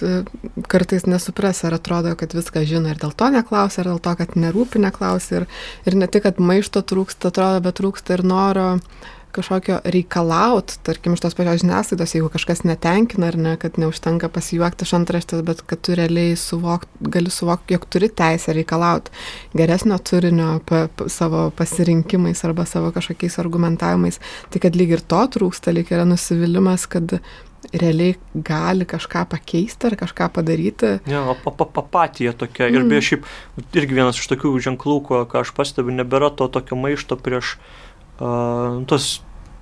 kartais 0.71 1.03
nesupras, 1.07 1.65
ar 1.67 1.75
atrodo, 1.75 2.13
kad 2.15 2.31
viską 2.31 2.63
žino 2.63 2.93
ir 2.93 3.01
dėl 3.03 3.11
to 3.11 3.27
neklausia, 3.35 3.81
ar 3.83 3.89
dėl 3.91 3.99
to, 3.99 4.13
kad 4.21 4.37
nerūpi 4.39 4.79
neklausia. 4.79 5.41
Ir, 5.41 5.47
ir 5.91 5.97
ne 5.99 6.07
tik, 6.07 6.23
kad 6.23 6.39
maišto 6.39 6.79
trūksta, 6.79 7.33
atrodo, 7.35 7.59
bet 7.65 7.81
trūksta 7.81 8.15
ir 8.15 8.23
noro 8.23 8.69
kažkokio 9.35 9.81
reikalaut, 9.85 10.77
tarkim, 10.87 11.15
iš 11.17 11.25
tos 11.25 11.37
pačios 11.37 11.63
žiniasklaidos, 11.63 12.15
jeigu 12.17 12.31
kažkas 12.33 12.65
netenkina 12.67 13.31
ar 13.33 13.39
ne, 13.41 13.55
kad 13.61 13.79
neužtenka 13.81 14.31
pasijuokti 14.33 14.87
iš 14.87 14.95
antraštės, 15.01 15.45
bet 15.47 15.63
kad 15.69 15.83
tu 15.85 15.97
realiai 15.99 16.37
suvok, 16.39 16.87
gali 17.15 17.33
suvokti, 17.35 17.77
jog 17.77 17.89
turi 17.93 18.11
teisę 18.11 18.55
reikalaut 18.57 19.11
geresnio 19.55 19.99
turinio 19.99 20.59
pa, 20.67 20.87
pa, 20.89 21.09
savo 21.13 21.49
pasirinkimais 21.57 22.45
arba 22.47 22.67
savo 22.69 22.93
kažkokiais 22.95 23.41
argumentavimais. 23.43 24.21
Tai 24.51 24.63
kad 24.63 24.79
lyg 24.79 24.95
ir 24.97 25.03
to 25.03 25.25
trūksta, 25.39 25.75
lyg 25.75 25.91
yra 25.95 26.07
nusivylimas, 26.09 26.87
kad 26.91 27.19
realiai 27.73 28.15
gali 28.35 28.87
kažką 28.89 29.25
pakeisti 29.31 29.89
ar 29.89 29.97
kažką 29.99 30.29
padaryti. 30.35 30.99
Ne, 31.07 31.17
ja, 31.17 31.23
apatija 31.57 32.35
tokia. 32.37 32.69
Mm. 32.69 32.77
Ir 32.77 32.89
beje, 32.91 33.07
šiaip 33.09 33.27
irgi 33.79 33.99
vienas 33.99 34.21
iš 34.21 34.29
tokių 34.33 34.55
ženklų, 34.69 34.99
ko, 35.09 35.23
ką 35.31 35.45
aš 35.45 35.55
pastebiu, 35.57 35.95
nebėra 35.97 36.31
to 36.35 36.49
tokio 36.53 36.79
maišto 36.79 37.17
prieš 37.21 37.57
tos 38.19 39.15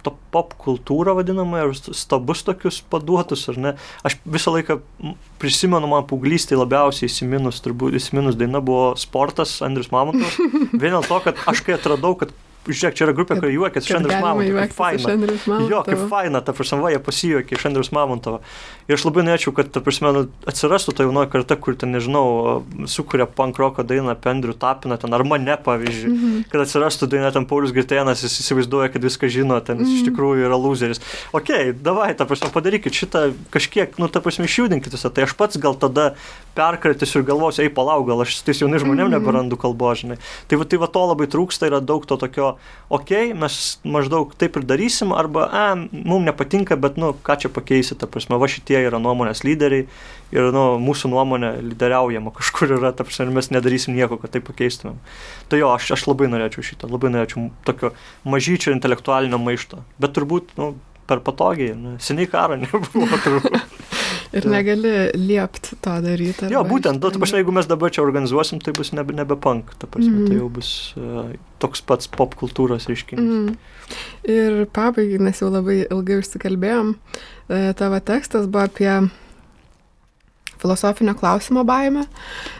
to 0.02 0.12
pop 0.34 0.54
kultūrą 0.58 1.14
vadinamą 1.18 1.60
ir 1.62 1.74
stabus 1.78 2.42
tokius 2.46 2.80
paduotus, 2.90 3.44
ar 3.52 3.58
ne. 3.64 3.72
Aš 4.06 4.18
visą 4.26 4.54
laiką 4.56 4.80
prisimenu, 5.42 5.88
man 5.90 6.06
paauglystėje 6.10 6.58
labiausiai 6.58 7.10
įsiminus, 7.10 7.62
turbūt 7.64 7.96
įsiminus 7.98 8.38
daina 8.38 8.62
buvo 8.64 8.92
sportas 9.00 9.60
Andrius 9.64 9.92
Mamontovas. 9.94 10.38
Vien 10.82 10.96
dėl 10.96 11.06
to, 11.06 11.20
kad 11.26 11.38
aš 11.50 11.62
kai 11.66 11.76
atradau, 11.78 12.16
kad 12.18 12.34
žiūrėk, 12.66 12.94
čia 12.94 13.06
yra 13.06 13.14
grupė, 13.16 13.36
kuri 13.40 13.56
juokiasi 13.56 13.90
iš 13.90 13.96
Andrius 13.98 14.20
Mamontovo. 14.22 14.66
Faina. 14.76 15.16
Jo, 15.70 15.82
kaip 15.86 16.04
faina, 16.10 16.42
ta 16.44 16.54
prasme, 16.54 16.78
jie 16.92 17.00
pasijuokė 17.02 17.56
iš 17.58 17.66
Andrius 17.70 17.90
Mamontovo. 17.94 18.40
Ir 18.90 18.96
aš 18.96 19.06
labai 19.06 19.24
norėčiau, 19.26 19.54
kad, 19.56 19.70
ta 19.74 19.82
prasme, 19.84 20.12
nu, 20.14 20.22
atsirastų 20.50 20.94
ta 20.98 21.06
jaunoji 21.06 21.30
karta, 21.32 21.56
kur 21.58 21.76
ten, 21.78 21.92
nežinau, 21.94 22.62
sukuria 22.90 23.26
punk 23.30 23.58
roko 23.62 23.84
dainą 23.86 24.14
apie 24.14 24.30
Andrių 24.32 24.54
Tapiną, 24.58 24.98
ten 25.02 25.14
ar 25.14 25.24
mane, 25.26 25.56
pavyzdžiui, 25.64 26.10
mm 26.10 26.18
-hmm. 26.22 26.44
kad 26.52 26.64
atsirastų 26.64 27.08
daina 27.14 27.30
ten 27.34 27.46
Paulius 27.46 27.74
Gritėnas, 27.74 28.22
jis 28.22 28.38
įsivaizduoja, 28.42 28.92
kad 28.92 29.02
viską 29.02 29.30
žino, 29.30 29.60
ten 29.60 29.78
mm 29.78 29.84
-hmm. 29.84 29.94
iš 29.94 30.02
mhm. 30.02 30.10
tikrųjų 30.10 30.46
yra 30.46 30.58
loseris. 30.58 31.00
Ok, 31.32 31.50
davai, 31.82 32.14
ta 32.14 32.24
prasme, 32.26 32.50
padarykit 32.54 32.92
šitą 32.92 33.32
kažkiek, 33.50 33.98
nu, 33.98 34.08
ta 34.08 34.20
prasme, 34.20 34.44
išjudinkit 34.44 34.92
visą. 34.92 35.10
Tai 35.10 35.24
aš 35.24 35.32
pats 35.32 35.58
gal 35.58 35.74
tada 35.74 36.14
perkratysiu 36.54 37.22
ir 37.22 37.26
galvosiu, 37.26 37.62
ei, 37.62 37.70
palauk, 37.70 38.06
gal 38.06 38.20
aš 38.20 38.36
su 38.36 38.44
tais 38.44 38.60
jaunais 38.60 38.82
žmonėm 38.82 39.08
mm 39.08 39.12
-hmm. 39.12 39.20
neberandu 39.20 39.56
kalbos, 39.56 39.98
žinai. 39.98 40.18
Tai 40.48 40.58
va, 40.58 40.64
tai 40.64 40.78
va 40.78 40.86
to 40.86 41.06
labai 41.06 41.26
trūksta, 41.26 41.66
yra 41.66 41.80
daug 41.80 42.06
to 42.06 42.16
tokio, 42.16 42.51
okei, 42.92 43.30
okay, 43.30 43.38
mes 43.38 43.58
maždaug 43.84 44.34
taip 44.38 44.56
ir 44.58 44.66
darysim, 44.68 45.14
arba, 45.16 45.46
a, 45.48 45.64
mums 45.76 46.26
nepatinka, 46.26 46.78
bet, 46.80 46.98
nu, 47.00 47.12
ką 47.26 47.38
čia 47.42 47.50
pakeisi, 47.52 47.96
ta 47.98 48.08
prasme, 48.10 48.38
va 48.40 48.48
šitie 48.50 48.78
yra 48.80 49.00
nuomonės 49.02 49.44
lyderiai 49.46 49.86
ir, 50.34 50.50
nu, 50.54 50.64
mūsų 50.82 51.12
nuomonė 51.12 51.54
lyderiaujama 51.72 52.34
kažkur 52.38 52.76
yra, 52.78 52.94
ta 52.96 53.06
prasme, 53.08 53.30
mes 53.34 53.52
nedarysim 53.54 53.96
nieko, 53.98 54.20
kad 54.22 54.34
tai 54.36 54.44
pakeistumėm. 54.44 55.00
Tai 55.52 55.60
jo, 55.62 55.72
aš, 55.74 55.92
aš 55.98 56.06
labai 56.10 56.30
norėčiau 56.32 56.64
šito, 56.72 56.90
labai 56.92 57.12
norėčiau 57.14 57.50
tokio 57.68 57.92
mažyčio 58.28 58.74
intelektualinio 58.76 59.40
maišto, 59.42 59.82
bet 60.02 60.16
turbūt, 60.18 60.56
nu, 60.60 60.74
per 61.08 61.22
patogiai, 61.24 61.74
ne, 61.76 61.96
seniai 62.02 62.30
karo 62.30 62.58
nebuvo 62.62 63.18
turbūt. 63.24 63.81
Ir 64.32 64.46
negali 64.48 64.92
liepti 65.18 65.76
to 65.84 65.94
daryti. 66.00 66.48
Jo, 66.52 66.62
būtent, 66.64 67.02
nu, 67.02 67.10
ta 67.12 67.20
prasme, 67.20 67.42
jeigu 67.42 67.52
mes 67.52 67.68
dabar 67.68 67.92
čia 67.92 68.00
organizuosim, 68.04 68.62
tai 68.64 68.72
bus 68.76 68.94
nebe, 68.96 69.12
nebe 69.16 69.36
punk, 69.36 69.74
ta 69.76 69.88
prasme, 69.90 70.22
mm. 70.22 70.30
tai 70.30 70.38
jau 70.38 70.48
bus 70.52 70.70
uh, 70.96 71.34
toks 71.60 71.84
pats 71.84 72.08
pop 72.08 72.36
kultūros 72.40 72.88
reiškinys. 72.88 73.28
Mm. 73.28 73.72
Ir 74.32 74.62
pabaigai, 74.72 75.20
nes 75.22 75.42
jau 75.42 75.50
labai 75.52 75.82
ilgai 75.84 76.20
užsikalbėjom, 76.22 76.94
e, 76.94 77.60
tavo 77.78 77.98
tekstas 78.00 78.48
buvo 78.48 78.64
apie 78.64 78.94
filosofinio 80.62 81.14
klausimo 81.18 81.64
baimę, 81.66 82.04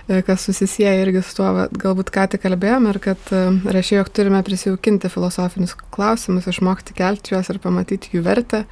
e, 0.09 0.21
kas 0.27 0.47
susisieja 0.49 0.95
irgi 1.05 1.23
su 1.23 1.39
tuo, 1.39 1.51
galbūt 1.85 2.11
ką 2.15 2.27
tik 2.35 2.43
kalbėjom 2.45 2.91
ir 2.91 2.99
kad 3.05 3.33
e, 3.35 3.45
rašė, 3.77 4.01
jog 4.01 4.11
turime 4.15 4.43
prisijaukinti 4.47 5.11
filosofinius 5.13 5.77
klausimus, 5.95 6.51
išmokti 6.51 6.99
kelti 6.99 7.37
juos 7.37 7.51
ir 7.53 7.63
pamatyti 7.63 8.17
jų 8.17 8.27
vertę. 8.27 8.65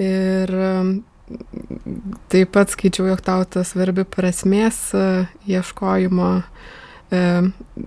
Ir 0.00 0.54
taip 2.30 2.52
pat 2.54 2.72
skaičiau, 2.72 3.08
jog 3.10 3.22
tau 3.24 3.44
tas 3.48 3.72
svarbi 3.74 4.04
prasmės 4.08 4.78
e, 4.96 5.04
ieškojimo 5.50 6.30
e, 6.40 7.22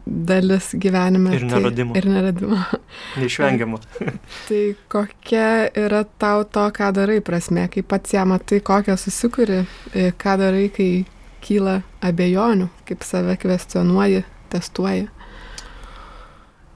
dalis 0.06 0.72
gyvenime. 0.80 1.36
Ir 1.38 1.48
neradimo. 1.50 1.96
Tai, 1.96 2.02
ir 2.02 2.10
neradimo. 2.12 2.60
Neišvengiamo. 3.22 3.80
tai 4.48 4.62
kokia 4.92 5.50
yra 5.86 6.04
tau 6.22 6.46
to, 6.46 6.68
ką 6.76 6.92
darai 6.96 7.20
prasme, 7.26 7.68
kai 7.74 7.86
pats 7.88 8.16
ją 8.16 8.28
matai, 8.30 8.62
kokią 8.66 8.98
susikuri, 9.00 9.64
e, 9.94 10.12
ką 10.20 10.38
darai, 10.42 10.70
kai 10.74 10.92
kyla 11.44 11.82
abejonių, 12.04 12.70
kaip 12.88 13.04
save 13.08 13.36
kvestionuoji, 13.42 14.24
testuoji. 14.54 15.10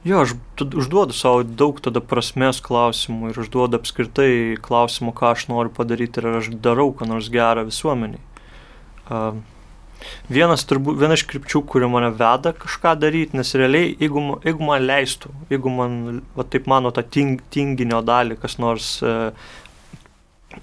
Jo, 0.08 0.22
aš 0.24 0.38
užduodu 0.64 1.16
savo 1.16 1.42
daug 1.44 1.82
tada 1.84 2.00
prasmės 2.00 2.62
klausimų 2.64 3.34
ir 3.34 3.40
užduodu 3.42 3.76
apskritai 3.82 4.56
klausimų, 4.64 5.12
ką 5.18 5.34
aš 5.34 5.48
noriu 5.52 5.74
padaryti 5.74 6.22
ir 6.22 6.30
ar 6.30 6.38
aš 6.40 6.48
darau, 6.64 6.94
ką 6.96 7.10
nors 7.10 7.28
gerą 7.34 7.66
visuomeniai. 7.68 8.22
Uh, 9.12 9.42
vienas 10.32 10.64
turbūt, 10.70 10.96
viena 11.02 11.18
iš 11.18 11.26
krypčių, 11.28 11.64
kuri 11.68 11.90
mane 11.92 12.14
veda 12.16 12.54
kažką 12.56 12.94
daryti, 13.02 13.36
nes 13.36 13.52
realiai, 13.60 13.90
jeigu, 14.00 14.24
jeigu 14.48 14.70
man 14.70 14.86
leistų, 14.88 15.34
jeigu 15.52 15.74
man, 15.76 15.98
va 16.38 16.46
taip 16.48 16.70
mano, 16.72 16.94
tą 16.96 17.04
ting, 17.04 17.42
tinginio 17.52 18.00
dalį 18.06 18.40
kas 18.40 18.56
nors 18.64 18.94
uh, 19.04 19.34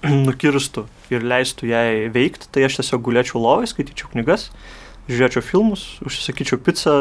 nukirstų 0.25 0.87
ir 1.13 1.27
leistų 1.35 1.69
jai 1.69 1.85
veikti, 2.17 2.49
tai 2.49 2.65
aš 2.65 2.79
tiesiog 2.81 3.05
gulėčiau 3.11 3.45
lovai, 3.45 3.69
skaityčiau 3.69 4.09
knygas. 4.15 4.49
Uh, 4.49 4.84
žiūrėčiau 5.05 5.43
filmus, 5.45 5.83
užsisakyčiau 6.05 6.59
pizzą, 6.65 6.95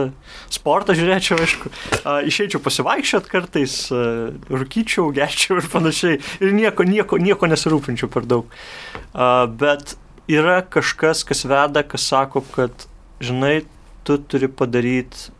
sportą 0.52 0.96
žiūrėčiau, 0.96 1.38
aišku, 1.40 1.70
išeičiau 2.28 2.60
pasivaikščiot 2.64 3.28
kartais, 3.32 3.76
rūkyčiau, 4.52 5.08
gerčiau 5.16 5.60
ir 5.62 5.68
panašiai. 5.72 6.18
Ir 6.44 6.52
nieko, 6.56 6.84
nieko, 6.88 7.20
nieko 7.20 7.48
nesirūpinčiau 7.48 8.10
per 8.12 8.28
daug. 8.28 8.52
Bet 9.60 9.96
yra 10.28 10.60
kažkas, 10.62 11.24
kas 11.24 11.44
veda, 11.48 11.84
kas 11.86 12.04
sako, 12.12 12.44
kad, 12.52 12.86
žinai, 13.24 13.62
tu 14.04 14.18
turi 14.20 14.52
padaryti 14.52 15.32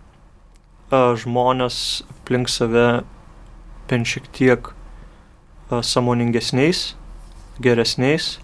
žmonės 0.95 2.05
aplink 2.17 2.49
save 2.49 3.05
bent 3.91 4.09
šiek 4.09 4.29
tiek 4.33 4.73
samoningesniais, 5.69 6.95
geresniais, 7.61 8.39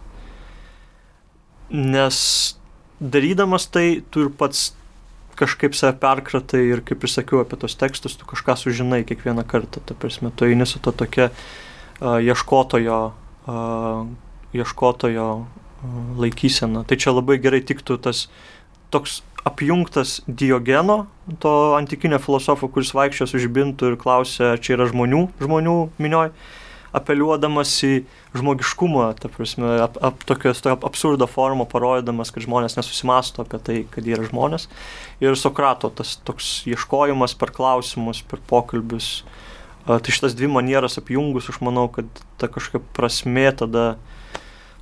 nes 1.70 2.18
darydamas 3.00 3.66
tai, 3.72 4.02
tu 4.10 4.26
ir 4.26 4.30
pats 4.30 4.70
kažkaip 5.40 5.74
save 5.76 5.96
perkratai 6.00 6.60
ir, 6.68 6.82
kaip 6.84 7.04
ir 7.04 7.12
sakiau 7.12 7.40
apie 7.40 7.56
tos 7.60 7.76
tekstus, 7.80 8.18
tu 8.20 8.28
kažką 8.28 8.58
sužinai 8.60 9.02
kiekvieną 9.08 9.46
kartą. 9.48 9.80
Ta 9.80 9.96
prasme, 9.96 10.32
tu 10.36 10.44
eini 10.44 10.68
su 10.68 10.82
to 10.84 10.92
tokia 10.92 11.30
uh, 11.30 12.20
ieškotojo, 12.20 13.00
uh, 13.48 14.04
ieškotojo 14.52 15.28
uh, 15.40 15.98
laikysena. 16.20 16.84
Tai 16.84 17.00
čia 17.00 17.16
labai 17.16 17.40
gerai 17.40 17.64
tiktų 17.64 17.96
tas 18.04 18.28
toks 18.92 19.22
apjungtas 19.48 20.18
Diogeno, 20.28 21.06
to 21.40 21.72
antikinio 21.78 22.20
filosofo, 22.20 22.68
kuris 22.68 22.92
vaikščiojo 22.92 23.30
su 23.30 23.40
žibintu 23.40 23.88
ir 23.88 23.96
klausė, 23.96 24.58
čia 24.60 24.76
yra 24.76 24.90
žmonių, 24.90 25.24
žmonių 25.40 25.76
minioj. 25.96 26.34
Uh, 26.34 26.59
apeliuodamas 26.96 27.72
į 27.86 27.92
žmogiškumą, 28.36 29.06
ta 29.20 29.30
prasme, 29.32 29.76
ap, 29.84 29.98
ap, 30.02 30.24
tokios 30.26 30.62
to 30.64 30.72
absurdo 30.74 31.28
formą 31.30 31.66
parodydamas, 31.70 32.32
kad 32.34 32.44
žmonės 32.46 32.76
nesusimasto 32.78 33.44
apie 33.44 33.60
tai, 33.66 33.76
kad 33.90 34.06
jie 34.06 34.16
yra 34.16 34.26
žmonės. 34.26 34.66
Ir 35.22 35.38
Sokrato 35.38 35.92
tas 35.94 36.16
toks 36.26 36.60
ieškojimas 36.70 37.36
per 37.38 37.54
klausimus, 37.54 38.24
per 38.26 38.42
pokalbius. 38.50 39.20
Tai 39.86 40.12
šitas 40.12 40.34
dvi 40.36 40.50
manieras 40.52 40.98
apjungus, 41.00 41.48
aš 41.50 41.60
manau, 41.64 41.86
kad 41.92 42.08
ta 42.38 42.50
kažkokia 42.52 42.82
prasme 42.96 43.46
tada 43.56 43.86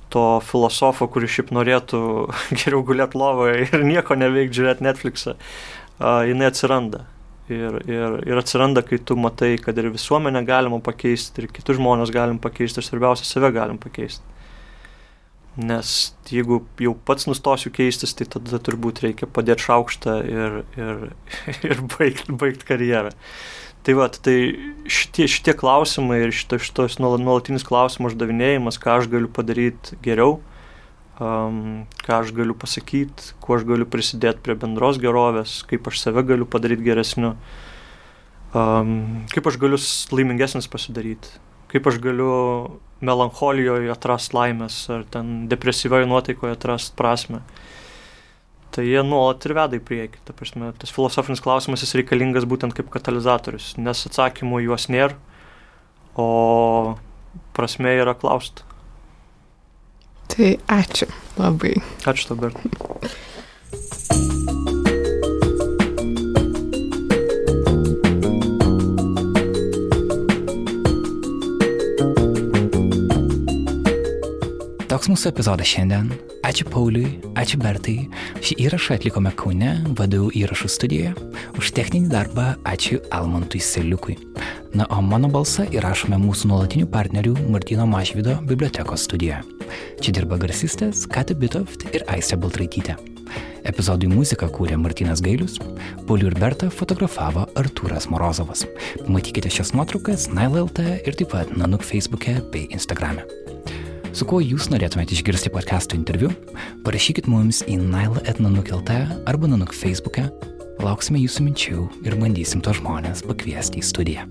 to 0.09 0.23
filosofo, 0.41 1.07
kuris 1.13 1.35
šiaip 1.35 1.53
norėtų 1.53 2.01
geriau 2.59 2.81
gulėti 2.85 3.21
lovoje 3.21 3.69
ir 3.69 3.85
nieko 3.85 4.17
neveikti, 4.17 4.57
žiūrėti 4.57 4.85
Netflixą, 4.85 5.37
jinai 5.99 6.49
atsiranda 6.49 7.05
ir, 7.53 7.77
ir, 7.89 8.17
ir 8.29 8.41
atsiranda, 8.41 8.83
kai 8.85 8.99
tu 9.01 9.17
matai, 9.19 9.55
kad 9.61 9.77
ir 9.77 9.89
visuomenę 9.93 10.43
galima 10.47 10.79
pakeisti, 10.83 11.43
ir 11.43 11.53
kitus 11.53 11.79
žmonės 11.79 12.13
galim 12.15 12.39
pakeisti, 12.41 12.81
ir 12.81 12.87
svarbiausia, 12.87 13.27
save 13.27 13.51
galim 13.55 13.79
pakeisti. 13.81 14.25
Nes 15.59 15.93
jeigu 16.29 16.61
jau 16.79 16.93
pats 17.05 17.27
nustosiu 17.27 17.71
keistis, 17.75 18.13
tai 18.15 18.27
tada 18.31 18.61
turbūt 18.63 19.01
reikia 19.03 19.27
padėti 19.27 19.65
šaukštą 19.67 20.19
ir, 20.29 20.59
ir, 20.79 21.01
ir 21.71 21.81
baigti 21.97 22.35
baigt 22.39 22.63
karjerą. 22.69 23.11
Tai 23.83 23.95
va, 23.95 24.09
tai 24.11 24.37
šitie, 24.91 25.25
šitie 25.31 25.55
klausimai 25.57 26.19
ir 26.25 26.35
šitas 26.35 26.65
šitos 26.67 26.97
nuolatinis 26.99 27.63
klausimų 27.67 28.11
uždavinėjimas, 28.11 28.79
ką 28.79 28.99
aš 28.99 29.11
galiu 29.11 29.31
padaryti 29.31 29.95
geriau, 30.03 30.37
um, 31.19 31.85
ką 32.03 32.21
aš 32.23 32.33
galiu 32.35 32.55
pasakyti, 32.57 33.33
kuo 33.43 33.57
aš 33.57 33.65
galiu 33.67 33.87
prisidėti 33.89 34.43
prie 34.45 34.55
bendros 34.59 34.99
gerovės, 35.01 35.59
kaip 35.69 35.87
aš 35.91 36.03
save 36.05 36.23
galiu 36.27 36.47
padaryti 36.49 36.87
geresniu, 36.87 37.35
um, 38.55 38.93
kaip 39.33 39.49
aš 39.51 39.59
galiu 39.61 39.79
laimingesnis 40.15 40.69
pasidaryti, 40.71 41.35
kaip 41.71 41.89
aš 41.91 41.99
galiu 42.03 42.31
melancholijoje 43.05 43.91
atrasti 43.93 44.35
laimės 44.35 44.81
ar 44.91 45.05
ten 45.11 45.47
depresyvioje 45.51 46.07
nuotaikoje 46.09 46.55
atrasti 46.55 46.97
prasme. 46.99 47.43
Tai 48.69 48.83
jie 48.85 49.01
nuolat 49.01 49.43
ir 49.47 49.55
veda 49.57 49.77
į 49.79 49.81
priekį. 49.81 50.19
Ta 50.27 50.33
prasme, 50.37 50.69
tas 50.77 50.91
filosofinis 50.93 51.41
klausimas 51.41 51.81
jis 51.81 51.95
reikalingas 51.97 52.45
būtent 52.45 52.75
kaip 52.77 52.91
katalizatorius, 52.93 53.73
nes 53.81 54.05
atsakymų 54.05 54.61
juos 54.67 54.85
nėra, 54.93 55.17
o 56.19 56.95
prasme 57.57 57.95
yra 57.97 58.13
klausti. 58.13 58.68
Tai 60.29 60.49
ačiū 60.71 61.09
labai. 61.39 61.75
Ačiū 62.07 62.31
dabar. 62.31 62.53
Toks 74.89 75.11
mūsų 75.11 75.29
epizodas 75.33 75.69
šiandien. 75.69 76.13
Ačiū 76.49 76.65
Pauliui, 76.65 77.19
ačiū 77.37 77.59
Bertai. 77.61 78.07
Šį 78.41 78.55
įrašą 78.63 78.95
atlikome 78.97 79.29
Kaune, 79.37 79.83
VDU 79.93 80.31
įrašų 80.33 80.69
studijoje. 80.73 81.11
Už 81.61 81.69
techninį 81.77 82.09
darbą 82.09 82.45
ačiū 82.65 82.97
Almantui 83.13 83.61
Seliukui. 83.61 84.15
Na, 84.73 84.87
o 84.89 84.97
mano 85.05 85.29
balsą 85.29 85.67
įrašome 85.69 86.17
mūsų 86.17 86.49
nuolatinių 86.49 86.87
partnerių 86.89 87.35
Martino 87.53 87.85
Mašvido 87.85 88.39
bibliotekos 88.49 89.05
studijoje. 89.05 89.43
Čia 90.01 90.15
dirba 90.17 90.39
garsistės 90.41 91.03
Kati 91.11 91.37
Bitoft 91.37 91.85
ir 91.93 92.07
Aistė 92.09 92.39
Baltraitytė. 92.41 92.97
Epizodui 93.69 94.09
muziką 94.09 94.49
kūrė 94.49 94.79
Martinas 94.81 95.21
Gailius, 95.21 95.59
Paulių 96.09 96.31
ir 96.31 96.39
Bertą 96.41 96.71
fotografavo 96.73 97.45
Artūras 97.61 98.09
Morozovas. 98.09 98.65
Pamatykite 99.03 99.53
šias 99.53 99.75
nuotraukas 99.77 100.31
NileLT 100.33 100.81
ir 101.05 101.13
taip 101.13 101.29
pat 101.35 101.53
Nanuk 101.53 101.85
Facebook'e 101.85 102.39
bei 102.49 102.65
Instagram'e. 102.73 103.48
Su 104.09 104.25
kuo 104.25 104.39
jūs 104.41 104.71
norėtumėte 104.71 105.13
išgirsti 105.13 105.51
podcast'o 105.53 105.93
interviu, 105.97 106.29
parašykit 106.85 107.27
mums 107.29 107.63
į 107.69 107.77
nailaetnanuk.lt 107.77 108.91
arba 109.29 109.47
nanuk 109.51 109.73
Facebook'e. 109.75 110.23
Lauksime 110.81 111.19
jūsų 111.21 111.43
minčių 111.45 111.79
ir 112.07 112.13
bandysim 112.17 112.61
to 112.65 112.71
žmonės 112.73 113.21
pakviesti 113.27 113.79
į 113.81 113.83
studiją. 113.85 114.21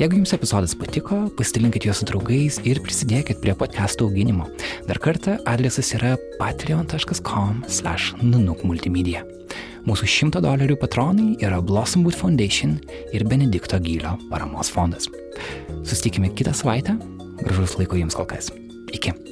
Jeigu 0.00 0.16
jums 0.16 0.32
epizodas 0.32 0.74
patiko, 0.78 1.28
pasidalinkit 1.36 1.84
juos 1.84 1.98
su 2.00 2.06
draugais 2.08 2.54
ir 2.64 2.80
prisidėkit 2.80 3.36
prie 3.42 3.54
podcast'o 3.58 4.04
auginimo. 4.08 4.44
Dar 4.88 4.98
kartą 5.02 5.32
adresas 5.44 5.92
yra 5.98 6.12
patreon.com/nanukmultimedia. 6.40 9.20
Mūsų 9.84 10.04
100 10.06 10.40
dolerių 10.40 10.76
patronai 10.80 11.36
yra 11.42 11.60
Blossomwood 11.60 12.16
Foundation 12.16 12.80
ir 13.12 13.24
Benedikto 13.28 13.76
Gylio 13.82 14.16
paramos 14.30 14.70
fondas. 14.72 15.08
Sustikime 15.82 16.28
kitą 16.32 16.54
savaitę. 16.56 16.96
Gražus 17.42 17.74
laiko 17.76 17.96
jums 17.98 18.14
kol 18.14 18.26
kas. 18.30 18.61
Iki. 18.92 19.31